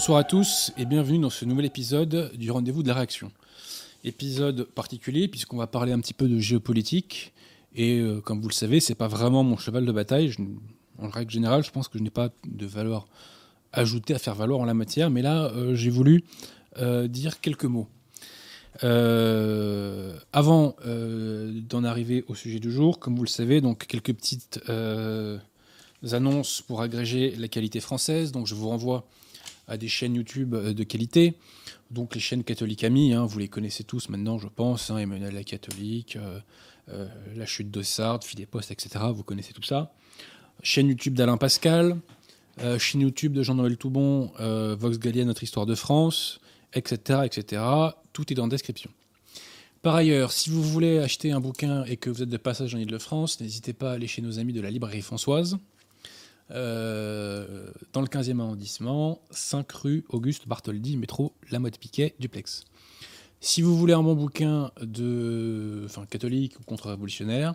Bonsoir 0.00 0.16
à 0.16 0.24
tous 0.24 0.72
et 0.78 0.86
bienvenue 0.86 1.18
dans 1.18 1.28
ce 1.28 1.44
nouvel 1.44 1.66
épisode 1.66 2.32
du 2.34 2.50
Rendez-vous 2.50 2.82
de 2.82 2.88
la 2.88 2.94
Réaction. 2.94 3.30
Épisode 4.02 4.64
particulier 4.64 5.28
puisqu'on 5.28 5.58
va 5.58 5.66
parler 5.66 5.92
un 5.92 6.00
petit 6.00 6.14
peu 6.14 6.26
de 6.26 6.38
géopolitique 6.38 7.34
et 7.74 7.98
euh, 7.98 8.22
comme 8.22 8.40
vous 8.40 8.48
le 8.48 8.54
savez, 8.54 8.80
c'est 8.80 8.94
pas 8.94 9.08
vraiment 9.08 9.44
mon 9.44 9.58
cheval 9.58 9.84
de 9.84 9.92
bataille. 9.92 10.34
En 10.98 11.10
règle 11.10 11.30
générale, 11.30 11.62
je 11.62 11.70
pense 11.70 11.88
que 11.88 11.98
je 11.98 12.02
n'ai 12.02 12.08
pas 12.08 12.30
de 12.46 12.64
valeur 12.64 13.08
ajoutée 13.74 14.14
à 14.14 14.18
faire 14.18 14.34
valoir 14.34 14.60
en 14.60 14.64
la 14.64 14.72
matière, 14.72 15.10
mais 15.10 15.20
là, 15.20 15.52
euh, 15.54 15.74
j'ai 15.74 15.90
voulu 15.90 16.24
euh, 16.78 17.06
dire 17.06 17.42
quelques 17.42 17.66
mots. 17.66 17.88
Avant 18.82 20.76
d'en 20.82 21.84
arriver 21.84 22.24
au 22.28 22.34
sujet 22.34 22.58
du 22.58 22.72
jour, 22.72 23.00
comme 23.00 23.16
vous 23.16 23.24
le 23.24 23.28
savez, 23.28 23.60
donc 23.60 23.86
quelques 23.86 24.14
petites 24.14 24.62
annonces 26.10 26.62
pour 26.62 26.80
agréger 26.80 27.36
la 27.36 27.48
qualité 27.48 27.80
française. 27.80 28.32
Donc 28.32 28.46
je 28.46 28.54
vous 28.54 28.70
renvoie 28.70 29.04
à 29.66 29.76
des 29.76 29.88
chaînes 29.88 30.14
YouTube 30.14 30.54
euh, 30.54 30.72
de 30.72 30.84
qualité. 30.84 31.34
Donc 31.90 32.14
les 32.14 32.20
chaînes 32.20 32.44
catholiques 32.44 32.84
amies, 32.84 33.12
hein, 33.12 33.24
vous 33.24 33.38
les 33.38 33.48
connaissez 33.48 33.84
tous 33.84 34.08
maintenant, 34.08 34.38
je 34.38 34.48
pense. 34.48 34.90
hein, 34.90 34.98
Emmanuel 34.98 35.34
la 35.34 35.44
catholique, 35.44 36.16
euh, 36.16 36.40
euh, 36.90 37.08
la 37.36 37.46
chute 37.46 37.70
de 37.70 37.82
Sardes, 37.82 38.24
Post, 38.50 38.70
etc. 38.70 39.04
Vous 39.14 39.22
connaissez 39.22 39.52
tout 39.52 39.62
ça. 39.62 39.92
Chaîne 40.62 40.88
YouTube 40.88 41.14
d'Alain 41.14 41.38
Pascal, 41.38 41.96
chaîne 42.78 43.00
YouTube 43.00 43.32
de 43.32 43.42
Jean-Noël 43.42 43.78
Toubon, 43.78 44.30
Vox 44.38 44.98
Gallia, 44.98 45.24
Notre 45.24 45.42
Histoire 45.42 45.64
de 45.64 45.74
France, 45.74 46.38
etc., 46.74 47.20
etc. 47.24 47.62
Tout 48.12 48.30
est 48.30 48.34
dans 48.34 48.42
la 48.44 48.50
description. 48.50 48.90
Par 49.80 49.94
ailleurs, 49.94 50.32
si 50.32 50.50
vous 50.50 50.62
voulez 50.62 50.98
acheter 50.98 51.32
un 51.32 51.40
bouquin 51.40 51.84
et 51.84 51.96
que 51.96 52.10
vous 52.10 52.22
êtes 52.22 52.28
de 52.28 52.36
passage 52.36 52.74
en 52.74 52.78
Ile-de-France, 52.78 53.40
n'hésitez 53.40 53.72
pas 53.72 53.92
à 53.92 53.94
aller 53.94 54.06
chez 54.06 54.20
nos 54.20 54.38
amis 54.38 54.52
de 54.52 54.60
la 54.60 54.70
librairie 54.70 55.00
Françoise, 55.00 55.56
euh, 56.52 57.70
dans 57.92 58.00
le 58.00 58.06
15e 58.06 58.40
arrondissement, 58.40 59.20
5 59.30 59.70
rue 59.72 60.04
Auguste 60.10 60.46
Bartholdi, 60.48 60.96
métro 60.96 61.32
La 61.50 61.58
Motte 61.58 61.78
Piquet, 61.78 62.14
duplex. 62.20 62.64
Si 63.40 63.62
vous 63.62 63.76
voulez 63.76 63.94
un 63.94 64.02
bon 64.02 64.14
bouquin 64.14 64.70
de, 64.82 65.82
enfin, 65.86 66.04
catholique 66.08 66.58
ou 66.60 66.62
contre-révolutionnaire, 66.64 67.54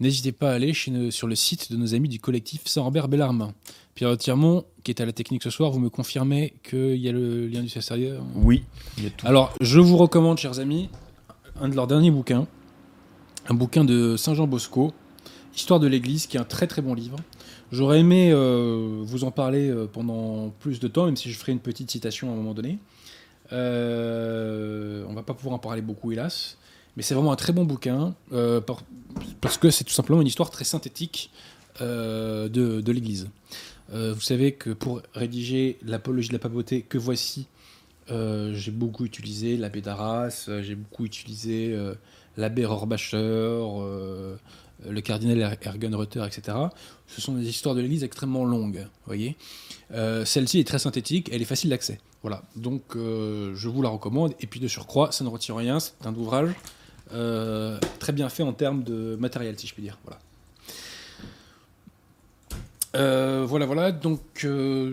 n'hésitez 0.00 0.32
pas 0.32 0.50
à 0.50 0.54
aller 0.54 0.72
chez 0.74 0.90
nos- 0.90 1.10
sur 1.10 1.28
le 1.28 1.34
site 1.36 1.70
de 1.70 1.76
nos 1.76 1.94
amis 1.94 2.08
du 2.08 2.18
collectif 2.18 2.62
Saint-Robert 2.66 3.08
Bellarmin. 3.08 3.52
Pierre 3.94 4.16
Tirmont, 4.16 4.64
qui 4.84 4.90
est 4.90 5.00
à 5.00 5.06
la 5.06 5.12
technique 5.12 5.42
ce 5.42 5.50
soir, 5.50 5.70
vous 5.70 5.78
me 5.78 5.90
confirmez 5.90 6.54
qu'il 6.68 6.96
y 6.96 7.08
a 7.08 7.12
le 7.12 7.46
lien 7.46 7.60
du 7.62 7.68
CSRIE 7.68 8.14
Oui, 8.34 8.64
il 8.98 9.04
y 9.04 9.06
a 9.06 9.10
tout. 9.10 9.26
alors, 9.26 9.54
je 9.60 9.78
vous 9.78 9.96
recommande, 9.96 10.38
chers 10.38 10.58
amis, 10.58 10.88
un 11.60 11.68
de 11.68 11.76
leurs 11.76 11.86
derniers 11.86 12.10
bouquins, 12.10 12.46
un 13.48 13.54
bouquin 13.54 13.84
de 13.84 14.16
Saint-Jean 14.16 14.46
Bosco, 14.46 14.92
Histoire 15.54 15.78
de 15.80 15.86
l'Église, 15.86 16.26
qui 16.26 16.38
est 16.38 16.40
un 16.40 16.44
très 16.44 16.66
très 16.66 16.80
bon 16.80 16.94
livre. 16.94 17.16
J'aurais 17.72 18.00
aimé 18.00 18.30
euh, 18.32 19.00
vous 19.02 19.24
en 19.24 19.30
parler 19.30 19.70
euh, 19.70 19.86
pendant 19.86 20.50
plus 20.60 20.78
de 20.78 20.88
temps, 20.88 21.06
même 21.06 21.16
si 21.16 21.30
je 21.32 21.38
ferai 21.38 21.52
une 21.52 21.58
petite 21.58 21.90
citation 21.90 22.28
à 22.28 22.32
un 22.34 22.36
moment 22.36 22.52
donné. 22.52 22.78
Euh, 23.52 25.04
on 25.08 25.14
va 25.14 25.22
pas 25.22 25.32
pouvoir 25.32 25.54
en 25.54 25.58
parler 25.58 25.80
beaucoup, 25.80 26.12
hélas. 26.12 26.58
Mais 26.96 27.02
c'est 27.02 27.14
vraiment 27.14 27.32
un 27.32 27.36
très 27.36 27.54
bon 27.54 27.64
bouquin, 27.64 28.14
euh, 28.34 28.60
par- 28.60 28.82
parce 29.40 29.56
que 29.56 29.70
c'est 29.70 29.84
tout 29.84 29.92
simplement 29.94 30.20
une 30.20 30.26
histoire 30.26 30.50
très 30.50 30.64
synthétique 30.64 31.30
de, 31.80 32.48
de 32.48 32.92
l'Église. 32.92 33.28
Vous 33.90 34.20
savez 34.20 34.52
que 34.52 34.70
pour 34.70 35.00
rédiger 35.14 35.78
l'apologie 35.82 36.28
de 36.28 36.34
la 36.34 36.38
papauté 36.38 36.82
que 36.82 36.98
voici, 36.98 37.46
j'ai 38.08 38.70
beaucoup 38.70 39.06
utilisé 39.06 39.56
l'abbé 39.56 39.80
d'Arras, 39.80 40.48
j'ai 40.60 40.74
beaucoup 40.74 41.06
utilisé 41.06 41.74
l'abbé 42.36 42.64
Rohrbacher, 42.66 43.16
euh, 43.16 44.36
le 44.88 45.00
cardinal 45.00 45.38
Er- 45.40 45.58
Ergenreuther, 45.68 46.24
etc. 46.26 46.56
Ce 47.06 47.20
sont 47.20 47.34
des 47.34 47.48
histoires 47.48 47.74
de 47.74 47.80
l'Église 47.80 48.04
extrêmement 48.04 48.44
longues, 48.44 48.86
voyez. 49.06 49.36
Euh, 49.92 50.24
Celle-ci 50.24 50.58
est 50.60 50.64
très 50.66 50.78
synthétique, 50.78 51.28
elle 51.32 51.42
est 51.42 51.46
facile 51.46 51.70
d'accès. 51.70 52.00
Voilà, 52.22 52.42
donc 52.56 52.82
euh, 52.96 53.52
je 53.54 53.68
vous 53.68 53.82
la 53.82 53.88
recommande. 53.88 54.34
Et 54.40 54.46
puis 54.46 54.60
de 54.60 54.68
surcroît, 54.68 55.12
ça 55.12 55.24
ne 55.24 55.28
retire 55.28 55.56
rien, 55.56 55.80
c'est 55.80 56.06
un 56.06 56.14
ouvrage 56.14 56.50
euh, 57.12 57.78
très 57.98 58.12
bien 58.12 58.28
fait 58.28 58.42
en 58.42 58.52
termes 58.52 58.84
de 58.84 59.16
matériel, 59.18 59.58
si 59.58 59.66
je 59.66 59.74
puis 59.74 59.82
dire. 59.82 59.98
Voilà. 60.04 60.18
Voilà. 62.94 63.90
Donc, 63.92 64.46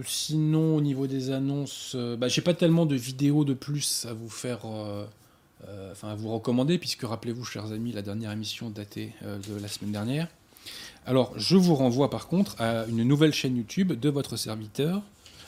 sinon, 0.06 0.76
au 0.78 0.82
niveau 0.82 1.06
des 1.08 1.32
annonces, 1.32 1.96
bah, 2.18 2.28
j'ai 2.28 2.42
pas 2.42 2.54
tellement 2.54 2.86
de 2.86 2.96
vidéos 2.96 3.44
de 3.46 3.54
plus 3.54 4.06
à 4.10 4.14
vous 4.14 4.30
faire, 4.30 4.60
enfin, 5.92 6.10
à 6.10 6.16
vous 6.16 6.32
recommander, 6.34 6.78
puisque 6.78 7.04
rappelez-vous, 7.04 7.44
chers 7.46 7.72
amis, 7.72 7.92
la 7.92 8.02
dernière 8.02 8.32
émission 8.32 8.70
datée 8.70 9.14
euh, 9.24 9.38
de 9.38 9.62
la 9.62 9.68
semaine 9.68 9.92
dernière. 9.92 10.28
Alors, 11.06 11.34
je 11.38 11.56
vous 11.56 11.76
renvoie 11.76 12.10
par 12.10 12.28
contre 12.28 12.56
à 12.62 12.86
une 12.88 13.04
nouvelle 13.04 13.34
chaîne 13.34 13.58
YouTube 13.58 13.94
de 13.94 14.10
votre 14.10 14.38
serviteur. 14.38 15.02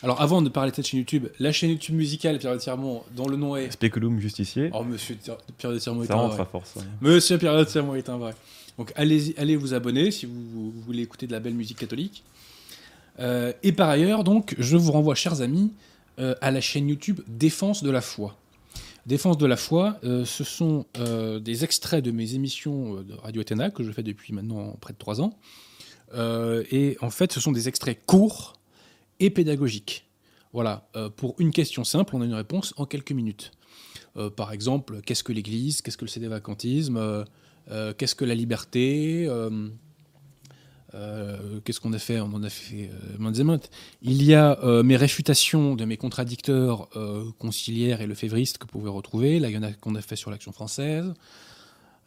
Alors, 0.03 0.19
avant 0.21 0.41
de 0.41 0.49
parler 0.49 0.71
de 0.71 0.75
cette 0.75 0.87
chaîne 0.87 0.99
YouTube, 1.01 1.27
la 1.39 1.51
chaîne 1.51 1.69
YouTube 1.69 1.95
musicale 1.95 2.39
Pierre 2.39 2.53
de 2.53 2.57
Tirmont, 2.59 3.03
dont 3.15 3.27
le 3.27 3.37
nom 3.37 3.55
est. 3.55 3.69
Speculum 3.71 4.19
justicier, 4.19 4.71
Oh, 4.73 4.83
monsieur 4.83 5.15
Pierre 5.57 5.71
de 5.71 5.77
Tirmont 5.77 6.03
est 6.03 6.07
ça 6.07 6.13
un 6.13 6.17
rentre 6.17 6.33
vrai. 6.35 6.41
à 6.43 6.45
force. 6.45 6.77
hein. 6.77 6.83
Monsieur 7.01 7.37
Pierre 7.37 7.55
de 7.57 7.63
Tirmont 7.63 7.93
est 7.95 8.09
un 8.09 8.17
vrai. 8.17 8.33
Donc 8.79 8.91
allez, 8.95 9.35
allez 9.37 9.55
vous 9.55 9.73
abonner 9.75 10.09
si 10.09 10.25
vous, 10.25 10.33
vous 10.71 10.81
voulez 10.81 11.03
écouter 11.03 11.27
de 11.27 11.31
la 11.33 11.39
belle 11.39 11.53
musique 11.53 11.77
catholique. 11.77 12.23
Euh, 13.19 13.53
et 13.61 13.73
par 13.73 13.89
ailleurs, 13.89 14.23
donc, 14.23 14.55
je 14.57 14.77
vous 14.77 14.91
renvoie, 14.91 15.13
chers 15.13 15.41
amis, 15.41 15.71
euh, 16.17 16.33
à 16.41 16.49
la 16.49 16.61
chaîne 16.61 16.87
YouTube 16.89 17.19
Défense 17.27 17.83
de 17.83 17.91
la 17.91 18.01
foi. 18.01 18.35
Défense 19.05 19.37
de 19.37 19.47
la 19.47 19.57
foi, 19.57 19.99
euh, 20.03 20.25
ce 20.25 20.43
sont 20.43 20.85
euh, 20.97 21.39
des 21.39 21.63
extraits 21.63 22.03
de 22.03 22.11
mes 22.11 22.35
émissions 22.35 22.97
euh, 22.97 23.03
de 23.03 23.13
Radio 23.15 23.41
Athéna 23.41 23.71
que 23.71 23.83
je 23.83 23.91
fais 23.91 24.03
depuis 24.03 24.31
maintenant 24.31 24.77
près 24.79 24.93
de 24.93 24.97
trois 24.97 25.21
ans. 25.21 25.37
Et 26.13 26.97
en 26.99 27.09
fait, 27.09 27.31
ce 27.31 27.39
sont 27.39 27.53
des 27.53 27.69
extraits 27.69 28.05
courts 28.05 28.59
et 29.21 29.29
pédagogiques. 29.29 30.09
Voilà, 30.51 30.89
pour 31.15 31.35
une 31.39 31.51
question 31.51 31.85
simple, 31.85 32.17
on 32.17 32.21
a 32.21 32.25
une 32.25 32.33
réponse 32.33 32.73
en 32.75 32.85
quelques 32.85 33.13
minutes. 33.13 33.53
Par 34.35 34.51
exemple, 34.51 34.99
qu'est-ce 35.05 35.23
que 35.23 35.31
l'Église? 35.31 35.81
Qu'est-ce 35.81 35.95
que 35.95 36.03
le 36.03 36.09
cédévacantisme 36.09 36.97
euh, 36.97 37.23
euh, 37.71 37.93
Qu'est-ce 37.97 38.15
que 38.15 38.25
la 38.25 38.35
liberté? 38.35 39.29
Euh, 40.95 41.59
Qu'est-ce 41.63 41.79
qu'on 41.79 41.93
a 41.93 41.99
fait? 41.99 42.19
On 42.19 42.33
en 42.33 42.43
a 42.43 42.49
fait 42.49 42.89
euh, 42.91 43.17
maintes 43.17 43.35
et. 43.39 43.69
Il 44.01 44.23
y 44.23 44.33
a 44.33 44.59
euh, 44.63 44.83
mes 44.83 44.95
réfutations 44.97 45.75
de 45.75 45.85
mes 45.85 45.97
contradicteurs 45.97 46.89
euh, 46.95 47.25
conciliaires 47.39 48.01
et 48.01 48.07
lefévristes 48.07 48.57
que 48.57 48.63
vous 48.65 48.71
pouvez 48.79 48.89
retrouver. 48.89 49.39
Là, 49.39 49.49
il 49.49 49.53
y 49.53 49.57
en 49.57 49.63
a 49.63 49.71
qu'on 49.71 49.95
a 49.95 50.01
fait 50.01 50.15
sur 50.15 50.31
l'Action 50.31 50.51
française. 50.51 51.13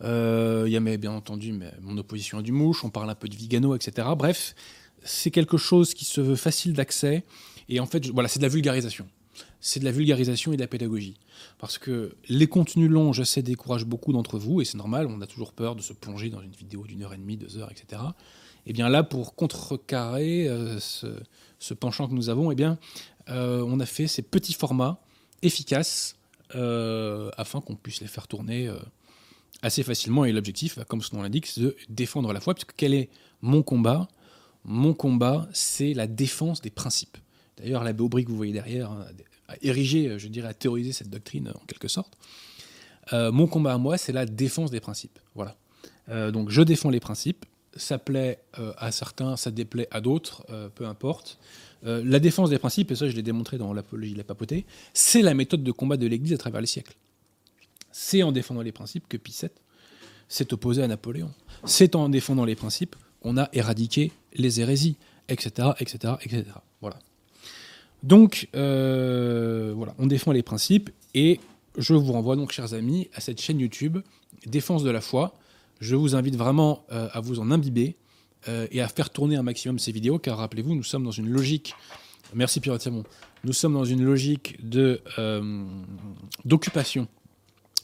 Il 0.02 0.68
y 0.70 0.76
a 0.76 0.80
mes- 0.80 0.98
bien 0.98 1.12
entendu 1.12 1.52
mes- 1.52 1.70
mon 1.80 1.96
opposition 1.96 2.38
à 2.38 2.42
Dumouche. 2.42 2.84
On 2.84 2.90
parle 2.90 3.08
un 3.10 3.14
peu 3.14 3.28
de 3.28 3.34
Vigano, 3.36 3.74
etc. 3.74 4.08
Bref, 4.16 4.54
c'est 5.02 5.30
quelque 5.30 5.56
chose 5.56 5.94
qui 5.94 6.04
se 6.04 6.20
veut 6.20 6.36
facile 6.36 6.72
d'accès. 6.74 7.24
Et 7.68 7.80
en 7.80 7.86
fait, 7.86 8.06
voilà, 8.08 8.28
c'est 8.28 8.38
de 8.38 8.44
la 8.44 8.50
vulgarisation. 8.50 9.06
C'est 9.60 9.80
de 9.80 9.84
la 9.86 9.92
vulgarisation 9.92 10.52
et 10.52 10.56
de 10.56 10.60
la 10.60 10.66
pédagogie. 10.68 11.16
Parce 11.58 11.78
que 11.78 12.14
les 12.28 12.46
contenus 12.46 12.90
longs, 12.90 13.14
je 13.14 13.22
sais, 13.22 13.40
découragent 13.42 13.86
beaucoup 13.86 14.12
d'entre 14.12 14.38
vous, 14.38 14.60
et 14.60 14.66
c'est 14.66 14.76
normal, 14.76 15.06
on 15.06 15.22
a 15.22 15.26
toujours 15.26 15.52
peur 15.54 15.74
de 15.74 15.80
se 15.80 15.94
plonger 15.94 16.28
dans 16.28 16.42
une 16.42 16.50
vidéo 16.52 16.84
d'une 16.86 17.02
heure 17.02 17.14
et 17.14 17.16
demie, 17.16 17.38
deux 17.38 17.56
heures, 17.56 17.70
etc. 17.70 18.02
Et 18.66 18.72
bien 18.72 18.88
là, 18.88 19.02
pour 19.02 19.34
contrecarrer 19.34 20.48
euh, 20.48 20.78
ce, 20.80 21.74
penchant 21.74 22.08
que 22.08 22.14
nous 22.14 22.28
avons, 22.28 22.50
eh 22.50 22.54
bien, 22.54 22.78
euh, 23.28 23.64
on 23.66 23.80
a 23.80 23.86
fait 23.86 24.06
ces 24.06 24.22
petits 24.22 24.54
formats 24.54 25.00
efficaces 25.42 26.16
euh, 26.54 27.30
afin 27.36 27.60
qu'on 27.60 27.76
puisse 27.76 28.00
les 28.00 28.06
faire 28.06 28.26
tourner 28.26 28.70
assez 29.62 29.82
facilement. 29.82 30.24
Et 30.24 30.32
l'objectif, 30.32 30.76
bah, 30.76 30.84
comme 30.84 31.02
son 31.02 31.16
nom 31.16 31.22
l'indique, 31.22 31.46
c'est 31.46 31.60
de 31.60 31.76
défendre 31.88 32.32
la 32.32 32.40
foi, 32.40 32.54
puisque 32.54 32.74
quel 32.76 32.94
est 32.94 33.10
mon 33.42 33.62
combat? 33.62 34.08
Mon 34.64 34.94
combat, 34.94 35.46
c'est 35.52 35.92
la 35.92 36.06
défense 36.06 36.62
des 36.62 36.70
principes. 36.70 37.18
D'ailleurs, 37.58 37.84
l'abbé 37.84 38.02
Aubry 38.02 38.24
que 38.24 38.30
vous 38.30 38.36
voyez 38.36 38.52
derrière 38.52 38.90
a 39.46 39.56
érigé, 39.60 40.18
je 40.18 40.28
dirais, 40.28 40.48
a 40.48 40.54
théorisé 40.54 40.92
cette 40.92 41.10
doctrine 41.10 41.52
en 41.54 41.66
quelque 41.66 41.88
sorte. 41.88 42.16
Mon 43.12 43.46
combat 43.46 43.74
à 43.74 43.78
moi, 43.78 43.98
c'est 43.98 44.12
la 44.12 44.24
défense 44.24 44.70
des 44.70 44.80
principes. 44.80 45.18
Voilà. 45.34 45.54
Donc 46.32 46.48
je 46.48 46.62
défends 46.62 46.88
les 46.88 47.00
principes. 47.00 47.44
Ça 47.76 47.98
plaît 47.98 48.38
euh, 48.58 48.72
à 48.76 48.92
certains, 48.92 49.36
ça 49.36 49.50
déplaît 49.50 49.88
à 49.90 50.00
d'autres, 50.00 50.44
euh, 50.50 50.68
peu 50.74 50.86
importe. 50.86 51.38
Euh, 51.84 52.02
la 52.04 52.18
défense 52.18 52.50
des 52.50 52.58
principes, 52.58 52.90
et 52.90 52.94
ça 52.94 53.08
je 53.08 53.16
l'ai 53.16 53.22
démontré 53.22 53.58
dans 53.58 53.72
l'apologie 53.72 54.12
de 54.12 54.18
la 54.18 54.24
papauté, 54.24 54.64
c'est 54.92 55.22
la 55.22 55.34
méthode 55.34 55.62
de 55.62 55.72
combat 55.72 55.96
de 55.96 56.06
l'Église 56.06 56.32
à 56.32 56.38
travers 56.38 56.60
les 56.60 56.66
siècles. 56.66 56.94
C'est 57.92 58.22
en 58.22 58.32
défendant 58.32 58.62
les 58.62 58.72
principes 58.72 59.06
que 59.08 59.16
Pie 59.16 59.38
s'est 60.28 60.52
opposé 60.52 60.82
à 60.82 60.88
Napoléon. 60.88 61.30
C'est 61.64 61.94
en 61.94 62.08
défendant 62.08 62.44
les 62.44 62.56
principes 62.56 62.96
qu'on 63.20 63.36
a 63.36 63.48
éradiqué 63.52 64.12
les 64.34 64.60
hérésies, 64.60 64.96
etc., 65.28 65.70
etc., 65.78 66.14
etc. 66.22 66.44
Voilà. 66.80 66.98
Donc, 68.02 68.48
voilà, 68.52 69.94
on 69.98 70.06
défend 70.06 70.32
les 70.32 70.42
principes 70.42 70.90
et 71.14 71.40
je 71.78 71.94
vous 71.94 72.12
renvoie 72.12 72.36
donc, 72.36 72.52
chers 72.52 72.74
amis, 72.74 73.08
à 73.14 73.20
cette 73.20 73.40
chaîne 73.40 73.60
YouTube, 73.60 73.98
Défense 74.46 74.82
de 74.82 74.90
la 74.90 75.00
foi. 75.00 75.34
Je 75.80 75.96
vous 75.96 76.14
invite 76.14 76.36
vraiment 76.36 76.84
euh, 76.92 77.08
à 77.12 77.20
vous 77.20 77.40
en 77.40 77.50
imbiber 77.50 77.96
euh, 78.48 78.66
et 78.70 78.80
à 78.80 78.88
faire 78.88 79.10
tourner 79.10 79.36
un 79.36 79.42
maximum 79.42 79.78
ces 79.78 79.92
vidéos, 79.92 80.18
car 80.18 80.38
rappelez-vous, 80.38 80.74
nous 80.74 80.82
sommes 80.82 81.04
dans 81.04 81.10
une 81.10 81.28
logique. 81.28 81.74
Merci 82.34 82.60
Pierre 82.60 82.78
Thiamon. 82.78 83.04
Nous 83.44 83.52
sommes 83.52 83.74
dans 83.74 83.84
une 83.84 84.02
logique 84.02 84.56
de 84.62 85.00
euh, 85.18 85.64
d'occupation 86.44 87.08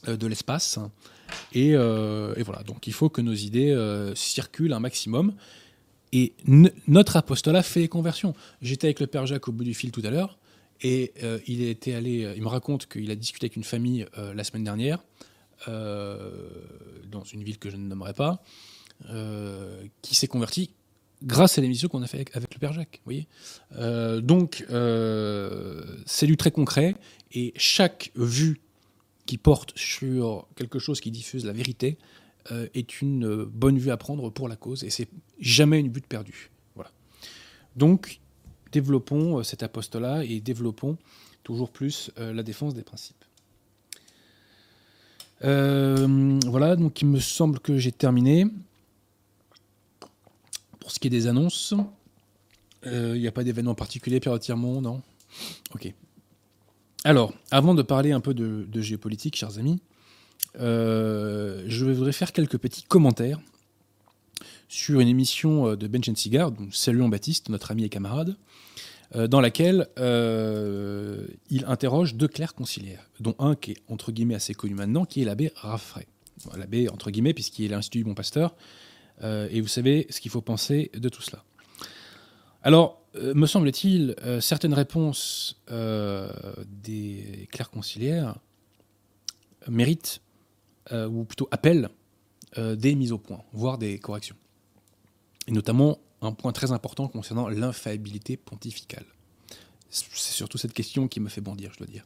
de 0.07 0.27
l'espace. 0.27 0.79
Et, 1.53 1.75
euh, 1.75 2.33
et 2.35 2.43
voilà, 2.43 2.63
donc 2.63 2.87
il 2.87 2.93
faut 2.93 3.09
que 3.09 3.21
nos 3.21 3.33
idées 3.33 3.75
circulent 4.15 4.73
un 4.73 4.79
maximum. 4.79 5.33
Et 6.11 6.33
notre 6.87 7.15
apostolat 7.15 7.63
fait 7.63 7.79
les 7.79 7.87
conversions. 7.87 8.33
J'étais 8.61 8.87
avec 8.87 8.99
le 8.99 9.07
Père 9.07 9.25
Jacques 9.25 9.47
au 9.47 9.51
bout 9.51 9.63
du 9.63 9.73
fil 9.73 9.91
tout 9.91 10.01
à 10.03 10.09
l'heure, 10.09 10.39
Et 10.81 11.13
il 11.47 11.61
était 11.61 11.93
allé, 11.93 12.33
il 12.35 12.41
me 12.41 12.47
raconte 12.47 12.87
qu'il 12.87 13.09
a 13.11 13.15
discuté 13.15 13.45
avec 13.45 13.55
une 13.55 13.63
famille 13.63 14.05
la 14.17 14.43
semaine 14.43 14.63
dernière, 14.63 15.03
dans 15.67 17.23
une 17.31 17.43
ville 17.43 17.57
que 17.57 17.69
je 17.69 17.77
ne 17.77 17.87
nommerai 17.87 18.13
pas, 18.13 18.43
qui 20.01 20.15
s'est 20.15 20.27
converti 20.27 20.71
grâce 21.23 21.57
à 21.57 21.61
l'émission 21.61 21.87
qu'on 21.87 22.01
a 22.01 22.07
fait 22.07 22.17
avec, 22.17 22.53
le 22.53 22.59
Père 22.59 22.73
Jacques. 22.73 23.01
Voyez 23.05 23.27
donc, 24.21 24.65
c'est 26.05 26.27
du 26.27 26.37
très 26.37 26.51
concret, 26.51 26.95
et 27.31 27.53
chaque 27.55 28.11
vue 28.15 28.61
qui 29.25 29.37
porte 29.37 29.77
sur 29.77 30.47
quelque 30.55 30.79
chose 30.79 30.99
qui 30.99 31.11
diffuse 31.11 31.45
la 31.45 31.53
vérité 31.53 31.97
est 32.49 33.01
une 33.01 33.45
bonne 33.45 33.77
vue 33.77 33.91
à 33.91 33.97
prendre 33.97 34.29
pour 34.31 34.47
la 34.47 34.55
cause, 34.55 34.83
et 34.83 34.89
c'est 34.89 35.07
jamais 35.39 35.79
une 35.79 35.89
butte 35.89 36.07
perdue. 36.07 36.49
Voilà. 36.75 36.91
Donc, 37.75 38.19
développons 38.71 39.39
euh, 39.39 39.43
cet 39.43 39.63
apostolat 39.63 40.23
et 40.25 40.39
développons 40.39 40.97
toujours 41.43 41.71
plus 41.71 42.11
euh, 42.17 42.33
la 42.33 42.43
défense 42.43 42.73
des 42.73 42.83
principes. 42.83 43.20
Euh, 45.43 46.39
voilà, 46.45 46.75
donc 46.75 47.01
il 47.01 47.07
me 47.07 47.19
semble 47.19 47.59
que 47.59 47.77
j'ai 47.77 47.91
terminé. 47.91 48.45
Pour 50.79 50.91
ce 50.91 50.99
qui 50.99 51.07
est 51.07 51.11
des 51.11 51.27
annonces, 51.27 51.73
il 52.85 53.13
n'y 53.13 53.27
a 53.27 53.31
pas 53.31 53.43
d'événement 53.43 53.75
particulier, 53.75 54.19
Pierre 54.19 54.39
Tirmont, 54.39 54.81
non? 54.81 55.01
Ok. 55.75 55.93
Alors, 57.03 57.33
avant 57.49 57.73
de 57.73 57.81
parler 57.81 58.11
un 58.11 58.19
peu 58.19 58.33
de, 58.33 58.81
géopolitique, 58.81 59.35
chers 59.35 59.57
amis, 59.57 59.79
je 60.55 61.85
voudrais 61.85 62.11
faire 62.11 62.33
quelques 62.33 62.57
petits 62.57 62.83
commentaires 62.83 63.39
sur 64.67 64.99
une 64.99 65.07
émission 65.07 65.75
de 65.75 65.87
Benjen 65.87 66.15
Cigar, 66.15 66.51
Salut 66.71 67.07
Baptiste, 67.09 67.49
notre 67.49 67.71
ami 67.71 67.83
et 67.83 67.89
camarade, 67.89 68.35
euh, 69.13 69.27
dans 69.27 69.41
laquelle 69.41 69.89
euh, 69.99 71.27
il 71.49 71.65
interroge 71.65 72.15
deux 72.15 72.29
clercs 72.29 72.53
conciliaires, 72.53 73.09
dont 73.19 73.35
un 73.39 73.55
qui 73.55 73.71
est 73.71 73.77
entre 73.89 74.13
guillemets 74.13 74.35
assez 74.35 74.53
connu 74.53 74.73
maintenant, 74.73 75.03
qui 75.03 75.21
est 75.21 75.25
l'abbé 75.25 75.51
Raffray. 75.55 76.07
L'abbé 76.55 76.87
entre 76.87 77.11
guillemets, 77.11 77.33
puisqu'il 77.33 77.65
est 77.65 77.67
l'Institut 77.67 77.99
du 77.99 78.03
Bon 78.05 78.13
Pasteur, 78.13 78.55
euh, 79.21 79.49
et 79.51 79.59
vous 79.59 79.67
savez 79.67 80.07
ce 80.09 80.21
qu'il 80.21 80.31
faut 80.31 80.41
penser 80.41 80.91
de 80.93 81.09
tout 81.09 81.21
cela. 81.21 81.43
Alors, 82.63 83.01
me 83.15 83.45
semble-t-il, 83.47 84.15
certaines 84.39 84.75
réponses 84.75 85.59
des 85.67 87.49
clercs 87.51 87.71
conciliaires 87.71 88.35
méritent, 89.67 90.21
ou 90.93 91.25
plutôt 91.25 91.49
appellent, 91.49 91.89
des 92.55 92.93
mises 92.93 93.11
au 93.11 93.17
point, 93.17 93.43
voire 93.51 93.79
des 93.79 93.97
corrections. 93.97 94.35
Et 95.47 95.51
notamment 95.51 95.97
un 96.21 96.31
point 96.31 96.51
très 96.51 96.71
important 96.71 97.07
concernant 97.07 97.49
l'infaillibilité 97.49 98.37
pontificale. 98.37 99.05
C'est 99.89 100.33
surtout 100.33 100.57
cette 100.57 100.73
question 100.73 101.07
qui 101.07 101.19
me 101.19 101.29
fait 101.29 101.41
bondir, 101.41 101.71
je 101.73 101.79
dois 101.79 101.87
dire. 101.87 102.05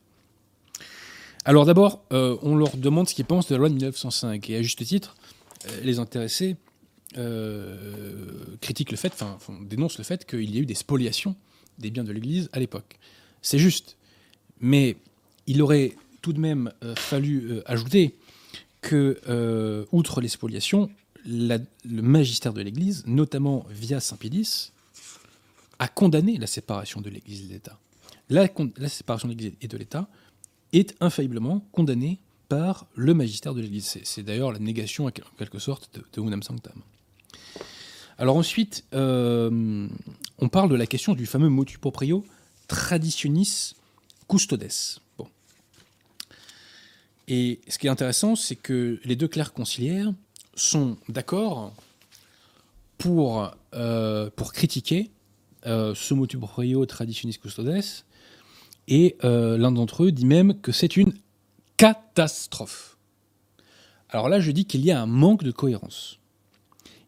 Alors 1.44 1.66
d'abord, 1.66 2.04
euh, 2.12 2.38
on 2.42 2.56
leur 2.56 2.76
demande 2.76 3.08
ce 3.08 3.14
qu'ils 3.14 3.26
pensent 3.26 3.48
de 3.48 3.54
la 3.54 3.60
loi 3.60 3.70
de 3.70 3.76
1905, 3.76 4.50
et 4.50 4.58
à 4.58 4.62
juste 4.64 4.84
titre, 4.84 5.16
euh, 5.68 5.82
les 5.84 6.00
intéressés 6.00 6.58
euh, 7.18 7.78
critiquent 8.62 8.90
le 8.90 8.98
fait, 8.98 9.14
enfin 9.22 9.54
dénoncent 9.62 10.00
le 10.00 10.04
fait 10.04 10.26
qu'il 10.26 10.50
y 10.54 10.58
a 10.58 10.62
eu 10.62 10.66
des 10.66 10.74
spoliations 10.74 11.36
des 11.78 11.92
biens 11.92 12.04
de 12.04 12.12
l'Église 12.12 12.50
à 12.54 12.60
l'époque. 12.60 12.98
C'est 13.44 13.60
juste, 13.60 13.98
mais 14.60 14.98
il 15.46 15.62
aurait 15.62 15.96
tout 16.22 16.34
de 16.34 16.40
même 16.40 16.72
fallu 16.96 17.60
ajouter 17.66 18.16
que, 18.82 19.86
outre 19.92 20.22
les 20.22 20.30
spoliations, 20.30 20.90
le 21.26 22.02
magistère 22.02 22.54
de 22.54 22.62
l'Église, 22.62 23.04
notamment 23.06 23.66
via 23.70 24.00
Saint 24.00 24.18
Pédis, 24.18 24.72
a 25.80 25.88
condamné 25.88 26.38
la 26.38 26.48
séparation 26.48 27.02
de 27.02 27.10
l'Église 27.10 27.42
et 27.42 27.48
de 27.48 27.54
l'État. 27.54 27.80
La, 28.30 28.48
séparation 28.90 29.28
de 29.28 29.34
l'Église 29.34 29.54
et 29.62 29.68
de 29.68 29.78
l'État 29.78 30.08
est 30.74 30.96
infailliblement 31.00 31.66
condamnée 31.72 32.20
par 32.50 32.86
le 32.96 33.14
magistère 33.14 33.54
de 33.54 33.62
l'Église. 33.62 34.00
C'est 34.04 34.24
d'ailleurs 34.24 34.52
la 34.52 34.60
négation, 34.60 35.06
en 35.06 35.12
quelque 35.12 35.60
sorte, 35.60 35.90
de, 35.96 36.04
de 36.14 36.26
Unam 36.26 36.44
Sanctam. 36.44 36.82
Alors 38.18 38.38
ensuite, 38.38 38.86
euh, 38.94 39.88
on 40.40 40.50
parle 40.50 40.70
de 40.70 40.76
la 40.76 40.88
question 40.88 41.14
du 41.14 41.26
fameux 41.26 41.50
motu 41.50 41.78
proprio 41.78 42.26
traditionis 42.68 43.76
custodes. 44.28 44.68
Bon. 45.18 45.28
Et 47.28 47.60
ce 47.68 47.78
qui 47.78 47.88
est 47.88 47.90
intéressant, 47.90 48.36
c'est 48.36 48.56
que 48.56 49.00
les 49.04 49.16
deux 49.16 49.28
clercs 49.28 49.54
conciliaires 49.54 50.14
sont 50.56 50.98
d'accord 51.10 51.74
pour, 52.98 53.52
euh, 53.74 54.30
pour 54.36 54.54
critiquer 54.54 55.12
euh, 55.66 55.94
ce 55.96 56.14
motu 56.14 56.38
proprio 56.38 56.86
traditionis 56.86 57.38
custodes, 57.38 57.82
et 58.88 59.18
euh, 59.24 59.58
l'un 59.58 59.72
d'entre 59.72 60.04
eux 60.04 60.12
dit 60.12 60.26
même 60.26 60.60
que 60.62 60.72
c'est 60.72 60.96
une 60.96 61.14
catastrophe. 61.78 62.98
Alors 64.10 64.30
là, 64.30 64.40
je 64.40 64.52
dis 64.52 64.66
qu'il 64.66 64.86
y 64.86 64.92
a 64.92 65.02
un 65.02 65.08
manque 65.08 65.44
de 65.44 65.52
cohérence. 65.52 66.20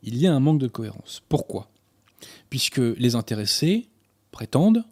Il 0.03 0.17
y 0.17 0.27
a 0.27 0.33
un 0.33 0.39
manque 0.39 0.59
de 0.59 0.67
cohérence. 0.67 1.21
Pourquoi? 1.29 1.69
Puisque 2.49 2.77
les 2.79 3.15
intéressés 3.15 3.87
prétendent 4.31 4.83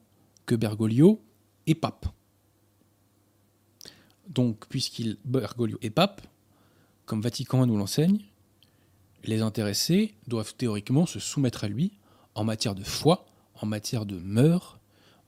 que 0.46 0.56
Bergoglio 0.56 1.22
est 1.68 1.76
pape. 1.76 2.06
Donc, 4.30 4.68
puisqu'il 4.68 5.18
Bergoglio 5.26 5.78
est 5.82 5.90
pape, 5.90 6.22
comme 7.06 7.22
Vatican 7.22 7.66
nous 7.66 7.78
l'enseigne, 7.78 8.20
les 9.28 9.42
intéressés 9.42 10.16
doivent 10.28 10.56
théoriquement 10.56 11.06
se 11.06 11.20
soumettre 11.20 11.64
à 11.64 11.68
lui 11.68 11.92
en 12.36 12.44
matière 12.44 12.76
de 12.76 12.84
foi, 12.84 13.26
en 13.62 13.66
matière 13.66 14.06
de 14.06 14.18
mœurs, 14.18 14.80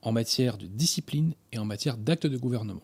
en 0.02 0.12
matière 0.12 0.58
de 0.58 0.68
discipline 0.68 1.34
et 1.52 1.58
en 1.58 1.66
matière 1.66 1.98
d'actes 1.98 2.28
de 2.28 2.38
gouvernement. 2.38 2.84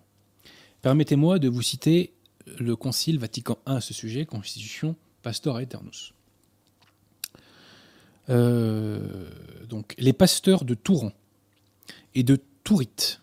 Permettez-moi 0.81 1.39
de 1.39 1.49
vous 1.49 1.61
citer 1.61 2.13
le 2.59 2.75
Concile 2.75 3.19
Vatican 3.19 3.57
I 3.67 3.71
à 3.71 3.81
ce 3.81 3.93
sujet, 3.93 4.25
Constitution 4.25 4.95
Pastor 5.21 5.57
Aeternus. 5.57 6.13
Euh, 8.29 9.29
donc, 9.67 9.95
les 9.97 10.13
pasteurs 10.13 10.65
de 10.65 10.73
Touran 10.73 11.11
et 12.15 12.23
de 12.23 12.39
Tourite 12.63 13.21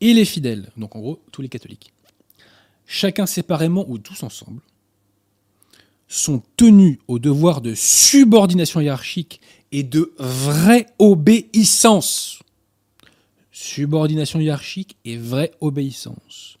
et 0.00 0.14
les 0.14 0.24
fidèles, 0.24 0.70
donc 0.76 0.96
en 0.96 1.00
gros 1.00 1.22
tous 1.30 1.42
les 1.42 1.48
catholiques, 1.48 1.92
chacun 2.86 3.26
séparément 3.26 3.84
ou 3.88 3.98
tous 3.98 4.22
ensemble, 4.22 4.62
sont 6.10 6.42
tenus 6.56 6.98
au 7.06 7.20
devoir 7.20 7.60
de 7.60 7.72
subordination 7.74 8.80
hiérarchique 8.80 9.40
et 9.70 9.84
de 9.84 10.12
vraie 10.18 10.86
obéissance. 10.98 12.40
Subordination 13.52 14.40
hiérarchique 14.40 14.96
et 15.04 15.16
vraie 15.16 15.52
obéissance. 15.60 16.58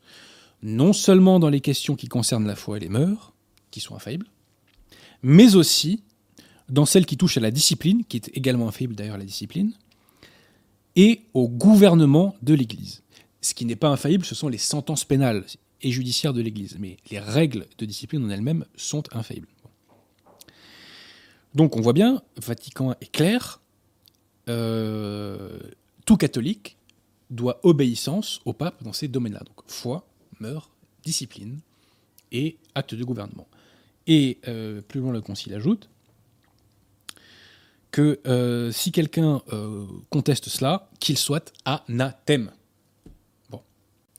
Non 0.62 0.92
seulement 0.92 1.40
dans 1.40 1.48
les 1.48 1.60
questions 1.60 1.96
qui 1.96 2.06
concernent 2.06 2.46
la 2.46 2.54
foi 2.54 2.76
et 2.76 2.80
les 2.80 2.88
mœurs, 2.88 3.32
qui 3.72 3.80
sont 3.80 3.96
infaillibles, 3.96 4.28
mais 5.22 5.56
aussi 5.56 6.04
dans 6.68 6.86
celles 6.86 7.06
qui 7.06 7.16
touchent 7.16 7.38
à 7.38 7.40
la 7.40 7.50
discipline, 7.50 8.04
qui 8.04 8.18
est 8.18 8.30
également 8.34 8.68
infaillible 8.68 8.94
d'ailleurs 8.94 9.18
la 9.18 9.24
discipline, 9.24 9.72
et 10.94 11.22
au 11.34 11.48
gouvernement 11.48 12.36
de 12.42 12.54
l'Église. 12.54 13.02
Ce 13.40 13.54
qui 13.54 13.64
n'est 13.64 13.74
pas 13.74 13.88
infaillible, 13.88 14.24
ce 14.24 14.36
sont 14.36 14.48
les 14.48 14.58
sentences 14.58 15.04
pénales 15.04 15.44
et 15.82 15.90
judiciaire 15.90 16.32
de 16.32 16.42
l'Église. 16.42 16.76
Mais 16.78 16.96
les 17.10 17.18
règles 17.18 17.66
de 17.78 17.84
discipline 17.84 18.24
en 18.24 18.30
elles-mêmes 18.30 18.64
sont 18.76 19.02
infaillibles. 19.12 19.48
Donc 21.54 21.76
on 21.76 21.80
voit 21.80 21.92
bien, 21.92 22.22
Vatican 22.36 22.92
est 23.00 23.10
clair, 23.10 23.60
euh, 24.48 25.58
tout 26.06 26.16
catholique 26.16 26.76
doit 27.30 27.60
obéissance 27.62 28.40
au 28.44 28.52
pape 28.52 28.82
dans 28.82 28.92
ces 28.92 29.08
domaines-là. 29.08 29.40
Donc 29.40 29.56
foi, 29.66 30.06
mœurs, 30.38 30.70
discipline 31.04 31.58
et 32.32 32.56
acte 32.74 32.94
de 32.94 33.04
gouvernement. 33.04 33.48
Et 34.06 34.38
euh, 34.48 34.80
plus 34.80 35.00
loin, 35.00 35.12
le 35.12 35.20
Concile 35.20 35.54
ajoute 35.54 35.88
que 37.90 38.20
euh, 38.26 38.70
si 38.70 38.92
quelqu'un 38.92 39.42
conteste 40.10 40.48
cela, 40.48 40.88
qu'il 41.00 41.18
soit 41.18 41.52
anathème. 41.64 42.52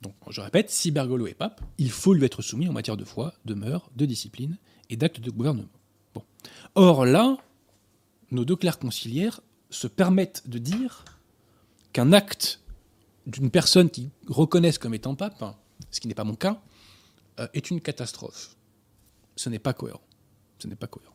Donc, 0.02 0.14
je 0.30 0.40
répète, 0.40 0.68
si 0.70 0.90
Bergoglio 0.90 1.28
est 1.28 1.34
pape, 1.34 1.60
il 1.78 1.90
faut 1.90 2.12
lui 2.12 2.24
être 2.24 2.42
soumis 2.42 2.68
en 2.68 2.72
matière 2.72 2.96
de 2.96 3.04
foi, 3.04 3.34
de 3.44 3.54
mœurs, 3.54 3.88
de 3.94 4.04
discipline 4.04 4.58
et 4.90 4.96
d'actes 4.96 5.20
de 5.20 5.30
gouvernement. 5.30 5.68
Bon. 6.12 6.24
Or 6.74 7.06
là, 7.06 7.36
nos 8.32 8.44
deux 8.44 8.56
clercs 8.56 8.80
conciliaires 8.80 9.40
se 9.70 9.86
permettent 9.86 10.48
de 10.48 10.58
dire 10.58 11.04
qu'un 11.92 12.12
acte 12.12 12.60
d'une 13.26 13.50
personne 13.50 13.90
qui 13.90 14.10
reconnaissent 14.26 14.78
comme 14.78 14.94
étant 14.94 15.14
pape, 15.14 15.56
ce 15.92 16.00
qui 16.00 16.08
n'est 16.08 16.14
pas 16.14 16.24
mon 16.24 16.34
cas, 16.34 16.60
euh, 17.38 17.46
est 17.54 17.70
une 17.70 17.80
catastrophe. 17.80 18.56
Ce 19.36 19.48
n'est 19.48 19.60
pas 19.60 19.72
cohérent. 19.72 20.02
Ce 20.58 20.66
n'est 20.66 20.74
pas 20.74 20.88
cohérent. 20.88 21.14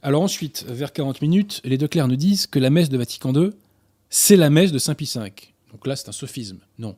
Alors 0.00 0.22
ensuite, 0.22 0.64
vers 0.66 0.94
40 0.94 1.20
minutes, 1.20 1.60
les 1.64 1.76
deux 1.76 1.88
clercs 1.88 2.08
nous 2.08 2.16
disent 2.16 2.46
que 2.46 2.58
la 2.58 2.70
messe 2.70 2.88
de 2.88 2.96
Vatican 2.96 3.34
II, 3.34 3.50
c'est 4.08 4.36
la 4.36 4.48
messe 4.48 4.72
de 4.72 4.78
Saint 4.78 4.94
Pie 4.94 5.12
V. 5.14 5.30
Donc 5.72 5.86
là, 5.86 5.94
c'est 5.94 6.08
un 6.08 6.12
sophisme. 6.12 6.60
Non 6.78 6.96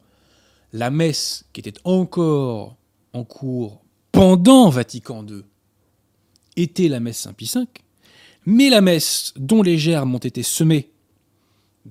la 0.72 0.90
messe 0.90 1.44
qui 1.52 1.60
était 1.60 1.78
encore 1.84 2.76
en 3.12 3.24
cours 3.24 3.82
pendant 4.10 4.68
Vatican 4.70 5.26
II 5.26 5.42
était 6.56 6.88
la 6.88 7.00
messe 7.00 7.20
Saint-Pie 7.20 7.50
V, 7.54 7.60
mais 8.46 8.70
la 8.70 8.80
messe 8.80 9.32
dont 9.36 9.62
les 9.62 9.78
germes 9.78 10.14
ont 10.14 10.18
été 10.18 10.42
semés 10.42 10.92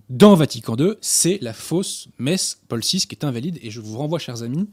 dans 0.10 0.36
Vatican 0.36 0.76
II, 0.78 0.94
c'est 1.02 1.40
la 1.42 1.54
fausse 1.54 2.08
messe 2.18 2.62
Paul 2.68 2.82
VI 2.82 3.02
qui 3.02 3.16
est 3.16 3.26
invalide. 3.26 3.60
Et 3.62 3.72
je 3.72 3.82
vous 3.82 3.98
renvoie, 3.98 4.20
chers 4.20 4.44
amis, 4.44 4.70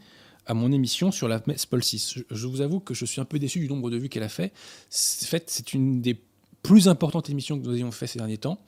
à 0.47 0.55
mon 0.55 0.73
émission 0.73 1.11
sur 1.11 1.29
la 1.29 1.43
messe 1.47 1.67
Paul 1.67 1.81
VI. 1.81 2.25
Je, 2.31 2.47
vous 2.47 2.61
avoue 2.61 2.81
que 2.81 2.95
je 2.95 3.05
suis 3.05 3.21
un 3.21 3.25
peu 3.25 3.39
déçu 3.39 3.59
du 3.59 3.69
nombre 3.69 3.91
de 3.91 3.97
vues 3.97 4.09
qu'elle 4.09 4.23
a 4.23 4.29
fait. 4.29 4.53
En 4.93 5.27
fait, 5.27 5.45
c'est 5.49 5.75
une 5.75 6.01
des 6.01 6.21
plus 6.63 6.89
importantes 6.89 7.31
émissions 7.31 7.59
que 7.59 7.67
nous 7.67 7.75
ayons 7.75 7.91
fait 7.91 8.07
ces 8.07 8.19
derniers 8.19 8.39
temps. 8.39 8.61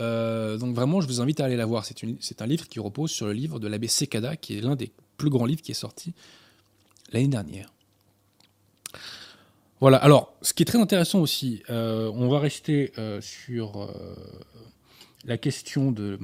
Euh, 0.00 0.56
donc 0.56 0.74
vraiment, 0.74 1.00
je 1.00 1.06
vous 1.06 1.20
invite 1.20 1.40
à 1.40 1.44
aller 1.44 1.56
la 1.56 1.66
voir. 1.66 1.84
C'est 1.84 2.42
un 2.42 2.46
livre 2.46 2.68
qui 2.68 2.80
repose 2.80 3.10
sur 3.10 3.26
le 3.26 3.32
livre 3.32 3.58
de 3.58 3.68
l'abbé 3.68 3.88
Sekada, 3.88 4.36
qui 4.36 4.58
est 4.58 4.60
l'un 4.60 4.76
des 4.76 4.92
plus 5.16 5.30
grands 5.30 5.46
livres 5.46 5.62
qui 5.62 5.72
est 5.72 5.74
sorti 5.74 6.14
l'année 7.12 7.28
dernière. 7.28 7.72
Voilà, 9.80 9.96
alors, 9.98 10.34
ce 10.42 10.54
qui 10.54 10.62
est 10.62 10.66
très 10.66 10.78
intéressant 10.78 11.20
aussi, 11.20 11.62
euh, 11.68 12.10
on 12.14 12.28
va 12.28 12.38
rester 12.38 12.92
euh, 12.98 13.20
sur 13.20 13.92
la 15.24 15.38
question 15.38 15.92
du 15.92 16.18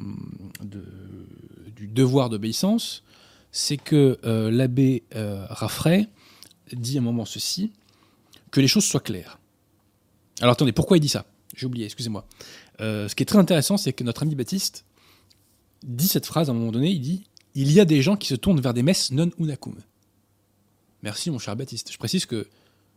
devoir 1.88 2.30
d'obéissance, 2.30 3.02
c'est 3.50 3.76
que 3.76 4.18
l'abbé 4.50 5.02
Raffray 5.12 6.08
dit 6.72 6.98
à 6.98 7.00
un 7.00 7.04
moment 7.04 7.24
ceci, 7.24 7.72
que 8.50 8.60
les 8.60 8.68
choses 8.68 8.84
soient 8.84 9.00
claires. 9.00 9.38
Alors 10.40 10.52
attendez, 10.52 10.72
pourquoi 10.72 10.96
il 10.96 11.00
dit 11.00 11.08
ça? 11.08 11.24
J'ai 11.56 11.66
oublié, 11.66 11.86
excusez-moi. 11.86 12.24
Euh, 12.80 13.08
ce 13.08 13.14
qui 13.14 13.22
est 13.22 13.26
très 13.26 13.38
intéressant, 13.38 13.76
c'est 13.76 13.92
que 13.92 14.04
notre 14.04 14.22
ami 14.22 14.34
Baptiste 14.34 14.84
dit 15.82 16.08
cette 16.08 16.26
phrase 16.26 16.48
à 16.48 16.52
un 16.52 16.54
moment 16.54 16.72
donné, 16.72 16.90
il 16.90 17.00
dit 17.00 17.24
«Il 17.54 17.72
y 17.72 17.80
a 17.80 17.84
des 17.84 18.02
gens 18.02 18.16
qui 18.16 18.28
se 18.28 18.34
tournent 18.34 18.60
vers 18.60 18.74
des 18.74 18.82
messes 18.82 19.10
non 19.10 19.30
unacum». 19.38 19.76
Merci 21.02 21.30
mon 21.30 21.38
cher 21.38 21.54
Baptiste. 21.56 21.92
Je 21.92 21.98
précise 21.98 22.26
que 22.26 22.48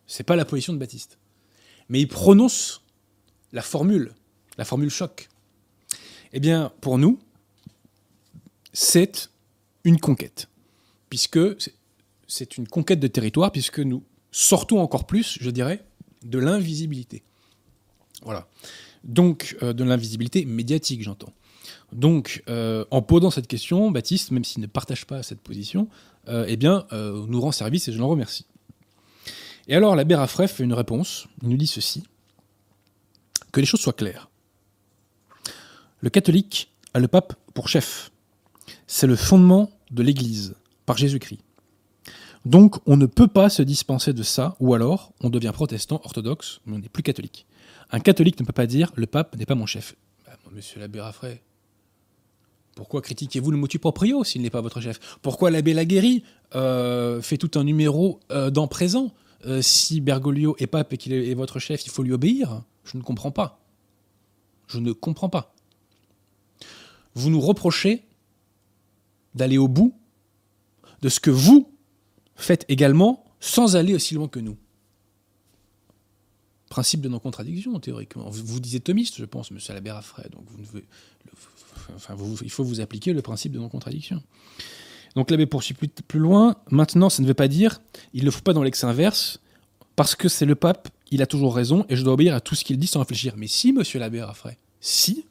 c'est 0.08 0.24
pas 0.24 0.36
la 0.36 0.46
position 0.46 0.74
de 0.74 0.78
Baptiste. 0.78 1.18
Mais 1.90 2.00
il 2.02 2.08
prononce 2.08 2.84
la 3.52 3.62
formule, 3.62 4.14
la 4.58 4.66
formule 4.66 4.90
choc. 4.90 5.30
Eh 6.34 6.40
bien, 6.40 6.72
pour 6.82 6.98
nous, 6.98 7.20
c'est 8.74 9.30
une 9.84 10.00
conquête. 10.00 10.48
Puisque 11.10 11.40
c'est 12.28 12.58
une 12.58 12.68
conquête 12.68 13.00
de 13.00 13.08
territoire, 13.08 13.52
puisque 13.52 13.80
nous 13.80 14.04
sortons 14.32 14.80
encore 14.80 15.06
plus, 15.06 15.38
je 15.42 15.50
dirais, 15.50 15.84
de 16.24 16.40
l'invisibilité. 16.40 17.24
Voilà. 18.24 18.48
Donc, 19.04 19.58
euh, 19.64 19.74
de 19.74 19.84
l'invisibilité 19.84 20.46
médiatique, 20.46 21.04
j'entends. 21.04 21.34
Donc, 21.92 22.44
euh, 22.50 22.86
en 22.92 23.02
posant 23.02 23.32
cette 23.32 23.48
question, 23.48 23.92
Baptiste, 23.92 24.32
même 24.32 24.44
s'il 24.44 24.62
ne 24.62 24.68
partage 24.68 25.06
pas 25.06 25.24
cette 25.24 25.42
position, 25.42 25.88
euh, 26.28 26.46
eh 26.48 26.56
bien, 26.56 26.86
nous 26.92 27.42
rend 27.42 27.52
service 27.52 27.88
et 27.88 27.94
je 27.94 27.98
l'en 27.98 28.08
remercie. 28.08 28.46
Et 29.68 29.76
alors, 29.76 29.96
l'abbé 29.96 30.16
Raffray 30.16 30.48
fait 30.48 30.64
une 30.64 30.74
réponse. 30.74 31.28
Il 31.42 31.50
nous 31.50 31.58
dit 31.58 31.68
ceci 31.68 32.04
que 33.52 33.60
les 33.60 33.66
choses 33.66 33.82
soient 33.82 33.94
claires. 33.94 34.30
Le 36.00 36.10
catholique 36.10 36.72
a 36.94 37.00
le 37.00 37.08
pape 37.08 37.36
pour 37.54 37.68
chef. 37.68 38.12
C'est 38.88 39.08
le 39.08 39.16
fondement 39.16 39.72
de 39.92 40.04
l'Église, 40.04 40.56
par 40.86 40.98
Jésus-Christ. 40.98 41.42
Donc, 42.46 42.78
on 42.88 42.98
ne 42.98 43.06
peut 43.06 43.28
pas 43.28 43.50
se 43.50 43.62
dispenser 43.62 44.14
de 44.14 44.24
ça, 44.24 44.56
ou 44.60 44.74
alors 44.74 45.14
on 45.22 45.30
devient 45.30 45.52
protestant 45.54 46.02
orthodoxe, 46.04 46.60
mais 46.66 46.76
on 46.76 46.80
n'est 46.80 46.90
plus 46.90 47.04
catholique. 47.04 47.46
Un 47.92 48.00
catholique 48.00 48.40
ne 48.40 48.46
peut 48.46 48.54
pas 48.54 48.68
dire 48.68 48.92
le 48.96 49.06
pape 49.06 49.36
n'est 49.36 49.46
pas 49.46 49.56
mon 49.56 49.66
chef. 49.66 49.96
Bah, 50.26 50.38
monsieur 50.52 50.80
l'abbé 50.80 51.02
Raffray, 51.02 51.42
pourquoi 52.76 53.02
critiquez-vous 53.02 53.52
le 53.52 53.58
motu 53.58 53.80
proprio 53.80 54.24
s'il 54.24 54.42
n'est 54.42 54.50
pas 54.50 54.62
votre 54.62 54.80
chef? 54.80 55.00
Pourquoi 55.22 55.52
l'abbé 55.52 55.74
Laguéry 55.74 56.24
euh, 56.56 57.22
fait 57.22 57.38
tout 57.38 57.52
un 57.60 57.64
numéro 57.64 58.20
euh, 58.32 58.50
dans 58.50 58.68
présent? 58.68 59.14
Euh, 59.46 59.62
Si 59.62 60.00
Bergoglio 60.02 60.56
est 60.60 60.68
pape 60.68 60.94
et 60.94 60.98
qu'il 60.98 61.14
est 61.14 61.34
votre 61.34 61.60
chef, 61.60 61.86
il 61.86 61.90
faut 61.90 62.04
lui 62.04 62.14
obéir 62.14 62.64
Je 62.86 62.98
ne 62.98 63.02
comprends 63.02 63.32
pas. 63.32 63.60
Je 64.68 64.80
ne 64.80 64.94
comprends 64.94 65.30
pas. 65.30 65.54
Vous 67.14 67.30
nous 67.30 67.42
reprochez 67.42 68.04
d'aller 69.36 69.58
au 69.58 69.68
bout 69.68 69.94
de 71.02 71.10
ce 71.10 71.20
que 71.20 71.32
vous 71.32 71.74
faites 72.36 72.66
également 72.70 73.26
sans 73.40 73.76
aller 73.76 73.94
aussi 73.94 74.14
loin 74.14 74.30
que 74.30 74.40
nous 74.40 74.58
principe 76.72 77.02
de 77.02 77.10
non-contradiction, 77.10 77.78
théoriquement. 77.80 78.30
Vous, 78.30 78.60
disiez 78.62 78.80
thomiste, 78.80 79.18
je 79.18 79.26
pense, 79.26 79.52
monsieur 79.52 79.76
Albert 79.76 79.98
Affray, 79.98 80.30
donc 80.30 80.46
il 82.42 82.50
faut 82.50 82.64
vous 82.64 82.80
appliquer 82.80 83.14
le 83.14 83.22
principe 83.22 83.52
de 83.52 83.60
non-contradiction. 83.60 84.24
Donc 85.16 85.30
l'abbé 85.30 85.46
poursuit 85.46 85.74
plus, 85.74 85.90
plus 85.90 86.20
loin. 86.20 86.56
Maintenant, 86.72 87.10
ça 87.10 87.22
ne 87.22 87.28
veut 87.28 87.34
pas 87.34 87.50
dire, 87.50 87.82
il 88.14 88.24
ne 88.24 88.32
faut 88.32 88.42
pas 88.42 88.54
dans 88.54 88.64
l'ex 88.64 88.84
inverse, 88.86 89.42
parce 89.98 90.16
que 90.16 90.30
c'est 90.30 90.46
le 90.46 90.56
pape, 90.56 90.88
il 91.12 91.22
a 91.22 91.28
toujours 91.28 91.54
raison, 91.54 91.86
et 91.90 91.98
je 91.98 92.04
dois 92.04 92.14
obéir 92.14 92.34
à 92.34 92.40
tout 92.40 92.56
ce 92.56 92.64
qu'il 92.64 92.78
dit 92.78 92.88
sans 92.88 93.00
réfléchir. 93.00 93.34
Mais 93.36 93.48
si, 93.48 93.74
monsieur 93.74 94.00
l'abbé 94.00 94.22
Raffray, 94.24 94.58
si, 94.80 95.26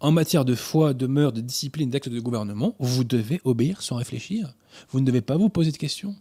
en 0.00 0.12
matière 0.12 0.44
de 0.44 0.54
foi, 0.54 0.92
de 0.92 1.06
mœurs, 1.06 1.32
de 1.32 1.40
discipline, 1.40 1.88
d'actes 1.88 2.10
de 2.10 2.20
gouvernement, 2.20 2.76
vous 2.78 3.02
devez 3.02 3.40
obéir 3.44 3.80
sans 3.80 3.96
réfléchir. 3.96 4.52
Vous 4.90 5.00
ne 5.00 5.06
devez 5.06 5.22
pas 5.22 5.38
vous 5.38 5.48
poser 5.48 5.72
de 5.72 5.78
questions. 5.78 6.14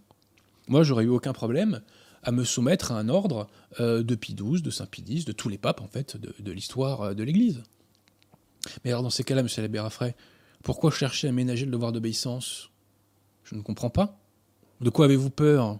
Moi, 0.70 0.84
j'aurais 0.84 1.04
eu 1.04 1.10
aucun 1.10 1.34
problème 1.34 1.82
à 2.26 2.32
me 2.32 2.44
soumettre 2.44 2.92
à 2.92 2.98
un 2.98 3.08
ordre 3.08 3.48
euh, 3.80 4.04
de 4.04 4.16
Pie 4.16 4.34
XII, 4.34 4.62
de 4.62 4.72
Saint 4.72 4.88
Pie 4.88 5.04
X, 5.08 5.26
de 5.26 5.32
tous 5.32 5.48
les 5.48 5.60
papes 5.60 5.82
en 5.82 5.88
fait 5.88 6.18
de, 6.18 6.52
l'histoire 6.52 7.02
euh, 7.02 7.14
de 7.14 7.24
l'Église. 7.24 7.64
Mais 8.84 8.92
alors 8.92 9.04
dans 9.04 9.12
ces 9.12 9.24
cas-là, 9.24 9.44
monsieur 9.44 9.62
l'abbé 9.62 9.80
Raffray, 9.80 10.16
pourquoi 10.64 10.90
chercher 10.90 11.28
à 11.28 11.32
ménager 11.32 11.66
le 11.66 11.72
devoir 11.72 11.92
d'obéissance? 11.92 12.72
Je 13.44 13.54
ne 13.54 13.62
comprends 13.62 13.92
pas. 13.92 14.18
De 14.82 14.90
quoi 14.90 15.06
avez-vous 15.06 15.30
peur? 15.30 15.80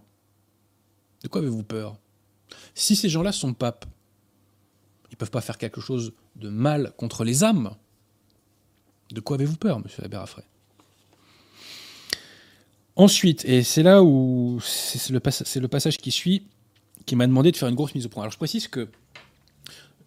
De 1.24 1.28
quoi 1.28 1.40
avez-vous 1.40 1.64
peur? 1.64 1.98
Si 2.74 2.94
ces 2.94 3.08
gens-là 3.08 3.32
sont 3.32 3.52
papes, 3.52 3.84
ils 5.10 5.14
ne 5.14 5.16
peuvent 5.16 5.32
pas 5.32 5.40
faire 5.40 5.58
quelque 5.58 5.80
chose 5.80 6.12
de 6.36 6.48
mal 6.48 6.92
contre 6.96 7.24
les 7.24 7.42
âmes. 7.42 7.74
De 9.10 9.20
quoi 9.20 9.34
avez-vous 9.34 9.56
peur, 9.56 9.80
monsieur 9.80 10.02
l'abbé 10.02 10.16
Raffray 10.16 10.44
Ensuite, 12.96 13.44
et 13.44 13.62
c'est 13.62 13.82
là 13.82 14.02
où 14.02 14.58
c'est 14.62 15.12
le, 15.12 15.20
passage 15.20 15.98
qui 15.98 16.10
suit, 16.10 16.44
qui 17.04 17.14
m'a 17.14 17.26
demandé 17.26 17.52
de 17.52 17.56
faire 17.56 17.68
une 17.68 17.74
grosse 17.74 17.94
mise 17.94 18.06
au 18.06 18.08
point. 18.08 18.22
Alors 18.22 18.32
je 18.32 18.38
précise 18.38 18.68
que 18.68 18.88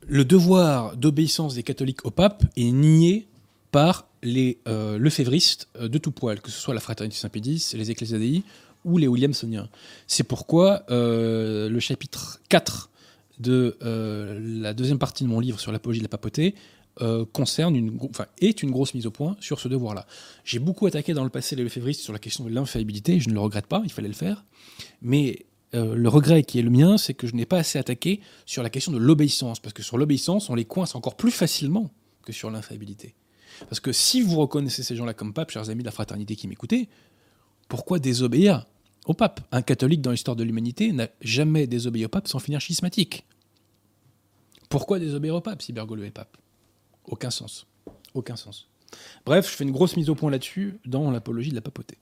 le 0.07 0.25
devoir 0.25 0.97
d'obéissance 0.97 1.53
des 1.53 1.61
catholiques 1.61 2.03
au 2.03 2.09
pape 2.09 2.43
est 2.57 2.71
nié 2.71 3.27
par 3.71 4.07
les 4.23 4.57
euh, 4.67 4.97
lefévristes 4.97 5.67
euh, 5.75 5.87
de 5.87 5.99
tout 5.99 6.09
poil, 6.09 6.41
que 6.41 6.49
ce 6.49 6.59
soit 6.59 6.73
la 6.73 6.79
Fraternité 6.79 7.15
Saint-Pédis, 7.15 7.73
les 7.75 7.91
Ecclésiadei 7.91 8.41
ou 8.83 8.97
les 8.97 9.07
Williamsoniens. 9.07 9.69
C'est 10.07 10.23
pourquoi 10.23 10.83
euh, 10.89 11.69
le 11.69 11.79
chapitre 11.79 12.41
4 12.49 12.89
de 13.37 13.77
la 13.81 14.73
deuxième 14.73 14.99
partie 14.99 15.23
de 15.23 15.29
mon 15.29 15.39
livre 15.39 15.61
sur 15.61 15.71
l'apologie 15.71 15.99
de 15.99 16.03
la 16.03 16.09
papauté 16.09 16.55
euh, 17.01 17.25
concerne 17.31 17.75
une, 17.75 17.97
enfin, 18.09 18.25
est 18.39 18.61
une 18.63 18.71
grosse 18.71 18.93
mise 18.93 19.05
au 19.05 19.11
point 19.11 19.37
sur 19.39 19.59
ce 19.59 19.67
devoir-là. 19.67 20.05
J'ai 20.43 20.59
beaucoup 20.59 20.85
attaqué 20.85 21.13
dans 21.13 21.23
le 21.23 21.29
passé 21.29 21.55
les 21.55 21.63
lefévristes 21.63 22.01
sur 22.01 22.13
la 22.13 22.19
question 22.19 22.43
de 22.43 22.49
l'infaillibilité, 22.49 23.19
je 23.19 23.29
ne 23.29 23.33
le 23.33 23.39
regrette 23.39 23.67
pas, 23.67 23.81
il 23.85 23.91
fallait 23.91 24.07
le 24.07 24.13
faire, 24.13 24.43
mais 25.01 25.45
euh, 25.75 25.95
le 25.95 26.09
regret 26.09 26.43
qui 26.43 26.59
est 26.59 26.63
le 26.63 26.69
mien, 26.69 26.97
c'est 26.97 27.13
que 27.13 27.27
je 27.27 27.35
n'ai 27.35 27.45
pas 27.45 27.57
assez 27.57 27.77
attaqué 27.77 28.21
sur 28.45 28.63
la 28.63 28.69
question 28.69 28.91
de 28.91 28.97
l'obéissance, 28.97 29.59
parce 29.59 29.73
que 29.73 29.83
sur 29.83 29.97
l'obéissance, 29.97 30.49
on 30.49 30.55
les 30.55 30.65
coince 30.65 30.95
encore 30.95 31.15
plus 31.15 31.31
facilement 31.31 31.91
que 32.23 32.33
sur 32.33 32.49
l'infaillibilité. 32.49 33.15
Parce 33.67 33.79
que 33.79 33.91
si 33.91 34.21
vous 34.21 34.37
reconnaissez 34.37 34.83
ces 34.83 34.95
gens-là 34.95 35.13
comme 35.13 35.33
pape, 35.33 35.51
chers 35.51 35.69
amis 35.69 35.81
de 35.83 35.87
la 35.87 35.91
fraternité 35.91 36.35
qui 36.35 36.47
m'écoutez, 36.47 36.89
pourquoi 37.67 37.99
désobéir 37.99 38.65
au 39.05 39.13
pape? 39.13 39.41
Un 39.51 39.61
catholique 39.61 40.01
dans 40.01 40.11
l'histoire 40.11 40.35
de 40.35 40.43
l'humanité 40.43 40.91
n'a 40.91 41.07
jamais 41.21 41.67
désobéi 41.67 42.05
au 42.05 42.09
pape 42.09 42.27
sans 42.27 42.39
finir 42.39 42.61
schismatique. 42.61 43.25
Pourquoi 44.69 44.99
désobéir 44.99 45.35
au 45.35 45.41
pape 45.41 45.61
si 45.61 45.73
Bergoglio 45.73 46.05
est 46.05 46.11
pape? 46.11 46.37
Aucun 47.09 47.31
sens. 47.31 47.67
Aucun 48.13 48.35
sens. 48.35 48.67
Bref, 49.25 49.49
je 49.49 49.55
fais 49.55 49.63
une 49.63 49.71
grosse 49.71 49.97
mise 49.97 50.09
au 50.09 50.15
point 50.15 50.31
là-dessus 50.31 50.79
dans 50.85 51.11
l'apologie 51.11 51.49
de 51.49 51.55
la 51.55 51.61
papauté. 51.61 51.97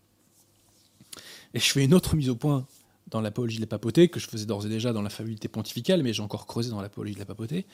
Et 1.54 1.60
je 1.60 1.72
fais 1.72 1.84
une 1.84 1.94
autre 1.94 2.16
mise 2.16 2.30
au 2.30 2.36
point 2.36 2.66
dans 3.10 3.22
l'apologie 3.22 3.58
de 3.58 3.62
la 3.62 3.68
papauté, 3.68 4.10
que 4.10 4.20
je 4.20 4.28
faisais 4.28 4.46
d'ores 4.46 4.66
et 4.66 4.70
déjà 4.70 4.94
dans 4.94 5.02
la 5.02 5.10
pontificale, 5.52 6.04
mais 6.04 6.14
j'ai 6.14 6.22
encore 6.22 6.46
creusé 6.46 6.70
dans 6.70 6.82
l'apologie 6.82 7.16
de 7.16 7.20
la 7.20 7.26
papauté, 7.26 7.66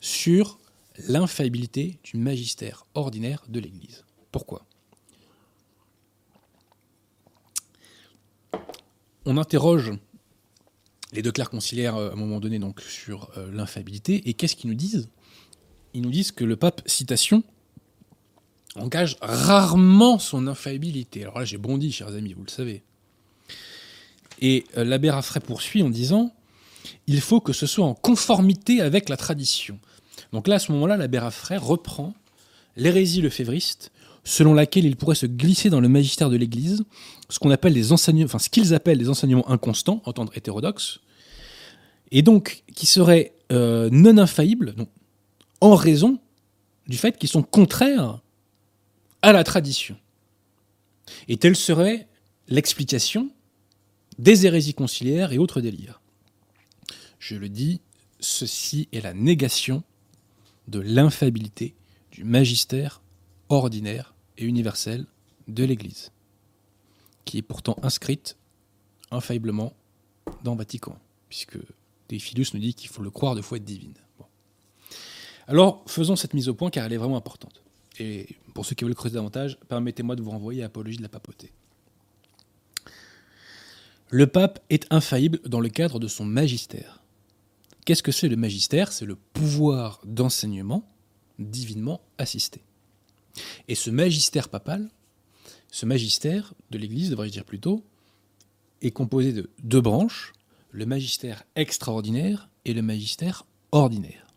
sur 0.00 0.58
l'infaillibilité 1.08 1.98
du 2.04 2.16
magistère 2.18 2.86
ordinaire 2.94 3.44
de 3.48 3.60
l'Église. 3.60 4.04
Pourquoi? 4.30 4.66
On 9.24 9.36
interroge 9.36 9.92
les 11.12 11.22
deux 11.22 11.32
clercs 11.32 11.50
conciliaires 11.50 11.96
euh, 11.96 12.10
à 12.10 12.12
un 12.12 12.16
moment 12.16 12.40
donné 12.40 12.58
donc 12.58 12.80
sur 12.80 13.30
euh, 13.36 13.50
l'infaillibilité, 13.52 14.28
et 14.28 14.34
qu'est-ce 14.34 14.56
qu'ils 14.56 14.70
nous 14.70 14.76
disent? 14.76 15.08
Ils 15.94 16.02
nous 16.02 16.10
disent 16.10 16.32
que 16.32 16.44
le 16.44 16.56
pape, 16.56 16.82
citation, 16.86 17.42
engage 18.76 19.16
rarement 19.20 20.18
son 20.18 20.46
infaillibilité. 20.46 21.22
Alors 21.22 21.38
là, 21.38 21.44
j'ai 21.44 21.58
bondi, 21.58 21.92
chers 21.92 22.14
amis, 22.14 22.32
vous 22.32 22.44
le 22.44 22.50
savez. 22.50 22.82
Et 24.40 24.64
euh, 24.76 24.84
l'abbé 24.84 25.10
Raffray 25.10 25.40
poursuit 25.40 25.82
en 25.82 25.90
disant 25.90 26.32
il 27.06 27.20
faut 27.20 27.40
que 27.40 27.52
ce 27.52 27.66
soit 27.66 27.84
en 27.84 27.94
conformité 27.94 28.80
avec 28.80 29.08
la 29.08 29.16
tradition. 29.16 29.78
Donc 30.32 30.46
là, 30.46 30.56
à 30.56 30.58
ce 30.58 30.72
moment-là, 30.72 30.96
l'abbé 30.96 31.18
Raffray 31.18 31.58
reprend 31.58 32.14
l'hérésie 32.76 33.20
lefévriste, 33.20 33.90
selon 34.24 34.54
laquelle 34.54 34.84
il 34.84 34.96
pourrait 34.96 35.14
se 35.14 35.26
glisser 35.26 35.70
dans 35.70 35.80
le 35.80 35.88
magistère 35.88 36.30
de 36.30 36.36
l'Église 36.36 36.84
ce 37.28 37.38
qu'on 37.38 37.50
appelle 37.50 37.72
les 37.72 37.92
enseignements, 37.92 38.38
ce 38.38 38.48
qu'ils 38.48 38.74
appellent 38.74 38.98
les 38.98 39.08
enseignements 39.08 39.48
inconstants, 39.50 40.02
entendre 40.04 40.32
hétérodoxes, 40.36 41.00
et 42.10 42.22
donc 42.22 42.62
qui 42.74 42.86
seraient 42.86 43.32
euh, 43.52 43.88
non 43.90 44.18
infaillibles, 44.18 44.74
en 45.60 45.74
raison 45.74 46.18
du 46.86 46.96
fait 46.96 47.18
qu'ils 47.18 47.28
sont 47.28 47.42
contraires 47.42 48.20
à 49.22 49.32
la 49.32 49.44
tradition. 49.44 49.96
Et 51.26 51.36
telle 51.36 51.56
serait 51.56 52.06
l'explication 52.48 53.30
des 54.18 54.46
hérésies 54.46 54.74
conciliaires 54.74 55.32
et 55.32 55.38
autres 55.38 55.60
délires. 55.60 56.00
Je 57.18 57.36
le 57.36 57.48
dis, 57.48 57.80
ceci 58.20 58.88
est 58.92 59.00
la 59.00 59.14
négation 59.14 59.82
de 60.66 60.80
l'infaillibilité 60.80 61.74
du 62.10 62.24
magistère 62.24 63.00
ordinaire 63.48 64.14
et 64.36 64.44
universel 64.44 65.06
de 65.46 65.64
l'Église, 65.64 66.12
qui 67.24 67.38
est 67.38 67.42
pourtant 67.42 67.76
inscrite 67.82 68.36
infailliblement 69.10 69.72
dans 70.44 70.56
Vatican, 70.56 70.98
puisque 71.28 71.58
Déphilus 72.08 72.48
nous 72.54 72.60
dit 72.60 72.74
qu'il 72.74 72.90
faut 72.90 73.02
le 73.02 73.10
croire 73.10 73.34
de 73.34 73.42
foi 73.42 73.58
divine. 73.58 73.94
Alors, 75.48 75.82
faisons 75.86 76.14
cette 76.14 76.34
mise 76.34 76.48
au 76.48 76.54
point 76.54 76.70
car 76.70 76.84
elle 76.84 76.92
est 76.92 76.98
vraiment 76.98 77.16
importante. 77.16 77.62
Et 77.98 78.36
pour 78.54 78.66
ceux 78.66 78.74
qui 78.74 78.84
veulent 78.84 78.94
creuser 78.94 79.14
davantage, 79.14 79.58
permettez-moi 79.68 80.14
de 80.14 80.22
vous 80.22 80.30
renvoyer 80.30 80.62
à 80.62 80.66
Apologie 80.66 80.98
de 80.98 81.02
la 81.02 81.08
papauté. 81.08 81.50
Le 84.10 84.26
pape 84.26 84.60
est 84.70 84.86
infaillible 84.90 85.40
dans 85.46 85.60
le 85.60 85.70
cadre 85.70 85.98
de 85.98 86.06
son 86.06 86.24
magistère. 86.24 87.02
Qu'est-ce 87.84 88.02
que 88.02 88.12
c'est 88.12 88.28
le 88.28 88.36
magistère? 88.36 88.92
C'est 88.92 89.06
le 89.06 89.16
pouvoir 89.16 90.00
d'enseignement 90.04 90.86
divinement 91.38 92.02
assisté. 92.18 92.60
Et 93.68 93.74
ce 93.74 93.90
magistère 93.90 94.48
papal, 94.48 94.90
ce 95.70 95.86
magistère 95.86 96.52
de 96.70 96.78
l'Église, 96.78 97.10
devrais-je 97.10 97.32
dire 97.32 97.44
plutôt, 97.44 97.82
est 98.82 98.90
composé 98.90 99.32
de 99.32 99.48
deux 99.62 99.80
branches, 99.80 100.32
le 100.72 100.84
magistère 100.84 101.44
extraordinaire 101.56 102.48
et 102.64 102.74
le 102.74 102.82
magistère 102.82 103.46
ordinaire. 103.72 104.27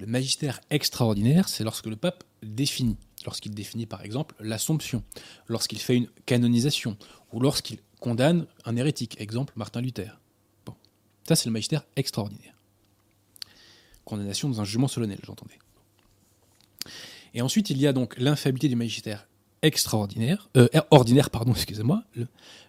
Le 0.00 0.06
magistère 0.06 0.60
extraordinaire, 0.70 1.50
c'est 1.50 1.62
lorsque 1.62 1.84
le 1.84 1.94
pape 1.94 2.24
définit, 2.42 2.96
lorsqu'il 3.26 3.54
définit 3.54 3.84
par 3.84 4.02
exemple 4.02 4.34
l'Assomption, 4.40 5.04
lorsqu'il 5.46 5.78
fait 5.78 5.94
une 5.94 6.08
canonisation, 6.24 6.96
ou 7.34 7.40
lorsqu'il 7.40 7.80
condamne 8.00 8.46
un 8.64 8.76
hérétique, 8.76 9.20
exemple 9.20 9.52
Martin 9.56 9.82
Luther. 9.82 10.18
Bon. 10.64 10.74
Ça, 11.28 11.36
c'est 11.36 11.44
le 11.44 11.52
magistère 11.52 11.84
extraordinaire. 11.96 12.54
Condamnation 14.06 14.48
dans 14.48 14.62
un 14.62 14.64
jugement 14.64 14.88
solennel, 14.88 15.18
j'entendais. 15.22 15.58
Et 17.34 17.42
ensuite, 17.42 17.68
il 17.68 17.76
y 17.76 17.86
a 17.86 17.92
donc 17.92 18.16
l'infaillibilité 18.16 18.68
du 18.68 18.76
magistère 18.76 19.28
extraordinaire, 19.60 20.48
euh, 20.56 20.66
ordinaire, 20.90 21.28
pardon, 21.28 21.52
excusez-moi. 21.54 22.04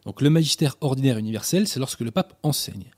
donc 0.04 0.22
le 0.22 0.30
magistère 0.30 0.76
ordinaire 0.82 1.17
universel, 1.17 1.65
c'est 1.65 1.80
lorsque 1.80 2.02
le 2.02 2.12
pape 2.12 2.38
enseigne. 2.44 2.91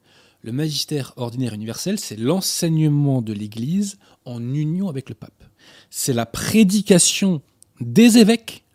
Le 0.43 0.51
magistère 0.51 1.13
ordinaire 1.15 1.53
universel, 1.53 1.97
c'est 1.97 2.17
l'enseignement 2.17 3.21
de 3.21 3.31
l'Église 3.31 3.97
en 4.25 4.41
union 4.53 4.89
avec 4.89 5.07
le 5.07 5.15
pape. 5.15 5.43
C'est 5.89 6.11
la 6.11 6.25
prédication 6.25 7.41
des 7.79 8.17
évêques 8.17 8.65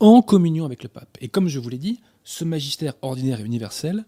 en 0.00 0.22
communion 0.22 0.64
avec 0.64 0.82
le 0.82 0.88
pape. 0.88 1.16
Et 1.20 1.28
comme 1.28 1.46
je 1.46 1.60
vous 1.60 1.68
l'ai 1.68 1.78
dit, 1.78 2.00
ce 2.24 2.44
magistère 2.44 2.94
ordinaire 3.00 3.40
et 3.40 3.44
universel, 3.44 4.04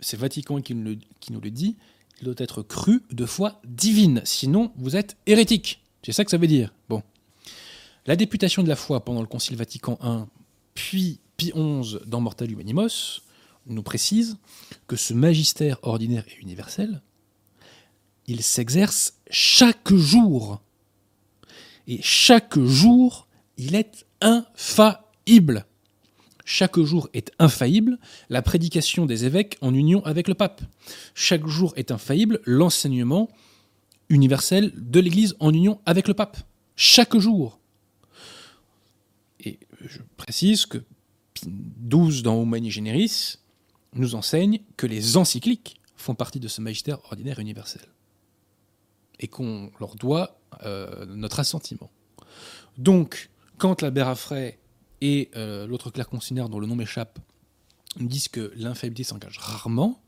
c'est 0.00 0.18
Vatican 0.18 0.60
qui 0.60 0.74
nous, 0.74 0.90
le, 0.90 0.98
qui 1.20 1.32
nous 1.32 1.40
le 1.40 1.50
dit, 1.50 1.76
il 2.20 2.26
doit 2.26 2.34
être 2.36 2.62
cru 2.62 3.02
de 3.10 3.24
foi 3.24 3.60
divine, 3.64 4.20
sinon 4.24 4.70
vous 4.76 4.96
êtes 4.96 5.16
hérétique. 5.26 5.82
C'est 6.04 6.12
ça 6.12 6.24
que 6.24 6.30
ça 6.30 6.36
veut 6.36 6.46
dire. 6.46 6.74
Bon. 6.90 7.02
La 8.04 8.16
députation 8.16 8.62
de 8.62 8.68
la 8.68 8.76
foi 8.76 9.02
pendant 9.02 9.22
le 9.22 9.26
Concile 9.26 9.56
Vatican 9.56 9.98
I, 10.02 10.24
puis 10.74 11.20
Pie 11.36 11.52
XI 11.52 11.96
dans 12.06 12.20
Mortal 12.20 12.50
Humanimos, 12.50 13.22
nous 13.66 13.82
précise 13.82 14.36
que 14.86 14.96
ce 14.96 15.14
magistère 15.14 15.78
ordinaire 15.82 16.24
et 16.28 16.40
universel, 16.40 17.02
il 18.26 18.42
s'exerce 18.42 19.18
chaque 19.30 19.92
jour. 19.92 20.60
Et 21.86 22.00
chaque 22.02 22.58
jour, 22.58 23.26
il 23.56 23.74
est 23.74 24.06
infaillible. 24.20 25.66
Chaque 26.44 26.78
jour 26.80 27.08
est 27.12 27.32
infaillible 27.38 27.98
la 28.28 28.42
prédication 28.42 29.06
des 29.06 29.24
évêques 29.24 29.58
en 29.60 29.74
union 29.74 30.04
avec 30.04 30.28
le 30.28 30.34
pape. 30.34 30.62
Chaque 31.14 31.46
jour 31.46 31.72
est 31.76 31.90
infaillible 31.90 32.40
l'enseignement 32.44 33.28
universel 34.08 34.72
de 34.76 35.00
l'Église 35.00 35.36
en 35.40 35.52
union 35.52 35.80
avec 35.86 36.08
le 36.08 36.14
pape. 36.14 36.36
Chaque 36.76 37.16
jour. 37.16 37.60
Et 39.40 39.58
je 39.80 39.98
précise 40.16 40.66
que 40.66 40.82
12 41.46 42.22
dans 42.22 42.42
Humani 42.42 42.70
Generis 42.70 43.38
nous 43.94 44.14
enseigne 44.14 44.60
que 44.76 44.86
les 44.86 45.16
encycliques 45.16 45.80
font 45.96 46.14
partie 46.14 46.40
de 46.40 46.48
ce 46.48 46.60
magistère 46.60 46.98
ordinaire 47.04 47.38
universel 47.38 47.82
et 49.20 49.28
qu'on 49.28 49.70
leur 49.78 49.94
doit 49.94 50.40
euh, 50.64 51.06
notre 51.06 51.40
assentiment. 51.40 51.90
Donc, 52.78 53.30
quand 53.58 53.82
la 53.82 53.90
Bérafray 53.90 54.58
et 55.00 55.30
euh, 55.36 55.66
l'autre 55.66 55.90
clerc 55.90 56.08
conciliaire 56.08 56.48
dont 56.48 56.58
le 56.58 56.66
nom 56.66 56.76
m'échappe 56.76 57.18
disent 58.00 58.28
que 58.28 58.52
l'infaillibilité 58.56 59.04
s'engage 59.04 59.38
rarement, 59.38 60.02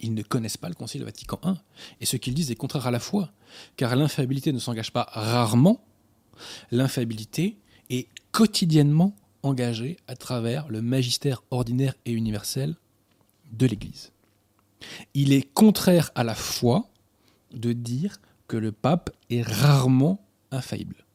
ils 0.00 0.14
ne 0.14 0.22
connaissent 0.22 0.56
pas 0.56 0.68
le 0.68 0.74
Concile 0.74 1.04
Vatican 1.04 1.40
I. 1.44 1.54
Et 2.00 2.06
ce 2.06 2.16
qu'ils 2.16 2.34
disent 2.34 2.50
est 2.50 2.56
contraire 2.56 2.86
à 2.86 2.90
la 2.90 2.98
foi, 2.98 3.32
car 3.76 3.94
l'infaillibilité 3.94 4.52
ne 4.52 4.58
s'engage 4.58 4.92
pas 4.92 5.06
rarement, 5.12 5.84
l'infaillibilité 6.72 7.58
est 7.88 8.08
quotidiennement 8.32 9.14
engagée 9.42 9.96
à 10.08 10.16
travers 10.16 10.68
le 10.68 10.82
magistère 10.82 11.42
ordinaire 11.50 11.94
et 12.04 12.12
universel 12.12 12.76
de 13.52 13.66
l'Église. 13.66 14.12
Il 15.14 15.32
est 15.32 15.42
contraire 15.42 16.10
à 16.14 16.24
la 16.24 16.34
foi 16.34 16.90
de 17.52 17.72
dire 17.72 18.20
que 18.48 18.56
le 18.56 18.72
pape 18.72 19.10
est 19.30 19.42
rarement 19.42 20.24
infaillible. 20.50 21.06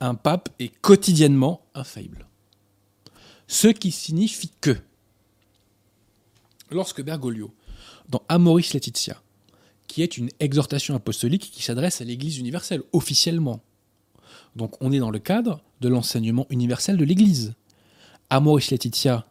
Un 0.00 0.14
pape 0.14 0.48
est 0.58 0.68
quotidiennement 0.80 1.66
infaillible. 1.74 2.26
Ce 3.48 3.68
qui 3.68 3.92
signifie 3.92 4.52
que, 4.60 4.76
lorsque 6.70 7.02
Bergoglio, 7.02 7.54
dans 8.08 8.22
Amoris 8.28 8.72
Laetitia, 8.72 9.22
qui 9.86 10.02
est 10.02 10.18
une 10.18 10.30
exhortation 10.40 10.94
apostolique 10.94 11.50
qui 11.50 11.62
s'adresse 11.62 12.00
à 12.00 12.04
l'Église 12.04 12.38
universelle, 12.38 12.82
officiellement, 12.92 13.62
donc 14.56 14.74
on 14.80 14.92
est 14.92 14.98
dans 14.98 15.10
le 15.10 15.18
cadre 15.18 15.62
de 15.80 15.88
l'enseignement 15.88 16.46
universel 16.50 16.96
de 16.96 17.04
l'Église. 17.04 17.54
Amoris 18.30 18.70
Laetitia 18.70 19.26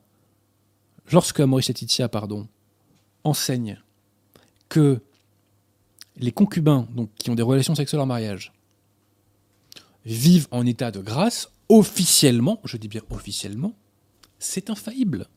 lorsque 1.12 1.40
Maurice 1.42 1.68
Laetitia 1.68 2.10
pardon, 2.10 2.48
enseigne 3.24 3.82
que 4.70 5.02
les 6.18 6.32
concubins, 6.32 6.88
donc 6.96 7.10
qui 7.16 7.30
ont 7.30 7.36
des 7.36 7.44
relations 7.44 7.76
sexuelles 7.76 8.02
en 8.02 8.06
mariage, 8.06 8.54
vivent 10.06 10.48
en 10.52 10.66
état 10.66 10.92
de 10.92 11.02
grâce, 11.02 11.52
officiellement, 11.70 12.60
je 12.64 12.78
dis 12.78 12.88
bien 12.88 13.02
officiellement, 13.10 13.76
c'est 14.40 14.70
infaillible. 14.70 15.28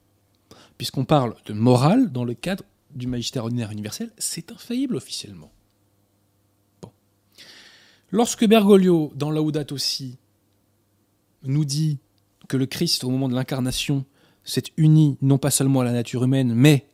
Puisqu'on 0.76 1.04
parle 1.04 1.34
de 1.46 1.52
morale 1.52 2.12
dans 2.12 2.24
le 2.24 2.34
cadre 2.34 2.64
du 2.94 3.06
magistère 3.06 3.44
ordinaire 3.44 3.72
universel, 3.72 4.12
c'est 4.18 4.52
infaillible 4.52 4.96
officiellement. 4.96 5.50
Lorsque 8.10 8.46
Bergoglio, 8.46 9.12
dans 9.16 9.30
Laudato 9.30 9.74
aussi, 9.74 10.16
nous 11.42 11.64
dit 11.64 11.98
que 12.48 12.56
le 12.56 12.66
Christ, 12.66 13.04
au 13.04 13.10
moment 13.10 13.28
de 13.28 13.34
l'incarnation, 13.34 14.06
s'est 14.48 14.64
uni 14.76 15.16
non 15.20 15.38
pas 15.38 15.50
seulement 15.50 15.80
à 15.80 15.84
la 15.84 15.92
nature 15.92 16.24
humaine, 16.24 16.54
mais 16.54 16.86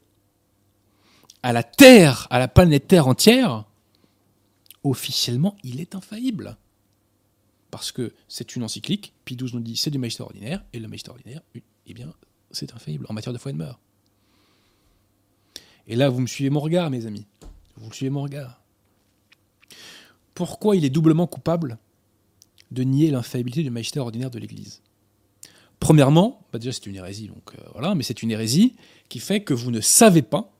à 1.42 1.52
la 1.52 1.62
Terre, 1.62 2.26
à 2.30 2.38
la 2.38 2.48
planète 2.48 2.88
Terre 2.88 3.06
entière, 3.06 3.64
officiellement, 4.82 5.56
il 5.62 5.80
est 5.80 5.94
infaillible. 5.94 6.56
Parce 7.70 7.92
que 7.92 8.12
c'est 8.28 8.56
une 8.56 8.62
encyclique, 8.62 9.12
Pie 9.24 9.36
XII 9.36 9.54
nous 9.54 9.60
dit 9.60 9.76
c'est 9.76 9.90
du 9.90 9.98
magistère 9.98 10.26
ordinaire, 10.26 10.64
et 10.72 10.78
le 10.78 10.88
magistère 10.88 11.14
ordinaire, 11.14 11.42
eh 11.86 11.94
bien, 11.94 12.12
c'est 12.50 12.72
infaillible 12.74 13.06
en 13.08 13.12
matière 13.12 13.32
de 13.32 13.38
foi 13.38 13.50
et 13.50 13.54
de 13.54 13.58
mœurs. 13.58 13.78
Et 15.86 15.96
là, 15.96 16.08
vous 16.08 16.20
me 16.20 16.26
suivez 16.26 16.50
mon 16.50 16.60
regard, 16.60 16.90
mes 16.90 17.06
amis. 17.06 17.26
Vous 17.76 17.88
me 17.88 17.92
suivez 17.92 18.10
mon 18.10 18.22
regard. 18.22 18.62
Pourquoi 20.34 20.76
il 20.76 20.84
est 20.84 20.90
doublement 20.90 21.26
coupable 21.26 21.78
de 22.70 22.82
nier 22.82 23.10
l'infaillibilité 23.10 23.62
du 23.62 23.70
magistère 23.70 24.02
ordinaire 24.02 24.30
de 24.30 24.38
l'Église? 24.38 24.82
Premièrement, 25.80 26.40
déjà 26.52 26.72
c'est 26.72 26.86
une 26.86 26.96
hérésie, 26.96 27.28
donc 27.28 27.52
euh, 27.54 27.62
voilà, 27.72 27.94
mais 27.94 28.02
c'est 28.02 28.22
une 28.22 28.30
hérésie 28.30 28.74
qui 29.08 29.18
fait 29.18 29.40
que 29.40 29.52
vous 29.52 29.70
ne 29.70 29.80
savez 29.80 30.22
pas 30.22 30.50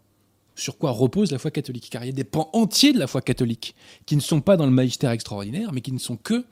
sur 0.55 0.79
quoi 0.79 0.91
repose 0.91 1.33
la 1.33 1.39
foi 1.39 1.51
catholique, 1.51 1.89
car 1.91 2.05
il 2.05 2.09
y 2.09 2.11
a 2.11 2.13
des 2.13 2.25
pans 2.25 2.51
entiers 2.53 2.93
de 2.93 2.99
la 2.99 3.07
foi 3.07 3.21
catholique 3.21 3.75
qui 4.07 4.17
ne 4.17 4.21
sont 4.21 4.41
pas 4.41 4.57
dans 4.57 4.67
le 4.67 4.73
magistère 4.73 5.11
extraordinaire, 5.11 5.73
mais 5.73 5.81
qui 5.81 5.93
ne 5.93 5.99
sont 5.99 6.17
que 6.17 6.45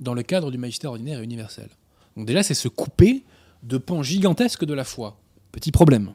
dans 0.00 0.14
le 0.14 0.22
cadre 0.22 0.50
du 0.50 0.58
magistère 0.58 0.90
ordinaire 0.90 1.20
et 1.20 1.24
universel. 1.24 1.68
Donc 2.16 2.26
déjà, 2.26 2.42
c'est 2.42 2.54
se 2.54 2.68
couper 2.68 3.24
de 3.62 3.78
pans 3.78 4.02
gigantesques 4.02 4.64
de 4.64 4.74
la 4.74 4.84
foi. 4.84 5.18
Petit 5.50 5.72
problème. 5.72 6.14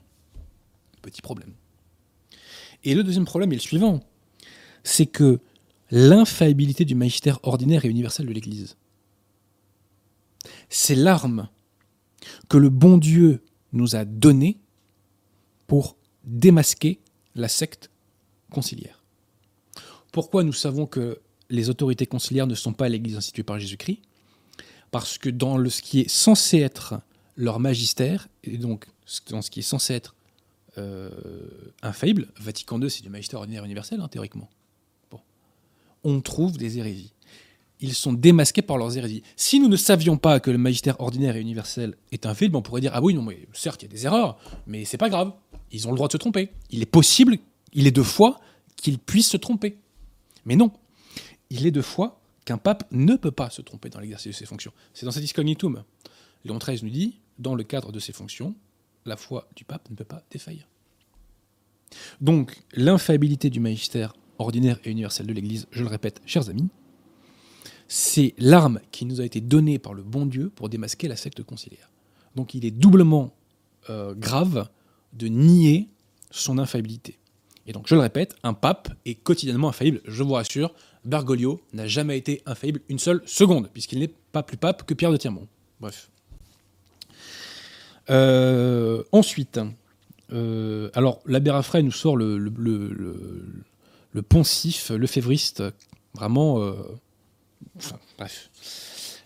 Petit 1.02 1.22
problème. 1.22 1.54
Et 2.84 2.96
le 2.96 3.04
deuxième 3.04 3.26
problème 3.26 3.52
est 3.52 3.56
le 3.56 3.62
suivant, 3.62 4.02
c'est 4.84 5.06
que 5.06 5.40
l'infaillibilité 5.92 6.86
du 6.86 6.96
magistère 6.96 7.40
ordinaire 7.44 7.86
et 7.86 7.90
universel 7.90 8.26
de 8.26 8.32
l'Église, 8.32 8.78
c'est 10.70 10.96
l'arme 10.96 11.48
que 12.50 12.58
le 12.58 12.70
bon 12.70 12.98
Dieu 12.98 13.42
nous 13.72 13.96
a 13.96 14.06
donné 14.06 14.58
pour 15.68 15.98
démasquer 16.24 17.00
la 17.36 17.48
secte 17.48 17.90
conciliaire. 18.52 19.04
Pourquoi 20.12 20.44
nous 20.44 20.54
savons 20.54 20.86
que 20.86 21.20
les 21.50 21.70
autorités 21.70 22.06
conciliaires 22.06 22.48
ne 22.48 22.56
sont 22.56 22.74
pas 22.74 22.88
l'Église 22.88 23.18
instituée 23.18 23.44
par 23.44 23.60
Jésus-Christ? 23.60 24.00
Parce 24.92 25.18
que 25.18 25.30
dans 25.30 25.58
ce 25.70 25.82
qui 25.82 26.02
est 26.02 26.10
censé 26.10 26.60
être 26.60 27.02
leur 27.36 27.60
magistère, 27.60 28.28
et 28.44 28.58
donc 28.58 28.88
dans 29.30 29.42
ce 29.42 29.50
qui 29.50 29.60
est 29.60 29.64
censé 29.64 29.94
être 29.94 30.16
euh, 30.78 31.10
infaillible, 31.82 32.28
Vatican 32.40 32.80
II, 32.80 32.90
c'est 32.90 33.02
du 33.02 33.10
magistère 33.10 33.40
ordinaire 33.40 33.66
universel, 33.66 34.00
hein, 34.02 34.08
théoriquement. 34.08 34.50
On 36.04 36.20
trouve 36.22 36.58
des 36.58 36.80
hérésies. 36.80 37.13
Ils 37.84 37.94
sont 37.94 38.14
démasqués 38.14 38.62
par 38.62 38.78
leurs 38.78 38.98
hérésies. 38.98 39.24
Si 39.36 39.60
nous 39.60 39.68
ne 39.68 39.76
savions 39.76 40.16
pas 40.16 40.40
que 40.40 40.50
le 40.50 40.58
magistère 40.58 41.02
ordinaire 41.02 41.36
et 41.36 41.42
universel 41.42 41.98
est 42.14 42.26
infaillible, 42.26 42.56
on 42.56 42.62
pourrait 42.62 42.80
dire 42.80 42.92
Ah 42.94 43.02
oui, 43.02 43.14
non, 43.14 43.22
mais 43.22 43.46
certes, 43.52 43.84
il 43.84 43.88
y 43.88 43.90
a 43.90 43.92
des 43.92 44.06
erreurs, 44.06 44.38
mais 44.66 44.86
c'est 44.86 44.98
pas 44.98 45.10
grave. 45.10 45.34
Ils 45.70 45.86
ont 45.86 45.92
le 45.92 45.98
droit 45.98 46.08
de 46.08 46.14
se 46.14 46.18
tromper. 46.18 46.52
Il 46.70 46.82
est 46.82 46.86
possible, 46.86 47.38
il 47.74 47.86
est 47.86 47.92
de 47.92 48.02
foi 48.02 48.40
qu'ils 48.78 49.00
puissent 49.00 49.30
se 49.30 49.36
tromper. 49.36 49.80
Mais 50.46 50.56
non, 50.56 50.72
il 51.50 51.66
est 51.66 51.72
de 51.72 51.82
foi 51.82 52.22
qu'un 52.46 52.58
pape 52.58 52.86
ne 52.92 53.18
peut 53.18 53.32
pas 53.32 53.50
se 53.50 53.62
tromper 53.62 53.90
dans 53.90 54.00
l'exercice 54.00 54.32
de 54.32 54.38
ses 54.38 54.46
fonctions. 54.46 54.72
C'est 54.94 55.06
dans 55.06 55.12
Satis 55.12 55.34
Cognitum. 55.34 55.84
Léon 56.46 56.60
XIII 56.60 56.80
nous 56.84 56.90
dit, 56.90 57.20
dans 57.38 57.54
le 57.54 57.66
cadre 57.66 57.92
de 57.92 58.00
ses 58.00 58.14
fonctions, 58.14 58.56
la 59.06 59.18
foi 59.18 59.50
du 59.58 59.66
pape 59.66 59.90
ne 59.90 59.96
peut 59.98 60.06
pas 60.06 60.24
défaillir. 60.32 60.70
Donc, 62.22 62.64
l'infaillibilité 62.72 63.50
du 63.50 63.60
magistère 63.60 64.14
ordinaire 64.40 64.80
et 64.86 64.90
universel 64.90 65.28
de 65.28 65.34
l'Église, 65.34 65.68
je 65.72 65.84
le 65.84 65.90
répète, 65.90 66.22
chers 66.26 66.50
amis, 66.50 66.70
c'est 67.96 68.34
l'arme 68.40 68.80
qui 68.92 69.06
nous 69.06 69.22
a 69.22 69.24
été 69.24 69.40
donnée 69.40 69.78
par 69.78 69.94
le 69.94 70.02
bon 70.02 70.26
Dieu 70.26 70.50
pour 70.56 70.68
démasquer 70.68 71.08
la 71.08 71.16
secte 71.16 71.44
conciliaire. 71.44 71.92
Donc 72.36 72.56
il 72.56 72.66
est 72.66 72.72
doublement 72.72 73.36
euh, 73.92 74.16
grave 74.16 74.68
de 75.14 75.28
nier 75.28 75.90
son 76.32 76.58
infaillibilité. 76.58 77.20
Et 77.68 77.72
donc 77.72 77.86
je 77.88 77.94
le 77.94 78.02
répète, 78.02 78.36
un 78.42 78.56
pape 78.56 78.92
est 79.06 79.14
quotidiennement 79.14 79.70
infaillible, 79.70 80.02
je 80.06 80.24
vous 80.24 80.34
rassure, 80.34 80.74
Bergoglio 81.06 81.62
n'a 81.74 81.86
jamais 81.86 82.18
été 82.18 82.42
infaillible 82.48 82.82
une 82.90 82.98
seule 82.98 83.22
seconde, 83.28 83.70
puisqu'il 83.72 84.00
n'est 84.00 84.12
pas 84.32 84.42
plus 84.42 84.58
pape 84.58 84.88
que 84.88 84.96
Pierre 84.96 85.12
de 85.12 85.18
Tirmont. 85.18 85.48
Bref. 85.80 86.10
Euh, 88.10 89.04
ensuite, 89.12 89.60
euh, 90.32 90.90
alors 90.96 91.20
l'abbé 91.28 91.52
nous 91.84 91.92
sort 91.92 92.18
le, 92.18 92.40
le, 92.40 94.22
poncif, 94.24 94.90
le 94.90 95.06
févriste, 95.06 95.62
vraiment. 96.16 96.74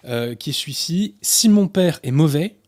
Euh, 0.05 0.35
qui 0.35 0.51
est 0.51 0.53
celui-ci. 0.53 1.15
Si 1.21 1.49
mon 1.49 1.67
père 1.67 1.99
est 2.03 2.11
mauvais, 2.11 2.59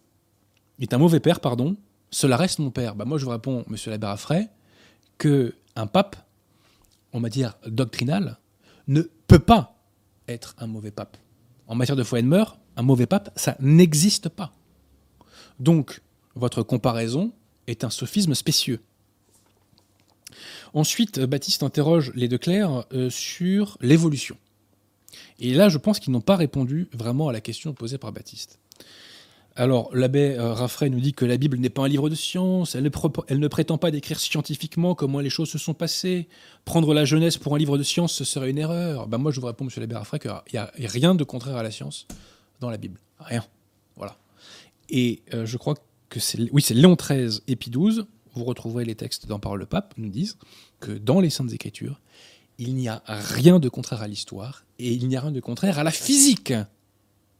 est 0.80 0.94
un 0.94 0.98
mauvais 0.98 1.20
père, 1.20 1.40
pardon, 1.40 1.78
cela 2.12 2.38
reste 2.38 2.60
mon 2.60 2.72
père. 2.72 2.96
Bah, 2.96 3.06
moi, 3.06 3.18
je 3.18 3.26
vous 3.26 3.32
réponds, 3.32 3.64
monsieur 3.68 3.92
l'abbé 3.92 4.08
Raffray, 4.08 4.50
que 5.18 5.56
un 5.76 5.88
pape, 5.88 6.16
en 7.14 7.20
matière 7.20 7.56
doctrinale, 7.66 8.38
ne 8.88 9.04
peut 9.28 9.40
pas 9.40 9.80
être 10.28 10.56
un 10.58 10.68
mauvais 10.68 10.92
pape. 10.92 11.18
En 11.68 11.76
matière 11.76 11.96
de 11.96 12.04
foi 12.04 12.20
et 12.20 12.24
de 12.24 12.28
mœurs, 12.28 12.58
un 12.76 12.82
mauvais 12.82 13.06
pape, 13.06 13.32
ça 13.36 13.56
n'existe 13.60 14.30
pas. 14.30 14.52
Donc, 15.60 16.02
votre 16.36 16.64
comparaison 16.64 17.32
est 17.68 17.84
un 17.84 17.90
sophisme 17.90 18.34
spécieux. 18.34 18.82
Ensuite, 20.74 21.20
Baptiste 21.20 21.64
interroge 21.64 22.12
les 22.16 22.28
deux 22.28 22.38
clercs 22.38 22.86
euh, 22.94 23.10
sur 23.10 23.78
l'évolution. 23.82 24.38
Et 25.40 25.54
là, 25.54 25.70
je 25.70 25.78
pense 25.78 26.00
qu'ils 26.00 26.14
n'ont 26.14 26.22
pas 26.22 26.36
répondu 26.36 26.88
vraiment 26.94 27.30
à 27.30 27.34
la 27.34 27.42
question 27.42 27.74
posée 27.74 27.98
par 27.98 28.12
Baptiste. 28.12 28.60
Alors, 29.56 29.90
l'abbé 29.94 30.36
euh, 30.38 30.54
Raffray 30.54 30.90
nous 30.90 31.02
dit 31.02 31.14
que 31.14 31.26
la 31.26 31.36
Bible 31.36 31.58
n'est 31.58 31.70
pas 31.70 31.82
un 31.82 31.88
livre 31.88 32.10
de 32.10 32.16
science, 32.16 32.76
elle 32.76 32.84
ne, 32.84 33.48
prétend 33.48 33.78
pas 33.78 33.92
décrire 33.92 34.20
scientifiquement 34.20 34.96
comment 34.96 35.20
les 35.20 35.30
choses 35.30 35.50
se 35.50 35.58
sont 35.58 35.74
passées. 35.74 36.30
Prendre 36.64 36.94
la 36.94 37.04
jeunesse 37.04 37.38
pour 37.38 37.56
un 37.56 37.58
livre 37.58 37.78
de 37.78 37.84
science, 37.84 38.14
ce 38.14 38.24
serait 38.24 38.50
une 38.50 38.58
erreur. 38.58 39.08
Ben 39.08 39.18
moi, 39.18 39.32
je 39.32 39.42
vous 39.42 39.48
réponds, 39.48 39.66
monsieur 39.66 39.82
l'abbé 39.82 39.96
Raffray, 39.96 40.20
qu'il 40.20 40.32
n'y 40.54 40.60
a, 40.60 40.72
rien 40.78 41.14
de 41.14 41.24
contraire 41.26 41.58
à 41.58 41.64
la 41.64 41.72
science 41.72 42.08
dans 42.62 42.70
la 42.70 42.78
Bible. 42.78 43.00
Rien. 43.20 43.44
Voilà. 43.98 44.16
Et 44.90 45.24
euh, 45.34 45.46
je 45.46 45.58
crois 45.58 45.76
que 46.10 46.20
c'est, 46.20 46.50
oui, 46.54 46.62
c'est 46.62 46.74
Léon 46.74 46.96
XIII 46.96 47.42
et 47.48 47.58
vous 48.36 48.46
retrouverez 48.46 48.86
les 48.86 48.96
textes 48.96 49.28
dans 49.28 49.40
Parole 49.40 49.60
le 49.60 49.66
Pape, 49.66 49.94
nous 49.98 50.10
disent 50.10 50.38
que 50.80 50.92
dans 50.92 51.20
les 51.20 51.30
Saintes 51.30 51.52
Écritures, 51.52 52.00
il 52.60 52.76
n'y 52.76 52.90
a 52.90 53.02
rien 53.08 53.58
de 53.58 53.70
contraire 53.70 54.02
à 54.02 54.08
l'histoire 54.08 54.66
et 54.78 54.92
il 54.92 55.08
n'y 55.08 55.16
a 55.16 55.22
rien 55.22 55.32
de 55.32 55.40
contraire 55.40 55.80
à 55.80 55.84
la 55.84 55.92
physique. 55.92 56.54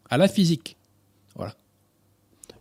À 0.10 0.18
la 0.18 0.30
physique. 0.30 0.78
Voilà. 1.36 1.56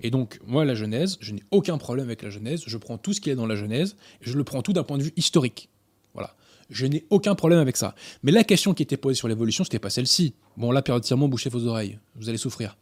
Et 0.01 0.11
donc, 0.11 0.41
moi, 0.45 0.65
la 0.65 0.75
Genèse, 0.75 1.19
je 1.21 1.33
n'ai 1.33 1.43
aucun 1.53 1.79
problème 1.79 2.07
avec 2.07 2.23
la 2.23 2.31
Genèse. 2.31 2.63
Je 2.67 2.77
prends 2.77 2.99
tout 2.99 3.13
ce 3.13 3.21
qui 3.21 3.31
est 3.31 3.37
dans 3.37 3.47
la 3.47 3.55
Genèse 3.55 3.97
et 4.21 4.29
je 4.29 4.37
le 4.37 4.43
prends 4.43 4.61
tout 4.61 4.73
d'un 4.73 4.83
point 4.83 4.99
de 4.99 5.05
vue 5.05 5.13
historique. 5.17 5.69
Voilà. 6.15 6.35
Je 6.69 6.85
n'ai 6.87 7.07
aucun 7.11 7.37
problème 7.37 7.61
avec 7.61 7.77
ça. 7.77 7.95
Mais 8.25 8.33
la 8.33 8.43
question 8.43 8.75
qui 8.75 8.83
était 8.83 8.97
posée 8.97 9.15
sur 9.15 9.29
l'évolution, 9.29 9.63
c'était 9.63 9.79
pas 9.79 9.89
celle-ci. 9.89 10.35
Bon, 10.57 10.73
là, 10.73 10.83
périodiquement, 10.83 11.29
bouchez 11.29 11.51
vos 11.51 11.65
oreilles. 11.65 11.99
Vous 12.17 12.29
allez 12.29 12.39
souffrir. 12.39 12.77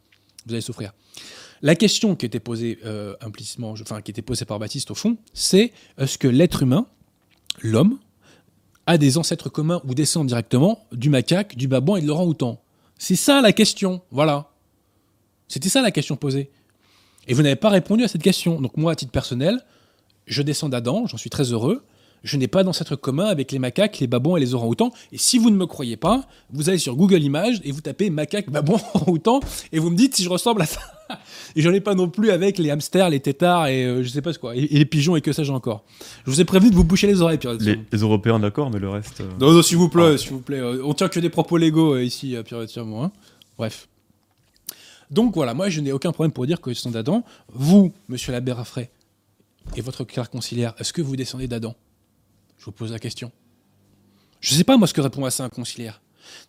Vous 0.47 0.53
allez 0.53 0.61
souffrir. 0.61 0.91
La 1.61 1.75
question 1.75 2.15
qui 2.15 2.25
était 2.25 2.39
posée 2.39 2.79
euh, 2.83 3.15
implicitement, 3.21 3.71
enfin, 3.71 4.01
qui 4.01 4.09
était 4.09 4.21
posée 4.23 4.45
par 4.45 4.57
Baptiste 4.57 4.89
au 4.89 4.95
fond, 4.95 5.17
c'est 5.33 5.71
est-ce 5.99 6.17
que 6.17 6.27
l'être 6.27 6.63
humain, 6.63 6.87
l'homme, 7.61 7.99
a 8.87 8.97
des 8.97 9.17
ancêtres 9.17 9.49
communs 9.49 9.81
ou 9.85 9.93
descend 9.93 10.25
directement 10.25 10.85
du 10.91 11.09
macaque, 11.09 11.55
du 11.55 11.67
babouin 11.67 11.97
et 11.97 12.01
de 12.01 12.07
l'orang-outan 12.07 12.59
C'est 12.97 13.17
ça 13.17 13.41
la 13.41 13.51
question. 13.51 14.01
Voilà. 14.11 14.49
C'était 15.47 15.69
ça 15.69 15.81
la 15.81 15.91
question 15.91 16.15
posée. 16.15 16.49
Et 17.27 17.33
vous 17.33 17.43
n'avez 17.43 17.57
pas 17.57 17.69
répondu 17.69 18.03
à 18.03 18.07
cette 18.07 18.23
question. 18.23 18.59
Donc 18.61 18.77
moi, 18.77 18.93
à 18.93 18.95
titre 18.95 19.11
personnel, 19.11 19.61
je 20.25 20.41
descends 20.41 20.69
d'Adam, 20.69 21.05
j'en 21.05 21.17
suis 21.17 21.29
très 21.29 21.51
heureux. 21.51 21.83
Je 22.23 22.37
n'ai 22.37 22.47
pas 22.47 22.63
d'ancêtre 22.63 22.95
commun 22.95 23.25
avec 23.25 23.51
les 23.51 23.59
macaques, 23.59 23.99
les 23.99 24.07
babons 24.07 24.37
et 24.37 24.39
les 24.39 24.55
orang-outans. 24.55 24.91
Et 25.11 25.17
si 25.17 25.37
vous 25.37 25.49
ne 25.49 25.55
me 25.55 25.65
croyez 25.65 25.97
pas, 25.97 26.25
vous 26.49 26.69
allez 26.69 26.79
sur 26.79 26.95
Google 26.95 27.21
Images 27.21 27.61
et 27.63 27.71
vous 27.71 27.81
tapez 27.81 28.09
macaque, 28.09 28.49
babon, 28.49 28.79
orang-outan 28.93 29.41
et 29.71 29.79
vous 29.79 29.89
me 29.89 29.97
dites 29.97 30.15
si 30.15 30.23
je 30.23 30.29
ressemble 30.29 30.61
à 30.61 30.65
ça. 30.65 30.81
et 31.55 31.61
j'en 31.61 31.73
ai 31.73 31.81
pas 31.81 31.95
non 31.95 32.09
plus 32.09 32.31
avec 32.31 32.57
les 32.57 32.71
hamsters, 32.71 33.09
les 33.09 33.19
têtards 33.19 33.67
et 33.67 33.85
euh, 33.85 34.03
je 34.03 34.09
sais 34.09 34.21
pas 34.21 34.33
ce 34.33 34.39
quoi, 34.39 34.55
et, 34.55 34.67
les 34.67 34.85
pigeons 34.85 35.15
et 35.15 35.21
que 35.21 35.31
sais-je 35.31 35.51
encore. 35.51 35.83
Je 36.25 36.31
vous 36.31 36.41
ai 36.41 36.45
prévenu 36.45 36.69
de 36.69 36.75
vous 36.75 36.83
boucher 36.83 37.07
les 37.07 37.21
oreilles, 37.21 37.37
Pierre. 37.37 37.53
Les, 37.53 37.79
les 37.91 37.99
Européens, 37.99 38.39
d'accord, 38.39 38.71
mais 38.71 38.79
le 38.79 38.89
reste. 38.89 39.21
Euh, 39.21 39.29
non, 39.39 39.53
non, 39.53 39.61
s'il 39.61 39.77
vous 39.77 39.89
plaît, 39.89 40.13
ah. 40.13 40.17
s'il 40.17 40.31
vous 40.31 40.41
plaît. 40.41 40.59
Euh, 40.59 40.81
on 40.83 40.93
tient 40.93 41.09
que 41.09 41.19
des 41.19 41.29
propos 41.29 41.57
légaux 41.57 41.97
ici, 41.97 42.35
Pierre. 42.45 42.85
Moi, 42.85 43.05
hein. 43.05 43.11
Bref. 43.57 43.87
Donc 45.09 45.35
voilà, 45.35 45.53
moi 45.53 45.69
je 45.69 45.79
n'ai 45.79 45.91
aucun 45.91 46.11
problème 46.11 46.33
pour 46.33 46.45
dire 46.45 46.59
que 46.59 46.73
je 46.73 46.79
sont 46.79 46.91
d'Adam. 46.91 47.23
Vous, 47.53 47.93
monsieur 48.09 48.31
l'abbé 48.31 48.51
Raffray, 48.51 48.89
et 49.75 49.81
votre 49.81 50.03
clerc 50.03 50.29
conciliaire, 50.29 50.73
est-ce 50.79 50.93
que 50.93 51.01
vous 51.01 51.15
descendez 51.15 51.47
d'Adam? 51.47 51.75
Je 52.57 52.65
vous 52.65 52.71
pose 52.71 52.91
la 52.91 52.99
question. 52.99 53.31
Je 54.39 54.53
ne 54.53 54.57
sais 54.57 54.63
pas 54.63 54.77
moi 54.77 54.87
ce 54.87 54.93
que 54.93 55.01
répond 55.01 55.25
à 55.25 55.31
ça 55.31 55.43
un 55.43 55.49
conciliaire. 55.49 56.01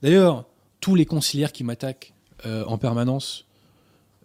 D'ailleurs, 0.03 0.47
tous 0.81 0.95
les 0.95 1.07
conciliaires 1.07 1.53
qui 1.53 1.65
m'attaquent 1.65 2.15
euh, 2.47 2.65
en 2.65 2.79
permanence, 2.79 3.47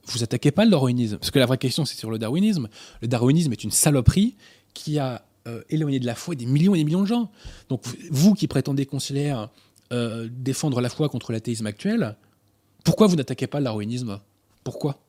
vous 0.06 0.24
attaquez 0.24 0.52
pas 0.52 0.66
le 0.66 0.72
darwinisme. 0.72 1.18
Parce 1.18 1.32
que 1.32 1.40
la 1.40 1.46
vraie 1.46 1.58
question 1.58 1.86
c'est 1.86 1.98
sur 1.98 2.12
le 2.12 2.20
darwinisme. 2.20 2.68
Le 3.02 3.08
darwinisme 3.08 3.52
est 3.52 3.64
une 3.64 3.72
saloperie 3.72 4.36
qui 4.74 5.00
a 5.00 5.26
euh, 5.48 5.62
éloigné 5.70 6.00
de 6.00 6.06
la 6.06 6.16
foi 6.16 6.36
des 6.36 6.46
millions 6.46 6.76
et 6.76 6.80
des 6.80 6.84
millions 6.84 7.02
de 7.02 7.08
gens. 7.08 7.32
Donc 7.70 7.84
vous 8.12 8.34
qui 8.34 8.48
prétendez 8.48 8.86
conciliaire 8.86 9.50
euh, 9.92 10.28
défendre 10.32 10.82
la 10.82 10.90
foi 10.90 11.10
contre 11.10 11.32
l'athéisme 11.32 11.68
actuel, 11.68 12.16
pourquoi 12.84 13.08
vous 13.08 13.16
n'attaquez 13.16 13.48
pas 13.48 13.60
le 13.60 13.66
darwinisme? 13.66 14.20
Pourquoi? 14.64 15.00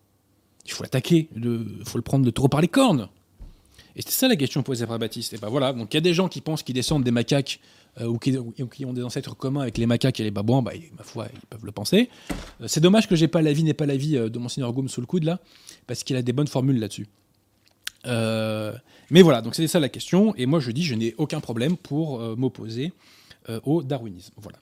Il 0.67 0.73
faut 0.73 0.83
l'attaquer, 0.83 1.29
il 1.37 1.85
faut 1.85 1.99
le 1.99 2.03
prendre 2.03 2.25
de 2.25 2.31
trop 2.31 2.49
par 2.49 2.61
les 2.61 2.69
cornes. 2.69 3.09
Et 3.97 4.03
c'est 4.03 4.11
ça 4.11 4.29
la 4.29 4.37
question 4.37 4.63
posée 4.63 4.87
par 4.87 4.99
Baptiste. 4.99 5.35
Et 5.35 5.39
ben 5.39 5.49
voilà, 5.49 5.73
donc 5.73 5.93
il 5.93 5.97
y 5.97 5.99
a 5.99 6.01
des 6.01 6.15
gens 6.15 6.29
qui 6.29 6.41
pensent 6.41 6.63
qu'ils 6.63 6.75
descendent 6.75 7.05
des 7.05 7.11
macaques 7.11 7.61
euh, 8.01 8.07
ou, 8.07 8.19
qui, 8.19 8.85
ont 8.85 8.93
des 8.93 9.03
ancêtres 9.05 9.37
communs 9.37 9.61
avec 9.61 9.79
les 9.79 9.87
macaques 9.87 10.19
et 10.19 10.25
les 10.25 10.33
babouins, 10.33 10.63
bah, 10.63 10.73
ma 10.97 11.05
foi, 11.05 11.29
ils 11.33 11.47
peuvent 11.47 11.65
le 11.65 11.71
penser. 11.71 12.11
Euh, 12.61 12.67
c'est 12.67 12.81
dommage 12.81 13.09
que 13.09 13.15
j'ai 13.15 13.29
pas 13.29 13.41
l'avis, 13.41 13.63
n'est 13.63 13.75
pas 13.75 13.87
l'avis 13.87 14.17
euh, 14.17 14.29
de 14.29 14.39
Monseigneur 14.39 14.73
Gaume 14.73 14.89
sous 14.89 15.01
le 15.01 15.07
coude 15.07 15.23
là, 15.23 15.39
parce 15.87 16.03
qu'il 16.03 16.17
a 16.17 16.23
des 16.23 16.33
bonnes 16.33 16.49
formules 16.49 16.81
là-dessus. 16.81 17.07
mais 18.05 19.23
voilà, 19.23 19.43
donc 19.43 19.55
c'était 19.55 19.69
ça 19.69 19.79
la 19.79 19.89
question. 19.89 20.35
Et 20.37 20.47
moi 20.47 20.59
je 20.59 20.73
dis, 20.73 20.83
je 20.83 20.95
n'ai 20.95 21.15
aucun 21.19 21.41
problème 21.41 21.77
pour 21.77 22.21
m'opposer 22.37 22.93
au 23.65 23.83
darwinisme. 23.83 24.33
Voilà. 24.39 24.59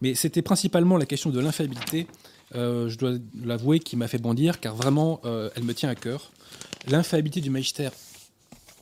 Mais 0.00 0.14
c'était 0.14 0.42
principalement 0.42 0.96
la 0.96 1.06
question 1.06 1.30
de 1.30 1.40
l'infaillibilité 1.40 2.06
je 2.54 2.96
dois 2.96 3.12
l'avouer, 3.44 3.78
qui 3.78 3.96
m'a 3.96 4.08
fait 4.08 4.18
bondir, 4.18 4.58
car 4.58 4.74
vraiment, 4.74 5.20
elle 5.24 5.64
me 5.64 5.74
tient 5.74 5.90
à 5.90 5.94
cœur. 5.94 6.30
L'infaillibilité 6.86 7.42
du 7.42 7.50
magistère 7.50 7.92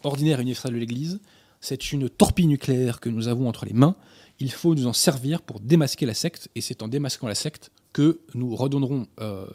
ordinaire 0.04 0.38
et 0.38 0.42
universel 0.42 0.72
de 0.72 0.78
l'Église, 0.78 1.18
c'est 1.60 1.92
une 1.92 2.08
torpille 2.08 2.46
nucléaire 2.46 3.00
que 3.00 3.08
nous 3.08 3.28
avons 3.28 3.48
entre 3.48 3.64
les 3.64 3.72
mains. 3.72 3.96
Il 4.38 4.52
faut 4.52 4.74
nous 4.74 4.86
en 4.86 4.92
servir 4.92 5.42
pour 5.42 5.60
démasquer 5.60 6.06
la 6.06 6.14
secte, 6.14 6.48
et 6.54 6.60
c'est 6.60 6.82
en 6.82 6.88
démasquant 6.88 7.26
la 7.26 7.34
secte 7.34 7.70
que 7.92 8.20
nous 8.34 8.54
redonnerons 8.54 9.06
euh, 9.20 9.46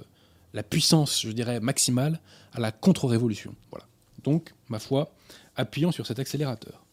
la 0.54 0.64
puissance, 0.64 1.22
je 1.22 1.32
dirais, 1.32 1.60
maximale 1.60 2.20
à 2.54 2.60
la 2.60 2.72
contre-révolution. 2.72 3.56
Voilà. 3.70 3.86
Donc, 4.24 4.54
ma 4.70 4.80
foi, 4.80 5.12
appuyons 5.56 5.92
sur 5.92 6.06
cet 6.08 6.20
accélérateur. 6.20 6.84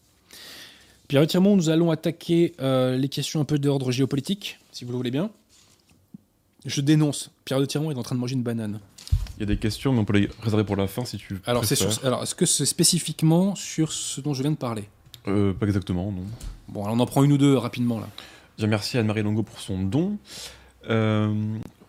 Pierre 1.09 1.27
Tirmont, 1.27 1.57
nous 1.57 1.71
allons 1.71 1.91
attaquer 1.91 2.53
les 2.59 3.09
questions 3.09 3.41
un 3.41 3.45
peu 3.45 3.59
d'ordre 3.59 3.91
géopolitique, 3.91 4.59
si 4.73 4.85
vous 4.85 4.93
le 4.93 4.99
voulez 4.99 5.11
bien. 5.11 5.31
Je 6.67 6.83
dénonce. 6.83 7.31
Pierre 7.47 7.61
de 7.61 7.65
Tirmont 7.65 7.91
est 7.91 7.97
en 7.97 8.03
train 8.03 8.15
de 8.15 8.21
manger 8.21 8.35
une 8.35 8.43
banane. 8.43 8.81
Il 9.37 9.41
y 9.41 9.43
a 9.45 9.47
des 9.47 9.57
questions, 9.57 9.93
mais 9.93 10.01
on 10.01 10.05
peut 10.05 10.19
les 10.19 10.29
réserver 10.43 10.65
pour 10.65 10.77
la 10.77 10.87
fin 10.87 11.05
si 11.05 11.17
tu. 11.17 11.41
Alors, 11.47 11.65
c'est 11.65 11.81
alors 12.05 12.25
est-ce 12.25 12.35
que 12.35 12.45
c'est 12.45 12.67
spécifiquement 12.67 13.55
sur 13.55 13.93
ce 13.93 14.21
dont 14.21 14.35
je 14.35 14.43
viens 14.43 14.51
de 14.51 14.57
parler? 14.57 14.89
Euh, 15.29 15.53
Pas 15.53 15.67
exactement, 15.67 16.11
non. 16.13 16.25
Bon, 16.69 16.85
alors 16.85 16.97
on 16.97 17.01
en 17.01 17.07
prend 17.07 17.25
une 17.25 17.33
ou 17.33 17.39
deux 17.39 17.57
rapidement 17.57 18.01
là. 18.01 18.09
Bien, 18.59 18.67
merci 18.67 18.97
à 18.97 19.01
Anne-Marie 19.01 19.23
Longo 19.23 19.43
pour 19.43 19.61
son 19.61 19.79
don. 19.83 20.19
Euh, 20.91 21.33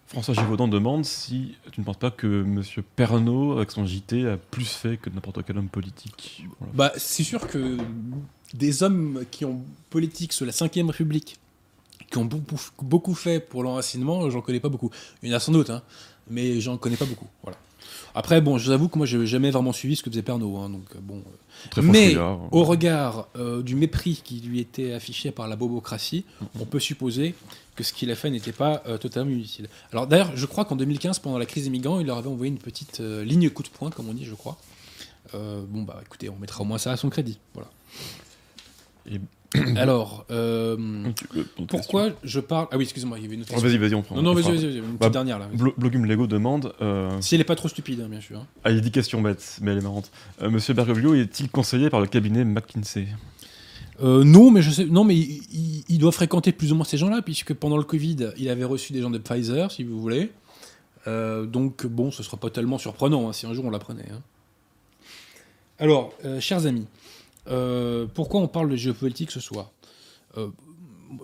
François 0.08 0.34
Givaudan 0.34 0.68
demande 0.68 1.06
si 1.06 1.56
tu 1.72 1.80
ne 1.80 1.86
penses 1.86 1.98
pas 1.98 2.12
que 2.12 2.44
M. 2.44 2.64
Pernaud, 2.96 3.58
avec 3.58 3.72
son 3.72 3.86
JT, 3.86 4.28
a 4.28 4.38
plus 4.38 4.66
fait 4.66 4.98
que 4.98 5.10
n'importe 5.10 5.44
quel 5.46 5.58
homme 5.58 5.70
politique? 5.70 6.46
Voilà. 6.60 6.74
Bah, 6.74 6.92
c'est 6.98 7.24
sûr 7.24 7.48
que 7.48 7.78
des 8.54 8.84
hommes 8.84 9.24
qui 9.30 9.46
ont 9.46 9.62
politique 9.90 10.34
sous 10.34 10.46
la 10.46 10.52
Ve 10.52 10.90
République, 10.90 11.38
qui 12.10 12.18
ont 12.18 12.26
beaucoup, 12.26 12.58
beaucoup 12.82 13.14
fait 13.14 13.40
pour 13.40 13.64
l'enracinement, 13.64 14.30
j'en 14.30 14.42
connais 14.42 14.60
pas 14.60 14.70
beaucoup. 14.70 14.90
Il 15.22 15.30
y 15.30 15.34
en 15.34 15.38
a 15.38 15.40
sans 15.40 15.52
doute, 15.52 15.70
hein, 15.70 15.84
mais 16.30 16.60
j'en 16.60 16.78
connais 16.78 16.98
pas 16.98 17.06
beaucoup. 17.06 17.28
Voilà. 17.44 17.58
Après, 18.16 18.42
bon, 18.42 18.58
je 18.58 18.66
vous 18.66 18.72
avoue 18.72 18.88
que 18.90 18.98
moi, 18.98 19.06
j'ai 19.06 19.26
jamais 19.26 19.52
vraiment 19.52 19.74
suivi 19.74 19.96
ce 19.96 20.04
que 20.04 20.10
faisait 20.10 20.22
Pernod. 20.22 20.56
Hein, 20.56 20.70
donc, 20.70 20.86
euh, 20.96 21.00
bon, 21.02 21.24
Très 21.72 21.82
mais 21.82 22.16
au 22.52 22.64
regard 22.64 23.28
euh, 23.36 23.62
du 23.62 23.76
mépris 23.76 24.22
qui 24.24 24.40
lui 24.42 24.60
était 24.60 24.94
affiché 24.94 25.32
par 25.32 25.48
la 25.48 25.56
bobocratie, 25.56 26.26
on 26.60 26.66
peut 26.66 26.80
supposer 26.80 27.36
que 27.76 27.84
ce 27.84 27.94
qu'il 27.94 28.12
a 28.12 28.16
fait 28.16 28.30
n'était 28.30 28.52
pas 28.52 28.84
euh, 28.88 28.98
totalement 28.98 29.32
inutile. 29.32 29.68
Alors 29.92 30.06
d'ailleurs, 30.08 30.32
je 30.36 30.46
crois 30.46 30.66
qu'en 30.66 30.76
2015, 30.76 31.20
pendant 31.20 31.38
la 31.38 31.46
crise 31.46 31.64
des 31.66 31.70
migrants, 31.70 32.00
il 32.00 32.08
leur 32.08 32.18
avait 32.18 32.30
envoyé 32.30 32.52
une 32.52 32.58
petite 32.60 33.00
euh, 33.00 33.24
ligne 33.24 33.50
coup 33.50 33.64
de 33.64 33.70
poing, 33.70 33.90
comme 33.90 34.10
on 34.10 34.14
dit, 34.14 34.26
je 34.26 34.36
crois. 34.36 34.58
Euh, 35.36 35.64
bon, 35.68 35.84
bah 35.84 36.00
écoutez, 36.06 36.30
on 36.30 36.36
mettra 36.38 36.62
au 36.62 36.66
moins 36.66 36.78
ça 36.78 36.92
à 36.92 36.98
son 36.98 37.10
crédit. 37.10 37.40
Voilà. 37.54 37.70
Et- 39.10 39.20
Alors, 39.78 40.26
euh, 40.30 40.78
pourquoi 41.68 42.10
je 42.24 42.40
parle... 42.40 42.68
Ah 42.72 42.78
oui, 42.78 42.84
excusez-moi, 42.84 43.18
il 43.18 43.24
y 43.24 43.26
avait 43.26 43.34
une 43.36 43.42
autre 43.42 43.50
question. 43.50 43.64
question. 43.68 43.78
Oh, 43.78 43.82
vas-y, 43.82 43.90
vas-y, 43.90 43.96
on 44.00 44.02
prend. 44.04 44.16
Non, 44.16 44.22
non, 44.22 44.32
on 44.32 44.34
vas-y, 44.36 44.44
vas-y, 44.44 44.66
vas-y, 44.68 44.78
une 44.78 44.84
petite 44.84 45.00
Bah, 45.00 45.10
dernière 45.10 45.40
là. 45.40 45.48
Blo- 45.52 45.74
Blogum 45.76 46.06
Lego 46.06 46.28
demande. 46.28 46.74
euh, 46.82 47.10
Si 47.22 47.34
elle 47.34 47.42
est 47.42 47.46
pas 47.46 47.56
trop 47.56 47.68
stupide, 47.68 48.02
hein, 48.02 48.08
bien 48.10 48.22
sûr. 48.22 48.40
hein. 48.40 48.48
Ah, 48.64 48.70
il 48.70 48.76
y 48.76 48.80
a 48.80 48.82
10 48.82 48.92
questions 48.92 49.22
bêtes, 49.22 49.58
mais 49.62 49.72
elle 49.72 49.80
est 49.80 49.82
marrante. 49.82 50.12
Euh, 50.44 50.52
Monsieur 50.52 50.74
Bergoglio 50.76 51.16
est-il 51.16 51.50
conseillé 51.50 51.90
par 51.90 52.00
le 52.00 52.06
cabinet 52.08 52.46
McKinsey? 52.46 53.08
Euh, 54.04 54.24
non, 54.24 54.52
mais 54.52 54.62
je 54.62 54.70
sais, 54.70 54.86
non, 54.86 55.04
mais 55.04 55.16
il, 55.16 55.42
il- 55.52 55.84
il 55.90 55.98
doit 55.98 56.12
fréquenter 56.12 56.52
plus 56.52 56.72
ou 56.72 56.76
moins 56.76 56.86
ces 56.86 56.98
gens-là, 56.98 57.22
puisque 57.24 57.54
pendant 57.56 57.78
le 57.78 57.84
Covid, 57.84 58.30
il 58.38 58.50
avait 58.50 58.64
reçu 58.66 58.94
des 58.94 59.02
gens 59.02 59.10
de 59.10 59.18
Pfizer, 59.18 59.72
si 59.72 59.84
vous 59.84 60.00
voulez. 60.00 60.32
Donc 61.08 61.88
bon, 61.88 62.12
ce 62.12 62.22
sera 62.22 62.38
pas 62.38 62.52
tellement 62.52 62.78
surprenant 62.78 63.28
hein, 63.28 63.34
si 63.34 63.48
un 63.48 63.54
jour 63.56 63.66
on 63.66 63.72
l'apprenait. 63.72 64.06
hein. 64.14 64.22
Alors, 65.80 66.14
chers 66.40 66.66
amis, 66.68 66.86
euh, 67.50 68.06
pourquoi 68.14 68.42
on 68.42 68.48
parle 68.48 68.70
de 68.70 68.76
géopolitique 68.76 69.32
ce 69.32 69.40
soir 69.40 69.72
Euh, 70.38 70.50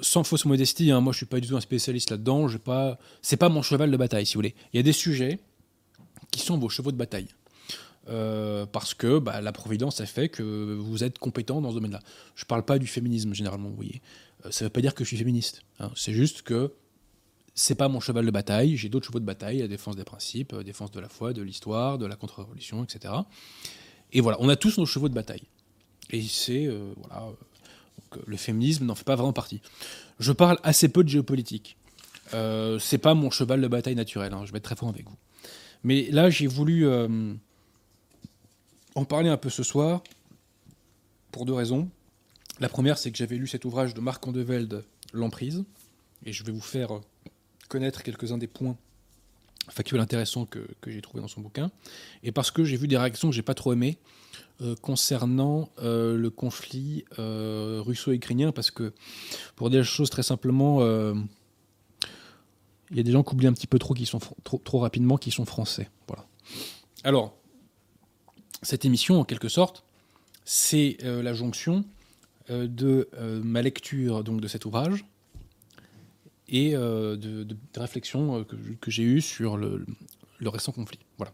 Sans 0.01 0.23
fausse 0.23 0.45
modestie, 0.45 0.89
hein, 0.91 0.99
moi 1.01 1.13
je 1.13 1.17
suis 1.17 1.25
pas 1.27 1.39
du 1.39 1.47
tout 1.47 1.55
un 1.55 1.61
spécialiste 1.61 2.09
là-dedans. 2.11 2.47
j'ai 2.47 2.57
Pas, 2.59 2.97
c'est 3.21 3.37
pas 3.37 3.49
mon 3.49 3.61
cheval 3.61 3.91
de 3.91 3.97
bataille, 3.97 4.25
si 4.25 4.33
vous 4.33 4.39
voulez. 4.39 4.55
Il 4.73 4.77
y 4.77 4.79
a 4.79 4.83
des 4.83 4.93
sujets 4.93 5.39
qui 6.31 6.39
sont 6.41 6.57
vos 6.57 6.69
chevaux 6.69 6.91
de 6.91 6.97
bataille. 6.97 7.27
Euh, 8.07 8.65
parce 8.67 8.93
que 8.93 9.17
bah, 9.19 9.41
la 9.41 9.51
providence 9.51 9.99
a 10.01 10.05
fait 10.05 10.29
que 10.29 10.75
vous 10.79 11.03
êtes 11.03 11.17
compétent 11.17 11.59
dans 11.61 11.69
ce 11.71 11.75
domaine-là. 11.75 12.01
Je 12.35 12.45
parle 12.45 12.63
pas 12.63 12.77
du 12.79 12.85
féminisme 12.87 13.33
généralement, 13.33 13.69
vous 13.69 13.75
voyez. 13.75 14.01
Ça 14.51 14.65
veut 14.65 14.69
pas 14.69 14.81
dire 14.81 14.93
que 14.93 15.03
je 15.03 15.07
suis 15.09 15.17
féministe. 15.17 15.63
hein. 15.79 15.91
C'est 15.95 16.13
juste 16.13 16.43
que 16.43 16.73
c'est 17.55 17.73
pas 17.75 17.87
mon 17.87 17.99
cheval 17.99 18.25
de 18.25 18.31
bataille. 18.31 18.77
J'ai 18.77 18.89
d'autres 18.89 19.07
chevaux 19.07 19.19
de 19.19 19.25
bataille, 19.25 19.59
la 19.59 19.67
défense 19.67 19.95
des 19.95 20.03
principes, 20.03 20.51
la 20.51 20.63
défense 20.63 20.91
de 20.91 20.99
la 20.99 21.09
foi, 21.09 21.33
de 21.33 21.41
l'histoire, 21.41 21.97
de 21.97 22.05
la 22.05 22.15
contre-révolution, 22.15 22.83
etc. 22.83 23.11
Et 24.13 24.21
voilà, 24.21 24.37
on 24.39 24.49
a 24.49 24.55
tous 24.55 24.77
nos 24.77 24.85
chevaux 24.85 25.09
de 25.09 25.15
bataille. 25.15 25.43
Et 26.15 26.21
c'est 26.21 26.65
euh, 26.65 26.93
voilà, 26.95 27.23
euh, 27.23 28.17
le 28.25 28.37
féminisme 28.37 28.85
n'en 28.85 28.95
fait 28.95 29.03
pas 29.03 29.17
vraiment 29.17 29.33
partie. 29.33 29.59
Je 30.19 30.31
parle 30.31 30.57
assez 30.63 30.87
peu 30.87 31.03
de 31.03 31.09
géopolitique. 31.09 31.75
Euh, 32.33 32.79
c'est 32.79 32.97
pas 32.97 33.13
mon 33.15 33.29
cheval 33.29 33.59
de 33.59 33.67
bataille 33.67 33.95
naturel. 33.95 34.33
hein, 34.33 34.45
je 34.45 34.53
vais 34.53 34.59
être 34.59 34.63
très 34.63 34.77
franc 34.77 34.87
avec 34.87 35.05
vous. 35.05 35.17
Mais 35.83 36.09
là, 36.11 36.29
j'ai 36.29 36.47
voulu 36.47 36.87
en 38.95 39.05
parler 39.05 39.27
un 39.29 39.35
peu 39.37 39.49
ce 39.49 39.61
soir 39.61 40.03
pour 41.31 41.45
deux 41.45 41.53
raisons. 41.53 41.89
La 42.61 42.69
première, 42.69 42.97
c'est 42.97 43.11
que 43.11 43.17
j'avais 43.17 43.35
lu 43.35 43.45
cet 43.45 43.65
ouvrage 43.65 43.93
de 43.93 43.99
Marc 43.99 44.25
Andevelde, 44.25 44.85
L'emprise, 45.13 45.65
et 46.25 46.31
je 46.31 46.43
vais 46.43 46.53
vous 46.53 46.61
faire 46.61 47.01
connaître 47.67 48.03
quelques-uns 48.03 48.37
des 48.37 48.47
points 48.47 48.77
factuels 49.69 50.01
intéressants 50.01 50.45
que, 50.45 50.67
j'ai 50.87 51.01
trouvés 51.01 51.21
dans 51.21 51.27
son 51.27 51.41
bouquin, 51.41 51.71
et 52.23 52.31
parce 52.31 52.51
que 52.51 52.63
j'ai 52.63 52.77
vu 52.77 52.87
des 52.87 52.97
réactions 52.97 53.29
que 53.29 53.35
j'ai 53.35 53.41
pas 53.41 53.53
trop 53.53 53.73
aimées 53.73 53.97
euh, 54.61 54.75
concernant 54.81 55.69
euh, 55.79 56.15
le 56.15 56.29
conflit 56.29 57.05
euh, 57.19 57.81
russo-ukrainien, 57.83 58.51
parce 58.51 58.71
que 58.71 58.93
pour 59.55 59.69
dire 59.69 59.79
les 59.79 59.85
choses 59.85 60.09
très 60.09 60.23
simplement, 60.23 60.81
il 62.91 62.97
y 62.97 62.99
a 62.99 63.03
des 63.03 63.11
gens 63.11 63.23
qui 63.23 63.33
oublient 63.33 63.47
un 63.47 63.53
petit 63.53 63.67
peu 63.67 63.79
trop, 63.79 63.93
qui 63.93 64.05
sont 64.05 64.19
trop, 64.43 64.61
trop 64.63 64.79
rapidement, 64.79 65.17
qui 65.17 65.31
sont 65.31 65.45
français. 65.45 65.89
Voilà. 66.07 66.25
Alors, 67.03 67.35
cette 68.61 68.85
émission, 68.85 69.19
en 69.19 69.25
quelque 69.25 69.49
sorte, 69.49 69.83
c'est 70.43 70.97
la 71.01 71.33
jonction 71.33 71.83
de 72.49 73.09
ma 73.43 73.61
lecture 73.63 74.23
donc, 74.23 74.41
de 74.41 74.47
cet 74.47 74.65
ouvrage 74.65 75.05
et 76.47 76.75
euh, 76.75 77.15
de, 77.15 77.55
réflexions 77.75 78.39
euh, 78.39 78.43
que, 78.43 78.91
j'ai 78.91 79.03
eues 79.03 79.21
sur 79.21 79.57
le, 79.57 79.85
récent 80.43 80.71
conflit. 80.71 80.99
Voilà. 81.17 81.33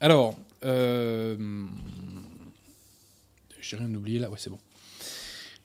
Alors, 0.00 0.38
euh, 0.64 1.66
j'ai 3.60 3.76
rien 3.76 3.92
oublié 3.94 4.18
là, 4.18 4.30
ouais, 4.30 4.38
c'est 4.38 4.50
bon. 4.50 4.58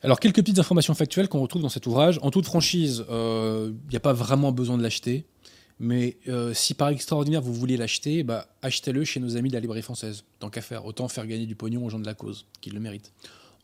Alors, 0.01 0.19
quelques 0.19 0.37
petites 0.37 0.59
informations 0.59 0.93
factuelles 0.93 1.27
qu'on 1.29 1.41
retrouve 1.41 1.61
dans 1.61 1.69
cet 1.69 1.87
ouvrage. 1.87 2.19
En 2.21 2.31
toute 2.31 2.45
franchise, 2.45 3.03
il 3.09 3.75
n'y 3.89 3.95
a 3.95 3.99
pas 3.99 4.13
vraiment 4.13 4.51
besoin 4.51 4.77
de 4.77 4.83
l'acheter. 4.83 5.25
Mais 5.79 6.17
si 6.53 6.75
par 6.75 6.89
extraordinaire 6.89 7.41
vous 7.41 7.53
voulez 7.53 7.75
l'acheter, 7.75 8.23
bah, 8.23 8.47
achetez-le 8.61 9.03
chez 9.03 9.19
nos 9.19 9.35
amis 9.35 9.49
de 9.49 9.55
la 9.55 9.61
librairie 9.61 9.81
française. 9.81 10.23
Tant 10.39 10.51
qu'à 10.51 10.61
faire, 10.61 10.85
autant 10.85 11.07
faire 11.07 11.25
gagner 11.25 11.47
du 11.47 11.55
pognon 11.55 11.83
aux 11.83 11.89
gens 11.89 11.97
de 11.97 12.05
la 12.05 12.13
cause, 12.13 12.45
qui 12.61 12.69
le 12.69 12.79
méritent. 12.79 13.13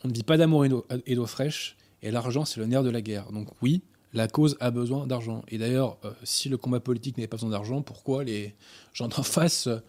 On 0.03 0.07
ne 0.07 0.13
vit 0.13 0.23
pas 0.23 0.37
d'amour 0.37 0.65
et 0.65 1.15
d'eau 1.15 1.25
fraîche, 1.27 1.75
et 2.01 2.11
l'argent 2.11 2.45
c'est 2.45 2.59
le 2.59 2.67
nerf 2.67 2.83
de 2.83 2.89
la 2.89 3.01
guerre. 3.01 3.31
Donc 3.31 3.49
oui, 3.61 3.81
la 4.13 4.27
cause 4.27 4.57
a 4.59 4.71
besoin 4.71 5.07
d'argent. 5.07 5.43
Et 5.47 5.57
d'ailleurs, 5.57 5.97
euh, 6.03 6.11
si 6.23 6.49
le 6.49 6.57
combat 6.57 6.79
politique 6.79 7.17
n'avait 7.17 7.27
pas 7.27 7.37
besoin 7.37 7.49
d'argent, 7.49 7.81
pourquoi 7.81 8.23
les 8.23 8.55
gens 8.93 9.07
d'en 9.07 9.23
face 9.23 9.67
euh, 9.67 9.79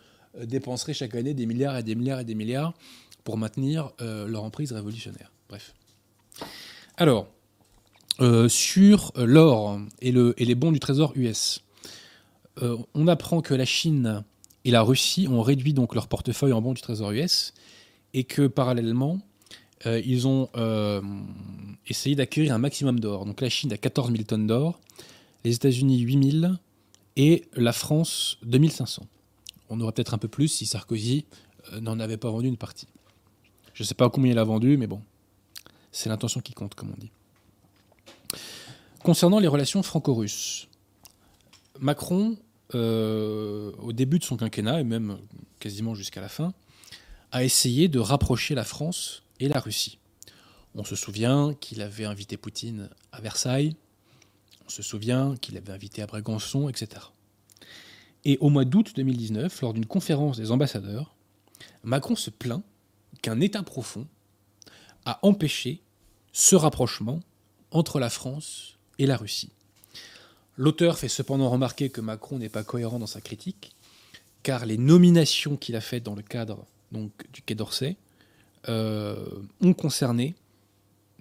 dépenseraient 0.45 0.95
chaque 0.95 1.15
année 1.15 1.35
des 1.35 1.47
milliards 1.47 1.77
et 1.77 1.83
des 1.83 1.95
milliards 1.95 2.21
et 2.21 2.25
des 2.25 2.35
milliards 2.35 2.75
pour 3.25 3.37
maintenir 3.37 3.93
euh, 4.01 4.27
leur 4.27 4.45
emprise 4.45 4.73
révolutionnaire? 4.73 5.33
Bref. 5.49 5.75
Alors, 6.97 7.29
sur 8.49 9.13
l'or 9.17 9.81
et, 10.01 10.11
et 10.11 10.45
les 10.45 10.55
bons 10.55 10.71
du 10.71 10.79
trésor 10.79 11.13
US. 11.17 11.65
On 12.61 13.09
apprend 13.09 13.41
que 13.41 13.55
la 13.55 13.65
Chine 13.65 14.23
et 14.65 14.71
la 14.71 14.83
Russie 14.83 15.27
ont 15.29 15.43
réduit 15.43 15.75
donc 15.75 15.95
leur 15.95 16.07
portefeuille 16.07 16.53
en 16.53 16.61
bons 16.61 16.75
du 16.75 16.83
Trésor 16.83 17.11
US 17.13 17.53
et 18.15 18.25
que 18.25 18.47
parallèlement, 18.47 19.19
euh, 19.87 20.01
ils 20.05 20.27
ont 20.29 20.49
euh, 20.57 21.01
essayé 21.87 22.15
d'acquérir 22.15 22.55
un 22.55 22.59
maximum 22.59 23.01
d'or. 23.01 23.27
Donc 23.27 23.41
la 23.41 23.49
Chine 23.49 23.73
a 23.73 23.77
14 23.77 24.11
000 24.11 24.23
tonnes 24.25 24.47
d'or, 24.47 24.81
les 25.45 25.55
États-Unis 25.55 26.01
8 26.01 26.41
000 26.41 26.55
et 27.17 27.45
la 27.55 27.73
France 27.73 28.39
2500. 28.45 29.07
On 29.71 29.81
aurait 29.81 29.93
peut-être 29.93 30.15
un 30.15 30.19
peu 30.19 30.29
plus 30.29 30.49
si 30.49 30.67
Sarkozy 30.67 31.25
euh, 31.73 31.81
n'en 31.81 31.99
avait 31.99 32.17
pas 32.17 32.31
vendu 32.31 32.49
une 32.49 32.57
partie. 32.57 32.89
Je 33.75 33.83
ne 33.83 33.87
sais 33.87 33.95
pas 33.95 34.11
combien 34.11 34.33
il 34.33 34.39
a 34.39 34.45
vendu, 34.45 34.77
mais 34.77 34.87
bon, 34.87 35.01
c'est 35.91 36.09
l'intention 36.09 36.41
qui 36.41 36.53
compte, 36.53 36.75
comme 36.75 36.91
on 36.91 37.01
dit. 37.01 37.11
Concernant 39.03 39.41
les 39.41 39.49
relations 39.49 39.83
franco-russes, 39.83 40.69
Macron, 41.81 42.37
au 42.75 43.93
début 43.93 44.19
de 44.19 44.25
son 44.25 44.37
quinquennat, 44.37 44.81
et 44.81 44.85
même 44.85 45.19
quasiment 45.59 45.95
jusqu'à 45.95 46.21
la 46.21 46.29
fin, 46.29 46.53
a 47.33 47.43
essayé 47.45 47.89
de 47.89 47.99
rapprocher 47.99 48.55
la 48.55 48.65
France 48.65 49.22
et 49.43 49.49
la 49.49 49.61
Russie. 49.61 49.99
On 50.75 50.85
se 50.85 50.97
souvient 50.97 51.55
qu'il 51.55 51.83
avait 51.83 52.05
invité 52.05 52.37
Poutine 52.37 52.89
à 53.11 53.21
Versailles, 53.21 53.77
on 54.65 54.71
se 54.71 54.83
souvient 54.83 55.37
qu'il 55.37 55.57
avait 55.57 55.73
invité 55.73 56.01
à 56.01 56.07
Brégançon, 56.07 56.69
etc. 56.69 57.07
Et 58.25 58.39
au 58.39 58.49
mois 58.49 58.65
d'août 58.65 58.93
2019, 58.95 59.61
lors 59.61 59.75
d'une 59.75 59.85
conférence 59.87 60.39
des 60.39 60.53
ambassadeurs, 60.53 61.15
Macron 61.83 62.15
se 62.15 62.31
plaint 62.31 62.63
qu'un 63.21 63.41
État 63.41 63.63
profond 63.63 64.07
a 65.05 65.19
empêché 65.23 65.83
ce 66.33 66.55
rapprochement 66.55 67.21
entre 67.73 67.99
la 67.99 68.09
France 68.09 68.79
et 68.99 69.07
la 69.07 69.17
Russie. 69.17 69.51
L'auteur 70.57 70.99
fait 70.99 71.09
cependant 71.09 71.51
remarquer 71.51 71.91
que 71.91 72.01
Macron 72.01 72.39
n'est 72.39 72.49
pas 72.49 72.63
cohérent 72.63 73.01
dans 73.01 73.07
sa 73.07 73.21
critique, 73.21 73.75
car 74.45 74.67
les 74.67 74.79
nominations 74.79 75.57
qu'il 75.57 75.75
a 75.75 75.81
faites 75.81 76.05
dans 76.05 76.15
le 76.15 76.23
cadre 76.23 76.65
donc, 76.93 77.11
du 77.33 77.43
Quai 77.43 77.55
d'Orsay 77.55 77.97
ont 78.69 79.75
concerné 79.75 80.35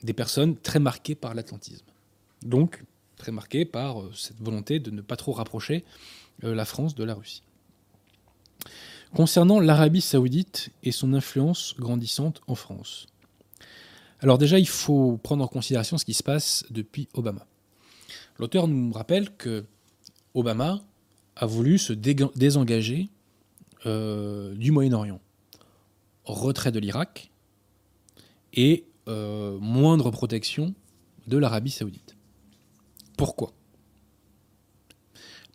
des 0.04 0.14
personnes 0.14 0.56
très 0.58 0.80
marquées 0.80 1.16
par 1.16 1.34
l'atlantisme. 1.34 1.86
Donc, 2.44 2.84
très 3.18 3.32
marquées 3.32 3.66
par 3.66 4.02
euh, 4.02 4.12
cette 4.16 4.40
volonté 4.42 4.80
de 4.80 4.92
ne 4.92 5.02
pas 5.02 5.16
trop 5.16 5.32
rapprocher 5.32 5.86
euh, 6.44 6.56
la 6.56 6.66
France 6.66 6.96
de 6.96 7.04
la 7.04 7.14
Russie. 7.14 7.44
Concernant 9.14 9.60
l'Arabie 9.60 10.02
saoudite 10.02 10.70
et 10.84 10.92
son 10.92 11.14
influence 11.14 11.76
grandissante 11.78 12.42
en 12.48 12.56
France. 12.56 13.08
Alors 14.22 14.38
déjà, 14.38 14.58
il 14.58 14.68
faut 14.68 15.20
prendre 15.22 15.44
en 15.44 15.48
considération 15.48 15.98
ce 15.98 16.06
qui 16.06 16.14
se 16.14 16.24
passe 16.24 16.66
depuis 16.70 17.10
Obama. 17.14 17.46
L'auteur 18.38 18.68
nous 18.68 18.92
rappelle 18.94 19.30
que 19.36 19.66
Obama 20.34 20.82
a 21.36 21.46
voulu 21.46 21.78
se 21.78 21.94
désengager 21.94 23.10
euh, 23.86 24.56
du 24.56 24.72
Moyen-Orient. 24.72 25.20
Retrait 26.24 26.72
de 26.72 26.80
l'Irak 26.80 27.31
et 28.54 28.86
euh, 29.08 29.58
moindre 29.60 30.12
protection 30.12 30.74
de 31.28 31.38
l'Arabie 31.38 31.72
saoudite. 31.72 32.16
Pourquoi? 33.18 33.54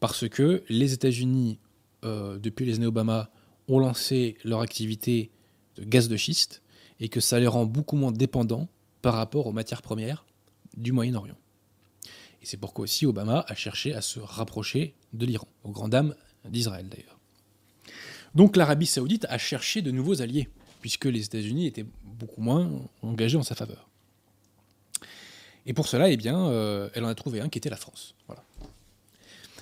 Parce 0.00 0.28
que 0.28 0.62
les 0.68 0.92
États-Unis, 0.92 1.59
euh, 2.04 2.38
depuis 2.38 2.66
les 2.66 2.76
années 2.76 2.87
Obama, 2.87 3.30
ont 3.68 3.78
lancé 3.78 4.37
leur 4.44 4.61
activité 4.61 5.30
de 5.76 5.85
gaz 5.85 6.09
de 6.09 6.16
schiste 6.16 6.62
et 7.00 7.09
que 7.09 7.20
ça 7.20 7.40
les 7.40 7.46
rend 7.46 7.66
beaucoup 7.66 7.96
moins 7.96 8.12
dépendants 8.12 8.68
par 9.02 9.14
rapport 9.14 9.46
aux 9.46 9.52
matières 9.52 9.82
premières 9.82 10.26
du 10.76 10.92
Moyen-Orient. 10.92 11.37
Et 12.42 12.46
c'est 12.46 12.56
pourquoi 12.56 12.85
aussi 12.85 13.06
Obama 13.06 13.44
a 13.48 13.54
cherché 13.54 13.94
à 13.94 14.00
se 14.00 14.20
rapprocher 14.20 14.94
de 15.12 15.26
l'Iran, 15.26 15.48
aux 15.64 15.70
grandes 15.70 15.92
dames 15.92 16.14
d'Israël 16.48 16.88
d'ailleurs. 16.88 17.18
Donc 18.35 18.56
l'Arabie 18.56 18.87
saoudite 18.87 19.26
a 19.28 19.38
cherché 19.38 19.82
de 19.82 19.90
nouveaux 19.90 20.20
alliés, 20.20 20.48
puisque 20.80 21.06
les 21.06 21.24
États-Unis 21.24 21.66
étaient 21.66 21.87
beaucoup 22.18 22.40
moins 22.40 22.70
engagés 23.02 23.37
en 23.37 23.42
sa 23.42 23.55
faveur. 23.55 23.88
Et 25.66 25.72
pour 25.72 25.88
cela, 25.88 26.09
eh 26.11 26.16
bien, 26.16 26.48
euh, 26.48 26.88
elle 26.94 27.05
en 27.05 27.09
a 27.09 27.14
trouvé 27.14 27.40
un 27.40 27.48
qui 27.48 27.59
était 27.59 27.70
la 27.70 27.76
France. 27.76 28.14
Voilà. 28.29 28.44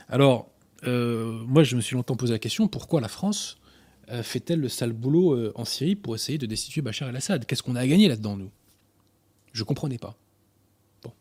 Alors, 0.08 0.50
euh, 0.86 1.42
moi, 1.46 1.64
je 1.64 1.76
me 1.76 1.80
suis 1.80 1.96
longtemps 1.96 2.16
posé 2.16 2.32
la 2.32 2.38
question 2.38 2.68
pourquoi 2.68 3.00
la 3.00 3.08
France 3.08 3.56
euh, 4.10 4.22
fait-elle 4.22 4.60
le 4.60 4.68
sale 4.68 4.92
boulot 4.92 5.52
en 5.54 5.64
Syrie 5.64 5.96
pour 5.96 6.14
essayer 6.14 6.36
de 6.36 6.44
destituer 6.44 6.82
Bachar 6.82 7.08
el-Assad? 7.08 7.46
Qu'est-ce 7.46 7.62
qu'on 7.62 7.74
a 7.74 7.80
à 7.80 7.86
gagner 7.86 8.08
là-dedans, 8.08 8.36
nous? 8.36 8.50
Je 9.52 9.62
ne 9.62 9.64
comprenais 9.64 9.96
pas. 9.98 10.14
Bon. 11.02 11.12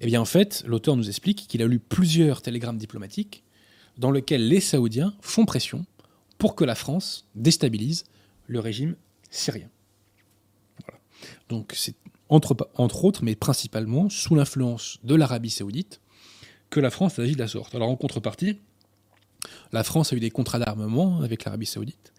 Eh 0.00 0.06
bien, 0.06 0.22
en 0.22 0.24
fait, 0.24 0.64
l'auteur 0.66 0.96
nous 0.96 1.08
explique 1.08 1.46
qu'il 1.46 1.60
a 1.60 1.66
lu 1.66 1.78
plusieurs 1.78 2.40
télégrammes 2.40 2.78
diplomatiques 2.78 3.44
dans 3.98 4.10
lesquels 4.10 4.48
les 4.48 4.60
Saoudiens 4.60 5.14
font 5.20 5.44
pression 5.44 5.84
pour 6.38 6.54
que 6.54 6.64
la 6.64 6.74
France 6.74 7.26
déstabilise 7.34 8.04
le 8.46 8.60
régime 8.60 8.96
syrien. 9.30 9.68
Donc, 11.48 11.72
c'est 11.74 11.94
entre, 12.28 13.04
autres, 13.04 13.22
mais 13.22 13.34
principalement 13.34 14.08
sous 14.08 14.34
l'influence 14.34 14.98
de 15.04 15.14
l'Arabie 15.14 15.50
saoudite, 15.50 16.00
que 16.70 16.80
la 16.80 16.90
France 16.90 17.18
agit 17.18 17.34
de 17.34 17.38
la 17.38 17.48
sorte. 17.48 17.74
Alors 17.74 17.88
en 17.88 17.96
contrepartie, 17.96 18.58
la 19.72 19.84
France 19.84 20.12
a 20.12 20.16
eu 20.16 20.20
des 20.20 20.30
contrats 20.30 20.58
d'armement 20.58 21.20
avec 21.20 21.44
l'Arabie 21.44 21.66
saoudite, 21.66 22.12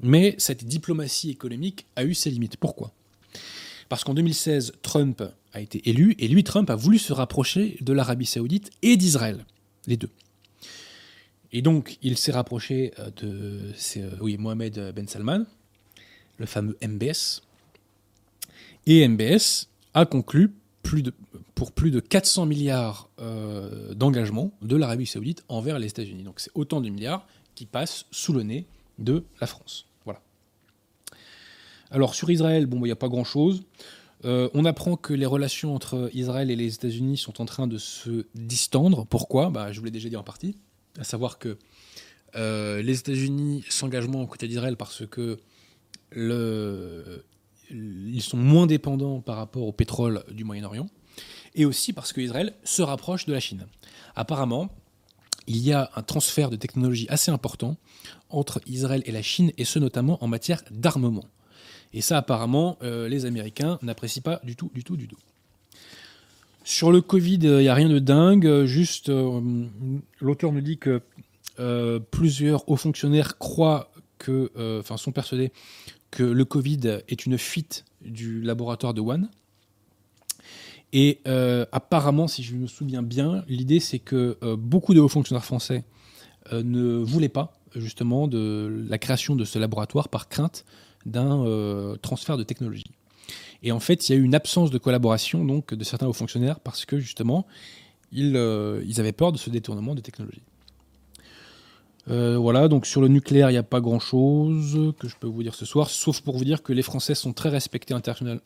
mais 0.00 0.34
cette 0.38 0.64
diplomatie 0.64 1.30
économique 1.30 1.86
a 1.96 2.04
eu 2.04 2.14
ses 2.14 2.30
limites. 2.30 2.56
Pourquoi? 2.56 2.92
Parce 3.88 4.04
qu'en 4.04 4.14
2016, 4.14 4.74
Trump 4.82 5.22
a 5.52 5.60
été 5.60 5.88
élu, 5.88 6.16
et 6.18 6.28
lui, 6.28 6.42
Trump, 6.42 6.68
a 6.68 6.74
voulu 6.74 6.98
se 6.98 7.12
rapprocher 7.12 7.76
de 7.80 7.92
l'Arabie 7.92 8.26
saoudite 8.26 8.70
et 8.82 8.96
d'Israël, 8.96 9.46
les 9.86 9.96
deux. 9.96 10.10
Et 11.52 11.62
donc, 11.62 11.98
il 12.02 12.18
s'est 12.18 12.32
rapproché 12.32 12.92
euh, 12.98 13.10
de 13.22 13.72
euh, 13.98 14.36
Mohamed 14.38 14.92
Ben 14.94 15.06
Salman, 15.06 15.44
le 16.38 16.46
fameux 16.46 16.76
MBS, 16.82 17.42
et 18.86 19.06
MBS 19.06 19.68
a 19.94 20.06
conclu 20.06 20.52
pour 21.54 21.72
plus 21.72 21.90
de 21.90 22.00
400 22.00 22.46
milliards 22.46 23.08
euh, 23.20 23.94
d'engagements 23.94 24.52
de 24.62 24.76
l'Arabie 24.76 25.06
saoudite 25.06 25.44
envers 25.48 25.78
les 25.78 25.88
États-Unis. 25.88 26.22
Donc 26.22 26.40
c'est 26.40 26.50
autant 26.54 26.80
de 26.80 26.88
milliards 26.88 27.26
qui 27.54 27.66
passent 27.66 28.06
sous 28.10 28.32
le 28.32 28.42
nez 28.42 28.66
de 28.98 29.24
la 29.40 29.46
France. 29.46 29.86
Voilà. 30.04 30.20
Alors 31.90 32.14
sur 32.14 32.30
Israël, 32.30 32.66
bon, 32.66 32.78
il 32.80 32.84
n'y 32.84 32.90
a 32.90 32.96
pas 32.96 33.08
grand-chose. 33.08 33.62
Euh, 34.24 34.48
on 34.54 34.64
apprend 34.64 34.96
que 34.96 35.12
les 35.12 35.26
relations 35.26 35.74
entre 35.74 36.10
Israël 36.14 36.50
et 36.50 36.56
les 36.56 36.74
États-Unis 36.74 37.18
sont 37.18 37.40
en 37.40 37.44
train 37.44 37.66
de 37.66 37.78
se 37.78 38.26
distendre. 38.34 39.06
Pourquoi? 39.06 39.50
Bah, 39.50 39.72
Je 39.72 39.78
vous 39.78 39.84
l'ai 39.84 39.90
déjà 39.90 40.08
dit 40.08 40.16
en 40.16 40.22
partie. 40.22 40.56
À 40.98 41.04
savoir 41.04 41.38
que 41.38 41.58
euh, 42.36 42.82
les 42.82 42.98
États-Unis 42.98 43.64
s'engagent 43.68 44.08
moins 44.08 44.22
aux 44.22 44.26
côtés 44.26 44.48
d'Israël 44.48 44.76
parce 44.76 45.06
que 45.06 45.38
ils 46.14 47.22
sont 48.22 48.36
moins 48.36 48.66
dépendants 48.66 49.20
par 49.20 49.36
rapport 49.36 49.66
au 49.66 49.72
pétrole 49.72 50.24
du 50.30 50.44
Moyen-Orient, 50.44 50.88
et 51.54 51.64
aussi 51.64 51.92
parce 51.92 52.12
qu'Israël 52.12 52.54
se 52.64 52.82
rapproche 52.82 53.26
de 53.26 53.32
la 53.32 53.40
Chine. 53.40 53.66
Apparemment, 54.16 54.70
il 55.46 55.58
y 55.58 55.72
a 55.72 55.90
un 55.94 56.02
transfert 56.02 56.50
de 56.50 56.56
technologie 56.56 57.06
assez 57.08 57.30
important 57.30 57.76
entre 58.30 58.60
Israël 58.66 59.02
et 59.06 59.12
la 59.12 59.22
Chine, 59.22 59.52
et 59.58 59.64
ce 59.64 59.78
notamment 59.78 60.22
en 60.22 60.28
matière 60.28 60.62
d'armement. 60.70 61.24
Et 61.92 62.00
ça, 62.00 62.18
apparemment, 62.18 62.76
euh, 62.82 63.08
les 63.08 63.24
Américains 63.24 63.78
n'apprécient 63.82 64.22
pas 64.22 64.40
du 64.42 64.56
tout, 64.56 64.70
du 64.74 64.82
tout, 64.82 64.96
du 64.96 65.06
tout. 65.06 65.18
Sur 66.64 66.90
le 66.90 67.00
Covid, 67.00 67.38
il 67.42 67.58
n'y 67.58 67.68
a 67.68 67.74
rien 67.74 67.88
de 67.88 67.98
dingue, 67.98 68.64
juste 68.64 69.10
euh, 69.10 69.66
l'auteur 70.20 70.50
nous 70.50 70.62
dit 70.62 70.78
que 70.78 71.02
euh, 71.60 72.00
plusieurs 72.00 72.68
hauts 72.68 72.76
fonctionnaires 72.76 73.38
croient 73.38 73.92
que, 74.18 74.50
enfin, 74.80 74.96
sont 74.96 75.12
persuadés 75.12 75.52
que 76.14 76.22
le 76.22 76.44
Covid 76.44 77.00
est 77.08 77.26
une 77.26 77.38
fuite 77.38 77.84
du 78.00 78.40
laboratoire 78.40 78.94
de 78.94 79.00
Wuhan. 79.00 79.22
Et 80.92 81.18
euh, 81.26 81.66
apparemment, 81.72 82.28
si 82.28 82.44
je 82.44 82.54
me 82.54 82.68
souviens 82.68 83.02
bien, 83.02 83.44
l'idée 83.48 83.80
c'est 83.80 83.98
que 83.98 84.38
euh, 84.44 84.54
beaucoup 84.54 84.94
de 84.94 85.00
hauts 85.00 85.08
fonctionnaires 85.08 85.44
français 85.44 85.82
euh, 86.52 86.62
ne 86.62 87.02
voulaient 87.02 87.28
pas 87.28 87.54
justement 87.74 88.28
de 88.28 88.86
la 88.88 88.96
création 88.98 89.34
de 89.34 89.44
ce 89.44 89.58
laboratoire 89.58 90.08
par 90.08 90.28
crainte 90.28 90.64
d'un 91.04 91.44
transfert 92.00 92.36
de 92.36 92.44
technologie. 92.44 92.92
Et 93.64 93.72
en 93.72 93.80
fait, 93.80 94.08
il 94.08 94.12
y 94.12 94.14
a 94.14 94.18
eu 94.18 94.22
une 94.22 94.36
absence 94.36 94.70
de 94.70 94.78
collaboration 94.78 95.44
donc 95.44 95.74
de 95.74 95.82
certains 95.82 96.06
hauts 96.06 96.12
fonctionnaires 96.12 96.60
parce 96.60 96.84
que 96.84 97.00
justement, 97.00 97.44
ils, 98.12 98.36
ils 98.86 99.00
avaient 99.00 99.12
peur 99.12 99.32
de 99.32 99.38
ce 99.38 99.50
détournement 99.50 99.96
de 99.96 100.00
technologie. 100.00 100.42
Euh, 102.10 102.36
voilà, 102.36 102.68
donc 102.68 102.86
sur 102.86 103.00
le 103.00 103.08
nucléaire, 103.08 103.50
il 103.50 103.54
n'y 103.54 103.58
a 103.58 103.62
pas 103.62 103.80
grand-chose 103.80 104.92
que 104.98 105.08
je 105.08 105.16
peux 105.16 105.26
vous 105.26 105.42
dire 105.42 105.54
ce 105.54 105.64
soir, 105.64 105.88
sauf 105.88 106.20
pour 106.20 106.36
vous 106.36 106.44
dire 106.44 106.62
que 106.62 106.72
les 106.72 106.82
Français 106.82 107.14
sont 107.14 107.32
très 107.32 107.48
respectés 107.48 107.94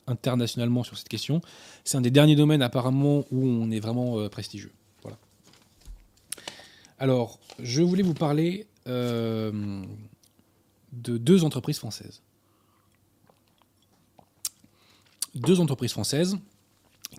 internationalement 0.07 0.85
sur 0.85 0.97
cette 0.97 1.09
question. 1.09 1.41
C'est 1.85 1.97
un 1.97 2.01
des 2.01 2.11
derniers 2.11 2.37
domaines 2.37 2.63
apparemment 2.63 3.25
où 3.33 3.47
on 3.47 3.71
est 3.71 3.81
vraiment 3.81 4.19
euh, 4.19 4.29
prestigieux. 4.29 4.71
Voilà. 5.03 5.19
Alors, 6.99 7.41
je 7.59 7.83
voulais 7.83 8.05
vous 8.05 8.15
parler 8.15 8.67
euh, 8.87 9.83
de 10.93 11.19
deux 11.19 11.43
entreprises 11.43 11.79
françaises. 11.79 12.23
Deux 15.35 15.61
entreprises 15.61 15.93
françaises 15.93 16.39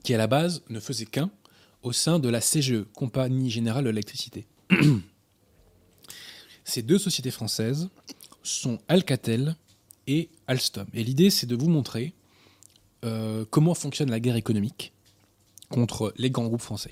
qui 0.03 0.13
à 0.13 0.17
la 0.17 0.27
base 0.27 0.63
ne 0.69 0.79
faisaient 0.79 1.05
qu'un 1.05 1.29
au 1.83 1.91
sein 1.91 2.19
de 2.19 2.29
la 2.29 2.39
CGE, 2.39 2.85
Compagnie 2.93 3.49
Générale 3.49 3.83
de 3.85 3.89
l'Électricité. 3.89 4.47
Ces 6.69 6.83
deux 6.83 6.99
sociétés 6.99 7.31
françaises 7.31 7.89
sont 8.43 8.77
Alcatel 8.87 9.55
et 10.05 10.29
Alstom. 10.45 10.85
Et 10.93 11.03
l'idée, 11.03 11.31
c'est 11.31 11.47
de 11.47 11.55
vous 11.55 11.67
montrer 11.67 12.13
euh, 13.03 13.43
comment 13.49 13.73
fonctionne 13.73 14.11
la 14.11 14.19
guerre 14.19 14.35
économique 14.35 14.93
contre 15.69 16.13
les 16.17 16.29
grands 16.29 16.45
groupes 16.45 16.61
français. 16.61 16.91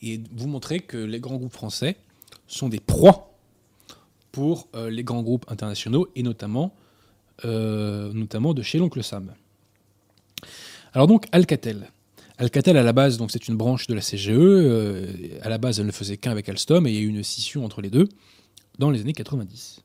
Et 0.00 0.22
vous 0.32 0.48
montrer 0.48 0.80
que 0.80 0.96
les 0.96 1.20
grands 1.20 1.36
groupes 1.36 1.52
français 1.52 1.98
sont 2.46 2.70
des 2.70 2.80
proies 2.80 3.36
pour 4.32 4.66
euh, 4.74 4.88
les 4.88 5.04
grands 5.04 5.22
groupes 5.22 5.44
internationaux 5.50 6.08
et 6.16 6.22
notamment, 6.22 6.74
euh, 7.44 8.10
notamment 8.14 8.54
de 8.54 8.62
chez 8.62 8.78
l'oncle 8.78 9.04
Sam. 9.04 9.34
Alors 10.94 11.06
donc 11.06 11.26
Alcatel. 11.32 11.90
Alcatel, 12.38 12.76
à 12.76 12.82
la 12.82 12.92
base, 12.92 13.18
c'est 13.28 13.48
une 13.48 13.56
branche 13.56 13.86
de 13.86 13.94
la 13.94 14.02
CGE. 14.02 14.30
Euh, 14.30 15.38
à 15.40 15.48
la 15.48 15.58
base, 15.58 15.80
elle 15.80 15.86
ne 15.86 15.92
faisait 15.92 16.18
qu'un 16.18 16.32
avec 16.32 16.48
Alstom 16.48 16.86
et 16.86 16.90
il 16.90 16.96
y 16.96 16.98
a 16.98 17.00
eu 17.00 17.08
une 17.08 17.22
scission 17.22 17.64
entre 17.64 17.80
les 17.80 17.90
deux 17.90 18.08
dans 18.78 18.90
les 18.90 19.00
années 19.00 19.14
90. 19.14 19.80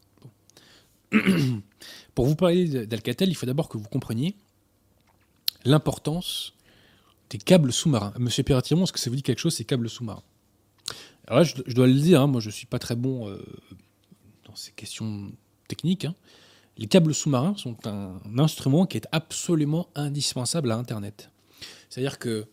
Pour 2.15 2.25
vous 2.25 2.35
parler 2.35 2.85
d'Alcatel, 2.85 3.29
il 3.29 3.35
faut 3.35 3.45
d'abord 3.45 3.69
que 3.69 3.77
vous 3.77 3.87
compreniez 3.87 4.35
l'importance 5.63 6.53
des 7.29 7.37
câbles 7.37 7.71
sous-marins. 7.71 8.13
Monsieur 8.19 8.43
Perratimon, 8.43 8.83
est-ce 8.83 8.91
que 8.91 8.99
ça 8.99 9.09
vous 9.09 9.15
dit 9.15 9.23
quelque 9.23 9.39
chose, 9.39 9.55
ces 9.55 9.63
câbles 9.63 9.89
sous-marins? 9.89 10.23
Alors 11.27 11.39
là, 11.39 11.43
je, 11.45 11.73
dois 11.73 11.87
le 11.87 11.93
dire, 11.93 12.21
hein, 12.21 12.27
moi 12.27 12.41
je 12.41 12.47
ne 12.47 12.53
suis 12.53 12.65
pas 12.65 12.79
très 12.79 12.95
bon 12.95 13.29
euh, 13.29 13.37
dans 14.45 14.55
ces 14.55 14.71
questions 14.71 15.31
techniques. 15.69 16.03
Hein. 16.03 16.15
Les 16.77 16.87
câbles 16.87 17.13
sous-marins 17.13 17.55
sont 17.55 17.77
un 17.87 18.19
instrument 18.37 18.85
qui 18.85 18.97
est 18.97 19.07
absolument 19.13 19.87
indispensable 19.95 20.71
à 20.71 20.77
Internet. 20.77 21.29
C'est-à-dire 21.91 22.19
que 22.19 22.47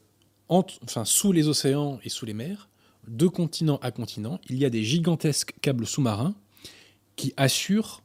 enfin, 0.49 1.05
sous 1.05 1.31
les 1.31 1.47
océans 1.47 2.01
et 2.03 2.09
sous 2.09 2.27
les 2.27 2.35
mers, 2.35 2.69
de 3.07 3.29
continent 3.29 3.79
à 3.83 3.93
continent, 3.93 4.41
il 4.49 4.59
y 4.59 4.65
a 4.65 4.71
des 4.71 4.83
gigantesques 4.83 5.55
câbles 5.63 5.87
sous-marins 5.87 6.35
qui 7.15 7.33
assurent 7.37 8.03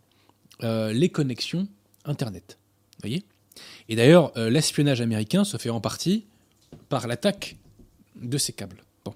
euh, 0.62 0.94
les 0.94 1.10
connexions 1.10 1.68
Internet. 2.06 2.60
Voyez? 3.02 3.24
Et 3.90 3.96
d'ailleurs, 3.96 4.32
euh, 4.38 4.50
l'espionnage 4.50 5.02
américain 5.02 5.44
se 5.44 5.58
fait 5.58 5.72
en 5.72 5.82
partie 5.82 6.26
par 6.88 7.08
l'attaque 7.08 7.58
de 8.16 8.38
ces 8.38 8.54
câbles. 8.54 8.84
Bon. 9.04 9.16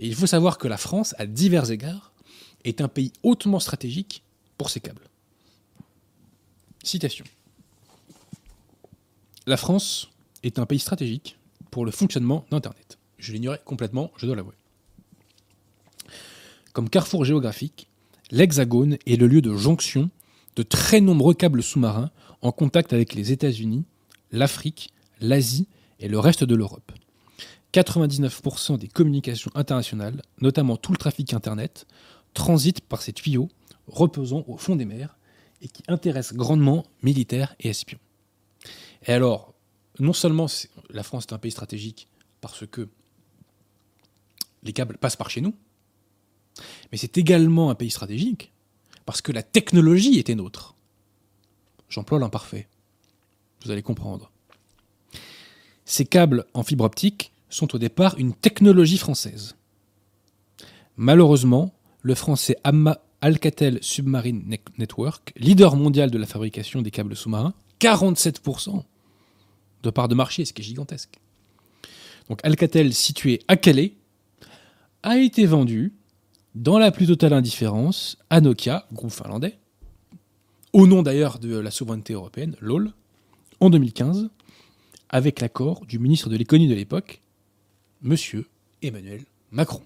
Et 0.00 0.06
il 0.06 0.14
faut 0.14 0.26
savoir 0.26 0.56
que 0.56 0.68
la 0.68 0.78
France, 0.78 1.14
à 1.18 1.26
divers 1.26 1.70
égards, 1.70 2.12
est 2.64 2.80
un 2.80 2.88
pays 2.88 3.12
hautement 3.22 3.60
stratégique 3.60 4.22
pour 4.56 4.70
ces 4.70 4.80
câbles. 4.80 5.06
Citation. 6.82 7.26
La 9.46 9.58
France 9.58 10.08
est 10.42 10.58
un 10.58 10.66
pays 10.66 10.78
stratégique 10.78 11.36
pour 11.72 11.84
le 11.84 11.90
fonctionnement 11.90 12.44
d'Internet. 12.50 12.98
Je 13.18 13.32
l'ignorais 13.32 13.60
complètement, 13.64 14.12
je 14.16 14.26
dois 14.26 14.36
l'avouer. 14.36 14.54
Comme 16.72 16.88
carrefour 16.88 17.24
géographique, 17.24 17.88
l'Hexagone 18.30 18.98
est 19.06 19.16
le 19.16 19.26
lieu 19.26 19.40
de 19.40 19.56
jonction 19.56 20.10
de 20.54 20.62
très 20.62 21.00
nombreux 21.00 21.34
câbles 21.34 21.62
sous-marins 21.62 22.10
en 22.42 22.52
contact 22.52 22.92
avec 22.92 23.14
les 23.14 23.32
États-Unis, 23.32 23.84
l'Afrique, 24.30 24.92
l'Asie 25.20 25.66
et 25.98 26.08
le 26.08 26.18
reste 26.18 26.44
de 26.44 26.54
l'Europe. 26.54 26.92
99% 27.72 28.78
des 28.78 28.88
communications 28.88 29.50
internationales, 29.54 30.20
notamment 30.42 30.76
tout 30.76 30.92
le 30.92 30.98
trafic 30.98 31.32
Internet, 31.32 31.86
transitent 32.34 32.82
par 32.82 33.00
ces 33.00 33.14
tuyaux 33.14 33.48
reposant 33.86 34.44
au 34.46 34.58
fond 34.58 34.76
des 34.76 34.84
mers 34.84 35.16
et 35.62 35.68
qui 35.68 35.82
intéressent 35.88 36.36
grandement 36.36 36.84
militaires 37.02 37.54
et 37.60 37.70
espions. 37.70 37.98
Et 39.06 39.12
alors, 39.12 39.54
non 39.98 40.12
seulement 40.12 40.48
la 40.92 41.02
France 41.02 41.26
est 41.28 41.32
un 41.32 41.38
pays 41.38 41.50
stratégique 41.50 42.08
parce 42.40 42.66
que 42.66 42.88
les 44.62 44.72
câbles 44.72 44.98
passent 44.98 45.16
par 45.16 45.30
chez 45.30 45.40
nous, 45.40 45.54
mais 46.90 46.98
c'est 46.98 47.18
également 47.18 47.70
un 47.70 47.74
pays 47.74 47.90
stratégique 47.90 48.52
parce 49.06 49.20
que 49.20 49.32
la 49.32 49.42
technologie 49.42 50.18
était 50.18 50.34
nôtre. 50.34 50.74
J'emploie 51.88 52.18
l'imparfait. 52.18 52.68
Vous 53.64 53.70
allez 53.70 53.82
comprendre. 53.82 54.30
Ces 55.84 56.04
câbles 56.04 56.46
en 56.54 56.62
fibre 56.62 56.84
optique 56.84 57.32
sont 57.48 57.74
au 57.74 57.78
départ 57.78 58.16
une 58.18 58.34
technologie 58.34 58.98
française. 58.98 59.56
Malheureusement, 60.96 61.74
le 62.02 62.14
français 62.14 62.56
Alcatel 63.20 63.78
Submarine 63.82 64.56
Network, 64.78 65.32
leader 65.36 65.76
mondial 65.76 66.10
de 66.10 66.18
la 66.18 66.26
fabrication 66.26 66.82
des 66.82 66.90
câbles 66.90 67.16
sous-marins, 67.16 67.54
47% 67.80 68.84
de 69.82 69.90
part 69.90 70.08
de 70.08 70.14
marché, 70.14 70.44
ce 70.44 70.52
qui 70.52 70.62
est 70.62 70.64
gigantesque. 70.64 71.20
Donc 72.28 72.40
Alcatel, 72.44 72.94
situé 72.94 73.40
à 73.48 73.56
Calais, 73.56 73.94
a 75.02 75.18
été 75.18 75.46
vendu 75.46 75.92
dans 76.54 76.78
la 76.78 76.90
plus 76.90 77.06
totale 77.06 77.32
indifférence 77.32 78.18
à 78.30 78.40
Nokia, 78.40 78.86
groupe 78.92 79.10
finlandais, 79.10 79.58
au 80.72 80.86
nom 80.86 81.02
d'ailleurs 81.02 81.38
de 81.38 81.56
la 81.56 81.70
souveraineté 81.70 82.12
européenne, 82.12 82.56
LOL, 82.60 82.92
en 83.60 83.70
2015, 83.70 84.30
avec 85.08 85.40
l'accord 85.40 85.84
du 85.86 85.98
ministre 85.98 86.28
de 86.28 86.36
l'économie 86.36 86.68
de 86.68 86.74
l'époque, 86.74 87.20
Monsieur 88.00 88.46
Emmanuel 88.82 89.24
Macron. 89.50 89.82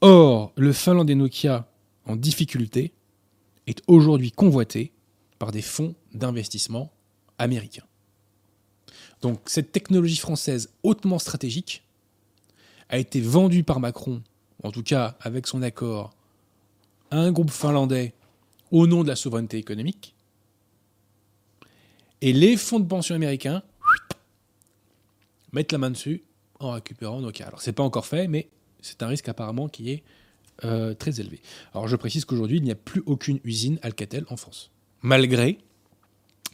Or, 0.00 0.52
le 0.56 0.72
finlandais 0.72 1.14
Nokia 1.14 1.68
en 2.04 2.16
difficulté 2.16 2.92
est 3.66 3.82
aujourd'hui 3.86 4.30
convoité 4.30 4.92
par 5.38 5.50
des 5.50 5.62
fonds 5.62 5.94
d'investissement 6.14 6.92
américains. 7.38 7.87
Donc 9.20 9.40
cette 9.46 9.72
technologie 9.72 10.16
française 10.16 10.70
hautement 10.82 11.18
stratégique 11.18 11.82
a 12.88 12.98
été 12.98 13.20
vendue 13.20 13.64
par 13.64 13.80
Macron, 13.80 14.22
en 14.62 14.70
tout 14.70 14.82
cas 14.82 15.16
avec 15.20 15.46
son 15.46 15.62
accord, 15.62 16.10
à 17.10 17.18
un 17.18 17.32
groupe 17.32 17.50
finlandais 17.50 18.14
au 18.70 18.86
nom 18.86 19.02
de 19.02 19.08
la 19.08 19.16
souveraineté 19.16 19.58
économique. 19.58 20.14
Et 22.20 22.32
les 22.32 22.56
fonds 22.56 22.80
de 22.80 22.86
pension 22.86 23.14
américains 23.14 23.62
mettent 25.52 25.72
la 25.72 25.78
main 25.78 25.90
dessus 25.90 26.22
en 26.60 26.72
récupérant 26.72 27.20
Nokia. 27.20 27.46
Alors 27.46 27.62
c'est 27.62 27.72
pas 27.72 27.82
encore 27.82 28.06
fait, 28.06 28.28
mais 28.28 28.48
c'est 28.80 29.02
un 29.02 29.06
risque 29.06 29.28
apparemment 29.28 29.68
qui 29.68 29.90
est 29.90 30.02
euh, 30.64 30.94
très 30.94 31.20
élevé. 31.20 31.40
Alors 31.72 31.88
je 31.88 31.96
précise 31.96 32.24
qu'aujourd'hui 32.24 32.58
il 32.58 32.64
n'y 32.64 32.72
a 32.72 32.76
plus 32.76 33.02
aucune 33.06 33.40
usine 33.44 33.78
Alcatel 33.82 34.24
en 34.28 34.36
France, 34.36 34.70
malgré 35.02 35.58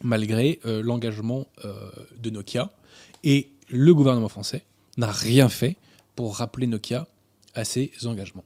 malgré 0.03 0.59
euh, 0.65 0.81
l'engagement 0.81 1.47
euh, 1.63 1.89
de 2.17 2.29
Nokia. 2.29 2.71
Et 3.23 3.49
le 3.69 3.93
gouvernement 3.93 4.29
français 4.29 4.63
n'a 4.97 5.11
rien 5.11 5.49
fait 5.49 5.77
pour 6.15 6.37
rappeler 6.37 6.67
Nokia 6.67 7.07
à 7.53 7.65
ses 7.65 7.91
engagements. 8.05 8.45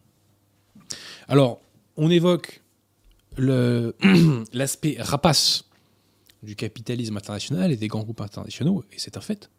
Alors, 1.27 1.61
on 1.97 2.09
évoque 2.09 2.61
l'aspect 3.37 4.97
rapace 4.99 5.65
du 6.43 6.55
capitalisme 6.55 7.17
international 7.17 7.71
et 7.71 7.77
des 7.77 7.87
grands 7.87 8.03
groupes 8.03 8.21
internationaux, 8.21 8.83
et 8.91 8.99
c'est 8.99 9.17
un 9.17 9.21
fait. 9.21 9.49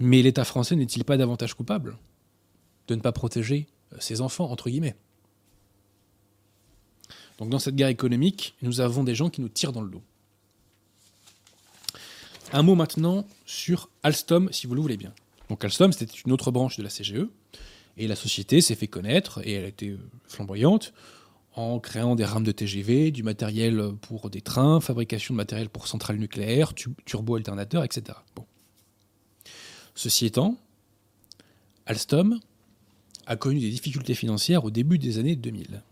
Mais 0.00 0.22
l'État 0.22 0.44
français 0.44 0.74
n'est-il 0.74 1.04
pas 1.04 1.16
davantage 1.16 1.54
coupable 1.54 1.96
de 2.88 2.94
ne 2.94 3.00
pas 3.00 3.12
protéger 3.12 3.66
euh, 3.92 3.96
ses 4.00 4.20
enfants, 4.20 4.50
entre 4.50 4.68
guillemets? 4.70 4.96
Donc 7.38 7.48
dans 7.50 7.58
cette 7.58 7.76
guerre 7.76 7.88
économique, 7.88 8.54
nous 8.62 8.80
avons 8.80 9.04
des 9.04 9.14
gens 9.14 9.30
qui 9.30 9.40
nous 9.40 9.48
tirent 9.48 9.72
dans 9.72 9.82
le 9.82 9.90
dos. 9.90 10.02
Un 12.54 12.62
mot 12.62 12.76
maintenant 12.76 13.26
sur 13.46 13.90
Alstom, 14.04 14.48
si 14.52 14.68
vous 14.68 14.76
le 14.76 14.80
voulez 14.80 14.96
bien. 14.96 15.12
Donc 15.48 15.64
Alstom, 15.64 15.92
c'était 15.92 16.14
une 16.24 16.30
autre 16.30 16.52
branche 16.52 16.76
de 16.76 16.84
la 16.84 16.88
CGE, 16.88 17.26
et 17.96 18.06
la 18.06 18.14
société 18.14 18.60
s'est 18.60 18.76
fait 18.76 18.86
connaître, 18.86 19.40
et 19.44 19.54
elle 19.54 19.64
a 19.64 19.66
été 19.66 19.88
euh, 19.88 19.98
flamboyante, 20.28 20.92
en 21.56 21.80
créant 21.80 22.14
des 22.14 22.24
rames 22.24 22.44
de 22.44 22.52
TGV, 22.52 23.10
du 23.10 23.24
matériel 23.24 23.82
pour 24.00 24.30
des 24.30 24.40
trains, 24.40 24.80
fabrication 24.80 25.34
de 25.34 25.36
matériel 25.36 25.68
pour 25.68 25.88
centrales 25.88 26.16
nucléaires, 26.16 26.74
turbo-alternateurs, 26.74 27.82
etc. 27.82 28.18
Ceci 29.96 30.26
étant, 30.26 30.56
Alstom 31.86 32.38
a 33.26 33.34
connu 33.34 33.58
des 33.58 33.70
difficultés 33.70 34.14
financières 34.14 34.64
au 34.64 34.70
début 34.70 34.98
des 35.00 35.18
années 35.18 35.34
2000. 35.34 35.82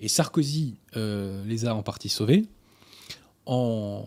Et 0.00 0.08
Sarkozy 0.08 0.76
euh, 0.94 1.42
les 1.46 1.64
a 1.64 1.74
en 1.74 1.82
partie 1.82 2.10
sauvés 2.10 2.44
en 3.46 4.04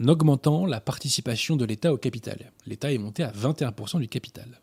augmentant 0.00 0.66
la 0.66 0.80
participation 0.80 1.56
de 1.56 1.64
l'État 1.64 1.92
au 1.92 1.98
capital. 1.98 2.52
L'État 2.66 2.92
est 2.92 2.98
monté 2.98 3.22
à 3.22 3.30
21% 3.30 4.00
du 4.00 4.08
capital. 4.08 4.60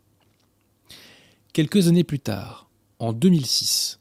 Quelques 1.52 1.88
années 1.88 2.04
plus 2.04 2.20
tard, 2.20 2.68
en 2.98 3.12
2006, 3.12 3.98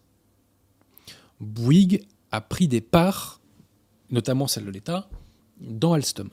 Bouygues 1.40 2.06
a 2.32 2.42
pris 2.42 2.68
des 2.68 2.82
parts, 2.82 3.40
notamment 4.12 4.48
celle 4.48 4.66
de 4.66 4.72
l'État, 4.72 5.10
dans 5.60 5.94
Alstom. 5.94 6.30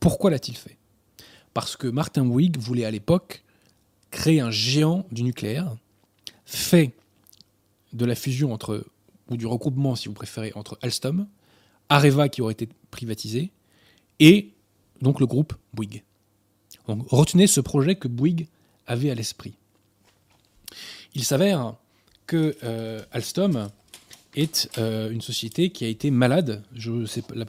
Pourquoi 0.00 0.30
l'a-t-il 0.30 0.56
fait? 0.56 0.76
Parce 1.54 1.76
que 1.76 1.86
Martin 1.86 2.24
Bouygues 2.24 2.58
voulait 2.58 2.84
à 2.84 2.90
l'époque 2.90 3.42
créer 4.10 4.40
un 4.40 4.50
géant 4.50 5.06
du 5.10 5.22
nucléaire, 5.22 5.76
fait 6.44 6.92
de 7.92 8.04
la 8.04 8.14
fusion 8.14 8.52
entre, 8.52 8.84
ou 9.30 9.36
du 9.36 9.46
regroupement 9.46 9.96
si 9.96 10.08
vous 10.08 10.14
préférez, 10.14 10.52
entre 10.54 10.78
Alstom, 10.82 11.26
Areva 11.88 12.28
qui 12.28 12.42
aurait 12.42 12.52
été 12.52 12.68
privatisé, 12.90 13.50
et 14.20 14.50
donc 15.02 15.20
le 15.20 15.26
groupe 15.26 15.54
Bouygues. 15.74 16.02
Donc 16.88 17.06
retenez 17.08 17.46
ce 17.46 17.60
projet 17.60 17.96
que 17.96 18.08
Bouygues 18.08 18.46
avait 18.86 19.10
à 19.10 19.14
l'esprit. 19.14 19.54
Il 21.14 21.24
s'avère 21.24 21.74
que 22.26 22.56
euh, 22.62 23.02
Alstom 23.12 23.70
est 24.34 24.68
euh, 24.78 25.10
une 25.10 25.20
société 25.20 25.70
qui 25.70 25.84
a 25.84 25.88
été 25.88 26.10
malade, 26.10 26.62
je 26.74 27.06
sais 27.06 27.22
la, 27.34 27.46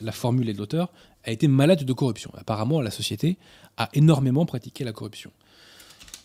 la, 0.00 0.12
formule 0.12 0.48
est 0.48 0.54
de 0.54 0.58
l'auteur, 0.58 0.90
a 1.24 1.30
été 1.30 1.46
malade 1.46 1.84
de 1.84 1.92
corruption. 1.92 2.32
Apparemment, 2.34 2.80
la 2.80 2.90
société 2.90 3.36
a 3.76 3.88
énormément 3.92 4.46
pratiqué 4.46 4.84
la 4.84 4.92
corruption. 4.92 5.30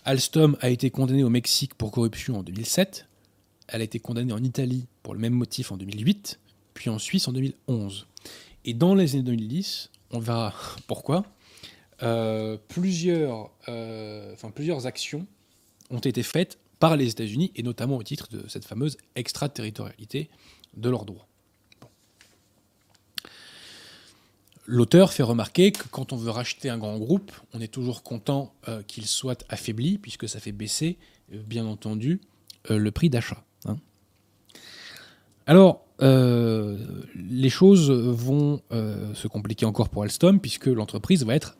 Alstom 0.06 0.58
a 0.62 0.70
été 0.70 0.90
condamnée 0.90 1.24
au 1.24 1.30
Mexique 1.30 1.76
pour 1.76 1.92
corruption 1.92 2.40
en 2.40 2.44
2007. 2.44 3.08
Elle 3.68 3.82
a 3.82 3.84
été 3.84 4.00
condamnée 4.00 4.34
en 4.34 4.44
Italie 4.44 4.88
pour 5.04 5.14
le 5.14 5.20
même 5.20 5.34
motif 5.34 5.72
en 5.72 5.78
2008 5.78 6.40
puis 6.76 6.92
en 6.92 7.00
Suisse 7.00 7.28
en 7.28 7.34
2011. 7.34 8.06
Et 8.66 8.74
dans 8.74 8.96
les 8.96 9.14
années 9.14 9.24
2010, 9.24 9.92
on 10.12 10.20
verra 10.20 10.54
pourquoi, 10.88 11.24
euh, 12.04 12.58
plusieurs, 12.68 13.52
euh, 13.70 14.36
plusieurs 14.54 14.86
actions 14.88 15.26
ont 15.92 16.00
été 16.00 16.24
faites 16.24 16.60
par 16.80 16.98
les 16.98 17.12
États-Unis, 17.12 17.52
et 17.56 17.64
notamment 17.64 17.96
au 17.96 18.04
titre 18.04 18.28
de 18.30 18.48
cette 18.50 18.66
fameuse 18.66 18.98
extraterritorialité 19.16 20.30
de 20.76 20.90
leurs 20.90 21.06
droits. 21.06 21.28
L'auteur 24.66 25.14
fait 25.14 25.24
remarquer 25.24 25.72
que 25.72 25.88
quand 25.90 26.12
on 26.12 26.18
veut 26.18 26.32
racheter 26.32 26.70
un 26.70 26.80
grand 26.80 26.98
groupe, 26.98 27.32
on 27.54 27.62
est 27.62 27.72
toujours 27.72 28.02
content 28.02 28.56
euh, 28.68 28.82
qu'il 28.82 29.06
soit 29.06 29.46
affaibli, 29.48 30.00
puisque 30.00 30.28
ça 30.28 30.40
fait 30.40 30.52
baisser, 30.52 30.98
bien 31.30 31.66
entendu, 31.66 32.20
le 32.68 32.90
prix 32.90 33.12
d'achat. 33.12 33.44
Hein. 33.66 33.78
Alors, 35.48 35.86
euh, 36.02 36.78
les 37.16 37.50
choses 37.50 37.92
vont 37.92 38.62
euh, 38.72 39.14
se 39.14 39.28
compliquer 39.28 39.66
encore 39.66 39.90
pour 39.90 40.04
Alstom, 40.04 40.40
puisque 40.40 40.66
l'entreprise 40.66 41.24
va 41.24 41.36
être 41.36 41.58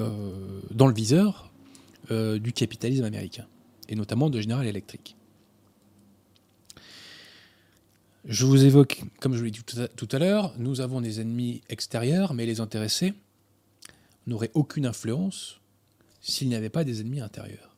euh, 0.00 0.60
dans 0.70 0.86
le 0.86 0.94
viseur 0.94 1.50
du 2.10 2.52
capitalisme 2.52 3.04
américain, 3.04 3.46
et 3.88 3.96
notamment 3.96 4.28
de 4.28 4.38
General 4.42 4.66
Electric. 4.66 5.16
Je 8.26 8.44
vous 8.44 8.62
évoque, 8.66 9.04
comme 9.20 9.34
je 9.34 9.42
l'ai 9.42 9.50
dit 9.50 9.62
tout 9.64 10.08
à 10.12 10.18
l'heure, 10.18 10.52
nous 10.58 10.82
avons 10.82 11.00
des 11.00 11.22
ennemis 11.22 11.62
extérieurs, 11.70 12.34
mais 12.34 12.44
les 12.44 12.60
intéressés 12.60 13.14
n'auraient 14.26 14.50
aucune 14.52 14.84
influence 14.84 15.62
s'il 16.20 16.48
n'y 16.48 16.56
avait 16.56 16.68
pas 16.68 16.84
des 16.84 17.00
ennemis 17.00 17.22
intérieurs. 17.22 17.73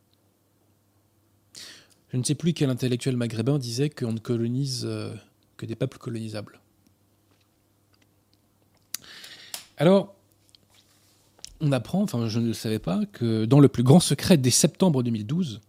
Je 2.16 2.18
ne 2.18 2.24
sais 2.24 2.34
plus 2.34 2.54
quel 2.54 2.70
intellectuel 2.70 3.14
maghrébin 3.14 3.58
disait 3.58 3.90
qu'on 3.90 4.14
ne 4.14 4.18
colonise 4.18 4.88
que 5.58 5.66
des 5.66 5.76
peuples 5.76 5.98
colonisables. 5.98 6.62
Alors, 9.76 10.14
on 11.60 11.72
apprend, 11.72 12.00
enfin 12.00 12.26
je 12.26 12.40
ne 12.40 12.46
le 12.46 12.54
savais 12.54 12.78
pas, 12.78 13.04
que 13.04 13.44
dans 13.44 13.60
le 13.60 13.68
plus 13.68 13.82
grand 13.82 14.00
secret 14.00 14.38
dès 14.38 14.50
septembre 14.50 15.02
2012, 15.02 15.60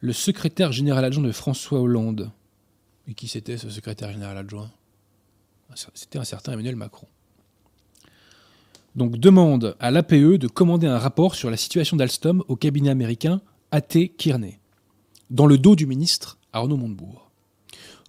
le 0.00 0.12
secrétaire 0.12 0.72
général 0.72 1.06
adjoint 1.06 1.24
de 1.24 1.32
François 1.32 1.80
Hollande, 1.80 2.30
et 3.08 3.14
qui 3.14 3.26
c'était 3.26 3.56
ce 3.56 3.70
secrétaire 3.70 4.12
général 4.12 4.36
adjoint? 4.36 4.70
C'était 5.94 6.18
un 6.18 6.24
certain 6.24 6.52
Emmanuel 6.52 6.76
Macron, 6.76 7.06
donc 8.94 9.16
demande 9.16 9.74
à 9.80 9.90
l'APE 9.90 10.36
de 10.36 10.48
commander 10.48 10.86
un 10.86 10.98
rapport 10.98 11.34
sur 11.34 11.50
la 11.50 11.56
situation 11.56 11.96
d'Alstom 11.96 12.44
au 12.48 12.56
cabinet 12.56 12.90
américain 12.90 13.40
A.T. 13.70 14.10
Kearney, 14.10 14.59
dans 15.30 15.46
le 15.46 15.58
dos 15.58 15.76
du 15.76 15.86
ministre 15.86 16.38
Arnaud 16.52 16.76
Montebourg. 16.76 17.30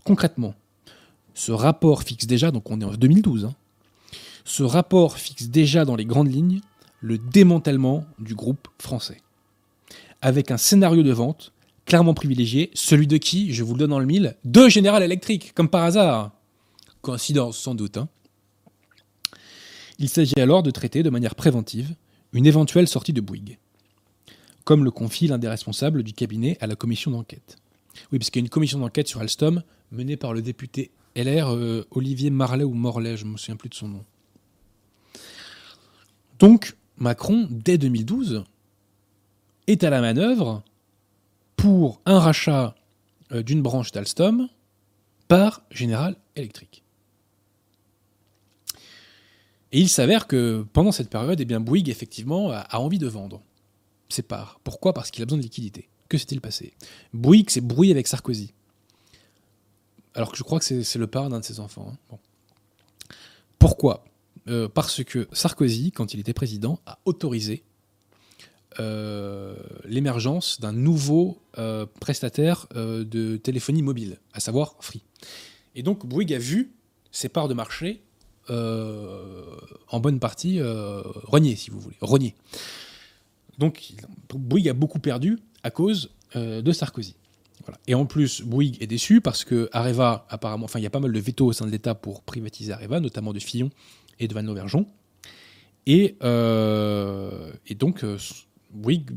Concrètement, 0.03 0.55
ce 1.33 1.51
rapport 1.51 2.03
fixe 2.03 2.25
déjà, 2.25 2.51
donc 2.51 2.69
on 2.69 2.81
est 2.81 2.85
en 2.85 2.91
2012, 2.91 3.45
hein, 3.45 3.53
ce 4.43 4.63
rapport 4.63 5.17
fixe 5.17 5.47
déjà 5.47 5.85
dans 5.85 5.95
les 5.95 6.05
grandes 6.05 6.31
lignes 6.33 6.61
le 6.99 7.17
démantèlement 7.17 8.05
du 8.19 8.35
groupe 8.35 8.67
français, 8.79 9.21
avec 10.21 10.51
un 10.51 10.57
scénario 10.57 11.03
de 11.03 11.11
vente 11.11 11.51
clairement 11.85 12.13
privilégié, 12.13 12.69
celui 12.73 13.07
de 13.07 13.17
qui, 13.17 13.53
je 13.53 13.63
vous 13.63 13.73
le 13.73 13.79
donne 13.79 13.89
dans 13.89 13.99
le 13.99 14.05
mille, 14.05 14.35
de 14.45 14.69
General 14.69 15.01
Electric, 15.01 15.53
comme 15.53 15.67
par 15.67 15.83
hasard. 15.83 16.31
Coïncidence 17.01 17.57
sans 17.57 17.75
doute. 17.75 17.97
Hein. 17.97 18.07
Il 19.97 20.07
s'agit 20.07 20.39
alors 20.39 20.63
de 20.63 20.71
traiter 20.71 21.03
de 21.03 21.09
manière 21.09 21.35
préventive 21.35 21.95
une 22.33 22.45
éventuelle 22.45 22.87
sortie 22.87 23.13
de 23.13 23.21
Bouygues, 23.21 23.57
comme 24.63 24.83
le 24.83 24.91
confie 24.91 25.27
l'un 25.27 25.37
des 25.37 25.47
responsables 25.47 26.03
du 26.03 26.13
cabinet 26.13 26.57
à 26.61 26.67
la 26.67 26.75
commission 26.75 27.11
d'enquête. 27.11 27.57
Oui, 28.11 28.19
parce 28.19 28.29
qu'il 28.29 28.41
y 28.41 28.43
a 28.43 28.45
une 28.45 28.49
commission 28.49 28.79
d'enquête 28.79 29.07
sur 29.07 29.21
Alstom 29.21 29.63
menée 29.91 30.17
par 30.17 30.33
le 30.33 30.41
député 30.41 30.91
LR 31.15 31.49
euh, 31.49 31.85
Olivier 31.91 32.29
Marlet 32.29 32.63
ou 32.63 32.73
Morlet, 32.73 33.17
je 33.17 33.25
ne 33.25 33.31
me 33.31 33.37
souviens 33.37 33.57
plus 33.57 33.69
de 33.69 33.75
son 33.75 33.89
nom. 33.89 34.05
Donc, 36.39 36.75
Macron, 36.97 37.47
dès 37.49 37.77
2012, 37.77 38.43
est 39.67 39.83
à 39.83 39.89
la 39.89 40.01
manœuvre 40.01 40.63
pour 41.55 42.01
un 42.05 42.19
rachat 42.19 42.75
euh, 43.31 43.43
d'une 43.43 43.61
branche 43.61 43.91
d'Alstom 43.91 44.47
par 45.27 45.61
General 45.69 46.15
Electric. 46.35 46.83
Et 49.71 49.79
il 49.79 49.89
s'avère 49.89 50.27
que 50.27 50.65
pendant 50.73 50.91
cette 50.91 51.09
période, 51.09 51.39
eh 51.39 51.45
bien, 51.45 51.59
Bouygues, 51.59 51.89
effectivement, 51.89 52.51
a, 52.51 52.77
envie 52.77 52.97
de 52.97 53.07
vendre 53.07 53.41
ses. 54.11 54.23
Pourquoi? 54.63 54.93
Parce 54.93 55.11
qu'il 55.11 55.21
a 55.21 55.25
besoin 55.25 55.37
de 55.37 55.43
liquidité. 55.43 55.89
Que 56.09 56.17
s'est-il 56.17 56.41
passé? 56.41 56.73
Bouygues 57.13 57.49
s'est 57.49 57.61
brouillé 57.61 57.91
avec 57.91 58.07
Sarkozy. 58.07 58.53
Alors 60.13 60.31
que 60.31 60.37
je 60.37 60.43
crois 60.43 60.59
que 60.59 60.83
c'est 60.83 60.99
le 60.99 61.07
père 61.07 61.29
d'un 61.29 61.39
de 61.39 61.45
ses 61.45 61.59
enfants. 61.59 61.93
Hein. 62.11 62.17
Pourquoi? 63.59 64.03
Euh, 64.47 64.67
Parce 64.67 65.03
que 65.03 65.27
Sarkozy, 65.31 65.91
quand 65.91 66.13
il 66.13 66.19
était 66.19 66.33
président, 66.33 66.79
a 66.85 66.99
autorisé 67.05 67.63
euh, 68.79 69.55
l'émergence 69.85 70.59
d'un 70.59 70.71
nouveau 70.71 71.37
euh, 71.57 71.85
prestataire 71.99 72.67
de 72.75 73.37
téléphonie 73.37 73.83
mobile, 73.83 74.19
à 74.33 74.39
savoir 74.39 74.75
Free. 74.79 75.03
Et 75.75 75.83
donc 75.83 76.05
Bouygues 76.05 76.33
a 76.33 76.39
vu 76.39 76.73
ses 77.11 77.29
parts 77.29 77.47
de 77.47 77.53
marché 77.53 78.01
en 78.49 79.99
bonne 80.01 80.19
partie 80.19 80.59
renier, 80.61 81.55
si 81.55 81.69
vous 81.69 81.79
voulez, 81.79 81.95
renier. 82.01 82.35
Donc 83.57 83.93
Bouygues 84.33 84.69
a 84.69 84.73
beaucoup 84.73 84.99
perdu 84.99 85.39
à 85.63 85.71
cause 85.71 86.11
de 86.35 86.71
Sarkozy. 86.71 87.15
Et 87.87 87.93
en 87.93 88.05
plus, 88.05 88.41
Bouygues 88.41 88.81
est 88.81 88.87
déçu 88.87 89.21
parce 89.21 89.43
que 89.43 89.69
Areva, 89.71 90.25
apparemment, 90.29 90.65
enfin, 90.65 90.79
il 90.79 90.83
y 90.83 90.87
a 90.87 90.89
pas 90.89 90.99
mal 90.99 91.11
de 91.11 91.19
veto 91.19 91.45
au 91.45 91.53
sein 91.53 91.65
de 91.65 91.71
l'État 91.71 91.93
pour 91.93 92.23
privatiser 92.23 92.71
Areva, 92.71 92.99
notamment 92.99 93.33
de 93.33 93.39
Fillon 93.39 93.69
et 94.19 94.27
de 94.27 94.33
Van 94.33 94.41
Lauvergeon. 94.41 94.87
Et, 95.85 96.15
et 96.21 97.75
donc, 97.75 98.03
Bouygues 98.71 99.11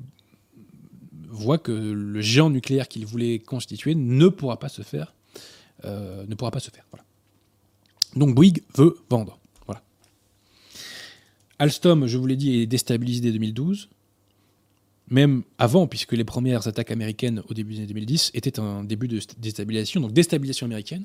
voit 1.35 1.59
que 1.59 1.73
le 1.73 2.21
géant 2.21 2.51
nucléaire 2.51 2.89
qu'il 2.89 3.07
voulait 3.07 3.39
constituer 3.39 3.95
ne 3.95 4.29
pourra 4.29 4.59
pas 4.59 4.69
se 4.69 4.83
faire. 4.83 5.15
Euh, 5.85 6.25
ne 6.27 6.35
pourra 6.35 6.51
pas 6.51 6.61
se 6.61 6.71
faire. 6.71 6.85
Donc 8.17 8.35
Bouygues 8.35 8.63
veut 8.75 8.97
vendre. 9.11 9.39
Alstom, 11.61 12.09
je 12.09 12.19
vous 12.19 12.27
l'ai 12.27 12.37
dit, 12.37 12.61
est 12.61 12.67
déstabilisé 12.67 13.21
dès 13.21 13.31
2012. 13.31 13.89
Même 15.09 15.43
avant, 15.59 15.87
puisque 15.87 16.13
les 16.13 16.25
premières 16.25 16.67
attaques 16.67 16.91
américaines 16.91 17.43
au 17.49 17.55
début 17.55 17.75
des 17.75 17.79
années 17.81 17.89
2010 17.89 18.31
étaient 18.35 18.59
un 18.59 18.85
début 18.85 19.09
de 19.09 19.21
déstabilisation. 19.39 20.01
Donc 20.01 20.13
déstabilisation 20.13 20.65
américaine, 20.67 21.05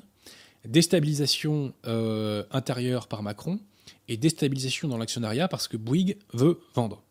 déstabilisation 0.66 1.74
euh, 1.86 2.44
intérieure 2.50 3.08
par 3.08 3.22
Macron 3.22 3.60
et 4.08 4.16
déstabilisation 4.16 4.88
dans 4.88 4.96
l'actionnariat 4.96 5.48
parce 5.48 5.68
que 5.68 5.76
Bouygues 5.76 6.16
veut 6.32 6.60
vendre. 6.74 7.02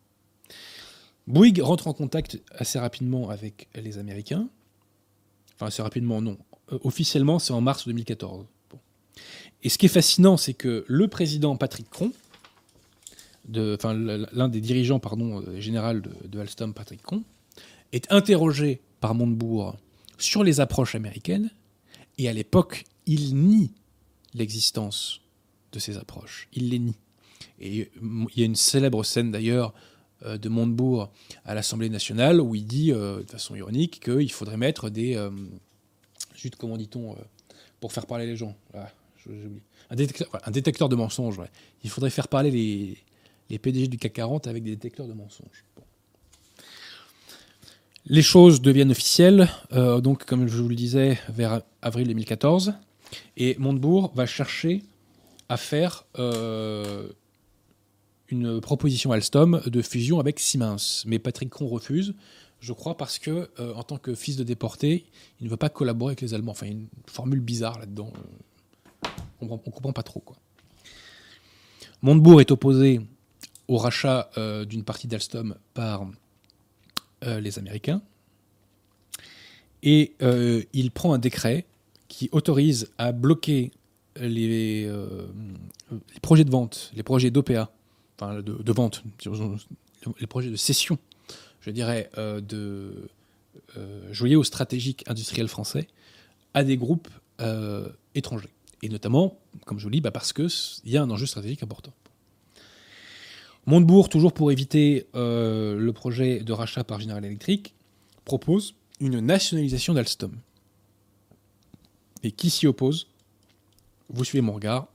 Bouygues 1.27 1.61
rentre 1.61 1.87
en 1.87 1.93
contact 1.93 2.39
assez 2.51 2.79
rapidement 2.79 3.29
avec 3.29 3.67
les 3.75 3.99
Américains. 3.99 4.49
Enfin, 5.55 5.67
assez 5.67 5.83
rapidement, 5.83 6.21
non. 6.21 6.37
Euh, 6.71 6.79
officiellement, 6.83 7.37
c'est 7.37 7.53
en 7.53 7.61
mars 7.61 7.87
2014. 7.87 8.45
Et 9.61 9.69
ce 9.69 9.77
qui 9.77 9.87
est 9.87 9.89
fascinant, 9.89 10.37
c'est 10.37 10.53
que 10.53 10.85
le 10.87 11.07
président 11.07 11.55
Patrick 11.55 11.89
Cron, 11.89 12.11
l'un 13.53 14.49
des 14.49 14.61
dirigeants 14.61 14.99
pardon, 14.99 15.41
euh, 15.41 15.59
général 15.59 16.01
de, 16.01 16.39
Alstom, 16.39 16.73
Patrick 16.73 17.01
Cron, 17.01 17.23
est 17.91 18.11
interrogé 18.11 18.81
par 18.99 19.15
Montebourg 19.15 19.75
sur 20.17 20.43
les 20.43 20.59
approches 20.59 20.95
américaines, 20.95 21.49
et 22.17 22.27
à 22.27 22.33
l'époque, 22.33 22.85
il 23.05 23.35
nie 23.35 23.71
l'existence 24.33 25.21
de 25.71 25.79
ces 25.79 25.97
approches. 25.97 26.47
Il 26.53 26.69
les 26.69 26.79
nie. 26.79 26.95
Et 27.59 27.89
il 27.95 28.39
y 28.39 28.41
a 28.41 28.45
une 28.45 28.55
célèbre 28.55 29.03
scène 29.03 29.31
d'ailleurs 29.31 29.73
euh, 30.25 30.37
de 30.37 30.49
Montebourg 30.49 31.09
à 31.45 31.53
l'Assemblée 31.55 31.89
nationale 31.89 32.41
où 32.41 32.55
il 32.55 32.65
dit 32.65 32.91
euh, 32.91 33.23
de 33.23 33.29
façon 33.29 33.55
ironique 33.55 34.01
qu'il 34.01 34.31
faudrait 34.31 34.57
mettre 34.57 34.89
des. 34.89 35.17
Juste, 36.35 36.55
comment 36.57 36.77
dit-on 36.77 37.15
Pour 37.79 37.93
faire 37.93 38.05
parler 38.05 38.25
les 38.25 38.35
gens. 38.35 38.55
un, 39.89 39.95
détecteur, 40.51 40.89
de 40.89 40.95
mensonges. 40.95 41.39
Il 41.83 41.89
faudrait 41.89 42.09
faire 42.09 42.27
parler 42.27 42.51
les, 42.51 42.97
les 43.49 43.59
PDG 43.59 43.87
du 43.87 43.97
CAC 43.97 44.13
40 44.13 44.47
avec 44.47 44.63
des 44.63 44.71
détecteurs 44.71 45.07
de 45.07 45.13
mensonges. 45.13 45.65
Les 48.05 48.21
choses 48.21 48.61
deviennent 48.61 48.91
officielles, 48.91 49.49
donc 49.71 50.25
comme 50.25 50.47
je 50.47 50.61
vous 50.61 50.69
le 50.69 50.75
disais, 50.75 51.19
vers 51.29 51.61
avril 51.81 52.07
2014, 52.07 52.73
et 53.37 53.55
Montebourg 53.59 54.11
va 54.15 54.25
chercher 54.25 54.83
à 55.47 55.57
faire 55.57 56.05
une 58.29 58.61
proposition 58.61 59.11
Alstom 59.11 59.61
de 59.65 59.81
fusion 59.81 60.19
avec 60.19 60.39
Siemens. 60.39 61.03
Mais 61.05 61.19
Patrick 61.19 61.49
Cron 61.49 61.67
refuse, 61.67 62.15
je 62.59 62.73
crois, 62.73 62.97
parce 62.97 63.19
que, 63.19 63.49
euh, 63.59 63.73
en 63.73 63.83
tant 63.83 63.97
que 63.97 64.15
fils 64.15 64.35
de 64.35 64.43
déporté, 64.43 65.05
il 65.39 65.45
ne 65.45 65.49
veut 65.49 65.57
pas 65.57 65.69
collaborer 65.69 66.11
avec 66.11 66.21
les 66.21 66.33
Allemands. 66.33 66.51
Enfin, 66.51 66.67
il 66.67 66.69
y 66.69 66.75
a 66.75 66.77
une 66.77 66.87
formule 67.07 67.39
bizarre 67.39 67.79
là-dedans. 67.79 68.11
On 69.41 69.45
ne 69.45 69.49
comprend 69.49 69.93
pas 69.93 70.03
trop. 70.03 70.19
Quoi. 70.19 70.35
Montebourg 72.01 72.41
est 72.41 72.51
opposé 72.51 73.01
au 73.69 73.77
rachat 73.77 74.29
euh, 74.37 74.65
d'une 74.65 74.83
partie 74.83 75.07
d'Alstom 75.07 75.55
par 75.73 76.05
euh, 77.23 77.39
les 77.39 77.57
Américains. 77.57 78.01
Et 79.81 80.13
il 80.73 80.91
prend 80.91 81.13
un 81.13 81.19
décret 81.19 81.65
qui 82.09 82.27
autorise 82.33 82.91
à 82.97 83.13
bloquer 83.13 83.71
les, 84.19 84.91
projets 86.21 86.43
de 86.43 86.51
vente, 86.51 86.91
les 86.93 87.03
projets 87.03 87.31
d'OPA 87.31 87.71
de, 88.19 88.71
vente, 88.71 89.03
les 90.19 90.27
projets 90.27 90.49
de 90.49 90.55
cession, 90.55 90.97
je 91.61 91.71
dirais, 91.71 92.09
euh, 92.17 92.41
de 92.41 93.09
euh, 93.77 94.13
joyaux 94.13 94.43
stratégiques 94.43 95.03
industriels 95.07 95.47
français 95.47 95.87
à 96.53 96.63
des 96.63 96.77
groupes 96.77 97.09
euh, 97.41 97.89
étrangers. 98.15 98.49
Et 98.81 98.89
notamment, 98.89 99.37
comme 99.65 99.77
je 99.77 99.83
vous 99.83 99.89
le 99.89 99.95
dis, 99.95 100.01
bah 100.01 100.11
parce 100.11 100.33
qu'il 100.33 100.49
y 100.85 100.97
a 100.97 101.03
un 101.03 101.09
enjeu 101.09 101.25
stratégique 101.25 101.63
important. 101.63 101.93
Montebourg, 103.69 104.09
toujours 104.09 104.33
pour 104.33 104.51
éviter 104.51 105.05
le 105.13 105.91
projet 105.91 106.39
de 106.39 106.53
rachat 106.53 106.83
par 106.83 106.99
General 106.99 107.23
Electric, 107.23 107.75
propose 108.25 108.73
une 108.99 109.19
nationalisation 109.19 109.93
d'Alstom. 109.93 110.35
Et 112.23 112.31
qui 112.31 112.49
s'y 112.49 112.65
oppose? 112.65 113.09
Vous 114.09 114.23
suivez 114.23 114.41
mon 114.41 114.53
regard, 114.53 114.87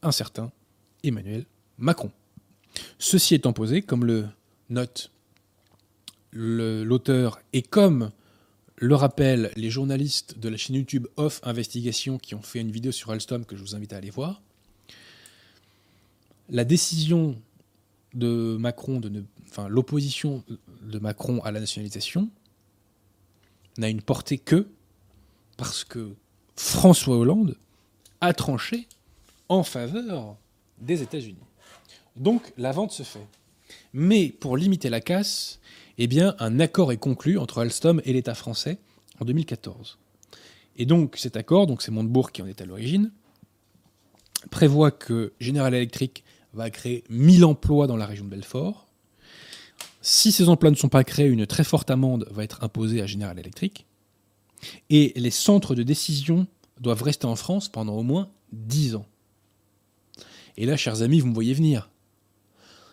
un 0.00 0.10
certain 0.10 0.50
Emmanuel 1.02 1.44
Macron. 1.76 2.10
Ceci 2.98 3.34
étant 3.34 3.52
posé, 3.52 3.82
comme 3.82 4.06
le 4.06 4.26
note 4.70 5.10
l'auteur 6.32 7.40
et 7.52 7.60
comme 7.60 8.10
le 8.76 8.94
rappellent 8.94 9.52
les 9.54 9.68
journalistes 9.68 10.38
de 10.38 10.48
la 10.48 10.56
chaîne 10.56 10.76
YouTube 10.76 11.08
Off 11.18 11.40
Investigation 11.42 12.16
qui 12.16 12.34
ont 12.34 12.42
fait 12.42 12.60
une 12.60 12.70
vidéo 12.70 12.90
sur 12.90 13.10
Alstom 13.10 13.44
que 13.44 13.54
je 13.54 13.60
vous 13.60 13.76
invite 13.76 13.92
à 13.92 13.98
aller 13.98 14.08
voir, 14.08 14.40
la 16.48 16.64
décision 16.64 17.38
de 18.14 18.56
Macron, 18.58 19.00
de 19.00 19.08
ne, 19.08 19.22
enfin 19.48 19.68
l'opposition 19.68 20.42
de 20.82 20.98
Macron 20.98 21.40
à 21.42 21.50
la 21.50 21.60
nationalisation 21.60 22.30
n'a 23.76 23.88
une 23.88 24.02
portée 24.02 24.38
que 24.38 24.68
parce 25.56 25.84
que 25.84 26.14
François 26.56 27.16
Hollande 27.16 27.56
a 28.20 28.32
tranché 28.32 28.86
en 29.48 29.62
faveur 29.62 30.36
des 30.78 31.02
États-Unis. 31.02 31.36
Donc 32.16 32.52
la 32.56 32.72
vente 32.72 32.92
se 32.92 33.02
fait. 33.02 33.26
Mais 33.92 34.28
pour 34.28 34.56
limiter 34.56 34.88
la 34.88 35.00
casse, 35.00 35.60
eh 35.98 36.06
bien, 36.06 36.34
un 36.38 36.60
accord 36.60 36.92
est 36.92 36.96
conclu 36.96 37.38
entre 37.38 37.60
Alstom 37.60 38.00
et 38.04 38.12
l'État 38.12 38.34
français 38.34 38.78
en 39.20 39.24
2014. 39.24 39.98
Et 40.76 40.86
donc 40.86 41.16
cet 41.16 41.36
accord, 41.36 41.66
donc 41.66 41.82
c'est 41.82 41.90
Montebourg 41.90 42.32
qui 42.32 42.42
en 42.42 42.46
est 42.46 42.60
à 42.60 42.66
l'origine, 42.66 43.12
prévoit 44.50 44.90
que 44.90 45.32
General 45.40 45.72
Electric 45.72 46.24
va 46.54 46.70
créer 46.70 47.04
1000 47.10 47.44
emplois 47.44 47.86
dans 47.86 47.96
la 47.96 48.06
région 48.06 48.24
de 48.24 48.30
Belfort. 48.30 48.86
Si 50.00 50.32
ces 50.32 50.48
emplois 50.48 50.70
ne 50.70 50.76
sont 50.76 50.88
pas 50.88 51.04
créés, 51.04 51.28
une 51.28 51.46
très 51.46 51.64
forte 51.64 51.90
amende 51.90 52.26
va 52.30 52.44
être 52.44 52.62
imposée 52.62 53.00
à 53.00 53.06
General 53.06 53.38
Electric. 53.38 53.86
Et 54.90 55.12
les 55.16 55.30
centres 55.30 55.74
de 55.74 55.82
décision 55.82 56.46
doivent 56.80 57.02
rester 57.02 57.26
en 57.26 57.36
France 57.36 57.68
pendant 57.68 57.94
au 57.94 58.02
moins 58.02 58.28
10 58.52 58.96
ans. 58.96 59.06
Et 60.56 60.66
là, 60.66 60.76
chers 60.76 61.02
amis, 61.02 61.20
vous 61.20 61.28
me 61.28 61.34
voyez 61.34 61.54
venir. 61.54 61.90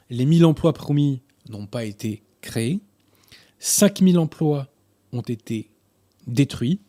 Les 0.10 0.26
1000 0.26 0.46
emplois 0.46 0.74
promis 0.74 1.22
n'ont 1.50 1.68
pas 1.68 1.86
été 1.86 2.24
créés. 2.42 2.80
5000 3.60 4.18
emplois 4.18 4.68
ont 5.14 5.22
été 5.22 5.70
détruits. 6.28 6.80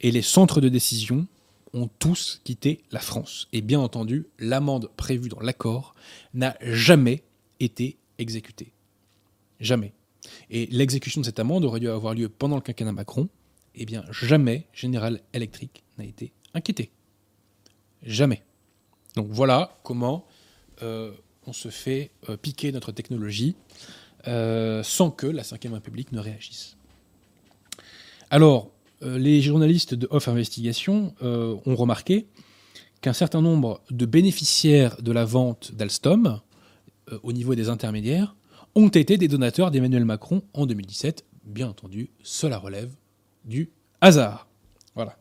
Et 0.00 0.10
les 0.10 0.22
centres 0.22 0.60
de 0.60 0.68
décision 0.68 1.26
ont 1.76 1.88
tous 1.98 2.40
quitté 2.42 2.80
la 2.90 3.00
France. 3.00 3.48
Et 3.52 3.60
bien 3.60 3.78
entendu, 3.80 4.26
l'amende 4.38 4.90
prévue 4.96 5.28
dans 5.28 5.40
l'accord 5.40 5.94
n'a 6.34 6.56
jamais 6.60 7.22
été 7.60 7.98
exécutée. 8.18 8.72
Jamais. 9.60 9.92
Et 10.50 10.66
l'exécution 10.66 11.20
de 11.20 11.26
cette 11.26 11.38
amende 11.38 11.64
aurait 11.64 11.80
dû 11.80 11.88
avoir 11.88 12.14
lieu 12.14 12.28
pendant 12.28 12.56
le 12.56 12.62
quinquennat 12.62 12.92
Macron. 12.92 13.28
Eh 13.74 13.84
bien, 13.84 14.04
jamais 14.10 14.66
General 14.72 15.20
Electric 15.32 15.84
n'a 15.98 16.04
été 16.04 16.32
inquiété. 16.54 16.90
Jamais. 18.02 18.42
Donc 19.14 19.28
voilà 19.30 19.78
comment 19.82 20.26
euh, 20.82 21.12
on 21.46 21.52
se 21.52 21.68
fait 21.68 22.10
euh, 22.28 22.36
piquer 22.36 22.72
notre 22.72 22.92
technologie 22.92 23.54
euh, 24.28 24.82
sans 24.82 25.10
que 25.10 25.26
la 25.26 25.42
Ve 25.42 25.72
République 25.72 26.12
ne 26.12 26.20
réagisse. 26.20 26.76
Alors, 28.30 28.70
les 29.02 29.42
journalistes 29.42 29.94
de 29.94 30.08
Off 30.10 30.28
Investigation 30.28 31.14
ont 31.20 31.76
remarqué 31.76 32.26
qu'un 33.00 33.12
certain 33.12 33.42
nombre 33.42 33.82
de 33.90 34.06
bénéficiaires 34.06 35.00
de 35.02 35.12
la 35.12 35.24
vente 35.24 35.72
d'Alstom, 35.74 36.40
au 37.22 37.32
niveau 37.32 37.54
des 37.54 37.68
intermédiaires, 37.68 38.34
ont 38.74 38.88
été 38.88 39.16
des 39.16 39.28
donateurs 39.28 39.70
d'Emmanuel 39.70 40.04
Macron 40.04 40.42
en 40.52 40.66
2017. 40.66 41.24
Bien 41.44 41.68
entendu, 41.68 42.10
cela 42.22 42.58
relève 42.58 42.90
du 43.44 43.70
hasard. 44.00 44.48
Voilà. 44.94 45.16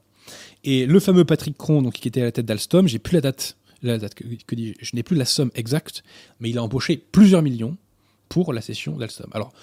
Et 0.63 0.85
le 0.85 0.99
fameux 0.99 1.25
Patrick 1.25 1.57
Cron, 1.57 1.81
donc, 1.81 1.93
qui 1.93 2.07
était 2.07 2.21
à 2.21 2.25
la 2.25 2.31
tête 2.31 2.45
d'Alstom, 2.45 2.87
j'ai 2.87 2.97
plus 2.97 3.13
la 3.13 3.21
date, 3.21 3.57
la 3.83 3.97
date 3.97 4.15
que, 4.15 4.23
je 4.25 4.95
n'ai 4.95 5.03
plus 5.03 5.15
la 5.15 5.25
somme 5.25 5.51
exacte, 5.53 6.03
mais 6.39 6.49
il 6.49 6.57
a 6.57 6.63
empoché 6.63 6.97
plusieurs 6.97 7.43
millions 7.43 7.77
pour 8.29 8.51
la 8.51 8.61
cession 8.61 8.97
d'Alstom. 8.97 9.29
Alors, 9.33 9.53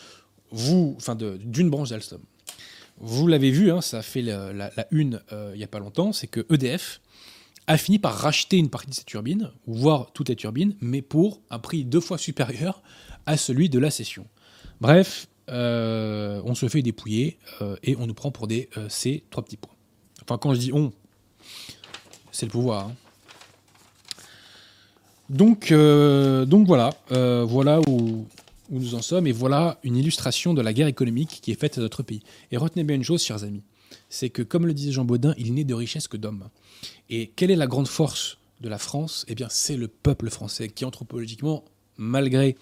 vous, 0.53 0.95
enfin, 0.97 1.17
d'une 1.17 1.71
branche 1.71 1.91
d'Alstom. 1.91 2.21
Vous 2.99 3.27
l'avez 3.27 3.51
vu, 3.51 3.71
hein, 3.71 3.81
ça 3.81 3.99
a 3.99 4.03
fait 4.03 4.23
la, 4.23 4.71
une 4.91 5.21
euh, 5.33 5.51
il 5.55 5.59
n'y 5.59 5.65
a 5.65 5.69
pas 5.69 5.79
longtemps, 5.79 6.13
c'est 6.13 6.27
que 6.27 6.47
EDF 6.53 7.01
a 7.67 7.77
fini 7.77 7.99
par 7.99 8.15
racheter 8.15 8.59
une 8.59 8.71
partie 8.71 8.91
de 8.91 8.95
ses 8.95 9.05
turbines, 9.05 9.51
voire 9.67 10.13
toutes 10.13 10.29
les 10.29 10.37
turbines, 10.37 10.77
mais 10.81 11.03
pour 11.03 11.41
un 11.51 11.59
prix 11.59 11.85
deux 11.85 12.01
fois 12.01 12.19
supérieur 12.19 12.83
à 13.27 13.37
celui 13.37 13.69
de 13.69 13.79
la 13.79 13.91
cession. 13.91 14.27
Bref, 14.81 15.29
euh, 15.49 16.41
on 16.45 16.55
se 16.55 16.69
fait 16.69 16.83
dépouiller 16.83 17.39
euh, 17.61 17.77
et 17.83 17.97
on 17.97 18.07
nous 18.07 18.15
prend 18.15 18.31
pour 18.31 18.47
des 18.47 18.69
ces 18.89 19.25
trois 19.31 19.45
petits 19.45 19.57
points. 19.57 19.75
Enfin, 20.23 20.39
quand 20.39 20.55
je 20.55 20.61
dis 20.61 20.73
on, 20.73 20.93
c'est 22.31 22.47
le 22.47 22.53
pouvoir. 22.53 22.87
Hein. 22.87 22.95
Donc, 25.29 25.73
donc 25.73 26.67
voilà, 26.67 26.91
voilà 27.09 27.81
où, 27.89 28.27
nous 28.81 28.95
en 28.95 29.03
sommes, 29.03 29.27
et 29.27 29.33
voilà 29.33 29.79
une 29.83 29.97
illustration 29.97 30.55
de 30.55 30.63
la 30.63 30.73
guerre 30.73 30.87
économique 30.87 31.41
qui 31.43 31.51
est 31.51 31.61
faite 31.61 31.79
à 31.79 31.81
notre 31.81 32.03
pays. 32.03 32.23
Et 32.51 32.57
retenez 32.57 32.85
bien 32.85 32.97
une 32.97 33.05
chose, 33.05 33.23
chers 33.23 33.45
amis, 33.45 33.63
c'est 34.09 34.31
que, 34.31 34.43
comme 34.43 34.67
le 34.67 34.75
disait 34.75 34.93
Jean 34.93 35.05
Baudin, 35.05 35.35
il 35.37 35.55
n'est 35.55 35.65
de 35.65 35.75
richesse 35.75 36.09
que 36.09 36.17
d'hommes. 36.17 36.49
Et 37.11 37.29
quelle 37.37 37.51
est 37.51 37.57
la 37.57 37.67
grande 37.67 37.89
force 37.89 38.39
de 38.61 38.69
la 38.69 38.79
France? 38.79 39.25
Eh 39.29 39.35
bien, 39.35 39.49
c'est 39.51 39.77
le 39.77 39.89
peuple 39.89 40.31
français 40.31 40.69
qui, 40.69 40.85
anthropologiquement, 40.85 41.65
malgré 41.97 42.57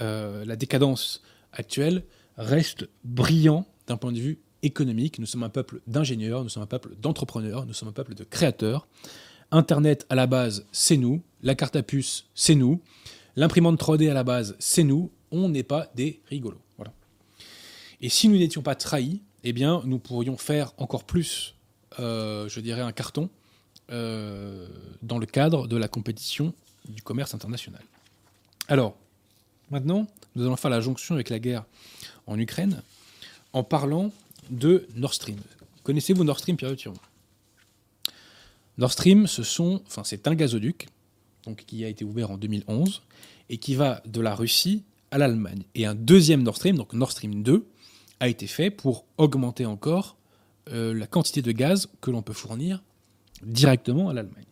euh, 0.00 0.44
la 0.44 0.56
décadence 0.56 1.22
actuelle, 1.52 2.04
reste 2.36 2.88
brillant 3.04 3.66
d'un 3.86 3.96
point 3.96 4.12
de 4.12 4.18
vue 4.18 4.38
économique. 4.62 5.18
Nous 5.18 5.26
sommes 5.26 5.42
un 5.42 5.48
peuple 5.48 5.80
d'ingénieurs, 5.86 6.42
nous 6.42 6.48
sommes 6.48 6.62
un 6.62 6.66
peuple 6.66 6.94
d'entrepreneurs, 7.00 7.66
nous 7.66 7.74
sommes 7.74 7.88
un 7.88 7.92
peuple 7.92 8.14
de 8.14 8.24
créateurs. 8.24 8.86
Internet 9.50 10.06
à 10.08 10.14
la 10.14 10.26
base, 10.26 10.66
c'est 10.72 10.96
nous. 10.96 11.22
La 11.42 11.54
carte 11.54 11.76
à 11.76 11.82
puce, 11.82 12.26
c'est 12.34 12.54
nous. 12.54 12.80
L'imprimante 13.36 13.80
3D 13.80 14.10
à 14.10 14.14
la 14.14 14.24
base, 14.24 14.56
c'est 14.58 14.84
nous. 14.84 15.10
On 15.30 15.48
n'est 15.48 15.62
pas 15.62 15.90
des 15.94 16.20
rigolos. 16.26 16.60
Voilà. 16.76 16.92
Et 18.00 18.08
si 18.08 18.28
nous 18.28 18.36
n'étions 18.36 18.62
pas 18.62 18.74
trahis, 18.74 19.20
eh 19.44 19.52
bien, 19.52 19.82
nous 19.84 19.98
pourrions 19.98 20.36
faire 20.36 20.72
encore 20.76 21.04
plus, 21.04 21.54
euh, 21.98 22.48
je 22.48 22.60
dirais, 22.60 22.82
un 22.82 22.92
carton 22.92 23.30
euh, 23.90 24.68
dans 25.02 25.18
le 25.18 25.26
cadre 25.26 25.66
de 25.66 25.76
la 25.76 25.88
compétition 25.88 26.54
du 26.88 27.02
commerce 27.02 27.34
international. 27.34 27.82
Alors, 28.68 28.96
maintenant, 29.70 30.06
nous 30.34 30.44
allons 30.44 30.56
faire 30.56 30.70
la 30.70 30.80
jonction 30.80 31.14
avec 31.14 31.30
la 31.30 31.38
guerre 31.38 31.64
en 32.26 32.38
Ukraine 32.38 32.82
en 33.52 33.64
parlant 33.64 34.12
de 34.50 34.86
Nord 34.94 35.14
Stream. 35.14 35.38
Connaissez-vous 35.82 36.24
Nord 36.24 36.38
Stream, 36.38 36.56
Pierre 36.56 36.76
Thiron? 36.76 36.94
Nord 38.78 38.92
Stream, 38.92 39.26
c'est 39.26 40.26
un 40.28 40.34
gazoduc 40.34 40.88
qui 41.56 41.84
a 41.84 41.88
été 41.88 42.04
ouvert 42.04 42.30
en 42.30 42.36
2011 42.36 43.02
et 43.48 43.58
qui 43.58 43.74
va 43.74 44.02
de 44.06 44.20
la 44.20 44.34
Russie 44.34 44.84
à 45.10 45.18
l'Allemagne. 45.18 45.64
Et 45.74 45.86
un 45.86 45.94
deuxième 45.94 46.42
Nord 46.42 46.56
Stream, 46.56 46.76
donc 46.76 46.92
Nord 46.92 47.12
Stream 47.12 47.42
2, 47.42 47.66
a 48.20 48.28
été 48.28 48.46
fait 48.46 48.70
pour 48.70 49.06
augmenter 49.18 49.66
encore 49.66 50.16
euh, 50.70 50.94
la 50.94 51.06
quantité 51.06 51.42
de 51.42 51.52
gaz 51.52 51.88
que 52.00 52.10
l'on 52.10 52.22
peut 52.22 52.32
fournir 52.32 52.82
directement 53.42 54.10
à 54.10 54.12
l'Allemagne. 54.12 54.44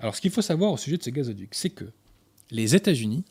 Alors, 0.00 0.16
ce 0.16 0.20
qu'il 0.20 0.30
faut 0.30 0.42
savoir 0.42 0.72
au 0.72 0.76
sujet 0.76 0.96
de 0.96 1.02
ces 1.02 1.12
gazoducs, 1.12 1.54
c'est 1.54 1.70
que 1.70 1.84
les 2.50 2.74
États-Unis 2.74 3.24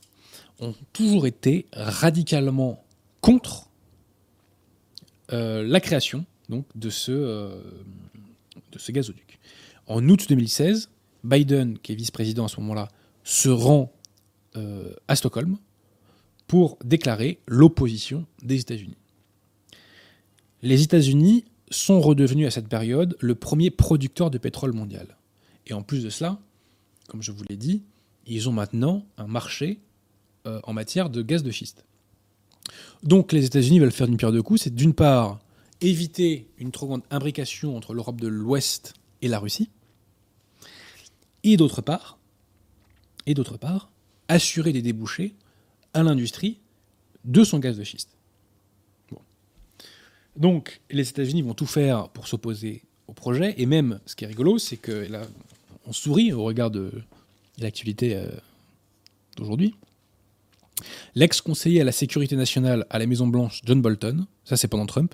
ont 0.59 0.75
toujours 0.93 1.25
été 1.25 1.65
radicalement 1.73 2.83
contre 3.19 3.69
euh, 5.33 5.63
la 5.63 5.79
création 5.79 6.25
donc, 6.47 6.65
de, 6.75 6.89
ce, 6.89 7.11
euh, 7.11 7.61
ce 8.77 8.91
gazoduc. 8.91 9.39
En 9.87 10.07
août 10.07 10.25
2016, 10.29 10.89
Biden, 11.23 11.77
qui 11.79 11.91
est 11.91 11.95
vice-président 11.95 12.45
à 12.45 12.47
ce 12.47 12.59
moment-là, 12.61 12.87
se 13.23 13.49
rend 13.49 13.91
à 15.07 15.15
Stockholm 15.15 15.57
pour 16.51 16.77
déclarer 16.83 17.39
l'opposition 17.47 18.25
des 18.43 18.59
États-Unis. 18.59 18.97
Les 20.61 20.83
États-Unis 20.83 21.45
sont 21.69 22.01
redevenus 22.01 22.45
à 22.45 22.51
cette 22.51 22.67
période 22.67 23.15
le 23.21 23.35
premier 23.35 23.71
producteur 23.71 24.29
de 24.29 24.37
pétrole 24.37 24.73
mondial. 24.73 25.15
Et 25.65 25.73
en 25.73 25.81
plus 25.81 26.03
de 26.03 26.09
cela, 26.09 26.39
comme 27.07 27.21
je 27.21 27.31
vous 27.31 27.45
l'ai 27.49 27.55
dit, 27.55 27.83
ils 28.27 28.49
ont 28.49 28.51
maintenant 28.51 29.05
un 29.17 29.27
marché 29.27 29.79
en 30.43 30.73
matière 30.73 31.09
de 31.09 31.21
gaz 31.21 31.41
de 31.41 31.51
schiste. 31.51 31.85
Donc 33.01 33.31
les 33.31 33.45
États-Unis 33.45 33.79
veulent 33.79 33.93
faire 33.93 34.09
une 34.09 34.17
pierre 34.17 34.33
de 34.33 34.41
coups, 34.41 34.63
c'est 34.63 34.75
d'une 34.75 34.93
part 34.93 35.39
éviter 35.79 36.49
une 36.57 36.71
trop 36.71 36.87
grande 36.87 37.03
imbrication 37.11 37.77
entre 37.77 37.93
l'Europe 37.93 38.19
de 38.19 38.27
l'Ouest 38.27 38.93
et 39.21 39.29
la 39.29 39.39
Russie, 39.39 39.69
et 41.45 41.55
d'autre 41.55 41.81
part, 41.81 42.19
assurer 44.27 44.73
des 44.73 44.81
débouchés 44.81 45.33
à 45.93 46.03
l'industrie 46.03 46.57
de 47.25 47.43
son 47.43 47.59
gaz 47.59 47.77
de 47.77 47.83
schiste. 47.83 48.09
Donc 50.35 50.81
les 50.89 51.09
États-Unis 51.09 51.41
vont 51.41 51.53
tout 51.53 51.65
faire 51.65 52.09
pour 52.09 52.27
s'opposer 52.27 52.83
au 53.07 53.13
projet, 53.13 53.53
et 53.57 53.65
même, 53.65 53.99
ce 54.05 54.15
qui 54.15 54.23
est 54.23 54.27
rigolo, 54.27 54.57
c'est 54.57 54.77
que 54.77 54.91
là, 54.91 55.23
on 55.85 55.93
sourit 55.93 56.31
au 56.31 56.43
regard 56.43 56.71
de 56.71 56.91
l'activité 57.59 58.15
euh, 58.15 58.27
d'aujourd'hui. 59.37 59.75
L'ex-conseiller 61.15 61.81
à 61.81 61.83
la 61.83 61.91
sécurité 61.91 62.35
nationale 62.35 62.85
à 62.89 62.99
la 62.99 63.05
Maison-Blanche, 63.05 63.61
John 63.65 63.81
Bolton, 63.81 64.25
ça 64.45 64.55
c'est 64.55 64.67
pendant 64.67 64.85
Trump, 64.85 65.13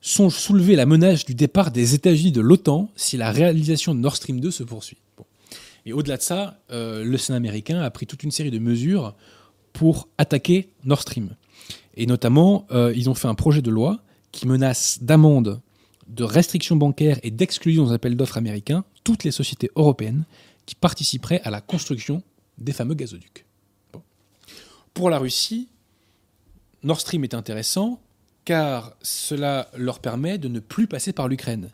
sont 0.00 0.30
soulevé 0.30 0.76
la 0.76 0.86
menace 0.86 1.24
du 1.24 1.34
départ 1.34 1.70
des 1.70 1.94
États-Unis 1.94 2.32
de 2.32 2.40
l'OTAN 2.40 2.90
si 2.96 3.16
la 3.16 3.30
réalisation 3.30 3.94
de 3.94 4.00
Nord 4.00 4.16
Stream 4.16 4.40
2 4.40 4.50
se 4.50 4.62
poursuit. 4.64 4.98
Et 5.86 5.92
au-delà 5.92 6.16
de 6.16 6.22
ça, 6.22 6.60
euh, 6.70 7.04
le 7.04 7.16
Sénat 7.18 7.36
américain 7.36 7.80
a 7.80 7.90
pris 7.90 8.06
toute 8.06 8.22
une 8.22 8.30
série 8.30 8.50
de 8.50 8.58
mesures 8.58 9.14
pour 9.72 10.08
attaquer 10.18 10.70
Nord 10.84 11.02
Stream. 11.02 11.36
Et 11.94 12.06
notamment, 12.06 12.66
euh, 12.70 12.92
ils 12.94 13.10
ont 13.10 13.14
fait 13.14 13.28
un 13.28 13.34
projet 13.34 13.62
de 13.62 13.70
loi 13.70 14.00
qui 14.32 14.46
menace 14.46 14.98
d'amende, 15.02 15.60
de 16.08 16.24
restrictions 16.24 16.76
bancaires 16.76 17.18
et 17.22 17.30
d'exclusion 17.30 17.84
aux 17.84 17.92
appels 17.92 18.16
d'offres 18.16 18.38
américains 18.38 18.84
toutes 19.04 19.24
les 19.24 19.30
sociétés 19.30 19.70
européennes 19.76 20.24
qui 20.66 20.74
participeraient 20.74 21.40
à 21.42 21.50
la 21.50 21.60
construction 21.60 22.22
des 22.58 22.72
fameux 22.72 22.94
gazoducs. 22.94 23.46
Pour 24.94 25.10
la 25.10 25.18
Russie, 25.18 25.68
Nord 26.82 27.00
Stream 27.00 27.24
est 27.24 27.34
intéressant 27.34 28.00
car 28.44 28.96
cela 29.02 29.68
leur 29.76 30.00
permet 30.00 30.38
de 30.38 30.48
ne 30.48 30.60
plus 30.60 30.86
passer 30.86 31.12
par 31.12 31.28
l'Ukraine. 31.28 31.70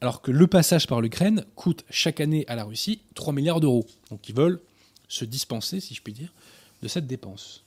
Alors 0.00 0.22
que 0.22 0.30
le 0.30 0.46
passage 0.46 0.86
par 0.86 1.00
l'Ukraine 1.00 1.44
coûte 1.54 1.84
chaque 1.88 2.20
année 2.20 2.44
à 2.48 2.56
la 2.56 2.64
Russie 2.64 3.00
3 3.14 3.32
milliards 3.32 3.60
d'euros. 3.60 3.86
Donc 4.10 4.28
ils 4.28 4.34
veulent 4.34 4.60
se 5.08 5.24
dispenser, 5.24 5.80
si 5.80 5.94
je 5.94 6.02
puis 6.02 6.12
dire, 6.12 6.32
de 6.82 6.88
cette 6.88 7.06
dépense. 7.06 7.64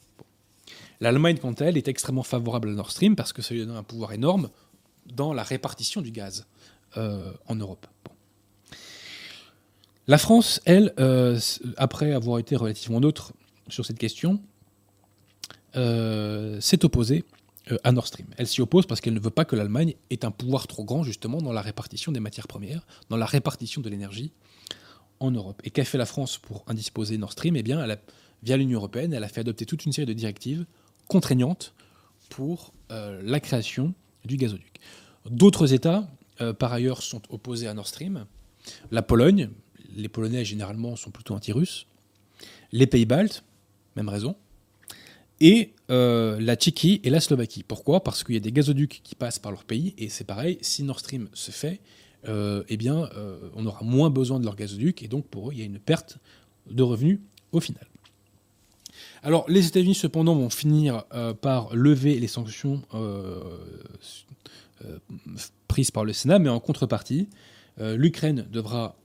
L'Allemagne, 0.99 1.37
quant 1.37 1.53
à 1.53 1.65
elle, 1.65 1.77
est 1.77 1.87
extrêmement 1.87 2.23
favorable 2.23 2.69
à 2.69 2.71
Nord 2.73 2.91
Stream 2.91 3.15
parce 3.15 3.33
que 3.33 3.41
ça 3.41 3.53
lui 3.53 3.65
donne 3.65 3.75
un 3.75 3.83
pouvoir 3.83 4.13
énorme 4.13 4.49
dans 5.05 5.33
la 5.33 5.43
répartition 5.43 6.01
du 6.01 6.11
gaz 6.11 6.45
euh, 6.97 7.31
en 7.47 7.55
Europe. 7.55 7.85
La 10.07 10.17
France, 10.17 10.61
elle, 10.65 10.93
euh, 10.99 11.39
après 11.75 12.13
avoir 12.13 12.39
été 12.39 12.55
relativement 12.55 12.99
neutre 12.99 13.33
sur 13.67 13.85
cette 13.85 13.99
question, 13.99 14.41
euh, 15.75 16.59
s'est 16.61 16.85
opposée 16.85 17.25
à 17.83 17.91
Nord 17.91 18.07
Stream. 18.07 18.27
Elle 18.37 18.47
s'y 18.47 18.61
oppose 18.61 18.85
parce 18.85 19.01
qu'elle 19.01 19.13
ne 19.13 19.19
veut 19.19 19.29
pas 19.29 19.45
que 19.45 19.55
l'Allemagne 19.55 19.95
ait 20.09 20.25
un 20.25 20.31
pouvoir 20.31 20.67
trop 20.67 20.83
grand 20.83 21.03
justement 21.03 21.41
dans 21.41 21.53
la 21.53 21.61
répartition 21.61 22.11
des 22.11 22.19
matières 22.19 22.47
premières, 22.47 22.85
dans 23.09 23.17
la 23.17 23.25
répartition 23.25 23.81
de 23.81 23.89
l'énergie 23.89 24.31
en 25.19 25.31
Europe. 25.31 25.61
Et 25.63 25.71
qu'a 25.71 25.83
fait 25.83 25.97
la 25.97 26.05
France 26.05 26.37
pour 26.37 26.63
indisposer 26.67 27.17
Nord 27.17 27.31
Stream? 27.31 27.55
Eh 27.55 27.63
bien, 27.63 27.85
via 28.43 28.57
l'Union 28.57 28.79
européenne, 28.79 29.13
elle 29.13 29.23
a 29.23 29.27
fait 29.27 29.41
adopter 29.41 29.65
toute 29.65 29.85
une 29.85 29.91
série 29.91 30.05
de 30.05 30.13
directives 30.13 30.65
contraignantes 31.07 31.73
pour 32.29 32.73
la 32.89 33.39
création 33.39 33.93
du 34.25 34.37
gazoduc. 34.37 34.79
D'autres 35.29 35.73
États, 35.73 36.07
par 36.59 36.71
ailleurs, 36.71 37.01
sont 37.01 37.21
opposés 37.29 37.67
à 37.67 37.73
Nord 37.73 37.87
Stream. 37.87 38.25
La 38.91 39.01
Pologne, 39.01 39.49
les 39.95 40.09
Polonais 40.09 40.45
généralement 40.45 40.95
sont 40.95 41.11
plutôt 41.11 41.33
anti-russes. 41.33 41.87
Les 42.71 42.85
Pays-Baltes, 42.85 43.43
même 43.95 44.09
raison. 44.09 44.35
Et 45.39 45.73
euh, 45.89 46.39
la 46.39 46.55
Tchéquie 46.55 46.99
et 47.03 47.09
la 47.09 47.19
Slovaquie. 47.19 47.63
Pourquoi? 47.63 48.03
Parce 48.03 48.23
qu'il 48.23 48.35
y 48.35 48.37
a 48.37 48.41
des 48.41 48.51
gazoducs 48.51 49.01
qui 49.03 49.15
passent 49.15 49.39
par 49.39 49.51
leur 49.51 49.63
pays, 49.63 49.93
et 49.97 50.09
c'est 50.09 50.23
pareil, 50.23 50.57
si 50.61 50.83
Nord 50.83 50.99
Stream 50.99 51.29
se 51.33 51.51
fait, 51.51 51.79
euh, 52.27 52.63
eh 52.69 52.77
bien, 52.77 53.09
euh, 53.15 53.37
on 53.55 53.65
aura 53.65 53.83
moins 53.83 54.09
besoin 54.09 54.39
de 54.39 54.45
leurs 54.45 54.55
gazoducs, 54.55 55.03
et 55.03 55.07
donc 55.07 55.27
pour 55.27 55.49
eux, 55.49 55.53
il 55.53 55.59
y 55.59 55.61
a 55.61 55.65
une 55.65 55.79
perte 55.79 56.17
de 56.69 56.83
revenus 56.83 57.19
au 57.51 57.59
final. 57.59 57.87
Alors, 59.23 59.45
les 59.47 59.67
États-Unis, 59.67 59.95
cependant, 59.95 60.35
vont 60.35 60.49
finir 60.49 61.03
par 61.41 61.75
lever 61.75 62.19
les 62.19 62.27
sanctions 62.27 62.81
prises 65.67 65.91
par 65.91 66.05
le 66.05 66.13
Sénat, 66.13 66.39
mais 66.39 66.49
en 66.49 66.59
contrepartie, 66.59 67.27
l'Ukraine 67.79 68.47
devra 68.51 68.95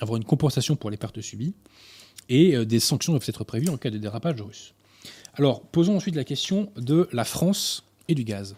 avoir 0.00 0.16
une 0.16 0.24
compensation 0.24 0.76
pour 0.76 0.90
les 0.90 0.96
pertes 0.96 1.20
subies 1.20 1.54
et 2.28 2.64
des 2.64 2.80
sanctions 2.80 3.12
doivent 3.12 3.28
être 3.28 3.44
prévues 3.44 3.68
en 3.68 3.76
cas 3.76 3.90
de 3.90 3.98
dérapage 3.98 4.40
russe. 4.40 4.74
Alors, 5.38 5.60
posons 5.60 5.96
ensuite 5.96 6.16
la 6.16 6.24
question 6.24 6.72
de 6.76 7.10
la 7.12 7.24
France 7.24 7.84
et 8.08 8.14
du 8.14 8.24
gaz. 8.24 8.56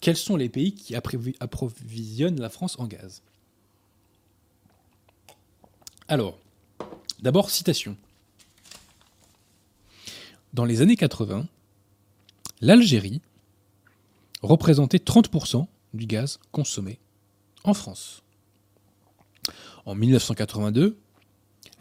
Quels 0.00 0.16
sont 0.16 0.36
les 0.36 0.48
pays 0.48 0.74
qui 0.74 0.96
approvisionnent 0.96 2.40
la 2.40 2.48
France 2.48 2.76
en 2.80 2.86
gaz? 2.86 3.22
Alors, 6.08 6.36
d'abord, 7.20 7.50
citation. 7.50 7.96
Dans 10.52 10.64
les 10.64 10.82
années 10.82 10.96
80, 10.96 11.46
l'Algérie 12.60 13.22
représentait 14.42 14.98
30% 14.98 15.66
du 15.94 16.06
gaz 16.06 16.40
consommé 16.50 16.98
en 17.62 17.74
France. 17.74 18.22
En 19.84 19.94
1982, 19.94 20.98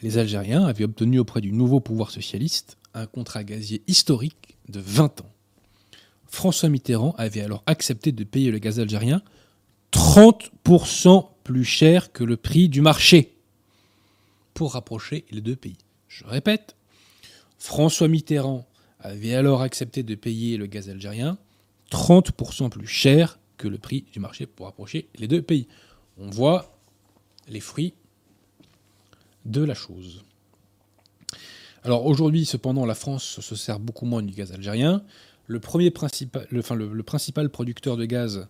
les 0.03 0.17
Algériens 0.19 0.65
avaient 0.65 0.83
obtenu 0.83 1.17
auprès 1.17 1.41
du 1.41 1.51
nouveau 1.51 1.79
pouvoir 1.79 2.11
socialiste 2.11 2.77
un 2.95 3.05
contrat 3.05 3.43
gazier 3.43 3.83
historique 3.87 4.57
de 4.69 4.79
20 4.79 5.21
ans. 5.21 5.31
François 6.25 6.69
Mitterrand 6.69 7.13
avait 7.17 7.41
alors 7.41 7.63
accepté 7.65 8.11
de 8.11 8.23
payer 8.23 8.51
le 8.51 8.57
gaz 8.57 8.79
algérien 8.79 9.21
30% 9.91 11.27
plus 11.43 11.63
cher 11.63 12.11
que 12.11 12.23
le 12.23 12.37
prix 12.37 12.67
du 12.67 12.81
marché 12.81 13.37
pour 14.53 14.73
rapprocher 14.73 15.25
les 15.31 15.41
deux 15.41 15.55
pays. 15.55 15.77
Je 16.07 16.25
répète, 16.25 16.75
François 17.59 18.07
Mitterrand 18.07 18.65
avait 18.99 19.35
alors 19.35 19.61
accepté 19.61 20.01
de 20.01 20.15
payer 20.15 20.57
le 20.57 20.65
gaz 20.65 20.89
algérien 20.89 21.37
30% 21.91 22.69
plus 22.69 22.87
cher 22.87 23.39
que 23.57 23.67
le 23.67 23.77
prix 23.77 24.05
du 24.11 24.19
marché 24.19 24.45
pour 24.45 24.65
rapprocher 24.65 25.07
les 25.15 25.27
deux 25.27 25.41
pays. 25.41 25.67
On 26.17 26.29
voit 26.29 26.77
les 27.47 27.59
fruits 27.59 27.93
de 29.45 29.63
la 29.63 29.75
chose. 29.75 30.23
Alors 31.85 32.07
aujourd'hui, 32.07 32.45
cependant, 32.45 32.83
la 32.87 32.95
France 32.95 33.39
se 33.41 33.55
sert 33.55 33.79
beaucoup 33.79 34.07
moins 34.07 34.23
du 34.23 34.33
gaz 34.33 34.51
algérien. 34.51 35.03
Le, 35.45 35.59
principal, 35.59 37.49
producteur 37.51 37.95
de 37.95 38.05
gaz 38.05 38.47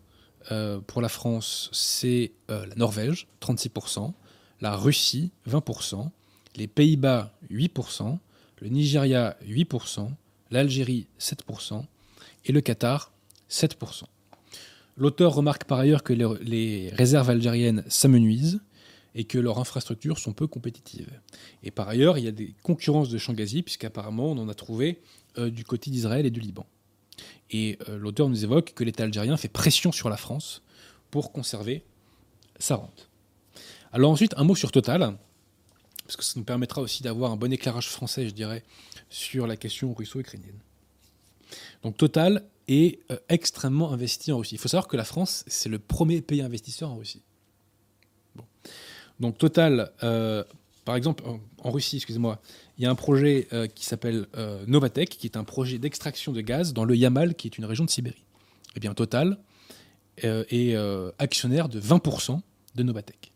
euh, 0.53 0.79
pour 0.87 1.01
la 1.01 1.09
France, 1.09 1.69
c'est 1.73 2.31
euh, 2.49 2.65
la 2.65 2.75
Norvège, 2.75 3.27
36%, 3.41 4.13
la 4.61 4.77
Russie, 4.77 5.31
20%, 5.49 6.07
les 6.55 6.67
Pays-Bas, 6.67 7.33
8%, 7.51 8.17
le 8.61 8.69
Nigeria, 8.69 9.35
8%, 9.45 10.09
l'Algérie, 10.51 11.07
7%, 11.19 11.83
et 12.45 12.53
le 12.53 12.61
Qatar, 12.61 13.11
7%. 13.51 14.03
L'auteur 14.95 15.33
remarque 15.33 15.65
par 15.65 15.79
ailleurs 15.79 16.03
que 16.03 16.13
les 16.13 16.89
réserves 16.93 17.31
algériennes 17.31 17.83
s'amenuisent 17.89 18.61
et 19.15 19.23
que 19.23 19.37
leurs 19.37 19.57
infrastructures 19.57 20.19
sont 20.19 20.33
peu 20.33 20.45
compétitives. 20.45 21.09
Et 21.63 21.71
par 21.71 21.87
ailleurs, 21.87 22.17
il 22.17 22.25
y 22.25 22.27
a 22.27 22.31
des 22.31 22.53
concurrences 22.61 23.09
de 23.09 23.17
champs 23.17 23.33
gaziers, 23.33 23.63
puisqu'apparemment 23.63 24.31
on 24.31 24.37
en 24.37 24.49
a 24.49 24.53
trouvé 24.53 25.01
euh, 25.37 25.49
du 25.49 25.63
côté 25.63 25.89
d'Israël 25.89 26.25
et 26.25 26.31
du 26.31 26.41
Liban. 26.41 26.65
Et 27.49 27.79
euh, 27.87 27.97
l'auteur 27.97 28.27
nous 28.27 28.43
évoque 28.43 28.73
que 28.75 28.83
l'État 28.83 29.03
algérien 29.03 29.37
fait 29.37 29.47
pression 29.47 29.91
sur 29.91 30.09
la 30.09 30.17
France 30.17 30.61
pour 31.11 31.31
conserver 31.31 31.83
sa 32.59 32.75
rente. 32.75 33.09
Alors 33.93 34.11
ensuite, 34.11 34.33
un 34.35 34.43
mot 34.43 34.55
sur 34.55 34.71
Total, 34.71 35.17
parce 36.05 36.17
que 36.17 36.23
ça 36.23 36.33
nous 36.35 36.43
permettra 36.43 36.81
aussi 36.81 37.01
d'avoir 37.01 37.31
un 37.31 37.37
bon 37.37 37.51
éclairage 37.51 37.89
français, 37.89 38.27
je 38.27 38.33
dirais, 38.33 38.63
sur 39.09 39.47
la 39.47 39.55
question 39.55 39.93
russo-ukrainienne. 39.93 40.59
Donc 41.83 41.95
Total 41.95 42.43
est 42.67 42.99
euh, 43.11 43.17
extrêmement 43.29 43.93
investi 43.93 44.33
en 44.33 44.39
Russie. 44.39 44.55
Il 44.55 44.57
faut 44.57 44.67
savoir 44.67 44.87
que 44.87 44.97
la 44.97 45.05
France, 45.05 45.45
c'est 45.47 45.69
le 45.69 45.79
premier 45.79 46.21
pays 46.21 46.41
investisseur 46.41 46.91
en 46.91 46.97
Russie. 46.97 47.21
Donc 49.19 49.37
Total, 49.37 49.91
euh, 50.03 50.43
par 50.83 50.95
exemple, 50.95 51.23
en, 51.63 51.71
Russie, 51.71 51.97
excusez-moi, 51.97 52.39
il 52.77 52.83
y 52.83 52.87
a 52.87 52.91
un 52.91 52.95
projet 52.95 53.47
euh, 53.53 53.67
qui 53.67 53.85
s'appelle 53.85 54.27
euh, 54.37 54.65
qui 55.05 55.27
est 55.27 55.37
un 55.37 55.43
projet 55.43 55.77
d'extraction 55.77 56.31
de 56.31 56.41
gaz 56.41 56.73
dans 56.73 56.85
le 56.85 56.95
Yamal, 56.95 57.35
qui 57.35 57.47
est 57.47 57.57
une 57.57 57.65
région 57.65 57.85
de 57.85 57.89
Sibérie. 57.89 58.23
Eh 58.75 58.79
bien, 58.79 58.93
Total 58.93 59.37
est 60.17 60.75
actionnaire 61.19 61.67
de 61.67 61.79
20% 61.79 62.39
de 62.75 62.83
Novatech. 62.83 63.31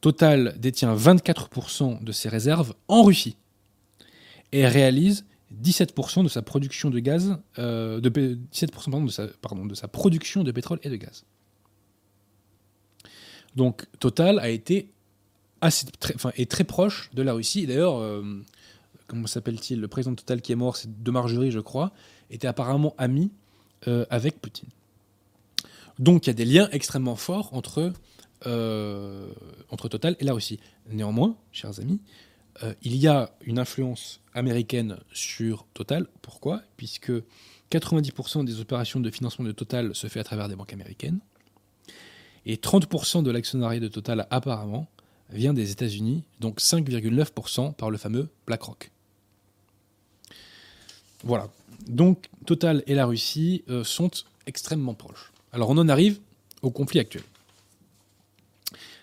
Total 0.00 0.54
détient 0.58 0.94
24% 0.94 2.04
de 2.04 2.12
ses 2.12 2.28
réserves 2.28 2.74
en 2.86 3.02
Russie 3.02 3.36
et 4.52 4.66
réalise 4.66 5.24
17% 5.60 6.22
de 6.22 6.28
sa 6.28 6.42
production 6.42 6.90
de 6.90 7.00
gaz, 7.00 7.36
de, 7.56 8.38
17% 8.52 9.04
de, 9.04 9.10
sa, 9.10 9.26
pardon, 9.42 9.66
de 9.66 9.74
sa 9.74 9.88
production 9.88 10.44
de 10.44 10.52
pétrole 10.52 10.78
et 10.84 10.90
de 10.90 10.96
gaz. 10.96 11.24
Donc 13.58 13.86
Total 13.98 14.38
a 14.38 14.50
été 14.50 14.92
assez, 15.60 15.84
très, 15.98 16.14
enfin, 16.14 16.30
est 16.36 16.48
très 16.48 16.62
proche 16.62 17.10
de 17.12 17.22
la 17.22 17.32
Russie. 17.32 17.66
D'ailleurs, 17.66 17.98
euh, 17.98 18.22
comment 19.08 19.26
s'appelle-t-il? 19.26 19.80
Le 19.80 19.88
président 19.88 20.12
de 20.12 20.16
Total 20.16 20.40
qui 20.40 20.52
est 20.52 20.54
mort, 20.54 20.76
c'est 20.76 21.02
de 21.02 21.10
Margerie, 21.10 21.50
je 21.50 21.58
crois, 21.58 21.90
était 22.30 22.46
apparemment 22.46 22.94
ami 22.98 23.32
euh, 23.88 24.06
avec 24.10 24.40
Poutine. 24.40 24.68
Donc 25.98 26.26
il 26.26 26.30
y 26.30 26.30
a 26.30 26.34
des 26.34 26.44
liens 26.44 26.68
extrêmement 26.70 27.16
forts 27.16 27.52
entre, 27.52 27.92
euh, 28.46 29.28
entre 29.70 29.88
Total 29.88 30.14
et 30.20 30.24
la 30.24 30.34
Russie. 30.34 30.60
Néanmoins, 30.88 31.36
chers 31.50 31.80
amis, 31.80 32.00
il 32.82 32.96
y 32.96 33.08
a 33.08 33.30
une 33.44 33.58
influence 33.58 34.20
américaine 34.34 34.98
sur 35.12 35.66
Total. 35.74 36.06
Pourquoi? 36.22 36.62
Puisque 36.76 37.12
90% 37.72 38.44
des 38.44 38.60
opérations 38.60 39.00
de 39.00 39.10
financement 39.10 39.44
de 39.44 39.52
Total 39.52 39.94
se 39.96 40.06
fait 40.06 40.20
à 40.20 40.24
travers 40.24 40.48
des 40.48 40.54
banques 40.54 40.72
américaines. 40.72 41.20
Et 42.48 42.56
30% 42.56 43.22
de 43.22 43.30
l'actionnariat 43.30 43.78
de 43.78 43.88
Total, 43.88 44.26
apparemment, 44.30 44.88
vient 45.30 45.52
des 45.52 45.70
États-Unis, 45.70 46.24
donc 46.40 46.60
5,9% 46.60 47.74
par 47.74 47.90
le 47.90 47.98
fameux 47.98 48.28
BlackRock. 48.46 48.90
Voilà. 51.22 51.48
Donc 51.86 52.26
Total 52.46 52.82
et 52.86 52.94
la 52.94 53.06
Russie 53.06 53.64
euh, 53.68 53.84
sont 53.84 54.10
extrêmement 54.46 54.94
proches. 54.94 55.32
Alors 55.52 55.68
on 55.70 55.76
en 55.76 55.88
arrive 55.88 56.20
au 56.62 56.70
conflit 56.70 57.00
actuel. 57.00 57.22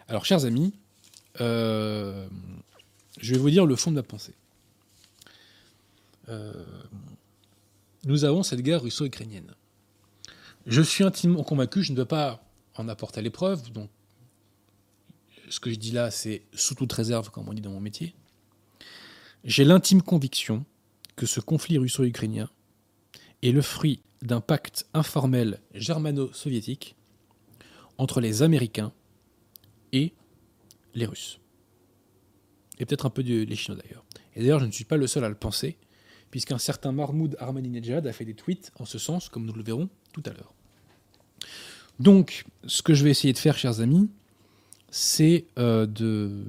Alors 0.08 0.26
chers 0.26 0.46
amis, 0.46 0.74
euh, 1.40 2.28
je 3.20 3.34
vais 3.34 3.40
vous 3.40 3.50
dire 3.50 3.66
le 3.66 3.76
fond 3.76 3.92
de 3.92 3.96
ma 3.96 4.04
pensée. 4.04 4.34
Euh, 6.30 6.52
nous 8.06 8.24
avons 8.24 8.44
cette 8.44 8.62
guerre 8.62 8.82
russo-ukrainienne. 8.82 9.54
Je 10.66 10.82
suis 10.82 11.04
intimement 11.04 11.44
convaincu, 11.44 11.84
je 11.84 11.92
ne 11.92 11.98
veux 11.98 12.06
pas 12.06 12.42
en 12.76 12.88
apporte 12.88 13.18
à 13.18 13.22
l'épreuve. 13.22 13.72
Donc, 13.72 13.90
ce 15.50 15.60
que 15.60 15.70
je 15.70 15.76
dis 15.76 15.92
là, 15.92 16.12
c'est 16.12 16.44
sous 16.54 16.76
toute 16.76 16.92
réserve, 16.92 17.30
comme 17.30 17.48
on 17.48 17.54
dit 17.54 17.62
dans 17.62 17.72
mon 17.72 17.80
métier. 17.80 18.16
J'ai 19.44 19.64
l'intime 19.64 20.02
conviction 20.02 20.66
que 21.16 21.26
ce 21.26 21.40
conflit 21.40 21.78
russo-ukrainien 21.78 22.50
est 23.44 23.52
le 23.52 23.62
fruit 23.62 24.02
d'un 24.22 24.42
pacte 24.42 24.88
informel 24.94 25.62
germano-soviétique 25.74 26.96
entre 27.98 28.22
les 28.22 28.42
Américains 28.42 28.92
et 29.92 30.14
les 30.96 31.06
Russes. 31.06 31.40
Et 32.80 32.86
peut-être 32.86 33.06
un 33.06 33.10
peu 33.10 33.22
les 33.22 33.56
Chinois 33.56 33.82
d'ailleurs. 33.82 34.04
Et 34.36 34.42
d'ailleurs, 34.42 34.60
je 34.60 34.66
ne 34.66 34.72
suis 34.72 34.84
pas 34.84 34.98
le 34.98 35.08
seul 35.08 35.24
à 35.24 35.30
le 35.30 35.36
penser, 35.36 35.78
puisqu'un 36.32 36.58
certain 36.58 36.92
Mahmoud 36.92 37.38
Ahmadinejad 37.40 38.06
a 38.08 38.12
fait 38.12 38.26
des 38.26 38.34
tweets 38.34 38.72
en 38.80 38.86
ce 38.86 38.98
sens, 38.98 39.30
comme 39.30 39.46
nous 39.46 39.54
le 39.54 39.64
verrons 39.64 39.90
tout 40.12 40.24
à 40.26 40.32
l'heure. 40.32 40.54
Donc, 42.00 42.46
ce 42.66 42.82
que 42.82 42.94
je 42.94 43.04
vais 43.04 43.12
essayer 43.12 43.34
de 43.34 43.38
faire, 43.38 43.58
chers 43.58 43.80
amis, 43.80 44.10
c'est 44.90 45.46
euh, 45.58 45.86
de 45.86 46.44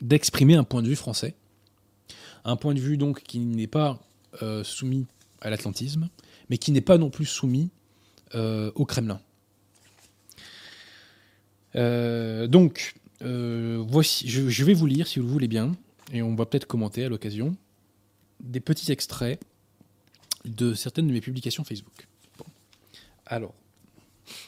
d'exprimer 0.00 0.56
un 0.56 0.64
point 0.64 0.82
de 0.82 0.88
vue 0.88 0.96
français, 0.96 1.36
un 2.44 2.56
point 2.56 2.74
de 2.74 2.80
vue 2.80 2.96
donc 2.96 3.22
qui 3.22 3.38
n'est 3.38 3.68
pas 3.68 4.00
euh, 4.42 4.64
soumis 4.64 5.06
à 5.40 5.48
l'atlantisme, 5.48 6.08
mais 6.50 6.58
qui 6.58 6.72
n'est 6.72 6.80
pas 6.80 6.98
non 6.98 7.08
plus 7.08 7.26
soumis 7.26 7.70
euh, 8.34 8.72
au 8.74 8.84
Kremlin. 8.84 9.20
donc, 11.74 12.94
voici, 13.20 14.28
je, 14.28 14.64
vais 14.64 14.74
vous 14.74 14.86
lire, 14.86 15.06
si 15.06 15.20
vous 15.20 15.26
le 15.26 15.32
voulez 15.32 15.46
bien, 15.46 15.72
et 16.12 16.20
on 16.22 16.34
va 16.34 16.46
peut-être 16.46 16.66
commenter 16.66 17.04
à 17.04 17.08
l'occasion, 17.08 17.56
des 18.40 18.58
petits 18.58 18.90
extraits 18.90 19.40
de 20.44 20.74
certaines 20.74 21.06
de 21.06 21.12
mes 21.12 21.20
publications 21.20 21.62
Facebook. 21.62 22.08
Alors, 23.26 23.54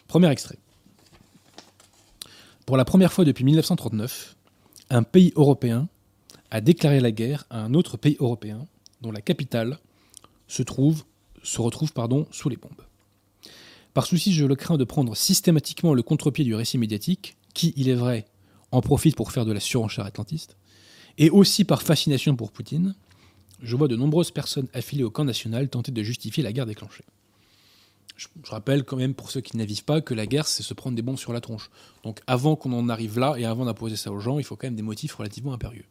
premier 0.07 0.31
extrait. 0.31 0.59
Pour 2.67 2.77
la 2.77 2.85
première 2.85 3.13
fois 3.13 3.25
depuis 3.25 3.45
1939, 3.45 4.37
un 4.91 5.03
pays 5.03 5.33
européen 5.37 5.89
a 6.51 6.61
déclaré 6.61 7.01
la 7.01 7.11
guerre 7.11 7.45
à 7.51 7.61
un 7.61 7.75
autre 7.75 7.97
pays 7.97 8.17
européen 8.21 8.67
dont 9.01 9.13
la 9.13 9.21
capitale 9.21 9.79
se, 10.49 10.63
trouve, 10.63 11.05
retrouve 11.57 11.91
sous 12.31 12.49
les 12.49 12.57
bombes. 12.57 12.71
Par 13.93 14.07
souci, 14.07 14.33
je 14.33 14.45
le 14.45 14.57
crains 14.57 14.77
de 14.77 14.85
prendre 14.85 15.17
systématiquement 15.17 15.95
le 15.95 16.03
contre-pied 16.03 16.45
du 16.45 16.55
récit 16.55 16.79
médiatique, 16.79 17.37
qui, 17.55 17.73
il 17.77 17.89
est 17.89 17.95
vrai, 17.95 18.27
en 18.73 18.81
profite 18.81 19.15
pour 19.15 19.31
faire 19.31 19.45
de 19.45 19.53
la 19.53 19.61
surenchère 19.61 20.05
atlantiste, 20.05 20.57
et 21.19 21.31
aussi 21.31 21.65
par 21.65 21.83
fascination 21.83 22.35
pour 22.35 22.51
Poutine, 22.51 22.95
je 23.63 23.77
vois 23.77 23.89
de 23.89 23.97
nombreuses 23.97 24.33
personnes 24.33 24.69
affiliées 24.75 25.05
au 25.05 25.11
camp 25.11 25.25
national 25.25 25.69
tenter 25.69 25.93
de 25.93 26.03
justifier 26.03 26.43
la 26.43 26.53
guerre 26.53 26.67
déclenchée. 26.67 27.05
Je, 28.17 28.29
rappelle 28.45 28.85
quand 28.85 28.97
même 28.97 29.15
pour 29.15 29.31
ceux 29.31 29.41
qui 29.41 29.57
n'avisent 29.57 29.81
pas 29.81 30.01
que 30.01 30.15
la 30.15 30.27
guerre, 30.27 30.47
c'est 30.47 30.63
se 30.63 30.75
prendre 30.75 30.95
des 30.95 31.03
bombes 31.03 31.19
sur 31.19 31.33
la 31.33 31.41
tronche. 31.41 31.71
Donc 32.05 32.21
avant 32.27 32.55
qu'on 32.57 32.73
en 32.73 32.89
arrive 32.89 33.19
là 33.19 33.35
et 33.37 33.45
avant 33.45 33.65
d'imposer 33.65 33.97
ça 33.97 34.13
aux 34.13 34.21
gens, 34.21 34.39
il 34.39 34.45
faut 34.45 34.57
quand 34.57 34.67
même 34.67 34.77
des 34.77 34.83
motifs 34.83 35.15
relativement 35.15 35.53
impérieux. 35.53 35.85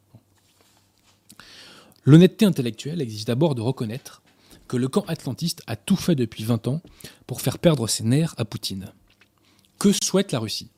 L'honnêteté 2.06 2.46
intellectuelle 2.46 3.02
exige 3.02 3.26
d'abord 3.26 3.56
de 3.56 3.62
reconnaître 3.62 4.22
que 4.68 4.78
le 4.78 4.88
camp 4.88 5.04
atlantiste 5.08 5.62
a 5.68 5.76
tout 5.76 5.96
fait 5.96 6.16
depuis 6.16 6.44
20 6.44 6.68
ans 6.68 6.82
pour 7.28 7.42
faire 7.42 7.60
perdre 7.60 7.88
ses 7.88 8.04
nerfs 8.04 8.34
à 8.38 8.46
Poutine. 8.46 8.92
Que 9.80 9.92
souhaite 9.92 10.32
la 10.32 10.40
Russie 10.40 10.70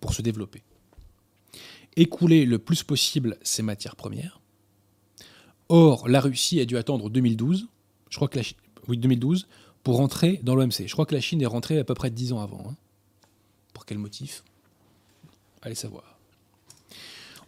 pour 0.00 0.14
se 0.14 0.22
développer? 0.22 0.62
Écouler 1.96 2.46
le 2.46 2.58
plus 2.58 2.82
possible 2.82 3.38
ses 3.42 3.62
matières 3.62 3.96
premières. 3.96 4.40
Or, 5.68 6.08
la 6.08 6.20
Russie 6.20 6.60
a 6.60 6.64
dû 6.64 6.76
attendre 6.76 7.10
2012, 7.10 7.68
je 8.08 8.16
crois 8.16 8.28
que 8.28 8.38
la 8.38 8.44
oui, 8.88 8.98
2012, 8.98 9.46
pour 9.82 9.96
rentrer 9.96 10.40
dans 10.42 10.54
l'OMC. 10.54 10.86
Je 10.86 10.92
crois 10.92 11.06
que 11.06 11.14
la 11.14 11.20
Chine 11.20 11.42
est 11.42 11.46
rentrée 11.46 11.78
à 11.78 11.84
peu 11.84 11.94
près 11.94 12.10
10 12.10 12.32
ans 12.32 12.40
avant. 12.40 12.64
Hein. 12.68 12.76
Pour 13.72 13.86
quel 13.86 13.98
motif? 13.98 14.44
Allez 15.62 15.74
savoir. 15.74 16.18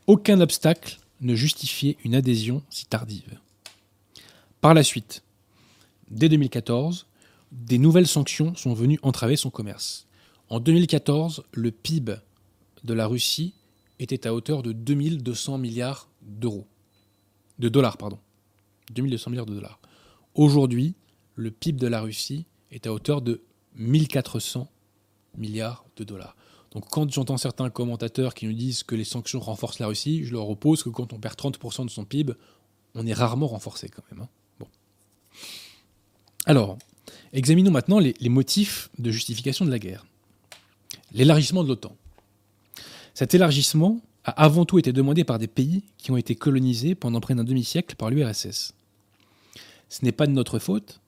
Aucun 0.06 0.40
obstacle 0.40 0.98
ne 1.20 1.34
justifiait 1.34 1.96
une 2.04 2.14
adhésion 2.14 2.62
si 2.70 2.86
tardive. 2.86 3.38
Par 4.60 4.74
la 4.74 4.82
suite, 4.82 5.22
dès 6.10 6.28
2014, 6.28 7.06
des 7.52 7.78
nouvelles 7.78 8.06
sanctions 8.06 8.54
sont 8.54 8.74
venues 8.74 8.98
entraver 9.02 9.36
son 9.36 9.50
commerce. 9.50 10.06
En 10.48 10.60
2014, 10.60 11.44
le 11.52 11.70
PIB 11.70 12.16
de 12.84 12.94
la 12.94 13.06
Russie 13.06 13.54
était 13.98 14.26
à 14.26 14.34
hauteur 14.34 14.62
de 14.62 14.72
2200 14.72 15.58
milliards 15.58 16.08
d'euros. 16.22 16.66
De 17.58 17.68
dollars, 17.68 17.96
pardon. 17.96 18.18
2200 18.92 19.30
milliards 19.30 19.46
de 19.46 19.54
dollars. 19.54 19.78
Aujourd'hui, 20.34 20.94
le 21.34 21.50
PIB 21.50 21.78
de 21.78 21.86
la 21.86 22.00
Russie 22.00 22.46
est 22.70 22.86
à 22.86 22.92
hauteur 22.92 23.22
de 23.22 23.42
1400 23.76 24.70
milliards 25.36 25.84
de 25.96 26.04
dollars. 26.04 26.36
Donc 26.72 26.88
quand 26.90 27.10
j'entends 27.10 27.36
certains 27.36 27.70
commentateurs 27.70 28.34
qui 28.34 28.46
nous 28.46 28.52
disent 28.52 28.82
que 28.82 28.94
les 28.94 29.04
sanctions 29.04 29.40
renforcent 29.40 29.78
la 29.78 29.86
Russie, 29.86 30.24
je 30.24 30.32
leur 30.32 30.48
oppose 30.48 30.82
que 30.82 30.88
quand 30.88 31.12
on 31.12 31.18
perd 31.18 31.36
30% 31.36 31.84
de 31.84 31.90
son 31.90 32.04
PIB, 32.04 32.34
on 32.94 33.06
est 33.06 33.12
rarement 33.12 33.46
renforcé 33.46 33.88
quand 33.88 34.02
même. 34.10 34.26
Hein. 34.60 34.66
Alors, 36.46 36.78
examinons 37.32 37.70
maintenant 37.70 37.98
les 37.98 38.28
motifs 38.28 38.90
de 38.98 39.10
justification 39.10 39.64
de 39.64 39.70
la 39.70 39.78
guerre. 39.78 40.04
L'élargissement 41.12 41.62
de 41.62 41.68
l'OTAN. 41.68 41.94
Cet 43.14 43.34
élargissement 43.34 44.00
a 44.24 44.30
avant 44.30 44.64
tout 44.64 44.78
été 44.78 44.92
demandé 44.92 45.24
par 45.24 45.38
des 45.38 45.48
pays 45.48 45.82
qui 45.98 46.10
ont 46.10 46.16
été 46.16 46.34
colonisés 46.34 46.94
pendant 46.94 47.20
près 47.20 47.34
d'un 47.34 47.44
demi-siècle 47.44 47.96
par 47.96 48.10
l'URSS. 48.10 48.74
Ce 49.88 50.04
n'est 50.04 50.12
pas 50.12 50.26
de 50.26 50.32
notre 50.32 50.58
faute, 50.58 51.01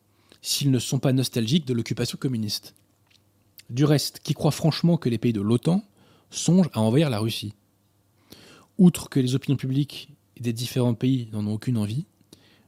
s'ils 0.44 0.70
ne 0.70 0.78
sont 0.78 0.98
pas 0.98 1.14
nostalgiques 1.14 1.66
de 1.66 1.72
l'occupation 1.72 2.18
communiste. 2.18 2.74
Du 3.70 3.86
reste, 3.86 4.20
qui 4.22 4.34
croit 4.34 4.50
franchement 4.50 4.98
que 4.98 5.08
les 5.08 5.16
pays 5.16 5.32
de 5.32 5.40
l'OTAN 5.40 5.82
songent 6.30 6.68
à 6.74 6.80
envahir 6.80 7.08
la 7.08 7.18
Russie 7.18 7.54
Outre 8.76 9.08
que 9.08 9.20
les 9.20 9.34
opinions 9.34 9.56
publiques 9.56 10.10
des 10.38 10.52
différents 10.52 10.92
pays 10.92 11.30
n'en 11.32 11.46
ont 11.46 11.54
aucune 11.54 11.78
envie, 11.78 12.04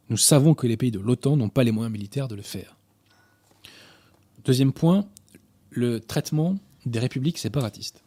nous 0.09 0.17
savons 0.17 0.55
que 0.55 0.67
les 0.67 0.79
pays 0.79 0.91
de 0.91 0.99
l'OTAN 0.99 1.37
n'ont 1.37 1.51
pas 1.51 1.65
les 1.65 1.71
moyens 1.71 1.93
militaires 1.93 2.29
de 2.29 2.35
le 2.35 2.41
faire. 2.41 2.79
Deuxième 4.43 4.73
point, 4.73 5.07
le 5.69 6.01
traitement 6.01 6.57
des 6.87 6.99
républiques 6.99 7.37
séparatistes. 7.37 8.03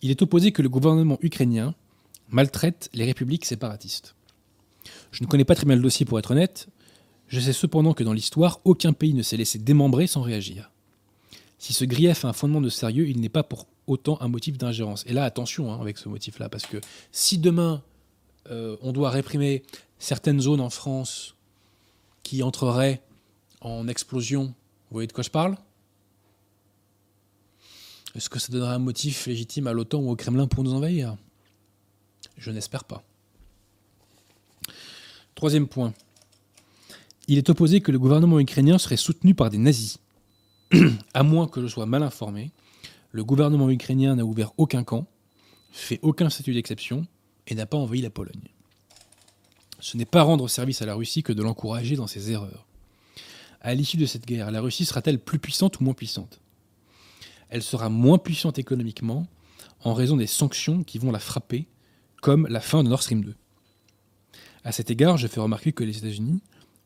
Il 0.00 0.12
est 0.12 0.22
opposé 0.22 0.52
que 0.52 0.62
le 0.62 0.68
gouvernement 0.68 1.18
ukrainien 1.22 1.74
maltraite 2.28 2.88
les 2.92 3.04
républiques 3.04 3.46
séparatistes. 3.46 4.14
Je 5.10 5.24
ne 5.24 5.28
connais 5.28 5.44
pas 5.44 5.56
très 5.56 5.66
bien 5.66 5.74
le 5.74 5.82
dossier 5.82 6.06
pour 6.06 6.20
être 6.20 6.30
honnête, 6.30 6.68
je 7.28 7.40
sais 7.40 7.52
cependant 7.52 7.92
que 7.92 8.02
dans 8.02 8.12
l'histoire, 8.12 8.60
aucun 8.64 8.92
pays 8.92 9.14
ne 9.14 9.22
s'est 9.22 9.36
laissé 9.36 9.58
démembrer 9.58 10.06
sans 10.06 10.22
réagir. 10.22 10.70
Si 11.58 11.72
ce 11.72 11.84
grief 11.84 12.24
a 12.24 12.28
un 12.28 12.32
fondement 12.32 12.60
de 12.60 12.70
sérieux, 12.70 13.08
il 13.08 13.20
n'est 13.20 13.28
pas 13.28 13.42
pour 13.42 13.66
autant 13.86 14.18
un 14.20 14.28
motif 14.28 14.56
d'ingérence. 14.56 15.04
Et 15.06 15.12
là, 15.12 15.24
attention 15.24 15.72
hein, 15.72 15.78
avec 15.80 15.98
ce 15.98 16.08
motif-là, 16.08 16.48
parce 16.48 16.66
que 16.66 16.78
si 17.12 17.38
demain 17.38 17.82
euh, 18.50 18.76
on 18.82 18.92
doit 18.92 19.10
réprimer 19.10 19.62
certaines 19.98 20.40
zones 20.40 20.60
en 20.60 20.70
France 20.70 21.34
qui 22.22 22.42
entreraient 22.42 23.02
en 23.60 23.88
explosion, 23.88 24.44
vous 24.44 24.94
voyez 24.94 25.06
de 25.06 25.12
quoi 25.12 25.24
je 25.24 25.30
parle? 25.30 25.56
Est-ce 28.14 28.30
que 28.30 28.38
ça 28.38 28.52
donnerait 28.52 28.74
un 28.74 28.78
motif 28.78 29.26
légitime 29.26 29.66
à 29.66 29.72
l'OTAN 29.72 30.00
ou 30.00 30.10
au 30.10 30.16
Kremlin 30.16 30.46
pour 30.46 30.64
nous 30.64 30.72
envahir? 30.72 31.16
Je 32.36 32.50
n'espère 32.50 32.84
pas. 32.84 33.02
Troisième 35.34 35.68
point 35.68 35.92
il 37.28 37.36
est 37.36 37.50
opposé 37.50 37.80
que 37.80 37.92
le 37.92 37.98
gouvernement 37.98 38.40
ukrainien 38.40 38.78
serait 38.78 38.96
soutenu 38.96 39.34
par 39.34 39.50
des 39.50 39.58
nazis. 39.58 39.98
à 41.14 41.22
moins 41.22 41.46
que 41.46 41.60
je 41.60 41.66
sois 41.66 41.86
mal 41.86 42.02
informé, 42.02 42.52
le 43.12 43.22
gouvernement 43.22 43.70
ukrainien 43.70 44.16
n'a 44.16 44.24
ouvert 44.24 44.52
aucun 44.56 44.82
camp, 44.82 45.06
fait 45.70 46.00
aucun 46.02 46.30
statut 46.30 46.54
d'exception 46.54 47.06
et 47.46 47.54
n'a 47.54 47.66
pas 47.66 47.76
envahi 47.76 48.00
la 48.00 48.10
Pologne. 48.10 48.48
Ce 49.78 49.96
n'est 49.96 50.06
pas 50.06 50.22
rendre 50.22 50.48
service 50.48 50.82
à 50.82 50.86
la 50.86 50.94
Russie 50.94 51.22
que 51.22 51.32
de 51.32 51.42
l'encourager 51.42 51.96
dans 51.96 52.06
ses 52.06 52.32
erreurs. 52.32 52.66
À 53.60 53.74
l'issue 53.74 53.98
de 53.98 54.06
cette 54.06 54.26
guerre, 54.26 54.50
la 54.50 54.60
Russie 54.60 54.86
sera-t-elle 54.86 55.18
plus 55.18 55.38
puissante 55.38 55.80
ou 55.80 55.84
moins 55.84 55.94
puissante? 55.94 56.40
Elle 57.50 57.62
sera 57.62 57.88
moins 57.88 58.18
puissante 58.18 58.58
économiquement 58.58 59.26
en 59.84 59.94
raison 59.94 60.16
des 60.16 60.26
sanctions 60.26 60.82
qui 60.82 60.98
vont 60.98 61.12
la 61.12 61.18
frapper, 61.18 61.66
comme 62.22 62.46
la 62.48 62.60
fin 62.60 62.82
de 62.82 62.88
Nord 62.88 63.02
Stream 63.02 63.22
2. 63.22 63.34
À 64.64 64.72
cet 64.72 64.90
égard, 64.90 65.18
je 65.18 65.28
fais 65.28 65.40
remarquer 65.40 65.72
que 65.72 65.84
les 65.84 65.98
États-Unis 65.98 66.40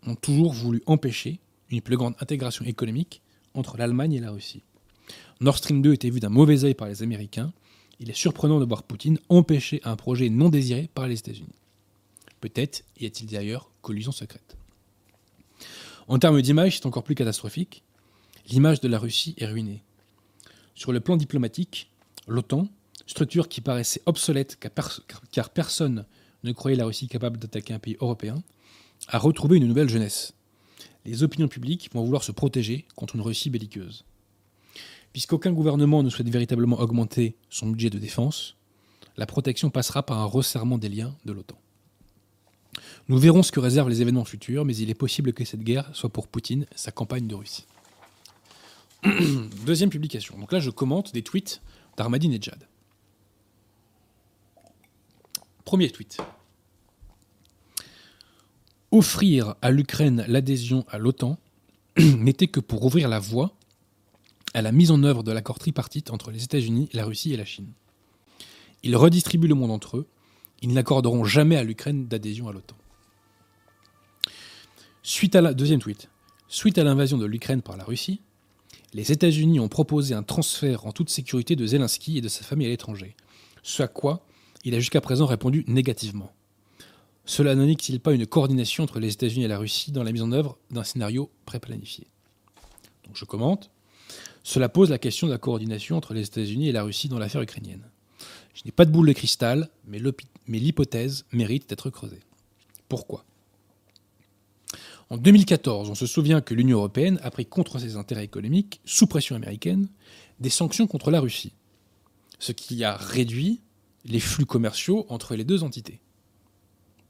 ont 0.07 0.15
toujours 0.15 0.53
voulu 0.53 0.83
empêcher 0.87 1.41
une 1.71 1.81
plus 1.81 1.97
grande 1.97 2.15
intégration 2.21 2.65
économique 2.65 3.23
entre 3.55 3.77
l'Allemagne 3.77 4.15
et 4.15 4.21
la 4.21 4.31
Russie. 4.31 4.63
Nord 5.41 5.59
Stream 5.59 5.83
2 5.83 5.95
était 5.95 6.11
vu 6.11 6.21
d'un 6.21 6.29
mauvais 6.29 6.65
œil 6.65 6.75
par 6.75 6.89
les 6.89 7.03
Américains. 7.03 7.53
Il 7.99 8.11
est 8.11 8.17
surprenant 8.17 8.61
de 8.61 8.65
voir 8.65 8.83
Poutine 8.83 9.19
empêcher 9.29 9.81
un 9.85 9.97
projet 9.97 10.29
non 10.29 10.49
désiré 10.49 10.89
par 10.95 11.09
les 11.09 11.19
États-Unis. 11.19 11.49
Peut-être 12.41 12.85
y 13.01 13.07
a-t-il 13.07 13.31
d'ailleurs 13.31 13.71
collusion 13.83 14.13
secrète. 14.13 14.57
En 16.09 16.19
termes 16.19 16.43
d'image, 16.43 16.77
c'est 16.77 16.87
encore 16.87 17.05
plus 17.05 17.15
catastrophique. 17.15 17.83
L'image 18.49 18.81
de 18.81 18.89
la 18.89 18.99
Russie 18.99 19.35
est 19.39 19.47
ruinée. 19.47 19.83
Sur 20.75 20.93
le 20.93 21.01
plan 21.01 21.17
diplomatique, 21.17 21.91
l'OTAN, 22.27 22.69
structure 23.07 23.49
qui 23.49 23.61
paraissait 23.61 24.03
obsolète 24.07 24.59
car 25.31 25.51
personne 25.51 26.05
ne 26.43 26.53
croyait 26.53 26.77
la 26.77 26.87
Russie 26.87 27.09
capable 27.09 27.39
d'attaquer 27.39 27.75
un 27.75 27.79
pays 27.79 27.97
européen, 28.01 28.43
à 29.09 29.19
retrouver 29.19 29.59
une 29.59 29.67
nouvelle 29.67 29.89
jeunesse. 29.89 30.35
Les 31.05 31.23
opinions 31.23 31.49
publiques 31.49 31.91
vont 31.93 32.05
vouloir 32.05 32.23
se 32.23 32.33
protéger 32.33 32.87
contre 32.95 33.17
une 33.17 33.23
Russie 33.23 33.51
belliqueuse. 33.51 34.05
Puisqu'aucun 35.13 35.53
gouvernement 35.53 36.03
ne 36.03 36.11
souhaite 36.11 36.29
véritablement 36.29 36.81
augmenter 36.81 37.37
son 37.51 37.69
budget 37.69 37.91
de 37.91 37.99
défense, 37.99 38.57
la 39.17 39.27
protection 39.27 39.71
passera 39.71 40.03
par 40.03 40.19
un 40.19 40.25
resserrement 40.25 40.79
des 40.79 40.89
liens 40.89 41.15
de 41.25 41.33
l'OTAN. 41.33 41.59
Nous 43.09 43.19
verrons 43.19 43.43
ce 43.43 43.53
que 43.53 43.61
réservent 43.61 43.91
les 43.91 44.01
événements 44.01 44.25
futurs, 44.25 44.65
mais 44.65 44.77
il 44.77 44.89
est 44.89 44.95
possible 44.95 45.33
que 45.33 45.45
cette 45.45 45.63
guerre 45.63 45.91
soit 45.93 46.09
pour 46.09 46.29
Poutine 46.29 46.67
sa 46.75 46.93
campagne 46.93 47.27
de 47.27 47.35
Russie. 47.35 47.67
Deuxième 49.67 49.91
publication. 49.91 50.39
Donc 50.39 50.53
là, 50.53 50.61
je 50.61 50.71
commente 50.71 51.13
des 51.13 51.23
tweets 51.23 51.61
d'Ahmadinejad. 51.97 52.69
Premier 55.65 55.91
tweet. 55.91 56.19
Offrir 58.93 59.55
à 59.63 59.71
l'Ukraine 59.71 60.23
l'adhésion 60.29 60.85
à 60.91 60.99
l'OTAN 60.99 61.39
n'était 61.99 62.47
que 62.47 62.61
pour 62.61 62.85
ouvrir 62.85 63.09
la 63.09 63.19
voie 63.19 63.57
à 64.53 64.61
la 64.61 64.71
mise 64.71 64.91
en 64.91 65.03
œuvre 65.03 65.23
de 65.23 65.33
l'accord 65.33 65.59
tripartite 65.59 66.11
entre 66.11 66.31
les 66.31 66.45
États-Unis, 66.45 66.91
la 66.93 67.07
Russie 67.07 67.33
et 67.33 67.39
la 67.39 67.47
Chine. 67.47 67.73
Ils 68.83 68.95
redistribuent 68.95 69.49
le 69.49 69.55
monde 69.55 69.71
entre 69.71 69.97
eux. 69.97 70.09
Ils 70.61 70.75
n'accorderont 70.75 71.25
jamais 71.25 71.57
à 71.57 71.65
l'Ukraine 71.65 72.07
d'adhésion 72.07 72.49
à 72.49 72.53
l'OTAN. 72.53 72.77
Suite 75.03 75.37
à 75.37 75.41
la 75.41 75.55
deuxième 75.55 75.81
tweet. 75.81 76.11
Suite 76.47 76.77
à 76.77 76.85
l'invasion 76.85 77.17
de 77.17 77.25
l'Ukraine 77.25 77.63
par 77.63 77.79
la 77.79 77.85
Russie, 77.85 78.21
les 78.93 79.11
États-Unis 79.11 79.59
ont 79.59 79.69
proposé 79.69 80.15
un 80.15 80.23
transfert 80.23 80.85
en 80.85 80.93
toute 80.93 81.09
sécurité 81.09 81.57
de 81.57 81.67
Zelensky 81.67 82.19
et 82.19 82.21
de 82.21 82.29
sa 82.29 82.45
famille 82.45 82.67
à 82.67 82.71
l'étranger. 82.71 83.17
Ce 83.63 83.83
à 83.83 83.89
quoi 83.89 84.27
il 84.65 84.75
a 84.75 84.81
jusqu'à 84.81 85.01
présent 85.01 85.25
répondu 85.25 85.65
négativement. 85.67 86.31
Cela 87.25 87.55
n'indique-t-il 87.55 88.01
pas 88.01 88.13
une 88.13 88.27
coordination 88.27 88.85
entre 88.85 88.99
les 88.99 89.13
États-Unis 89.13 89.45
et 89.45 89.49
la 89.49 89.59
Russie 89.59 89.93
dans 89.93 90.03
la 90.03 90.13
mise 90.13 90.23
en 90.23 90.33
œuvre 90.33 90.59
d'un 90.71 90.83
scénario 90.83 91.31
préplanifié? 91.47 92.07
Donc 93.07 93.17
je 93.17 93.25
commente. 93.25 93.71
Cela 94.43 94.69
pose 94.69 94.91
la 94.91 94.99
question 94.99 95.29
de 95.29 95.33
la 95.33 95.39
coordination 95.39 95.97
entre 95.97 96.15
les 96.15 96.27
États-Unis 96.27 96.69
et 96.69 96.73
la 96.73 96.83
Russie 96.83 97.09
dans 97.09 97.21
l'affaire 97.21 97.43
ukrainienne. 97.43 97.85
Je 98.55 98.63
n'ai 98.65 98.73
pas 98.73 98.85
de 98.85 98.91
boule 98.91 99.07
de 99.07 99.13
cristal, 99.13 99.71
mais 99.87 100.01
l'hypothèse 100.49 101.25
mérite 101.33 101.69
d'être 101.69 101.91
creusée. 101.91 102.21
Pourquoi? 102.89 103.25
En 105.11 105.17
2014, 105.17 105.91
on 105.91 105.95
se 105.95 106.07
souvient 106.07 106.41
que 106.41 106.55
l'Union 106.55 106.79
européenne 106.79 107.21
a 107.23 107.31
pris 107.31 107.47
contre 107.47 107.79
ses 107.79 107.97
intérêts 107.97 108.25
économiques, 108.25 108.81
sous 108.85 109.07
pression 109.07 109.37
américaine, 109.37 109.89
des 110.41 110.51
sanctions 110.51 110.87
contre 110.87 111.11
la 111.11 111.21
Russie, 111.21 111.53
ce 112.41 112.53
qui 112.53 112.83
a 112.83 112.97
réduit 112.97 113.61
les 114.05 114.21
flux 114.21 114.47
commerciaux 114.47 115.07
entre 115.09 115.37
les 115.37 115.45
deux 115.45 115.63
entités 115.63 116.01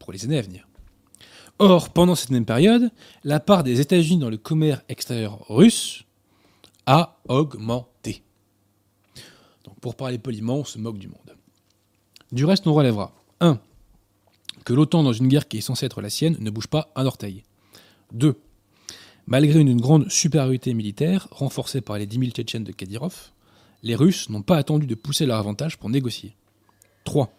pour 0.02 0.12
les 0.12 0.24
années 0.24 0.38
à 0.38 0.42
venir. 0.42 0.68
Or, 1.58 1.90
pendant 1.90 2.14
cette 2.14 2.30
même 2.30 2.44
période, 2.44 2.90
la 3.24 3.40
part 3.40 3.62
des 3.62 3.80
États-Unis 3.80 4.18
dans 4.18 4.30
le 4.30 4.36
commerce 4.36 4.82
extérieur 4.88 5.46
russe 5.48 6.04
a 6.86 7.20
augmenté. 7.28 8.22
Donc, 9.64 9.78
pour 9.80 9.94
parler 9.94 10.18
poliment, 10.18 10.56
on 10.56 10.64
se 10.64 10.78
moque 10.78 10.98
du 10.98 11.08
monde. 11.08 11.36
Du 12.32 12.44
reste, 12.44 12.66
on 12.66 12.74
relèvera 12.74 13.14
1. 13.40 13.60
Que 14.64 14.72
l'OTAN, 14.72 15.02
dans 15.02 15.12
une 15.12 15.28
guerre 15.28 15.48
qui 15.48 15.58
est 15.58 15.62
censée 15.62 15.86
être 15.86 16.00
la 16.00 16.10
sienne, 16.10 16.36
ne 16.40 16.50
bouge 16.50 16.66
pas 16.66 16.90
un 16.96 17.06
orteil. 17.06 17.44
2. 18.12 18.36
Malgré 19.26 19.60
une 19.60 19.80
grande 19.80 20.10
supériorité 20.10 20.74
militaire, 20.74 21.28
renforcée 21.30 21.80
par 21.80 21.98
les 21.98 22.06
10 22.06 22.18
000 22.18 22.30
Tchétchènes 22.30 22.64
de 22.64 22.72
Kadyrov, 22.72 23.30
les 23.82 23.94
Russes 23.94 24.28
n'ont 24.30 24.42
pas 24.42 24.56
attendu 24.56 24.86
de 24.86 24.94
pousser 24.94 25.26
leur 25.26 25.38
avantage 25.38 25.78
pour 25.78 25.90
négocier. 25.90 26.36
3. 27.04 27.32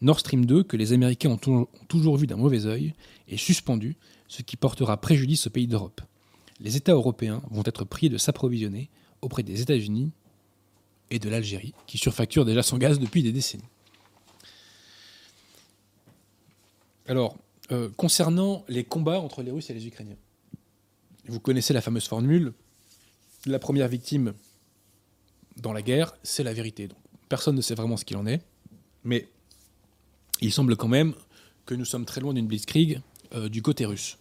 Nord 0.00 0.20
Stream 0.20 0.44
2, 0.44 0.64
que 0.64 0.76
les 0.76 0.92
Américains 0.92 1.30
ont, 1.30 1.66
toujours 1.88 2.16
vu 2.16 2.26
d'un 2.26 2.36
mauvais 2.36 2.66
œil, 2.66 2.94
est 3.28 3.36
suspendu, 3.36 3.96
ce 4.28 4.42
qui 4.42 4.56
portera 4.56 5.00
préjudice 5.00 5.46
aux 5.46 5.50
pays 5.50 5.66
d'Europe. 5.66 6.00
Les 6.60 6.76
États 6.76 6.92
européens 6.92 7.42
vont 7.50 7.62
être 7.64 7.84
priés 7.84 8.10
de 8.10 8.18
s'approvisionner 8.18 8.90
auprès 9.22 9.42
des 9.42 9.60
États-Unis 9.60 10.12
et 11.10 11.18
de 11.18 11.28
l'Algérie, 11.28 11.74
qui 11.86 11.98
surfacturent 11.98 12.44
déjà 12.44 12.62
son 12.62 12.78
gaz 12.78 12.98
depuis 12.98 13.22
des 13.22 13.32
décennies. 13.32 13.62
Alors, 17.06 17.36
euh, 17.72 17.90
concernant 17.96 18.64
les 18.68 18.84
combats 18.84 19.20
entre 19.20 19.42
les 19.42 19.50
Russes 19.50 19.70
et 19.70 19.74
les 19.74 19.86
Ukrainiens, 19.86 20.16
vous 21.26 21.40
connaissez 21.40 21.72
la 21.72 21.80
fameuse 21.80 22.06
formule 22.06 22.52
la 23.46 23.58
première 23.58 23.88
victime 23.88 24.34
dans 25.56 25.72
la 25.72 25.82
guerre, 25.82 26.14
c'est 26.22 26.42
la 26.42 26.52
vérité. 26.52 26.88
Donc, 26.88 26.98
personne 27.28 27.56
ne 27.56 27.60
sait 27.60 27.74
vraiment 27.74 27.96
ce 27.96 28.04
qu'il 28.04 28.16
en 28.16 28.26
est, 28.26 28.42
mais 29.04 29.28
il 30.40 30.52
semble 30.52 30.76
quand 30.76 30.88
même 30.88 31.14
que 31.66 31.74
nous 31.74 31.84
sommes 31.84 32.04
très 32.04 32.20
loin 32.20 32.34
d'une 32.34 32.46
blitzkrieg 32.46 33.00
euh, 33.34 33.48
du 33.48 33.62
côté 33.62 33.84
russe. 33.84 34.18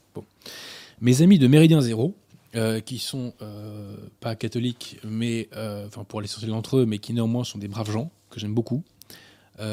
Mes 1.01 1.21
amis 1.21 1.39
de 1.39 1.47
Méridien 1.47 1.81
Zéro, 1.81 2.15
euh, 2.55 2.79
qui 2.79 2.99
sont 2.99 3.33
euh, 3.41 3.95
pas 4.19 4.35
catholiques, 4.35 4.99
mais 5.03 5.49
enfin 5.87 6.03
pour 6.03 6.21
l'essentiel 6.21 6.51
d'entre 6.51 6.77
eux, 6.77 6.85
mais 6.85 6.99
qui 6.99 7.13
néanmoins 7.13 7.43
sont 7.43 7.57
des 7.57 7.67
braves 7.67 7.91
gens 7.91 8.11
que 8.29 8.39
j'aime 8.39 8.53
beaucoup 8.53 8.83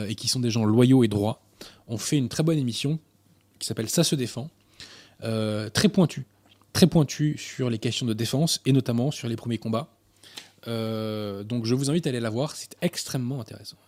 et 0.06 0.14
qui 0.14 0.28
sont 0.28 0.40
des 0.40 0.50
gens 0.50 0.66
loyaux 0.66 1.04
et 1.04 1.08
droits, 1.08 1.42
ont 1.88 1.96
fait 1.96 2.18
une 2.18 2.28
très 2.28 2.42
bonne 2.42 2.58
émission 2.58 2.98
qui 3.58 3.66
s'appelle 3.66 3.88
Ça 3.88 4.04
se 4.04 4.14
défend, 4.14 4.50
très 5.20 5.88
pointue, 5.88 6.26
très 6.74 6.86
pointue 6.86 7.38
sur 7.38 7.70
les 7.70 7.78
questions 7.78 8.04
de 8.04 8.12
défense 8.12 8.60
et 8.66 8.72
notamment 8.72 9.10
sur 9.10 9.26
les 9.26 9.36
premiers 9.36 9.56
combats. 9.56 9.88
donc 10.66 11.64
je 11.64 11.74
vous 11.74 11.88
invite 11.88 12.06
à 12.06 12.10
aller 12.10 12.20
la 12.20 12.28
voir, 12.28 12.54
c'est 12.56 12.76
extrêmement 12.82 13.40
intéressant. 13.40 13.78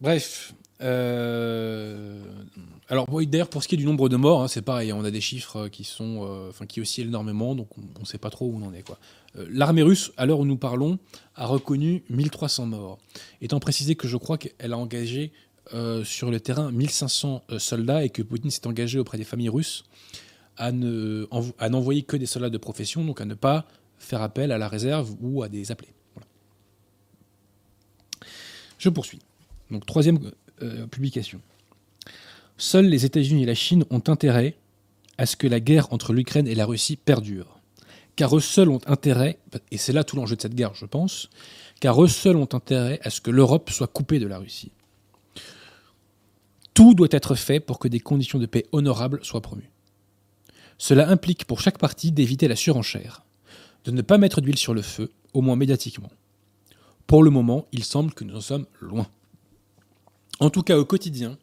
Bref. 0.00 0.54
Euh, 0.82 2.22
alors 2.88 3.06
d'ailleurs 3.26 3.50
pour 3.50 3.62
ce 3.62 3.68
qui 3.68 3.74
est 3.74 3.78
du 3.78 3.84
nombre 3.84 4.08
de 4.08 4.16
morts, 4.16 4.42
hein, 4.42 4.48
c'est 4.48 4.62
pareil, 4.62 4.92
on 4.94 5.04
a 5.04 5.10
des 5.10 5.20
chiffres 5.20 5.68
qui 5.68 5.84
sont, 5.84 6.26
euh, 6.26 6.48
enfin 6.48 6.64
qui 6.64 6.80
oscillent 6.80 7.04
énormément, 7.04 7.54
donc 7.54 7.68
on 7.76 8.00
ne 8.00 8.06
sait 8.06 8.16
pas 8.16 8.30
trop 8.30 8.46
où 8.46 8.56
on 8.56 8.66
en 8.66 8.72
est 8.72 8.82
quoi. 8.82 8.98
Euh, 9.36 9.46
l'armée 9.50 9.82
russe, 9.82 10.10
à 10.16 10.24
l'heure 10.24 10.40
où 10.40 10.46
nous 10.46 10.56
parlons, 10.56 10.98
a 11.34 11.44
reconnu 11.44 12.02
1300 12.08 12.66
morts, 12.66 12.98
étant 13.42 13.60
précisé 13.60 13.94
que 13.94 14.08
je 14.08 14.16
crois 14.16 14.38
qu'elle 14.38 14.72
a 14.72 14.78
engagé 14.78 15.32
sur 16.02 16.32
le 16.32 16.40
terrain 16.40 16.72
1500 16.72 17.44
soldats 17.58 18.04
et 18.04 18.10
que 18.10 18.22
Poutine 18.22 18.50
s'est 18.50 18.66
engagé 18.66 18.98
auprès 18.98 19.18
des 19.18 19.24
familles 19.24 19.50
russes 19.50 19.84
à 20.56 20.72
n'envoyer 20.72 22.02
que 22.02 22.16
des 22.16 22.26
soldats 22.26 22.50
de 22.50 22.58
profession, 22.58 23.04
donc 23.04 23.20
à 23.20 23.24
ne 23.24 23.34
pas 23.34 23.66
faire 23.96 24.20
appel 24.20 24.50
à 24.50 24.58
la 24.58 24.66
réserve 24.66 25.14
ou 25.20 25.44
à 25.44 25.48
des 25.48 25.70
appelés. 25.70 25.92
Je 28.78 28.88
poursuis. 28.88 29.20
Donc 29.70 29.86
troisième 29.86 30.18
euh, 30.62 30.86
publication. 30.86 31.40
Seuls 32.56 32.86
les 32.86 33.04
États-Unis 33.04 33.44
et 33.44 33.46
la 33.46 33.54
Chine 33.54 33.84
ont 33.90 34.02
intérêt 34.08 34.56
à 35.16 35.26
ce 35.26 35.36
que 35.36 35.46
la 35.46 35.60
guerre 35.60 35.92
entre 35.92 36.12
l'Ukraine 36.12 36.46
et 36.46 36.54
la 36.54 36.66
Russie 36.66 36.96
perdure. 36.96 37.58
Car 38.16 38.36
eux 38.36 38.40
seuls 38.40 38.68
ont 38.68 38.80
intérêt, 38.86 39.38
et 39.70 39.78
c'est 39.78 39.92
là 39.92 40.04
tout 40.04 40.16
l'enjeu 40.16 40.36
de 40.36 40.42
cette 40.42 40.54
guerre, 40.54 40.74
je 40.74 40.84
pense, 40.84 41.30
car 41.80 42.02
eux 42.02 42.08
seuls 42.08 42.36
ont 42.36 42.48
intérêt 42.52 43.00
à 43.02 43.10
ce 43.10 43.20
que 43.20 43.30
l'Europe 43.30 43.70
soit 43.70 43.86
coupée 43.86 44.18
de 44.18 44.26
la 44.26 44.38
Russie. 44.38 44.72
Tout 46.74 46.94
doit 46.94 47.08
être 47.10 47.34
fait 47.34 47.60
pour 47.60 47.78
que 47.78 47.88
des 47.88 48.00
conditions 48.00 48.38
de 48.38 48.46
paix 48.46 48.66
honorables 48.72 49.24
soient 49.24 49.40
promues. 49.40 49.70
Cela 50.78 51.08
implique 51.08 51.44
pour 51.44 51.60
chaque 51.60 51.78
partie 51.78 52.12
d'éviter 52.12 52.48
la 52.48 52.56
surenchère, 52.56 53.24
de 53.84 53.90
ne 53.90 54.02
pas 54.02 54.18
mettre 54.18 54.40
d'huile 54.40 54.58
sur 54.58 54.74
le 54.74 54.82
feu, 54.82 55.12
au 55.34 55.42
moins 55.42 55.56
médiatiquement. 55.56 56.10
Pour 57.06 57.22
le 57.22 57.30
moment, 57.30 57.66
il 57.72 57.84
semble 57.84 58.14
que 58.14 58.24
nous 58.24 58.36
en 58.36 58.40
sommes 58.40 58.66
loin. 58.80 59.06
En 60.40 60.48
tout 60.48 60.62
cas, 60.62 60.78
au 60.78 60.86
quotidien, 60.86 61.38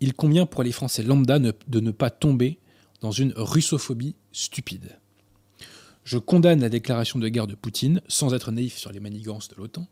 il 0.00 0.12
convient 0.12 0.44
pour 0.44 0.62
les 0.62 0.72
Français 0.72 1.02
lambda 1.02 1.38
de 1.38 1.80
ne 1.80 1.90
pas 1.90 2.10
tomber 2.10 2.58
dans 3.00 3.10
une 3.10 3.32
russophobie 3.36 4.16
stupide. 4.32 4.98
Je 6.04 6.18
condamne 6.18 6.60
la 6.60 6.68
déclaration 6.68 7.18
de 7.18 7.28
guerre 7.28 7.46
de 7.46 7.54
Poutine 7.54 8.02
sans 8.06 8.34
être 8.34 8.52
naïf 8.52 8.76
sur 8.76 8.92
les 8.92 9.00
manigances 9.00 9.48
de 9.48 9.54
l'OTAN, 9.56 9.88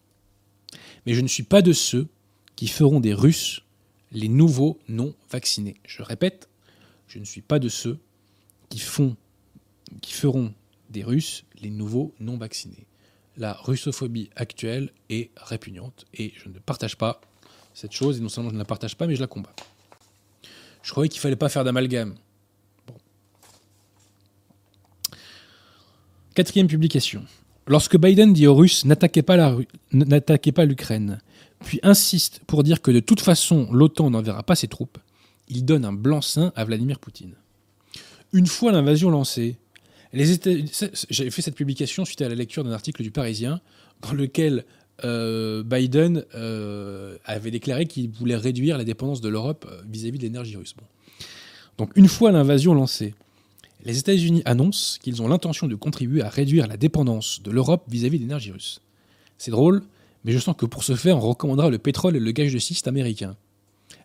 mais 1.07 1.14
je 1.14 1.22
ne 1.22 1.28
suis 1.28 1.42
pas 1.42 1.62
de 1.62 1.72
ceux 1.72 2.09
qui 2.55 2.68
feront 2.68 3.00
des 3.00 3.14
Russes 3.14 3.62
les 4.12 4.28
nouveaux 4.28 4.78
non 4.86 5.14
vaccinés. 5.30 5.76
Je 5.86 6.03
répète, 6.03 6.50
je 7.09 7.18
ne 7.18 7.24
suis 7.24 7.40
pas 7.40 7.59
de 7.59 7.70
ceux 7.70 7.98
qui 8.68 8.78
feront 8.78 9.16
des 10.90 11.03
Russes 11.03 11.44
les 11.59 11.70
nouveaux 11.70 12.14
non 12.20 12.36
vaccinés. 12.36 12.86
La 13.38 13.55
russophobie 13.55 14.28
actuelle 14.36 14.92
est 15.09 15.30
répugnante 15.38 16.05
et 16.12 16.34
je 16.36 16.50
ne 16.50 16.59
partage 16.59 16.98
pas 16.98 17.22
cette 17.75 17.93
chose, 17.93 18.18
et 18.18 18.20
non 18.20 18.29
seulement 18.29 18.51
je 18.51 18.55
ne 18.55 18.59
la 18.59 18.64
partage 18.64 18.97
pas, 18.97 19.07
mais 19.07 19.14
je 19.14 19.20
la 19.20 19.27
combats. 19.27 19.55
Je 20.83 20.91
croyais 20.91 21.09
qu'il 21.09 21.18
ne 21.18 21.23
fallait 21.23 21.37
pas 21.37 21.49
faire 21.49 21.64
d'amalgame. 21.64 22.14
Quatrième 26.35 26.66
publication. 26.66 27.25
Lorsque 27.66 27.97
Biden 27.97 28.33
dit 28.33 28.47
aux 28.47 28.55
Russes 28.55 28.85
n'attaquez 28.85 29.23
pas 29.23 30.64
l'Ukraine, 30.64 31.20
puis 31.61 31.79
insiste 31.83 32.41
pour 32.47 32.64
dire 32.64 32.83
que 32.83 32.91
de 32.91 33.01
toute 33.01 33.20
façon 33.20 33.68
l'OTAN 33.70 34.11
n'enverra 34.11 34.43
pas 34.43 34.57
ses 34.57 34.66
troupes, 34.66 34.99
il 35.49 35.64
donne 35.64 35.85
un 35.85 35.93
blanc-seing 35.93 36.53
à 36.57 36.64
Vladimir 36.64 36.99
Poutine. 36.99 37.35
Une 38.33 38.47
fois 38.47 38.73
l'invasion 38.73 39.11
lancée, 39.11 39.57
j'avais 40.12 41.31
fait 41.31 41.43
cette 41.43 41.55
publication 41.55 42.05
suite 42.05 42.23
à 42.23 42.29
la 42.29 42.35
lecture 42.35 42.64
d'un 42.64 42.73
article 42.73 43.03
du 43.03 43.11
Parisien 43.11 43.61
dans 44.01 44.12
lequel 44.12 44.64
euh, 45.05 45.62
Biden 45.62 46.24
euh, 46.34 47.16
avait 47.24 47.51
déclaré 47.51 47.86
qu'il 47.86 48.11
voulait 48.11 48.36
réduire 48.36 48.78
la 48.78 48.84
dépendance 48.84 49.20
de 49.20 49.28
l'Europe 49.28 49.66
euh, 49.70 49.82
vis-à-vis 49.90 50.18
de 50.18 50.24
l'énergie 50.24 50.57
russe. 50.57 50.74
Donc 51.78 51.90
une 51.97 52.09
fois 52.09 52.30
l'invasion 52.30 52.74
lancée, 52.74 53.14
les 53.84 53.99
États-Unis 53.99 54.43
annoncent 54.45 54.99
qu'ils 55.03 55.22
ont 55.22 55.28
l'intention 55.28 55.66
de 55.66 55.74
contribuer 55.74 56.22
à 56.22 56.28
réduire 56.28 56.68
la 56.68 56.76
dépendance 56.76 57.43
de 57.43 57.51
l'Europe 57.51 57.84
vis-à-vis 57.88 58.18
de 58.18 58.22
l'énergie 58.22 58.53
russe. 58.53 58.80
C'est 59.38 59.51
drôle, 59.51 59.82
mais 60.24 60.32
je 60.32 60.38
sens 60.38 60.55
que 60.57 60.66
pour 60.66 60.84
ce 60.84 60.95
faire, 60.95 61.16
on 61.16 61.20
recommandera 61.20 61.68
le 61.68 61.78
pétrole 61.78 62.14
et 62.14 62.20
le 62.20 62.30
gage 62.30 62.53
de 62.53 62.59
schiste 62.59 62.86
américain. 62.86 63.36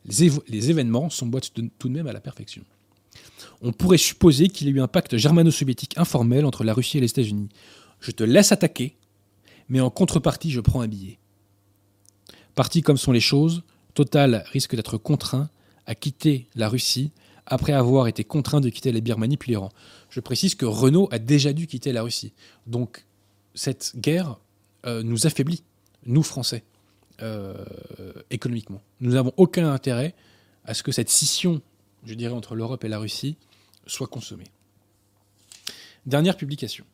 Les, 0.05 0.69
événements 0.69 1.09
s'emboîtent 1.09 1.51
tout 1.53 1.89
de 1.89 1.93
même 1.93 2.07
à 2.07 2.13
la 2.13 2.21
perfection. 2.21 2.63
On 3.61 3.71
pourrait 3.71 3.97
supposer 3.97 4.47
qu'il 4.47 4.67
y 4.67 4.71
a 4.71 4.73
eu 4.73 4.81
un 4.81 4.88
pacte 4.88 5.17
germano-soviétique 5.17 5.97
informel 5.97 6.45
entre 6.45 6.63
la 6.63 6.73
Russie 6.73 6.97
et 6.97 7.01
les 7.01 7.09
États-Unis. 7.09 7.49
Je 7.99 8.11
te 8.11 8.23
laisse 8.23 8.51
attaquer, 8.51 8.95
mais 9.70 9.80
en 9.80 9.89
contrepartie, 9.89 10.51
je 10.51 10.61
prends 10.61 10.82
un 10.82 10.88
billet. 10.88 11.20
Parti 12.55 12.82
comme 12.82 12.97
sont 12.97 13.11
les 13.11 13.20
choses, 13.20 13.63
Total 13.97 14.43
risque 14.51 14.76
d'être 14.76 14.99
contraint 14.99 15.49
à 15.88 15.95
quitter 15.95 16.45
la 16.53 16.70
Russie 16.70 17.09
après 17.47 17.74
avoir 17.74 18.05
été 18.05 18.24
contraint 18.24 18.61
de 18.61 18.70
quitter 18.70 18.91
la 18.91 18.99
Birmanie 18.99 19.38
puis 19.38 19.53
l'Iran. 19.53 19.72
Je 20.11 20.20
précise 20.20 20.53
que 20.53 20.68
Renault 20.68 21.07
a 21.09 21.18
déjà 21.18 21.51
dû 21.51 21.65
quitter 21.65 21.91
la 21.91 22.03
Russie. 22.03 22.32
Donc, 22.68 23.07
cette 23.55 23.93
guerre 23.95 24.38
euh, 24.86 25.01
nous 25.01 25.26
affaiblit, 25.26 25.63
nous 26.05 26.22
Français, 26.22 26.63
euh, 27.24 27.55
économiquement. 28.30 28.84
Nous 29.01 29.13
n'avons 29.13 29.34
aucun 29.38 29.68
intérêt 29.74 30.13
à 30.65 30.76
ce 30.76 30.84
que 30.84 30.91
cette 30.91 31.09
scission, 31.09 31.59
je 32.05 32.13
dirais, 32.13 32.36
entre 32.36 32.53
l'Europe 32.53 32.84
et 32.84 32.89
la 32.89 32.99
Russie 32.99 33.36
soit 33.88 34.05
consommée. 34.05 34.51
Dernière 36.05 36.38
publication. 36.38 36.86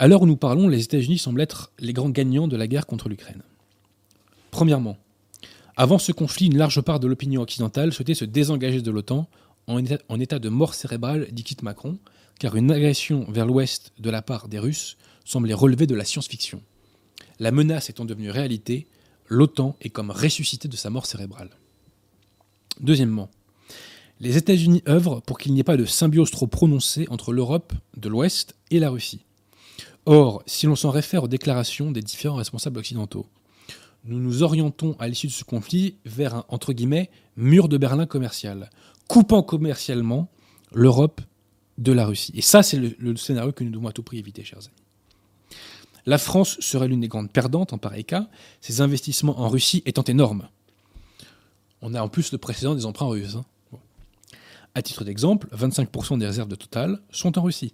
À 0.00 0.08
l'heure 0.08 0.22
où 0.22 0.26
nous 0.26 0.38
parlons, 0.38 0.66
les 0.66 0.82
États-Unis 0.82 1.18
semblent 1.18 1.42
être 1.42 1.72
les 1.78 1.92
grands 1.92 2.08
gagnants 2.08 2.48
de 2.48 2.56
la 2.56 2.66
guerre 2.66 2.86
contre 2.86 3.10
l'Ukraine. 3.10 3.42
Premièrement, 4.50 4.96
avant 5.76 5.98
ce 5.98 6.10
conflit, 6.10 6.46
une 6.46 6.56
large 6.56 6.80
part 6.80 7.00
de 7.00 7.06
l'opinion 7.06 7.42
occidentale 7.42 7.92
souhaitait 7.92 8.14
se 8.14 8.24
désengager 8.24 8.80
de 8.80 8.90
l'OTAN 8.90 9.28
en 9.66 10.18
état, 10.18 10.38
de 10.38 10.48
mort 10.48 10.72
cérébrale, 10.72 11.28
dit 11.32 11.44
Macron, 11.62 11.98
car 12.38 12.56
une 12.56 12.70
agression 12.70 13.26
vers 13.28 13.44
l'ouest 13.44 13.92
de 13.98 14.08
la 14.08 14.22
part 14.22 14.48
des 14.48 14.58
Russes 14.58 14.96
semblait 15.26 15.52
relever 15.52 15.86
de 15.86 15.94
la 15.94 16.06
science-fiction. 16.06 16.62
La 17.38 17.50
menace 17.50 17.90
étant 17.90 18.06
devenue 18.06 18.30
réalité, 18.30 18.86
l'OTAN 19.28 19.76
est 19.82 19.90
comme 19.90 20.10
ressuscité 20.10 20.66
de 20.66 20.76
sa 20.76 20.88
mort 20.88 21.04
cérébrale. 21.04 21.50
Deuxièmement, 22.80 23.28
les 24.18 24.38
États-Unis 24.38 24.82
œuvrent 24.88 25.20
pour 25.20 25.36
qu'il 25.36 25.52
n'y 25.52 25.60
ait 25.60 25.62
pas 25.62 25.76
de 25.76 25.84
symbiose 25.84 26.30
trop 26.30 26.46
prononcée 26.46 27.06
entre 27.10 27.34
l'Europe 27.34 27.74
de 27.98 28.08
l'Ouest 28.08 28.54
et 28.70 28.80
la 28.80 28.88
Russie. 28.88 29.26
Or, 30.06 30.42
si 30.46 30.66
l'on 30.66 30.76
s'en 30.76 30.90
réfère 30.90 31.24
aux 31.24 31.28
déclarations 31.28 31.90
des 31.90 32.02
différents 32.02 32.36
responsables 32.36 32.78
occidentaux, 32.78 33.26
nous 34.04 34.18
nous 34.18 34.42
orientons 34.42 34.96
à 34.98 35.08
l'issue 35.08 35.26
de 35.26 35.32
ce 35.32 35.44
conflit 35.44 35.96
vers 36.06 36.34
un 36.34 36.44
entre 36.48 36.72
guillemets 36.72 37.10
mur 37.36 37.68
de 37.68 37.76
Berlin 37.76 38.06
commercial, 38.06 38.70
coupant 39.08 39.42
commercialement 39.42 40.30
l'Europe 40.72 41.20
de 41.78 41.92
la 41.92 42.06
Russie. 42.06 42.32
Et 42.34 42.42
ça, 42.42 42.62
c'est 42.62 42.78
le, 42.78 43.16
scénario 43.16 43.52
que 43.52 43.64
nous 43.64 43.70
devons 43.70 43.88
à 43.88 43.92
tout 43.92 44.02
prix 44.02 44.18
éviter, 44.18 44.44
chers 44.44 44.60
amis. 44.60 45.56
La 46.06 46.18
France 46.18 46.56
serait 46.60 46.88
l'une 46.88 47.00
des 47.00 47.08
grandes 47.08 47.30
perdantes 47.30 47.72
en 47.72 47.78
pareil 47.78 48.04
cas, 48.04 48.28
ses 48.60 48.80
investissements 48.80 49.38
en 49.38 49.48
Russie 49.48 49.82
étant 49.84 50.02
énormes. 50.04 50.48
On 51.82 51.94
a 51.94 52.02
en 52.02 52.08
plus 52.08 52.32
le 52.32 52.38
précédent 52.38 52.74
des 52.74 52.86
emprunts 52.86 53.08
russes. 53.08 53.36
Hein. 53.36 53.44
À 54.74 54.82
titre 54.82 55.04
d'exemple, 55.04 55.48
25% 55.54 56.18
des 56.18 56.26
réserves 56.26 56.48
de 56.48 56.54
Total 56.54 57.00
sont 57.10 57.38
en 57.38 57.42
Russie. 57.42 57.72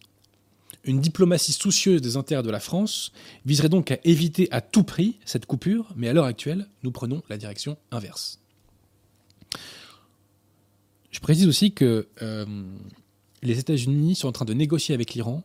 Une 0.86 1.00
diplomatie 1.00 1.52
soucieuse 1.52 2.00
des 2.00 2.16
intérêts 2.16 2.44
de 2.44 2.50
la 2.50 2.60
France 2.60 3.12
viserait 3.44 3.68
donc 3.68 3.90
à 3.90 3.98
éviter 4.04 4.46
à 4.52 4.60
tout 4.60 4.84
prix 4.84 5.18
cette 5.24 5.44
coupure, 5.44 5.92
mais 5.96 6.08
à 6.08 6.12
l'heure 6.12 6.24
actuelle, 6.24 6.68
nous 6.84 6.92
prenons 6.92 7.22
la 7.28 7.36
direction 7.36 7.76
inverse. 7.90 8.40
Je 11.10 11.18
précise 11.18 11.48
aussi 11.48 11.72
que 11.72 12.06
euh, 12.22 12.46
les 13.42 13.58
États-Unis 13.58 14.14
sont 14.14 14.28
en 14.28 14.32
train 14.32 14.44
de 14.44 14.54
négocier 14.54 14.94
avec 14.94 15.14
l'Iran 15.14 15.42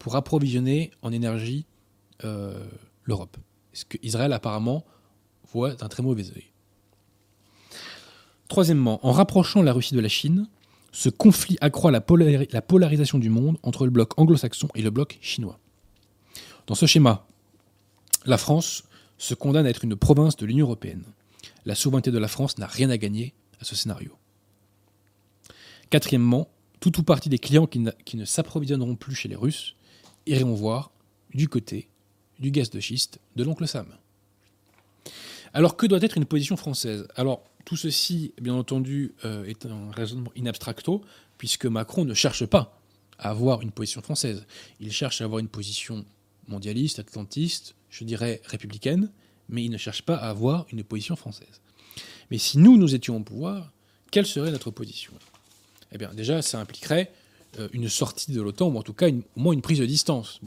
pour 0.00 0.16
approvisionner 0.16 0.90
en 1.02 1.12
énergie 1.12 1.66
euh, 2.24 2.58
l'Europe. 3.04 3.36
Ce 3.74 3.84
que 3.84 3.96
Israël 4.02 4.32
apparemment 4.32 4.84
voit 5.52 5.74
d'un 5.76 5.88
très 5.88 6.02
mauvais 6.02 6.24
œil. 6.30 6.46
Troisièmement, 8.48 9.06
en 9.06 9.12
rapprochant 9.12 9.62
la 9.62 9.72
Russie 9.72 9.94
de 9.94 10.00
la 10.00 10.08
Chine, 10.08 10.48
ce 10.94 11.08
conflit 11.08 11.58
accroît 11.60 11.90
la, 11.90 12.00
polarisation 12.00 13.18
du 13.18 13.28
monde 13.28 13.58
entre 13.64 13.84
le 13.84 13.90
bloc 13.90 14.16
anglo-saxon 14.16 14.68
et 14.76 14.80
le 14.80 14.90
bloc 14.90 15.18
chinois. 15.20 15.58
Dans 16.68 16.76
ce 16.76 16.86
schéma, 16.86 17.26
la 18.26 18.38
France 18.38 18.84
se 19.18 19.34
condamne 19.34 19.66
à 19.66 19.70
être 19.70 19.82
une 19.82 19.96
province 19.96 20.36
de 20.36 20.46
l'Union 20.46 20.66
européenne. 20.66 21.02
La 21.64 21.74
souveraineté 21.74 22.12
de 22.12 22.18
la 22.18 22.28
France 22.28 22.58
n'a 22.58 22.68
rien 22.68 22.90
à 22.90 22.96
gagner 22.96 23.34
à 23.60 23.64
ce 23.64 23.74
scénario. 23.74 24.12
Quatrièmement, 25.90 26.48
tout 26.78 26.96
ou 27.00 27.02
partie 27.02 27.28
des 27.28 27.40
clients 27.40 27.66
qui, 27.66 27.80
ne 27.80 28.24
s'approvisionneront 28.24 28.94
plus 28.94 29.16
chez 29.16 29.28
les 29.28 29.36
Russes 29.36 29.74
iront 30.26 30.54
voir 30.54 30.92
du 31.34 31.48
côté 31.48 31.88
du 32.38 32.52
gaz 32.52 32.70
de 32.70 32.78
schiste 32.78 33.18
de 33.34 33.42
l'oncle 33.42 33.66
Sam. 33.66 33.88
Alors 35.52 35.76
que 35.76 35.86
doit 35.86 36.02
être 36.02 36.16
une 36.16 36.24
position 36.24 36.56
française? 36.56 37.08
Tout 37.64 37.76
ceci, 37.76 38.32
bien 38.40 38.54
entendu, 38.54 39.14
euh, 39.24 39.44
est 39.44 39.66
un 39.66 39.90
raisonnement 39.90 40.30
in 40.36 40.46
abstracto, 40.46 41.02
puisque 41.38 41.66
Macron 41.66 42.04
ne 42.04 42.14
cherche 42.14 42.46
pas 42.46 42.80
à 43.18 43.30
avoir 43.30 43.62
une 43.62 43.70
position 43.70 44.02
française. 44.02 44.46
Il 44.80 44.92
cherche 44.92 45.20
à 45.20 45.24
avoir 45.24 45.38
une 45.38 45.48
position 45.48 46.04
mondialiste, 46.48 46.98
atlantiste, 46.98 47.74
je 47.90 48.04
dirais 48.04 48.42
républicaine, 48.44 49.10
mais 49.48 49.64
il 49.64 49.70
ne 49.70 49.78
cherche 49.78 50.02
pas 50.02 50.16
à 50.16 50.28
avoir 50.28 50.66
une 50.72 50.84
position 50.84 51.16
française. 51.16 51.60
Mais 52.30 52.38
si 52.38 52.58
nous, 52.58 52.76
nous 52.76 52.94
étions 52.94 53.16
au 53.16 53.20
pouvoir, 53.20 53.72
quelle 54.10 54.26
serait 54.26 54.50
notre 54.50 54.70
position? 54.70 55.12
Eh 55.92 55.98
bien, 55.98 56.12
déjà, 56.12 56.42
ça 56.42 56.60
impliquerait 56.60 57.12
euh, 57.58 57.68
une 57.72 57.88
sortie 57.88 58.32
de 58.32 58.40
l'OTAN, 58.40 58.68
ou 58.68 58.78
en 58.78 58.82
tout 58.82 58.94
cas 58.94 59.08
au 59.08 59.22
moins 59.40 59.52
une 59.52 59.62
prise 59.62 59.78
de 59.78 59.86
distance. 59.86 60.40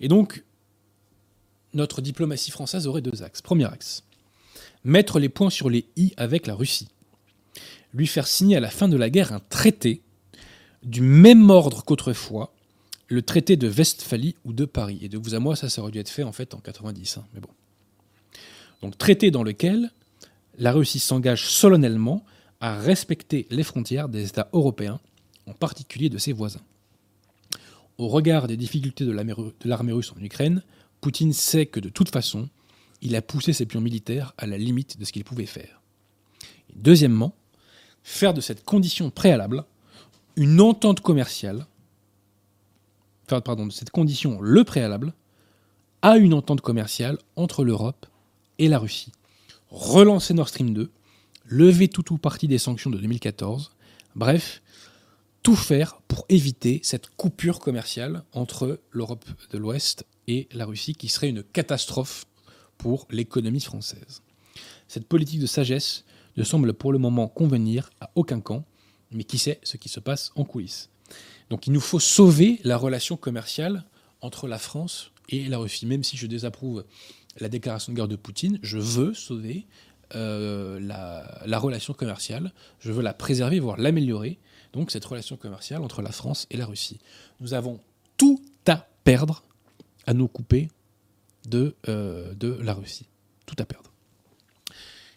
Et 0.00 0.08
donc, 0.08 0.44
notre 1.74 2.00
diplomatie 2.00 2.50
française 2.50 2.86
aurait 2.86 3.02
deux 3.02 3.22
axes. 3.22 3.42
Premier 3.42 3.66
axe, 3.66 4.04
mettre 4.88 5.18
les 5.18 5.28
points 5.28 5.50
sur 5.50 5.70
les 5.70 5.84
i 5.96 6.12
avec 6.16 6.46
la 6.46 6.54
Russie. 6.54 6.88
Lui 7.92 8.06
faire 8.06 8.26
signer 8.26 8.56
à 8.56 8.60
la 8.60 8.70
fin 8.70 8.88
de 8.88 8.96
la 8.96 9.10
guerre 9.10 9.32
un 9.32 9.40
traité 9.40 10.02
du 10.82 11.02
même 11.02 11.50
ordre 11.50 11.84
qu'autrefois, 11.84 12.54
le 13.08 13.22
traité 13.22 13.56
de 13.56 13.68
Westphalie 13.68 14.36
ou 14.44 14.52
de 14.52 14.64
Paris. 14.64 14.98
Et 15.02 15.08
de 15.08 15.18
vous 15.18 15.34
à 15.34 15.40
moi, 15.40 15.56
ça, 15.56 15.80
aurait 15.80 15.92
dû 15.92 15.98
être 15.98 16.08
fait 16.08 16.22
en 16.22 16.32
fait 16.32 16.54
en 16.54 16.58
90. 16.58 17.18
Hein, 17.18 17.24
mais 17.34 17.40
bon. 17.40 17.48
Donc 18.82 18.96
traité 18.96 19.30
dans 19.30 19.42
lequel 19.42 19.90
la 20.58 20.72
Russie 20.72 21.00
s'engage 21.00 21.46
solennellement 21.46 22.24
à 22.60 22.78
respecter 22.78 23.46
les 23.50 23.62
frontières 23.62 24.08
des 24.08 24.26
États 24.26 24.48
européens, 24.52 25.00
en 25.46 25.52
particulier 25.52 26.08
de 26.08 26.18
ses 26.18 26.32
voisins. 26.32 26.62
Au 27.98 28.08
regard 28.08 28.46
des 28.46 28.56
difficultés 28.56 29.04
de 29.04 29.12
l'armée 29.12 29.92
russe 29.92 30.12
en 30.16 30.22
Ukraine, 30.22 30.62
Poutine 31.00 31.32
sait 31.32 31.66
que 31.66 31.80
de 31.80 31.88
toute 31.88 32.10
façon, 32.10 32.48
il 33.02 33.16
a 33.16 33.22
poussé 33.22 33.52
ses 33.52 33.66
pions 33.66 33.80
militaires 33.80 34.34
à 34.38 34.46
la 34.46 34.58
limite 34.58 34.98
de 34.98 35.04
ce 35.04 35.12
qu'il 35.12 35.24
pouvait 35.24 35.46
faire. 35.46 35.80
deuxièmement, 36.74 37.34
faire 38.02 38.34
de 38.34 38.40
cette 38.40 38.64
condition 38.64 39.10
préalable 39.10 39.64
une 40.36 40.60
entente 40.60 41.00
commerciale, 41.00 41.66
enfin, 43.26 43.40
pardon, 43.40 43.66
de 43.66 43.72
cette 43.72 43.90
condition 43.90 44.40
le 44.40 44.64
préalable 44.64 45.12
à 46.02 46.16
une 46.16 46.34
entente 46.34 46.60
commerciale 46.60 47.18
entre 47.36 47.64
l'Europe 47.64 48.06
et 48.58 48.68
la 48.68 48.78
Russie. 48.78 49.12
Relancer 49.70 50.34
Nord 50.34 50.48
Stream 50.48 50.72
2, 50.72 50.90
lever 51.46 51.88
tout 51.88 52.12
ou 52.12 52.18
partie 52.18 52.48
des 52.48 52.58
sanctions 52.58 52.90
de 52.90 52.98
2014, 52.98 53.72
bref, 54.14 54.62
tout 55.42 55.56
faire 55.56 56.00
pour 56.08 56.24
éviter 56.28 56.80
cette 56.82 57.08
coupure 57.16 57.58
commerciale 57.58 58.22
entre 58.32 58.80
l'Europe 58.90 59.24
de 59.50 59.58
l'Ouest 59.58 60.04
et 60.26 60.48
la 60.52 60.66
Russie 60.66 60.94
qui 60.94 61.08
serait 61.08 61.28
une 61.28 61.42
catastrophe 61.42 62.26
pour 62.78 63.06
l'économie 63.10 63.60
française. 63.60 64.22
Cette 64.86 65.06
politique 65.06 65.40
de 65.40 65.46
sagesse 65.46 66.04
ne 66.36 66.44
semble 66.44 66.72
pour 66.72 66.92
le 66.92 66.98
moment 66.98 67.28
convenir 67.28 67.90
à 68.00 68.10
aucun 68.14 68.40
camp, 68.40 68.64
mais 69.10 69.24
qui 69.24 69.38
sait 69.38 69.60
ce 69.62 69.76
qui 69.76 69.88
se 69.88 70.00
passe 70.00 70.32
en 70.36 70.44
coulisses. 70.44 70.88
Donc 71.50 71.66
il 71.66 71.72
nous 71.72 71.80
faut 71.80 72.00
sauver 72.00 72.60
la 72.64 72.76
relation 72.76 73.16
commerciale 73.16 73.84
entre 74.20 74.48
la 74.48 74.58
France 74.58 75.12
et 75.28 75.48
la 75.48 75.58
Russie. 75.58 75.86
Même 75.86 76.04
si 76.04 76.16
je 76.16 76.26
désapprouve 76.26 76.84
la 77.38 77.48
déclaration 77.48 77.92
de 77.92 77.96
guerre 77.96 78.08
de 78.08 78.16
Poutine, 78.16 78.58
je 78.62 78.78
veux 78.78 79.14
sauver 79.14 79.66
euh, 80.14 80.80
la, 80.80 81.42
la, 81.44 81.58
relation 81.58 81.92
commerciale, 81.92 82.52
je 82.80 82.92
veux 82.92 83.02
la 83.02 83.12
préserver, 83.12 83.60
voire 83.60 83.76
l'améliorer. 83.76 84.38
Donc 84.72 84.90
cette 84.90 85.04
relation 85.04 85.36
commerciale 85.36 85.82
entre 85.82 86.02
la 86.02 86.12
France 86.12 86.46
et 86.50 86.56
la 86.56 86.66
Russie. 86.66 86.98
Nous 87.40 87.54
avons 87.54 87.80
tout 88.16 88.42
à 88.66 88.88
perdre 89.04 89.42
à 90.06 90.14
nous 90.14 90.28
couper 90.28 90.68
de, 91.48 91.74
euh, 91.88 92.34
de 92.34 92.52
la 92.62 92.74
Russie. 92.74 93.06
Tout 93.46 93.56
à 93.58 93.64
perdre. 93.64 93.90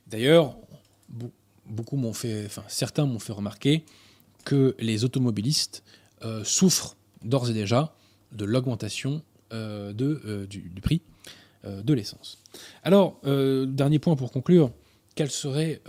D'ailleurs, 0.08 0.56
beaucoup 1.66 1.98
m'ont 1.98 2.14
fait, 2.14 2.48
certains 2.68 3.06
m'ont 3.06 3.20
fait 3.20 3.34
remarquer 3.34 3.84
que 4.46 4.76
les 4.80 5.04
automobilistes 5.04 5.84
euh, 6.24 6.44
souffrent 6.44 6.96
d'ores 7.24 7.50
et 7.50 7.54
déjà 7.54 7.94
de 8.32 8.46
l'augmentation 8.46 9.22
euh, 9.54 9.94
du, 9.94 10.82
prix 10.82 11.02
de 11.64 11.94
l'essence. 11.94 12.40
Alors, 12.84 13.20
dernier 13.24 14.00
point 14.00 14.16
pour 14.16 14.32
conclure, 14.32 14.72
quelle 15.14 15.30
serait, 15.30 15.82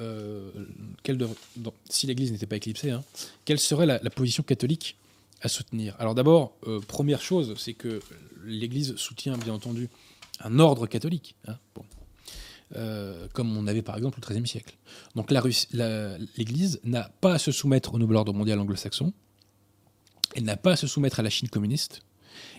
si 1.89 2.07
l'Église 2.07 2.33
n'était 2.33 2.47
pas 2.47 2.57
éclipsée, 2.57 2.91
hein, 2.91 3.03
quelle 3.47 3.59
serait 3.59 3.87
la, 3.87 3.99
position 4.11 4.43
catholique 4.43 4.99
à 5.41 5.49
soutenir? 5.49 5.97
Alors 5.99 6.15
d'abord, 6.15 6.57
première 6.89 7.23
chose, 7.23 7.55
c'est 7.57 7.73
que 7.73 8.01
l'Église 8.45 8.97
soutient 8.97 9.39
bien 9.39 9.55
entendu 9.55 9.89
un 10.43 10.59
ordre 10.59 10.87
catholique, 10.87 11.37
hein, 11.47 11.57
euh, 12.77 13.27
comme 13.33 13.57
on 13.57 13.67
avait 13.67 13.83
par 13.83 13.97
exemple 13.97 14.19
au 14.19 14.27
XIIIe 14.27 14.47
siècle. 14.47 14.77
Donc 15.15 15.31
l'Église 15.31 16.81
n'a 16.85 17.11
pas 17.21 17.35
à 17.35 17.39
se 17.39 17.53
soumettre 17.53 17.95
au 17.95 17.99
nouvel 17.99 18.17
ordre 18.17 18.33
mondial 18.33 18.59
anglo-saxon, 18.59 19.13
elle 20.35 20.45
n'a 20.45 20.57
pas 20.57 20.73
à 20.73 20.77
se 20.77 20.87
soumettre 20.87 21.21
à 21.21 21.23
la 21.23 21.31
Chine 21.31 21.49
communiste, 21.49 22.03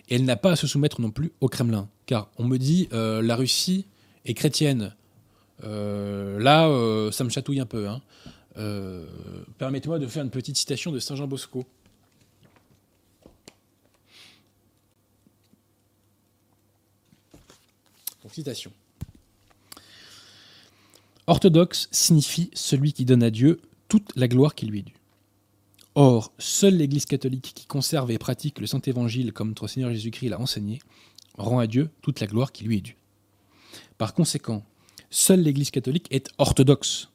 et 0.08 0.16
elle 0.16 0.24
n'a 0.24 0.36
pas 0.36 0.52
à 0.52 0.56
se 0.56 0.66
soumettre 0.66 1.00
non 1.00 1.10
plus 1.10 1.32
au 1.40 1.48
Kremlin. 1.48 1.88
Car 2.06 2.28
on 2.38 2.44
me 2.44 2.58
dit, 2.58 2.88
euh, 2.92 3.22
la 3.22 3.34
Russie 3.34 3.86
est 4.24 4.34
chrétienne. 4.34 4.94
Euh, 5.64 6.38
là, 6.38 7.10
ça 7.10 7.24
me 7.24 7.30
chatouille 7.30 7.60
un 7.60 7.66
peu. 7.66 7.88
Hein. 7.88 8.00
Permettez-moi 9.58 9.98
de 9.98 10.06
faire 10.06 10.22
une 10.22 10.30
petite 10.30 10.56
citation 10.56 10.92
de 10.92 11.00
Saint 11.00 11.16
Jean 11.16 11.26
Bosco. 11.26 11.64
Citation. 18.34 18.72
Orthodoxe 21.26 21.88
signifie 21.90 22.50
celui 22.52 22.92
qui 22.92 23.04
donne 23.04 23.22
à 23.22 23.30
Dieu 23.30 23.60
toute 23.88 24.12
la 24.16 24.28
gloire 24.28 24.54
qui 24.54 24.66
lui 24.66 24.80
est 24.80 24.82
due. 24.82 24.94
Or, 25.94 26.32
seule 26.38 26.76
l'Église 26.76 27.06
catholique 27.06 27.52
qui 27.54 27.66
conserve 27.66 28.10
et 28.10 28.18
pratique 28.18 28.58
le 28.58 28.66
Saint-Évangile 28.66 29.32
comme 29.32 29.48
notre 29.48 29.68
Seigneur 29.68 29.92
Jésus-Christ 29.92 30.28
l'a 30.28 30.40
enseigné, 30.40 30.80
rend 31.38 31.60
à 31.60 31.68
Dieu 31.68 31.90
toute 32.02 32.20
la 32.20 32.26
gloire 32.26 32.50
qui 32.50 32.64
lui 32.64 32.78
est 32.78 32.80
due. 32.80 32.96
Par 33.96 34.12
conséquent, 34.12 34.64
seule 35.10 35.42
l'Église 35.42 35.70
catholique 35.70 36.08
est 36.10 36.28
orthodoxe. 36.38 37.08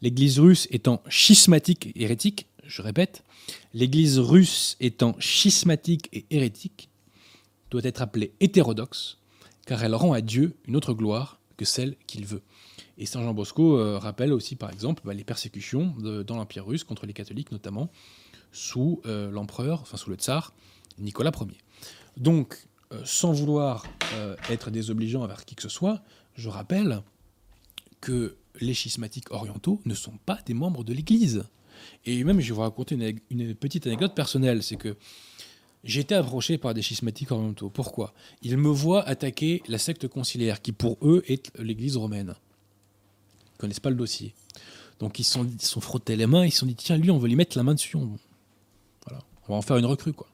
L'Église 0.00 0.38
russe 0.40 0.66
étant 0.70 1.02
schismatique 1.08 1.88
et 1.88 2.02
hérétique, 2.02 2.46
je 2.64 2.80
répète, 2.80 3.22
l'Église 3.74 4.18
russe 4.18 4.76
étant 4.80 5.14
schismatique 5.18 6.08
et 6.14 6.24
hérétique, 6.30 6.88
doit 7.70 7.84
être 7.84 8.00
appelée 8.00 8.32
hétérodoxe, 8.40 9.18
car 9.66 9.82
elle 9.84 9.94
rend 9.94 10.12
à 10.12 10.22
Dieu 10.22 10.56
une 10.66 10.76
autre 10.76 10.94
gloire 10.94 11.40
que 11.56 11.64
celle 11.64 11.96
qu'il 12.06 12.24
veut. 12.24 12.42
Et 12.98 13.04
Saint 13.04 13.22
Jean 13.22 13.34
Bosco 13.34 13.78
euh, 13.78 13.98
rappelle 13.98 14.32
aussi, 14.32 14.56
par 14.56 14.70
exemple, 14.70 15.02
bah, 15.04 15.12
les 15.12 15.24
persécutions 15.24 15.94
dans 15.98 16.36
l'Empire 16.36 16.64
russe 16.66 16.84
contre 16.84 17.04
les 17.04 17.12
catholiques, 17.12 17.52
notamment 17.52 17.90
sous 18.52 19.02
euh, 19.04 19.30
l'empereur, 19.30 19.82
enfin 19.82 19.98
sous 19.98 20.08
le 20.08 20.16
tsar 20.16 20.54
Nicolas 20.98 21.32
Ier. 21.40 21.58
Donc, 22.16 22.68
euh, 22.92 23.02
sans 23.04 23.32
vouloir 23.32 23.84
être 24.48 24.70
désobligeant 24.70 25.22
envers 25.22 25.44
qui 25.44 25.54
que 25.56 25.62
ce 25.62 25.68
soit, 25.68 26.02
je 26.36 26.48
rappelle 26.48 27.02
que 28.00 28.36
les 28.60 28.72
schismatiques 28.72 29.30
orientaux 29.30 29.80
ne 29.84 29.94
sont 29.94 30.16
pas 30.24 30.38
des 30.46 30.54
membres 30.54 30.84
de 30.84 30.94
l'Église. 30.94 31.44
Et 32.06 32.24
même, 32.24 32.40
je 32.40 32.48
vais 32.48 32.54
vous 32.54 32.62
raconter 32.62 32.94
une, 32.94 33.18
une 33.30 33.54
petite 33.54 33.86
anecdote 33.86 34.14
personnelle, 34.14 34.62
c'est 34.62 34.76
que 34.76 34.96
j'ai 35.84 36.00
été 36.00 36.14
approché 36.14 36.58
par 36.58 36.74
des 36.74 36.82
schismatiques 36.82 37.30
orientaux. 37.30 37.70
Pourquoi? 37.70 38.12
Ils 38.42 38.56
me 38.56 38.68
voient 38.68 39.06
attaquer 39.06 39.62
la 39.68 39.78
secte 39.78 40.08
conciliaire, 40.08 40.60
qui 40.60 40.72
pour 40.72 40.98
eux 41.02 41.22
est 41.28 41.52
l'Église 41.58 41.96
romaine. 41.96 42.34
Ils 43.54 43.58
connaissent 43.58 43.80
pas 43.80 43.90
le 43.90 43.96
dossier. 43.96 44.34
Donc 44.98 45.18
ils 45.18 45.24
se 45.24 45.32
sont, 45.32 45.46
sont 45.60 45.80
frottés 45.80 46.16
les 46.16 46.26
mains, 46.26 46.44
ils 46.44 46.50
se 46.50 46.60
sont 46.60 46.66
dit 46.66 46.74
tiens, 46.74 46.96
lui, 46.96 47.10
on 47.10 47.18
veut 47.18 47.28
lui 47.28 47.36
mettre 47.36 47.56
la 47.56 47.62
main 47.62 47.74
dessus. 47.74 47.96
On, 47.96 48.18
on 49.48 49.52
va 49.52 49.58
en 49.58 49.62
faire 49.62 49.76
une 49.76 49.86
recrue. 49.86 50.12
quoi. 50.12 50.26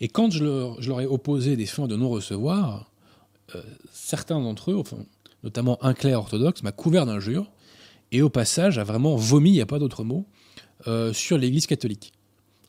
Et 0.00 0.08
quand 0.08 0.30
je 0.30 0.44
leur, 0.44 1.00
ai 1.00 1.06
opposé 1.06 1.56
des 1.56 1.66
fins 1.66 1.86
de 1.86 1.96
non-recevoir, 1.96 2.90
euh, 3.54 3.62
certains 3.92 4.40
d'entre 4.40 4.70
eux, 4.72 4.82
notamment 5.42 5.82
un 5.82 5.94
clerc 5.94 6.18
orthodoxe, 6.18 6.62
m'a 6.62 6.72
couvert 6.72 7.06
d'injures 7.06 7.50
et 8.12 8.22
au 8.22 8.28
passage 8.28 8.78
a 8.78 8.84
vraiment 8.84 9.16
vomi, 9.16 9.50
il 9.50 9.54
n'y 9.54 9.60
a 9.60 9.66
pas 9.66 9.78
d'autre 9.78 10.04
mot, 10.04 10.26
euh, 10.86 11.12
sur 11.12 11.38
l'Église 11.38 11.66
catholique, 11.66 12.12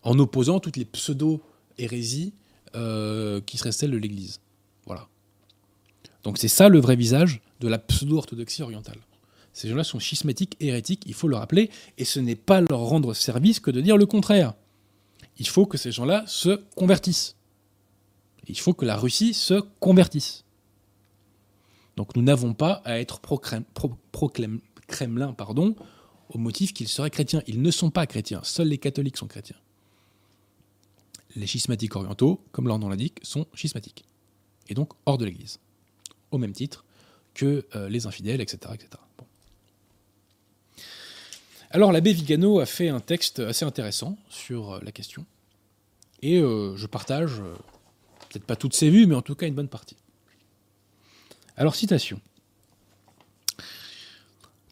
en 0.03 0.17
opposant 0.19 0.59
toutes 0.59 0.77
les 0.77 0.85
pseudo-hérésies 1.75 2.33
euh, 2.75 3.41
qui 3.41 3.57
seraient 3.57 3.71
celles 3.71 3.91
de 3.91 3.97
l'Église. 3.97 4.39
Voilà. 4.85 5.07
Donc 6.23 6.37
c'est 6.37 6.47
ça 6.47 6.69
le 6.69 6.79
vrai 6.79 6.95
visage 6.95 7.41
de 7.59 7.67
la 7.67 7.77
pseudo-orthodoxie 7.77 8.63
orientale. 8.63 8.97
Ces 9.53 9.69
gens-là 9.69 9.85
sont 9.85 9.99
schismatiques, 9.99 10.57
hérétiques, 10.59 11.03
il 11.05 11.13
faut 11.13 11.29
le 11.29 11.37
rappeler, 11.37 11.69
et 11.97 12.03
ce 12.03 12.19
n'est 12.19 12.35
pas 12.35 12.61
leur 12.61 12.79
rendre 12.79 13.13
service 13.13 13.61
que 13.61 13.71
de 13.71 13.79
dire 13.79 13.95
le 13.95 14.05
contraire. 14.05 14.53
Il 15.37 15.47
faut 15.47 15.65
que 15.65 15.77
ces 15.77 15.91
gens-là 15.91 16.25
se 16.27 16.61
convertissent. 16.75 17.35
Il 18.47 18.59
faut 18.59 18.73
que 18.73 18.85
la 18.85 18.97
Russie 18.97 19.33
se 19.33 19.61
convertisse. 19.79 20.43
Donc 21.95 22.15
nous 22.15 22.21
n'avons 22.21 22.53
pas 22.53 22.81
à 22.83 22.99
être 22.99 23.21
pro-Kremlin 23.21 25.35
au 26.29 26.37
motif 26.37 26.73
qu'ils 26.73 26.89
seraient 26.89 27.09
chrétiens. 27.09 27.41
Ils 27.47 27.61
ne 27.61 27.71
sont 27.71 27.91
pas 27.91 28.05
chrétiens, 28.05 28.41
seuls 28.43 28.67
les 28.67 28.77
catholiques 28.77 29.17
sont 29.17 29.27
chrétiens. 29.27 29.55
Les 31.35 31.47
schismatiques 31.47 31.95
orientaux, 31.95 32.41
comme 32.51 32.67
leur 32.67 32.79
nom 32.79 32.89
l'indique, 32.89 33.19
sont 33.23 33.45
schismatiques, 33.53 34.05
et 34.69 34.73
donc 34.73 34.93
hors 35.05 35.17
de 35.17 35.25
l'Église, 35.25 35.59
au 36.31 36.37
même 36.37 36.53
titre 36.53 36.85
que 37.33 37.65
euh, 37.75 37.89
les 37.89 38.07
infidèles, 38.07 38.41
etc. 38.41 38.73
etc. 38.73 38.89
Alors 41.71 41.91
l'abbé 41.91 42.13
Vigano 42.13 42.59
a 42.59 42.65
fait 42.65 42.87
un 42.87 43.01
texte 43.01 43.39
assez 43.39 43.65
intéressant 43.65 44.17
sur 44.29 44.73
euh, 44.73 44.79
la 44.81 44.93
question. 44.93 45.25
Et 46.21 46.39
euh, 46.39 46.77
je 46.77 46.87
partage, 46.87 47.41
peut-être 48.29 48.45
pas 48.45 48.55
toutes 48.55 48.73
ses 48.73 48.89
vues, 48.89 49.05
mais 49.05 49.15
en 49.15 49.21
tout 49.21 49.35
cas 49.35 49.47
une 49.47 49.55
bonne 49.55 49.67
partie. 49.67 49.97
Alors 51.57 51.75
citation. 51.75 52.21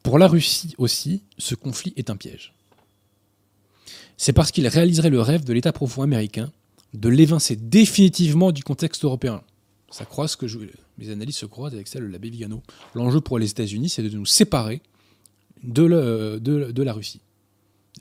Pour 0.02 0.18
la 0.18 0.28
Russie 0.28 0.76
aussi, 0.78 1.24
ce 1.38 1.56
conflit 1.56 1.94
est 1.96 2.10
un 2.10 2.18
piège. 2.18 2.54
C'est 4.18 4.34
parce 4.34 4.52
qu'il 4.52 4.68
réaliserait 4.68 5.10
le 5.10 5.22
rêve 5.22 5.44
de 5.44 5.54
l'État 5.54 5.74
profond 5.74 6.02
américain 6.02 6.52
de 6.94 7.10
l'évincer 7.10 7.56
définitivement 7.56 8.52
du 8.52 8.64
contexte 8.64 9.04
européen. 9.04 9.42
Ça 9.90 10.06
que 10.06 10.48
mes 10.98 11.10
analyses 11.10 11.38
se 11.38 11.46
croisent 11.46 11.76
avec 11.76 11.88
celle 11.88 12.04
de 12.04 12.08
l'abbé 12.08 12.30
Vigano. 12.30 12.64
L'enjeu 12.96 13.22
pour 13.22 13.40
les 13.40 13.50
États-Unis, 13.50 13.90
c'est 13.90 14.04
de 14.04 14.10
nous 14.10 14.26
séparer 14.26 14.82
de, 15.64 15.84
la 16.84 16.94
Russie. 16.94 17.22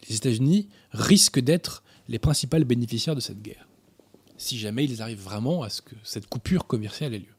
Les 0.08 0.16
États-Unis 0.16 0.68
risquent 0.92 1.40
d'être 1.40 1.82
les 2.08 2.18
principales 2.18 2.64
bénéficiaires 2.64 3.14
de 3.14 3.20
cette 3.20 3.42
guerre, 3.42 3.68
si 4.36 4.58
jamais 4.58 4.84
ils 4.84 5.02
arrivent 5.02 5.22
vraiment 5.22 5.62
à 5.62 5.70
ce 5.70 5.82
que 5.82 5.94
cette 6.02 6.26
coupure 6.26 6.66
commerciale 6.66 7.14
ait 7.14 7.18
lieu. 7.18 7.34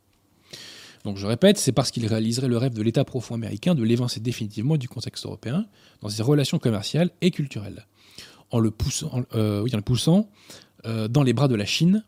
Donc 1.03 1.17
je 1.17 1.25
répète, 1.27 1.57
c'est 1.57 1.73
parce 1.73 1.91
qu'ils 1.91 2.07
réaliseraient 2.07 2.47
le 2.47 2.57
rêve 2.57 2.73
de 2.73 2.81
l'État 2.81 3.03
profond 3.03 3.35
américain 3.35 3.75
de 3.75 3.83
l'évincer 3.83 4.19
définitivement 4.19 4.77
du 4.77 4.87
contexte 4.87 5.25
européen 5.25 5.65
dans 6.01 6.09
ses 6.09 6.23
relations 6.23 6.59
commerciales 6.59 7.09
et 7.21 7.31
culturelles, 7.31 7.85
en 8.53 8.59
le 8.59 8.71
poussant, 8.71 9.25
euh, 9.33 9.65
le 9.65 9.81
poussant 9.81 10.29
euh, 10.85 11.07
dans 11.09 11.23
les 11.23 11.33
bras 11.33 11.47
de 11.47 11.55
la 11.55 11.65
Chine, 11.65 12.05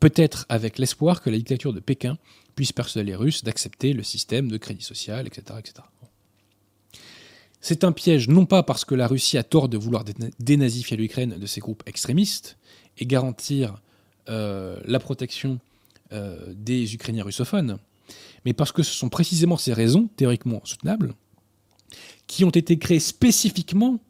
peut-être 0.00 0.46
avec 0.48 0.78
l'espoir 0.78 1.20
que 1.20 1.28
la 1.28 1.36
dictature 1.36 1.72
de 1.72 1.80
Pékin 1.80 2.16
puisse 2.54 2.72
persuader 2.72 3.04
les 3.04 3.16
Russes 3.16 3.42
d'accepter 3.42 3.92
le 3.92 4.04
système 4.04 4.48
de 4.48 4.56
crédit 4.56 4.84
social, 4.84 5.26
etc. 5.26 5.58
etc. 5.58 5.74
C'est 7.60 7.82
un 7.82 7.90
piège 7.90 8.28
non 8.28 8.46
pas 8.46 8.62
parce 8.62 8.84
que 8.84 8.94
la 8.94 9.08
Russie 9.08 9.36
a 9.38 9.42
tort 9.42 9.68
de 9.68 9.76
vouloir 9.76 10.04
dénazifier 10.38 10.96
l'Ukraine 10.96 11.36
de 11.36 11.46
ces 11.46 11.60
groupes 11.60 11.82
extrémistes 11.86 12.56
et 12.98 13.04
garantir 13.04 13.82
euh, 14.28 14.80
la 14.86 15.00
protection 15.00 15.60
des 16.54 16.94
Ukrainiens 16.94 17.22
russophones, 17.22 17.76
mais 18.46 18.54
parce 18.54 18.72
que 18.72 18.82
ce 18.82 18.94
sont 18.94 19.10
précisément 19.10 19.58
ces 19.58 19.74
raisons, 19.74 20.08
théoriquement 20.16 20.62
soutenables, 20.64 21.12
qui 22.26 22.46
ont 22.46 22.50
été 22.50 22.78
créées 22.78 22.98
spécifiquement 22.98 24.00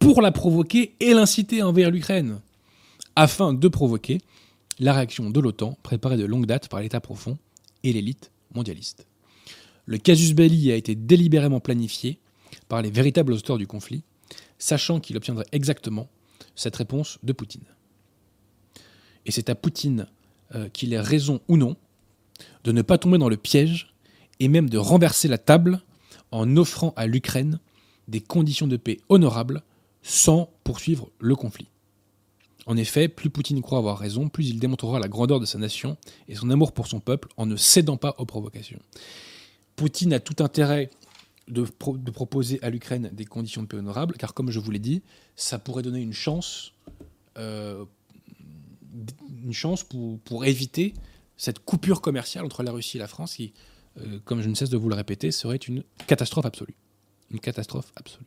pour 0.00 0.22
la 0.22 0.32
provoquer 0.32 0.96
et 0.98 1.14
l'inciter 1.14 1.62
envers 1.62 1.90
l'Ukraine, 1.90 2.40
afin 3.14 3.52
de 3.52 3.68
provoquer 3.68 4.18
la 4.80 4.94
réaction 4.94 5.30
de 5.30 5.38
l'OTAN 5.38 5.78
préparée 5.84 6.16
de 6.16 6.24
longue 6.24 6.46
date 6.46 6.68
par 6.68 6.80
l'État 6.80 7.00
profond 7.00 7.38
et 7.84 7.92
l'élite 7.92 8.32
mondialiste. 8.54 9.06
Le 9.84 9.98
casus 9.98 10.34
belli 10.34 10.72
a 10.72 10.76
été 10.76 10.94
délibérément 10.94 11.60
planifié 11.60 12.18
par 12.68 12.82
les 12.82 12.90
véritables 12.90 13.34
auteurs 13.34 13.58
du 13.58 13.66
conflit, 13.66 14.02
sachant 14.58 15.00
qu'il 15.00 15.16
obtiendrait 15.16 15.46
exactement 15.52 16.08
cette 16.56 16.76
réponse 16.76 17.18
de 17.22 17.32
Poutine. 17.32 17.64
Et 19.26 19.30
c'est 19.30 19.50
à 19.50 19.54
Poutine 19.54 20.06
euh, 20.54 20.68
qu'il 20.70 20.94
ait 20.94 21.00
raison 21.00 21.40
ou 21.46 21.56
non 21.56 21.76
de 22.64 22.72
ne 22.72 22.82
pas 22.82 22.96
tomber 22.96 23.18
dans 23.18 23.28
le 23.28 23.36
piège 23.36 23.94
et 24.38 24.48
même 24.48 24.70
de 24.70 24.78
renverser 24.78 25.28
la 25.28 25.38
table 25.38 25.82
en 26.30 26.56
offrant 26.56 26.94
à 26.96 27.06
l'Ukraine 27.06 27.60
des 28.08 28.20
conditions 28.20 28.66
de 28.66 28.78
paix 28.78 28.98
honorables 29.10 29.62
sans 30.02 30.50
poursuivre 30.64 31.10
le 31.18 31.36
conflit. 31.36 31.68
En 32.66 32.76
effet, 32.76 33.08
plus 33.08 33.30
Poutine 33.30 33.62
croit 33.62 33.78
avoir 33.78 33.98
raison, 33.98 34.28
plus 34.28 34.48
il 34.48 34.58
démontrera 34.58 34.98
la 34.98 35.08
grandeur 35.08 35.40
de 35.40 35.46
sa 35.46 35.58
nation 35.58 35.96
et 36.28 36.34
son 36.34 36.50
amour 36.50 36.72
pour 36.72 36.86
son 36.86 37.00
peuple 37.00 37.28
en 37.36 37.46
ne 37.46 37.56
cédant 37.56 37.96
pas 37.96 38.14
aux 38.18 38.26
provocations. 38.26 38.78
Poutine 39.76 40.12
a 40.12 40.20
tout 40.20 40.42
intérêt 40.42 40.90
de, 41.48 41.64
proposer 42.10 42.62
à 42.62 42.70
l'Ukraine 42.70 43.10
des 43.12 43.24
conditions 43.24 43.62
de 43.62 43.66
paix 43.66 43.76
honorables, 43.76 44.16
car 44.16 44.34
comme 44.34 44.50
je 44.50 44.60
vous 44.60 44.70
l'ai 44.70 44.78
dit, 44.78 45.02
ça 45.36 45.58
pourrait 45.58 45.82
donner 45.82 46.00
une 46.00 46.12
chance, 46.12 46.72
euh, 47.38 47.84
pour, 50.24 50.44
éviter 50.44 50.94
cette 51.36 51.58
coupure 51.60 52.02
commerciale 52.02 52.44
entre 52.44 52.62
la 52.62 52.72
Russie 52.72 52.98
et 52.98 53.00
la 53.00 53.08
France, 53.08 53.34
qui, 53.34 53.52
euh, 53.98 54.18
comme 54.24 54.42
je 54.42 54.48
ne 54.48 54.54
cesse 54.54 54.70
de 54.70 54.76
vous 54.76 54.88
le 54.88 54.94
répéter, 54.94 55.32
serait 55.32 55.56
une 55.56 55.82
catastrophe 56.06 56.46
absolue. 56.46 56.76
Une 57.30 57.40
catastrophe 57.40 57.92
absolue. 57.96 58.26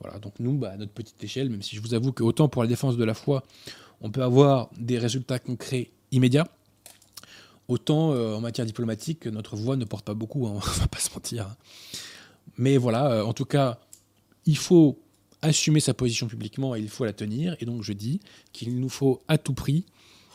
Voilà, 0.00 0.18
donc 0.18 0.34
nous, 0.38 0.56
bah, 0.58 0.70
à 0.72 0.76
notre 0.76 0.92
petite 0.92 1.22
échelle, 1.22 1.50
même 1.50 1.62
si 1.62 1.76
je 1.76 1.80
vous 1.80 1.94
avoue 1.94 2.12
qu'autant 2.12 2.48
pour 2.48 2.62
la 2.62 2.68
défense 2.68 2.96
de 2.96 3.04
la 3.04 3.14
foi, 3.14 3.42
on 4.00 4.10
peut 4.10 4.22
avoir 4.22 4.70
des 4.78 4.98
résultats 4.98 5.38
concrets 5.38 5.90
immédiats, 6.10 6.48
autant 7.68 8.12
euh, 8.12 8.34
en 8.34 8.40
matière 8.40 8.66
diplomatique, 8.66 9.26
notre 9.26 9.56
voix 9.56 9.76
ne 9.76 9.84
porte 9.84 10.04
pas 10.04 10.14
beaucoup, 10.14 10.46
hein, 10.46 10.52
on 10.56 10.58
va 10.58 10.88
pas 10.88 10.98
se 10.98 11.10
mentir. 11.10 11.46
Hein. 11.46 11.56
Mais 12.58 12.76
voilà, 12.76 13.10
euh, 13.10 13.24
en 13.24 13.32
tout 13.32 13.44
cas, 13.44 13.78
il 14.44 14.56
faut 14.56 14.98
assumer 15.42 15.80
sa 15.80 15.94
position 15.94 16.26
publiquement 16.28 16.74
et 16.74 16.80
il 16.80 16.88
faut 16.88 17.04
la 17.04 17.12
tenir. 17.12 17.56
Et 17.60 17.64
donc 17.64 17.82
je 17.82 17.92
dis 17.92 18.20
qu'il 18.52 18.78
nous 18.78 18.88
faut 18.88 19.20
à 19.28 19.38
tout 19.38 19.54
prix 19.54 19.84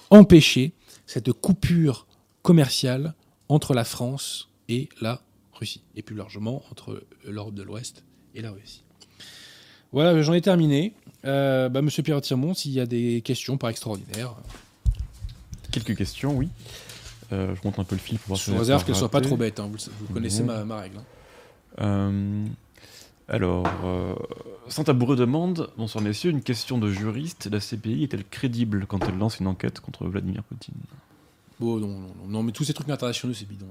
empêcher 0.10 0.74
cette 1.06 1.32
coupure 1.32 2.08
commerciale 2.42 3.16
entre 3.50 3.74
la 3.74 3.84
France 3.84 4.50
et 4.70 4.90
la 5.02 5.22
Russie, 5.54 5.82
et 5.96 6.02
plus 6.02 6.16
largement 6.16 6.64
entre 6.72 7.04
l'Europe 7.26 7.56
de 7.56 7.64
l'Ouest 7.64 8.04
et 8.36 8.42
la 8.42 8.52
Russie. 8.52 8.84
Voilà, 9.94 10.22
j'en 10.22 10.34
ai 10.34 10.42
terminé. 10.42 10.94
Euh, 11.26 11.70
bah, 11.70 11.82
Monsieur 11.82 12.04
Pierre 12.04 12.22
Tirmont, 12.22 12.54
s'il 12.54 12.72
y 12.72 12.80
a 12.80 12.86
des 12.86 13.22
questions 13.22 13.58
par 13.58 13.70
extraordinaire. 13.70 14.34
Quelques 15.72 15.96
questions, 15.98 16.36
oui. 16.36 16.50
Euh, 17.34 17.54
je 17.56 17.62
montre 17.68 17.80
un 17.80 17.84
peu 17.84 17.96
le 17.96 18.00
fil 18.02 18.18
pour 18.20 18.28
voir 18.30 18.40
Sous 18.40 18.52
si 18.52 18.58
réserve 18.58 18.82
j'ai 18.82 18.86
qu'elle 18.88 18.96
soit 18.96 19.10
pas 19.12 19.20
trop 19.22 19.36
bête. 19.36 19.60
hein, 19.60 19.70
Vous, 19.72 19.78
vous 20.08 20.14
connaissez 20.14 20.42
Bon. 20.42 20.48
ma, 20.48 20.64
ma 20.64 20.78
règle. 20.78 20.98
hein. 20.98 21.04
Euh, 21.84 22.46
alors, 23.28 23.66
euh, 23.84 24.16
Saint-Tabouret 24.70 25.18
demande 25.18 25.70
Bonsoir 25.78 26.02
messieurs, 26.04 26.32
une 26.32 26.42
question 26.42 26.78
de 26.78 26.90
juriste. 26.90 27.50
La 27.52 27.60
CPI 27.60 28.04
est-elle 28.04 28.24
crédible 28.24 28.86
quand 28.88 29.10
elle 29.10 29.18
lance 29.18 29.40
une 29.40 29.48
enquête 29.48 29.82
contre 29.82 30.06
Vladimir 30.08 30.44
Poutine? 30.44 30.76
Bon, 31.60 31.78
non, 31.78 31.88
non, 31.88 32.00
non, 32.00 32.28
non, 32.30 32.44
mais 32.44 32.54
tous 32.54 32.64
ces 32.64 32.74
trucs 32.74 32.90
internationaux, 32.90 33.34
c'est 33.34 33.48
bidon. 33.48 33.66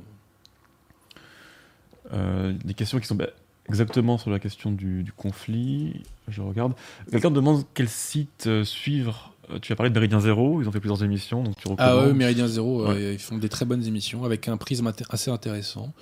Des 2.64 2.74
questions 2.74 3.00
qui 3.00 3.06
sont 3.06 3.14
bah, 3.14 3.28
exactement 3.68 4.18
sur 4.18 4.30
la 4.30 4.38
question 4.38 4.72
du, 4.72 5.02
du 5.02 5.12
conflit. 5.12 6.02
Je 6.28 6.42
regarde. 6.42 6.72
Quelqu'un 7.10 7.30
demande 7.30 7.64
quel 7.74 7.88
site 7.88 8.46
euh, 8.46 8.64
suivre. 8.64 9.32
Euh, 9.50 9.58
Tu 9.60 9.72
as 9.72 9.76
parlé 9.76 9.90
de 9.90 9.94
Méridien 9.94 10.20
Zéro, 10.20 10.60
ils 10.60 10.68
ont 10.68 10.72
fait 10.72 10.80
plusieurs 10.80 11.04
émissions, 11.04 11.42
donc 11.42 11.56
tu 11.56 11.68
Ah 11.78 11.98
ouais, 11.98 12.12
Méridien 12.12 12.48
Zéro, 12.48 12.86
euh, 12.86 13.12
ils 13.12 13.18
font 13.18 13.38
des 13.38 13.48
très 13.48 13.64
bonnes 13.64 13.84
émissions 13.86 14.24
avec 14.24 14.48
un 14.48 14.56
prisme 14.56 14.92
assez 15.10 15.30
intéressant. 15.30 15.92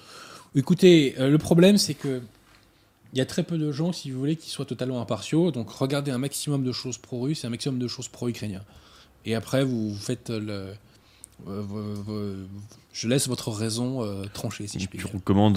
Écoutez, 0.55 1.15
le 1.19 1.37
problème, 1.39 1.79
c'est 1.79 1.95
que 1.95 2.23
il 3.13 3.19
y 3.19 3.21
a 3.21 3.27
très 3.27 3.45
peu 3.45 3.59
de 3.59 3.71
gens, 3.71 3.93
si 3.93 4.11
vous 4.11 4.19
voulez, 4.19 4.35
qui 4.35 4.51
soient 4.51 4.65
totalement 4.65 5.01
impartiaux. 5.01 5.53
Donc 5.53 5.71
regardez 5.71 6.11
un 6.11 6.19
maximum 6.19 6.65
de 6.65 6.73
choses 6.73 6.99
pro-russes 6.99 7.45
et 7.45 7.47
un 7.47 7.51
maximum 7.51 7.79
de 7.79 7.87
choses 7.87 8.09
pro-ukrainiens. 8.09 8.63
Et 9.25 9.35
après, 9.37 9.65
vous 9.65 9.91
vous 9.91 9.99
faites 9.99 10.31
le. 10.31 10.75
Euh, 11.49 12.45
je 12.93 13.09
laisse 13.09 13.29
votre 13.29 13.51
raison 13.51 14.03
euh, 14.03 14.25
trancher, 14.33 14.67
si 14.67 14.79
je 14.79 14.89
puis 14.89 14.99
dire. 14.99 15.09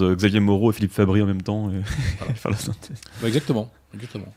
euh, 0.01 0.15
Xavier 0.15 0.39
Moreau 0.39 0.71
et 0.71 0.73
Philippe 0.73 0.91
Fabry 0.93 1.21
en 1.21 1.25
même 1.27 1.41
temps 1.41 1.69
et 1.71 1.81
Voilà. 2.19 2.33
faire 2.33 2.51
la 2.51 2.57
synthèse. 2.57 2.99
Ouais, 3.21 3.27
exactement. 3.27 3.71
exactement. 3.93 4.33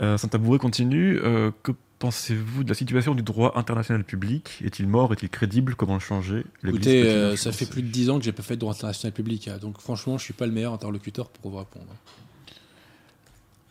Euh, 0.00 0.16
Saint-Tabouret 0.18 0.58
continue. 0.58 1.18
Euh, 1.22 1.50
que 1.62 1.72
pensez-vous 2.00 2.64
de 2.64 2.68
la 2.68 2.74
situation 2.74 3.14
du 3.14 3.22
droit 3.22 3.52
international 3.56 4.04
public? 4.04 4.60
Est-il 4.64 4.86
mort? 4.88 5.12
Est-il 5.12 5.28
crédible? 5.30 5.74
Comment 5.76 5.94
le 5.94 6.00
changer? 6.00 6.44
Écoutez, 6.66 7.36
ça 7.36 7.52
fait 7.52 7.66
plus 7.66 7.82
de 7.82 7.88
10 7.88 8.10
ans 8.10 8.18
que 8.18 8.24
j'ai 8.24 8.32
pas 8.32 8.42
fait 8.42 8.56
de 8.56 8.60
droit 8.60 8.72
international 8.72 9.12
public. 9.12 9.48
hein. 9.48 9.58
donc 9.60 9.80
franchement, 9.80 10.18
je 10.18 10.24
suis 10.24 10.34
pas 10.34 10.46
le 10.46 10.52
meilleur 10.52 10.72
interlocuteur 10.74 11.28
pour 11.28 11.50
vous 11.52 11.58
répondre. 11.58 11.86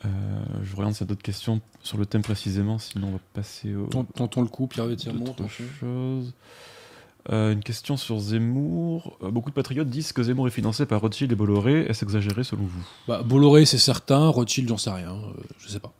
Euh, 0.06 0.10
je 0.64 0.76
regarde 0.76 0.94
s'il 0.94 1.06
y 1.06 1.08
a 1.08 1.08
d'autres 1.08 1.22
questions 1.24 1.62
sur 1.82 1.98
le 1.98 2.06
thème 2.06 2.22
précisément, 2.22 2.78
sinon 2.78 3.08
on 3.08 3.12
va 3.14 3.20
passer 3.34 3.74
au. 3.74 3.86
Tentons 3.88 4.42
le 4.42 4.48
coup, 4.48 4.68
Pierre 4.68 4.88
d'autres 4.88 5.06
Vétirmont. 5.06 5.36
choses. 5.80 6.34
Euh, 7.32 7.54
une 7.54 7.64
question 7.64 7.96
sur 7.96 8.20
Zemmour. 8.20 9.18
Euh, 9.24 9.32
beaucoup 9.32 9.50
de 9.50 9.56
patriotes 9.56 9.90
disent 9.90 10.12
que 10.12 10.22
Zemmour 10.24 10.48
est 10.48 10.52
financé 10.52 10.86
par 10.86 11.00
Rothschild 11.00 11.32
et 11.32 11.36
Bolloré. 11.36 11.86
Est-ce 11.86 12.04
exagéré 12.04 12.44
selon 12.44 12.64
vous? 12.64 12.86
Bah, 13.08 13.24
Bolloré, 13.24 13.66
c'est 13.66 13.78
certain. 13.78 14.28
Rothschild, 14.28 14.68
j'en 14.68 14.78
sais 14.78 14.90
rien. 14.92 15.18
je 15.60 15.70
sais 15.70 15.80
pas. 15.80 15.94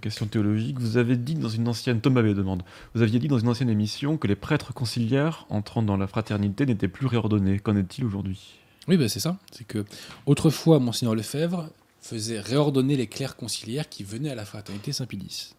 Question 0.00 0.24
théologique. 0.24 0.78
Vous 0.80 0.96
avez 0.96 1.14
dit 1.18 1.34
dans 1.34 1.50
une 1.50 1.68
ancienne. 1.68 2.00
Thomas 2.00 2.22
B 2.22 2.28
demande. 2.28 2.62
Vous 2.94 3.02
aviez 3.02 3.18
dit 3.18 3.28
dans 3.28 3.38
une 3.38 3.48
ancienne 3.48 3.68
émission 3.68 4.16
que 4.16 4.26
les 4.26 4.34
prêtres 4.34 4.72
conciliaires 4.72 5.44
entrant 5.50 5.82
dans 5.82 5.98
la 5.98 6.06
fraternité 6.06 6.64
n'étaient 6.64 6.88
plus 6.88 7.06
réordonnés. 7.06 7.58
Qu'en 7.58 7.76
est-il 7.76 8.06
aujourd'hui? 8.06 8.58
Oui, 8.88 8.96
bah, 8.96 9.08
c'est 9.08 9.20
ça. 9.20 9.36
C'est 9.52 9.66
que 9.66 9.84
autrefois, 10.26 10.78
Monseigneur 10.78 11.14
Lefebvre 11.14 11.68
faisait 12.00 12.40
réordonner 12.40 12.96
les 12.96 13.06
clercs 13.06 13.36
conciliaires 13.36 13.88
qui 13.88 14.02
venaient 14.02 14.30
à 14.30 14.34
la 14.34 14.46
fraternité 14.46 14.92
Saint-Pédis. 14.92 15.54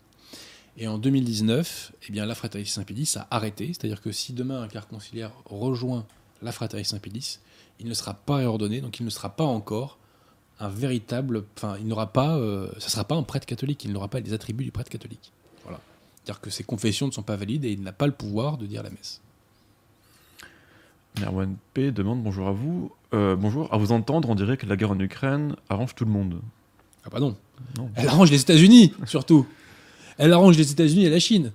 Et 0.78 0.88
en 0.88 0.98
2019, 0.98 1.92
eh 2.08 2.12
bien, 2.12 2.26
la 2.26 2.34
fraternité 2.34 2.72
Saint-Pédis 2.72 3.14
a 3.18 3.28
arrêté. 3.30 3.68
C'est-à-dire 3.68 4.02
que 4.02 4.12
si 4.12 4.34
demain 4.34 4.64
un 4.64 4.68
clerc 4.68 4.88
conciliaire 4.88 5.32
rejoint 5.46 6.06
la 6.42 6.52
fraternité 6.52 6.90
Saint-Pédis, 6.90 7.40
il 7.80 7.88
ne 7.88 7.94
sera 7.94 8.14
pas 8.14 8.38
réordonné, 8.38 8.82
donc 8.82 9.00
il 9.00 9.06
ne 9.06 9.10
sera 9.10 9.30
pas 9.30 9.44
encore 9.44 10.00
un 10.60 10.70
véritable. 10.70 11.46
Enfin, 11.56 11.78
il 11.80 11.88
n'aura 11.88 12.12
pas. 12.12 12.38
euh, 12.38 12.70
ne 12.74 12.80
sera 12.80 13.04
pas 13.04 13.16
un 13.16 13.24
prêtre 13.24 13.46
catholique, 13.46 13.84
il 13.86 13.92
n'aura 13.92 14.08
pas 14.08 14.20
les 14.20 14.34
attributs 14.34 14.64
du 14.64 14.72
prêtre 14.72 14.90
catholique. 14.90 15.32
Voilà. 15.64 15.80
C'est-à-dire 16.24 16.42
que 16.42 16.50
ses 16.50 16.64
confessions 16.64 17.08
ne 17.08 17.12
sont 17.12 17.24
pas 17.24 17.36
valides 17.36 17.66
et 17.66 17.72
il 17.72 17.82
n'a 17.84 17.92
pas 17.94 18.08
le 18.08 18.14
pouvoir 18.14 18.58
de 18.58 18.66
dire 18.66 18.82
la 18.82 18.90
messe. 18.90 19.22
Merwan 21.20 21.56
P 21.74 21.92
demande 21.92 22.24
bonjour 22.24 22.48
à 22.48 22.52
vous. 22.52 22.92
Euh, 23.14 23.36
bonjour, 23.36 23.74
à 23.74 23.78
vous 23.78 23.92
entendre, 23.92 24.30
on 24.30 24.36
dirait 24.36 24.58
que 24.58 24.66
la 24.66 24.76
guerre 24.76 24.92
en 24.92 25.00
Ukraine 25.00 25.56
arrange 25.70 25.96
tout 25.96 26.06
le 26.06 26.12
monde. 26.12 26.40
Ah 27.04 27.10
bah 27.12 27.20
non. 27.20 27.36
Non. 27.78 27.90
Elle 27.96 28.08
arrange 28.08 28.32
les 28.32 28.42
États-Unis, 28.42 28.94
surtout. 29.06 29.46
Elle 30.18 30.34
arrange 30.34 30.58
les 30.58 30.72
États-Unis 30.72 31.06
et 31.06 31.10
la 31.10 31.20
Chine. 31.20 31.52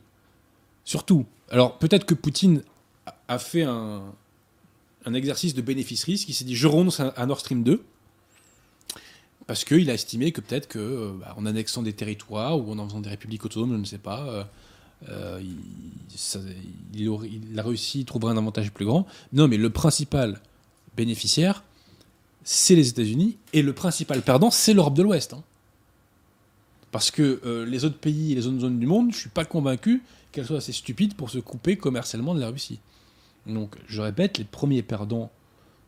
Surtout. 0.85 1.25
Alors, 1.51 1.79
peut-être 1.79 2.05
que 2.05 2.15
Poutine 2.15 2.63
a- 3.29 3.39
fait 3.39 3.63
un, 3.63 4.03
un 5.07 5.15
exercice 5.15 5.55
de 5.55 5.63
bénéfice-risque. 5.63 6.29
Il 6.29 6.35
s'est 6.35 6.45
dit 6.45 6.57
je 6.57 6.67
renonce 6.67 7.01
à, 7.01 7.27
Nord 7.27 7.41
Stream 7.41 7.63
2. 7.63 7.83
Parce 9.47 9.65
qu'il 9.65 9.91
a 9.91 9.95
estimé 9.95 10.33
que 10.33 10.41
peut-être 10.41 10.67
que, 10.69 10.79
euh, 10.79 11.13
bah, 11.21 11.35
en 11.37 11.45
annexant 11.45 11.83
des 11.83 11.93
territoires 11.93 12.59
ou 12.59 12.73
en 12.73 12.79
en 12.79 12.89
faisant 12.89 13.01
des 13.01 13.11
républiques 13.11 13.45
autonomes, 13.45 13.73
je 13.73 13.77
ne 13.77 13.85
sais 13.85 13.99
pas, 13.99 14.27
euh, 14.27 14.45
euh, 15.09 15.41
il, 15.43 15.57
ça- 16.19 16.39
il 16.95 17.09
aurait- 17.09 17.29
il 17.29 17.59
a 17.59 17.63
réussi, 17.63 18.01
il 18.01 18.05
trouverait 18.05 18.33
un 18.33 18.37
avantage 18.37 18.71
plus 18.73 18.85
grand. 18.85 19.07
Non, 19.33 19.49
mais 19.49 19.57
le 19.57 19.71
principal 19.71 20.41
bénéficiaire, 20.97 21.63
c'est 22.45 22.75
les 22.75 22.89
États-Unis. 22.89 23.37
Et 23.53 23.63
le 23.63 23.73
principal 23.73 24.23
perdant, 24.23 24.51
c'est 24.51 24.75
l'Europe 24.75 24.95
de 24.95 25.03
l'Ouest. 25.03 25.33
hein. 25.35 25.43
Parce 26.93 27.11
que 27.11 27.41
euh, 27.45 27.67
les 27.67 27.85
autres 27.85 27.99
pays 27.99 28.33
et 28.33 28.35
les 28.37 28.47
autres 28.47 28.61
zones 28.61 28.79
du 28.79 28.87
monde, 28.87 29.13
je 29.13 29.19
suis 29.19 29.31
pas 29.31 29.45
convaincu 29.45 30.03
qu'elles 30.31 30.47
soient 30.47 30.59
assez 30.59 30.73
stupides 30.73 31.15
pour 31.15 31.31
se 31.31 31.39
couper 31.39 31.77
commercialement 31.77 32.35
de 32.35 32.41
la 32.41 32.49
Russie. 32.51 32.79
Donc, 33.47 33.77
je 33.87 34.01
répète, 34.01 34.39
les 34.39 34.45
premiers 34.45 34.83
perdants 34.83 35.31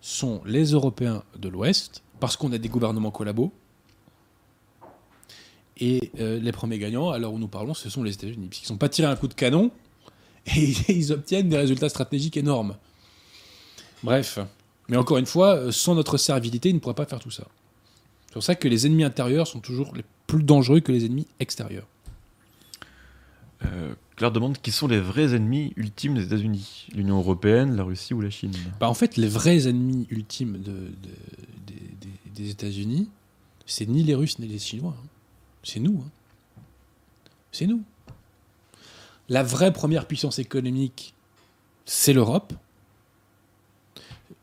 sont 0.00 0.40
les 0.44 0.72
Européens 0.72 1.22
de 1.38 1.48
l'Ouest, 1.48 2.02
parce 2.20 2.36
qu'on 2.36 2.52
a 2.52 2.58
des 2.58 2.68
gouvernements 2.68 3.10
collabos. 3.10 3.52
Et 5.78 6.10
euh, 6.20 6.38
les 6.40 6.52
premiers 6.52 6.78
gagnants, 6.78 7.10
à 7.10 7.18
l'heure 7.18 7.32
où 7.34 7.38
nous 7.38 7.48
parlons, 7.48 7.74
ce 7.74 7.90
sont 7.90 8.02
les 8.02 8.12
États-Unis, 8.14 8.46
puisqu'ils 8.48 8.64
ne 8.66 8.68
sont 8.68 8.78
pas 8.78 8.88
tirés 8.88 9.08
un 9.08 9.16
coup 9.16 9.28
de 9.28 9.34
canon 9.34 9.70
et 10.56 10.72
ils 10.88 11.12
obtiennent 11.12 11.48
des 11.48 11.56
résultats 11.58 11.88
stratégiques 11.88 12.36
énormes. 12.36 12.76
Bref. 14.02 14.38
Mais 14.88 14.96
encore 14.96 15.18
une 15.18 15.26
fois, 15.26 15.56
euh, 15.56 15.72
sans 15.72 15.94
notre 15.94 16.16
servilité, 16.16 16.70
ils 16.70 16.74
ne 16.74 16.78
pourraient 16.78 16.94
pas 16.94 17.06
faire 17.06 17.18
tout 17.18 17.30
ça. 17.30 17.46
C'est 18.28 18.32
pour 18.34 18.42
ça 18.42 18.54
que 18.54 18.68
les 18.68 18.86
ennemis 18.86 19.04
intérieurs 19.04 19.46
sont 19.46 19.60
toujours 19.60 19.94
les 19.94 20.04
plus 20.26 20.42
dangereux 20.42 20.80
que 20.80 20.92
les 20.92 21.04
ennemis 21.04 21.26
extérieurs. 21.40 21.86
Euh, 23.64 23.94
Claire 24.16 24.32
demande 24.32 24.58
qui 24.58 24.70
sont 24.70 24.86
les 24.86 25.00
vrais 25.00 25.34
ennemis 25.34 25.72
ultimes 25.76 26.14
des 26.14 26.24
États-Unis 26.24 26.86
L'Union 26.94 27.18
européenne, 27.18 27.74
la 27.76 27.82
Russie 27.84 28.14
ou 28.14 28.20
la 28.20 28.30
Chine? 28.30 28.52
Bah, 28.80 28.88
en 28.88 28.94
fait, 28.94 29.16
les 29.16 29.28
vrais 29.28 29.66
ennemis 29.68 30.06
ultimes 30.10 30.58
de, 30.58 30.72
de- 30.72 30.90
des- 31.66 31.74
des- 32.34 32.42
des 32.44 32.50
États-Unis, 32.50 33.08
c'est 33.66 33.86
ni 33.86 34.02
les 34.02 34.14
Russes 34.14 34.38
ni 34.38 34.46
les 34.46 34.58
Chinois. 34.58 34.94
hein. 34.98 35.06
C'est 35.66 35.80
nous. 35.80 36.00
hein. 36.00 36.10
C'est 37.50 37.66
nous. 37.66 37.82
La 39.28 39.42
vraie 39.42 39.72
première 39.72 40.06
puissance 40.06 40.38
économique, 40.38 41.12
c'est 41.84 42.12
l'Europe. 42.12 42.52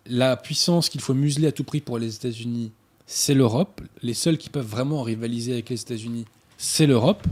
La 0.05 0.35
puissance 0.35 0.89
qu'il 0.89 0.99
faut 0.99 1.13
museler 1.13 1.47
à 1.47 1.53
tout 1.53 1.63
prix 1.63 1.79
pour 1.79 1.97
les 1.97 2.13
États-Unis, 2.13 2.73
c'est 3.05 3.33
l'Europe. 3.33 3.79
Les 4.01 4.13
seuls 4.13 4.37
qui 4.37 4.49
peuvent 4.49 4.67
vraiment 4.67 5.01
rivaliser 5.01 5.53
avec 5.53 5.69
les 5.69 5.79
États-Unis, 5.79 6.25
c'est 6.57 6.87
l'Europe. 6.87 7.25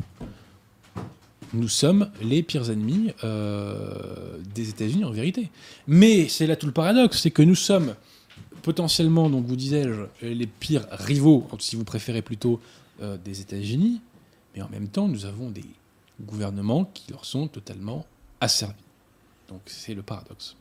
Nous 1.53 1.67
sommes 1.67 2.09
les 2.21 2.43
pires 2.43 2.71
ennemis 2.71 3.11
euh, 3.25 4.37
des 4.55 4.69
États-Unis 4.69 5.03
en 5.03 5.11
vérité. 5.11 5.49
Mais 5.85 6.29
c'est 6.29 6.47
là 6.47 6.55
tout 6.55 6.65
le 6.65 6.71
paradoxe, 6.71 7.19
c'est 7.19 7.31
que 7.31 7.41
nous 7.41 7.55
sommes 7.55 7.93
potentiellement, 8.61 9.29
donc 9.29 9.45
vous 9.45 9.57
disais-je, 9.57 10.25
les 10.25 10.47
pires 10.47 10.87
rivaux, 10.91 11.45
si 11.59 11.75
vous 11.75 11.83
préférez 11.83 12.21
plutôt, 12.21 12.61
euh, 13.01 13.17
des 13.17 13.41
États-Unis, 13.41 14.01
mais 14.55 14.61
en 14.61 14.69
même 14.69 14.87
temps, 14.87 15.07
nous 15.07 15.25
avons 15.25 15.49
des 15.49 15.65
gouvernements 16.21 16.85
qui 16.85 17.11
leur 17.11 17.25
sont 17.25 17.47
totalement 17.47 18.05
asservis. 18.39 18.75
Donc 19.47 19.61
c'est 19.65 19.93
le 19.93 20.01
paradoxe. 20.01 20.55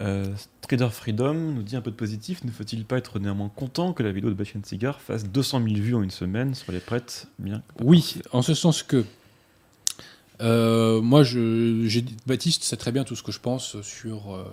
Euh, 0.00 0.32
Trader 0.60 0.90
Freedom 0.90 1.34
nous 1.34 1.62
dit 1.62 1.74
un 1.74 1.80
peu 1.80 1.90
de 1.90 1.96
positif. 1.96 2.44
Ne 2.44 2.50
faut-il 2.50 2.84
pas 2.84 2.98
être 2.98 3.18
néanmoins 3.18 3.48
content 3.48 3.92
que 3.92 4.02
la 4.02 4.12
vidéo 4.12 4.30
de 4.30 4.34
Bachchan 4.34 4.60
Cigar 4.62 5.00
fasse 5.00 5.24
200 5.24 5.62
000 5.64 5.74
vues 5.76 5.94
en 5.94 6.02
une 6.02 6.10
semaine 6.10 6.54
sur 6.54 6.70
les 6.72 6.80
prêtres 6.80 7.26
bien 7.38 7.62
Oui, 7.80 8.20
en 8.32 8.42
ce 8.42 8.54
sens 8.54 8.82
que 8.82 9.04
euh, 10.40 11.00
moi, 11.00 11.24
je, 11.24 12.00
Baptiste 12.26 12.62
sait 12.62 12.76
très 12.76 12.92
bien 12.92 13.02
tout 13.02 13.16
ce 13.16 13.24
que 13.24 13.32
je 13.32 13.40
pense 13.40 13.80
sur 13.82 14.46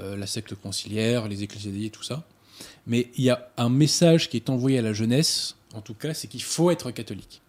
euh, 0.00 0.16
la 0.16 0.26
secte 0.26 0.54
conciliaire, 0.54 1.28
les 1.28 1.42
ecclésiadiers, 1.42 1.90
tout 1.90 2.02
ça. 2.02 2.24
Mais 2.86 3.10
il 3.16 3.24
y 3.24 3.30
a 3.30 3.48
un 3.56 3.68
message 3.68 4.28
qui 4.28 4.36
est 4.36 4.50
envoyé 4.50 4.78
à 4.78 4.82
la 4.82 4.92
jeunesse, 4.92 5.56
en 5.74 5.80
tout 5.80 5.94
cas, 5.94 6.14
c'est 6.14 6.28
qu'il 6.28 6.42
faut 6.42 6.70
être 6.70 6.90
catholique. 6.90 7.40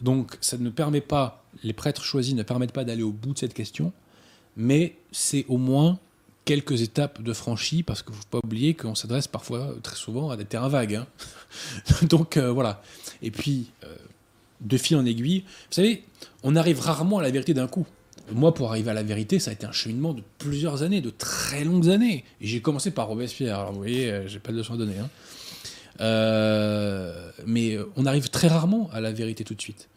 Donc, 0.00 0.36
ça 0.40 0.56
ne 0.56 0.70
permet 0.70 1.00
pas, 1.00 1.44
les 1.62 1.72
prêtres 1.72 2.04
choisis 2.04 2.34
ne 2.34 2.42
permettent 2.42 2.72
pas 2.72 2.84
d'aller 2.84 3.02
au 3.02 3.12
bout 3.12 3.32
de 3.32 3.38
cette 3.38 3.54
question, 3.54 3.92
mais 4.56 4.96
c'est 5.10 5.44
au 5.48 5.58
moins 5.58 5.98
quelques 6.44 6.82
étapes 6.82 7.22
de 7.22 7.32
franchie, 7.32 7.82
parce 7.82 8.02
qu'il 8.02 8.12
ne 8.12 8.16
faut 8.16 8.24
pas 8.30 8.40
oublier 8.42 8.74
qu'on 8.74 8.94
s'adresse 8.94 9.28
parfois, 9.28 9.74
très 9.82 9.96
souvent, 9.96 10.30
à 10.30 10.36
des 10.36 10.44
terrains 10.44 10.68
vagues. 10.68 10.96
hein. 10.96 11.06
Donc, 12.02 12.36
euh, 12.36 12.50
voilà. 12.50 12.82
Et 13.22 13.30
puis, 13.30 13.70
euh, 13.84 13.94
de 14.60 14.76
fil 14.76 14.96
en 14.96 15.04
aiguille, 15.04 15.40
vous 15.40 15.74
savez, 15.74 16.04
on 16.42 16.56
arrive 16.56 16.80
rarement 16.80 17.18
à 17.18 17.22
la 17.22 17.30
vérité 17.30 17.54
d'un 17.54 17.68
coup. 17.68 17.86
Moi, 18.32 18.54
pour 18.54 18.70
arriver 18.70 18.90
à 18.90 18.94
la 18.94 19.02
vérité, 19.02 19.38
ça 19.38 19.50
a 19.50 19.54
été 19.54 19.66
un 19.66 19.72
cheminement 19.72 20.14
de 20.14 20.22
plusieurs 20.38 20.82
années, 20.82 21.00
de 21.00 21.10
très 21.10 21.64
longues 21.64 21.88
années. 21.88 22.24
Et 22.40 22.46
j'ai 22.46 22.60
commencé 22.60 22.90
par 22.90 23.08
Robespierre. 23.08 23.58
Alors, 23.58 23.72
vous 23.72 23.78
voyez, 23.78 24.10
euh, 24.10 24.26
j'ai 24.28 24.38
pas 24.38 24.52
de 24.52 24.56
leçon 24.56 24.74
à 24.74 24.76
donner. 24.76 24.98
hein. 24.98 25.10
Euh, 26.00 27.30
mais 27.46 27.78
on 27.96 28.06
arrive 28.06 28.28
très 28.30 28.48
rarement 28.48 28.88
à 28.92 29.00
la 29.00 29.12
vérité 29.12 29.44
tout 29.44 29.54
de 29.54 29.60
suite. 29.60 29.88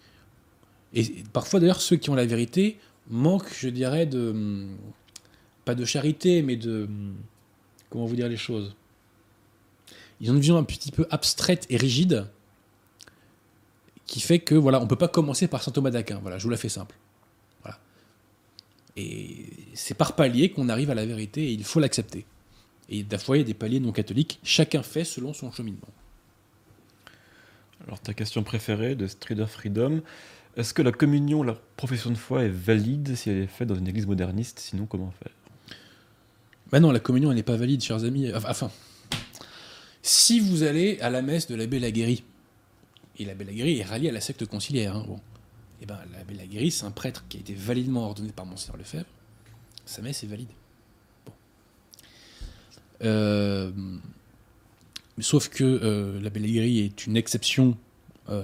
Et 0.93 1.23
parfois, 1.33 1.59
d'ailleurs, 1.59 1.81
ceux 1.81 1.95
qui 1.95 2.09
ont 2.09 2.15
la 2.15 2.25
vérité 2.25 2.77
manque, 3.09 3.47
je 3.59 3.69
dirais, 3.69 4.05
de. 4.05 4.65
Pas 5.63 5.75
de 5.75 5.85
charité, 5.85 6.41
mais 6.41 6.57
de. 6.57 6.87
Comment 7.89 8.05
vous 8.05 8.15
dire 8.15 8.29
les 8.29 8.37
choses? 8.37 8.75
Ils 10.21 10.29
ont 10.29 10.33
une 10.33 10.39
vision 10.39 10.57
un 10.57 10.63
petit 10.63 10.91
peu 10.91 11.07
abstraite 11.09 11.65
et 11.69 11.77
rigide 11.77 12.27
qui 14.05 14.19
fait 14.19 14.39
que, 14.39 14.55
voilà, 14.55 14.81
on 14.81 14.87
peut 14.87 14.95
pas 14.95 15.07
commencer 15.07 15.47
par 15.47 15.63
saint 15.63 15.71
Thomas 15.71 15.89
d'Aquin. 15.89 16.19
Voilà, 16.21 16.37
je 16.37 16.43
vous 16.43 16.49
la 16.49 16.57
fais 16.57 16.69
simple. 16.69 16.95
Et 18.95 19.47
c'est 19.73 19.93
par 19.93 20.15
palier 20.15 20.49
qu'on 20.49 20.69
arrive 20.69 20.89
à 20.89 20.95
la 20.95 21.05
vérité 21.05 21.43
et 21.43 21.51
il 21.51 21.63
faut 21.63 21.79
l'accepter. 21.79 22.25
Et 22.89 23.05
a 23.09 23.43
des 23.43 23.53
paliers 23.53 23.79
non 23.79 23.91
catholiques. 23.91 24.39
Chacun 24.43 24.83
fait 24.83 25.03
selon 25.03 25.33
son 25.33 25.51
cheminement. 25.51 25.81
Alors, 27.85 27.99
ta 27.99 28.13
question 28.13 28.43
préférée 28.43 28.95
de 28.95 29.07
Strider 29.07 29.47
Freedom 29.47 30.01
est-ce 30.57 30.73
que 30.73 30.81
la 30.81 30.93
communion, 30.93 31.43
la 31.43 31.57
profession 31.75 32.09
de 32.11 32.15
foi 32.15 32.43
est 32.43 32.49
valide 32.49 33.15
si 33.15 33.29
elle 33.29 33.39
est 33.39 33.47
faite 33.47 33.67
dans 33.67 33.75
une 33.75 33.87
église 33.87 34.07
moderniste? 34.07 34.59
Sinon, 34.59 34.85
comment 34.85 35.11
faire? 35.11 35.33
Ben 36.71 36.79
non, 36.79 36.91
la 36.91 37.01
communion, 37.01 37.29
elle 37.29 37.35
n'est 37.35 37.43
pas 37.43 37.57
valide, 37.57 37.83
chers 37.83 38.05
amis. 38.05 38.31
Enfin, 38.33 38.71
si 40.01 40.39
vous 40.39 40.63
allez 40.63 40.97
à 41.01 41.09
la 41.09 41.21
messe 41.21 41.47
de 41.47 41.55
l'abbé 41.55 41.79
Laguéry, 41.79 42.23
et 43.19 43.25
l'abbé 43.25 43.43
Laguéry 43.43 43.79
est 43.79 43.83
rallié 43.83 44.09
à 44.09 44.11
la 44.13 44.21
secte 44.21 44.45
conciliaire, 44.45 44.95
hein, 44.95 45.03
bon, 45.05 45.19
et 45.81 45.83
eh 45.83 45.85
ben 45.85 45.99
l'abbé 46.13 46.69
c'est 46.69 46.85
un 46.85 46.91
prêtre 46.91 47.25
qui 47.27 47.37
a 47.37 47.39
été 47.41 47.53
validement 47.53 48.05
ordonné 48.05 48.31
par 48.31 48.45
Monseigneur 48.45 48.77
Lefebvre. 48.77 49.05
Sa 49.85 50.01
messe 50.01 50.23
est 50.23 50.27
valide. 50.27 50.47
Euh, 53.03 53.71
sauf 55.19 55.49
que 55.49 55.63
euh, 55.63 56.19
l'abbé 56.21 56.41
est 56.41 57.05
une 57.05 57.17
exception. 57.17 57.77
Euh, 58.29 58.43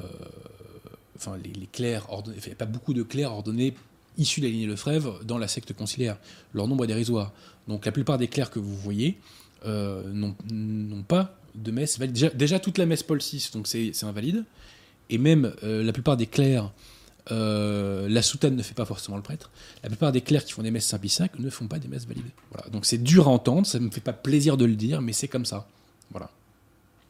enfin, 1.15 1.37
les, 1.43 1.67
clercs 1.67 2.05
ordonnés, 2.09 2.37
il 2.43 2.47
n'y 2.47 2.53
a 2.53 2.55
pas 2.55 2.65
beaucoup 2.65 2.93
de 2.93 3.03
clercs 3.03 3.31
ordonnés 3.31 3.73
issus 4.17 4.41
de 4.41 4.45
la 4.45 4.51
lignée 4.51 4.67
Lefebvre 4.67 5.23
dans 5.23 5.37
la 5.37 5.47
secte 5.47 5.73
conciliaire. 5.73 6.17
Leur 6.53 6.67
nombre 6.67 6.83
est 6.83 6.87
dérisoire. 6.87 7.31
Donc 7.67 7.85
la 7.85 7.91
plupart 7.91 8.17
des 8.17 8.27
clercs 8.27 8.51
que 8.51 8.59
vous 8.59 8.75
voyez 8.75 9.17
n'ont 9.65 11.03
pas 11.07 11.37
de 11.55 11.71
messe 11.71 11.97
valide. 11.97 12.35
Déjà, 12.35 12.59
toute 12.59 12.77
la 12.77 12.85
messe 12.85 13.03
Paul 13.03 13.19
VI, 13.19 13.49
donc 13.53 13.67
c'est 13.67 14.03
invalide. 14.03 14.43
Et 15.09 15.17
même 15.17 15.53
la 15.63 15.93
plupart 15.93 16.17
des 16.17 16.27
clercs 16.27 16.71
euh, 17.29 18.09
la 18.09 18.21
soutane 18.21 18.55
ne 18.55 18.63
fait 18.63 18.73
pas 18.73 18.85
forcément 18.85 19.17
le 19.17 19.23
prêtre. 19.23 19.51
La 19.83 19.89
plupart 19.89 20.11
des 20.11 20.21
clercs 20.21 20.45
qui 20.45 20.53
font 20.53 20.63
des 20.63 20.71
messes 20.71 20.87
Saint-Pie 20.87 21.15
V 21.19 21.27
ne 21.37 21.49
font 21.49 21.67
pas 21.67 21.77
des 21.77 21.87
messes 21.87 22.07
validées. 22.07 22.31
Voilà. 22.51 22.69
Donc 22.69 22.85
c'est 22.85 22.97
dur 22.97 23.27
à 23.27 23.31
entendre, 23.31 23.67
ça 23.67 23.79
ne 23.79 23.85
me 23.85 23.91
fait 23.91 24.01
pas 24.01 24.13
plaisir 24.13 24.57
de 24.57 24.65
le 24.65 24.75
dire, 24.75 25.01
mais 25.01 25.13
c'est 25.13 25.27
comme 25.27 25.45
ça. 25.45 25.67
Voilà. 26.11 26.29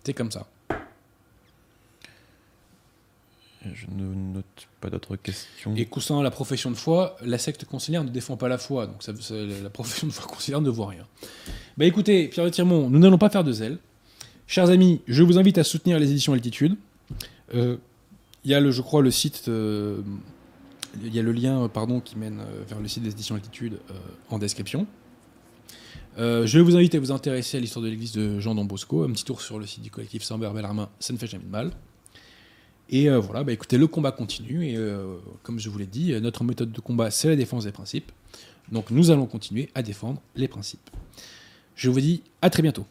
C'est 0.03 0.13
comme 0.13 0.31
ça. 0.31 0.47
Je 3.63 3.85
ne 3.95 4.33
note 4.33 4.67
pas 4.81 4.89
d'autres 4.89 5.15
questions. 5.15 5.75
Et 5.75 5.85
concernant 5.85 6.23
la 6.23 6.31
profession 6.31 6.71
de 6.71 6.75
foi, 6.75 7.15
la 7.21 7.37
secte 7.37 7.65
conciliaire 7.65 8.03
ne 8.03 8.09
défend 8.09 8.35
pas 8.35 8.47
la 8.47 8.57
foi, 8.57 8.87
donc 8.87 9.03
ça, 9.03 9.13
la 9.35 9.69
profession 9.69 10.07
de 10.07 10.11
foi 10.11 10.25
conciliaire 10.25 10.61
ne 10.61 10.69
vaut 10.71 10.85
rien. 10.85 11.05
Bah 11.77 11.85
écoutez, 11.85 12.27
Pierre 12.27 12.45
de 12.45 12.49
Tirmont, 12.49 12.89
nous 12.89 12.97
n'allons 12.97 13.19
pas 13.19 13.29
faire 13.29 13.43
de 13.43 13.51
zèle. 13.51 13.77
Chers 14.47 14.71
amis, 14.71 15.01
je 15.07 15.21
vous 15.21 15.37
invite 15.37 15.59
à 15.59 15.63
soutenir 15.63 15.99
les 15.99 16.09
éditions 16.09 16.33
Altitude. 16.33 16.75
Euh, 17.53 17.77
il 18.43 18.51
y 18.51 18.53
a, 18.53 18.59
le, 18.59 18.71
je 18.71 18.81
crois, 18.81 19.01
le 19.01 19.11
site. 19.11 19.45
Euh, 19.47 20.01
y 21.01 21.19
a 21.19 21.21
le 21.21 21.31
lien 21.31 21.69
pardon, 21.69 21.99
qui 21.99 22.17
mène 22.17 22.39
euh, 22.39 22.63
vers 22.67 22.79
le 22.79 22.87
site 22.87 23.03
des 23.03 23.11
éditions 23.11 23.35
Altitude 23.35 23.79
euh, 23.89 23.93
en 24.29 24.39
description. 24.39 24.87
je 26.17 26.59
vous 26.59 26.75
inviter 26.75 26.97
à 26.97 26.99
vous 26.99 27.11
intéresser 27.11 27.57
à 27.57 27.59
l'histoire 27.59 27.83
de 27.83 27.89
l'église 27.89 28.13
de 28.13 28.39
Jean 28.39 28.55
d'Ambosco. 28.55 29.03
Un 29.03 29.11
petit 29.11 29.23
tour 29.23 29.41
sur 29.41 29.59
le 29.59 29.65
site 29.65 29.83
du 29.83 29.91
collectif 29.91 30.23
Samber 30.23 30.49
Bellarmin, 30.53 30.89
ça 30.99 31.13
ne 31.13 31.17
fait 31.17 31.27
jamais 31.27 31.45
de 31.45 31.49
mal. 31.49 31.71
Et 32.89 33.07
voilà, 33.09 33.45
bah, 33.45 33.53
écoutez, 33.53 33.77
le 33.77 33.87
combat 33.87 34.11
continue. 34.11 34.65
Et 34.65 34.77
comme 35.43 35.59
je 35.59 35.69
vous 35.69 35.77
l'ai 35.77 35.85
dit, 35.85 36.11
notre 36.19 36.43
méthode 36.43 36.73
de 36.73 36.81
combat, 36.81 37.09
c'est 37.09 37.29
la 37.29 37.37
défense 37.37 37.63
des 37.63 37.71
principes. 37.71 38.11
Donc 38.69 38.91
nous 38.91 39.11
allons 39.11 39.27
continuer 39.27 39.69
à 39.75 39.81
défendre 39.81 40.21
les 40.35 40.49
principes. 40.49 40.89
Je 41.75 41.89
vous 41.89 42.01
dis 42.01 42.21
à 42.41 42.49
très 42.49 42.61
bientôt. 42.61 42.85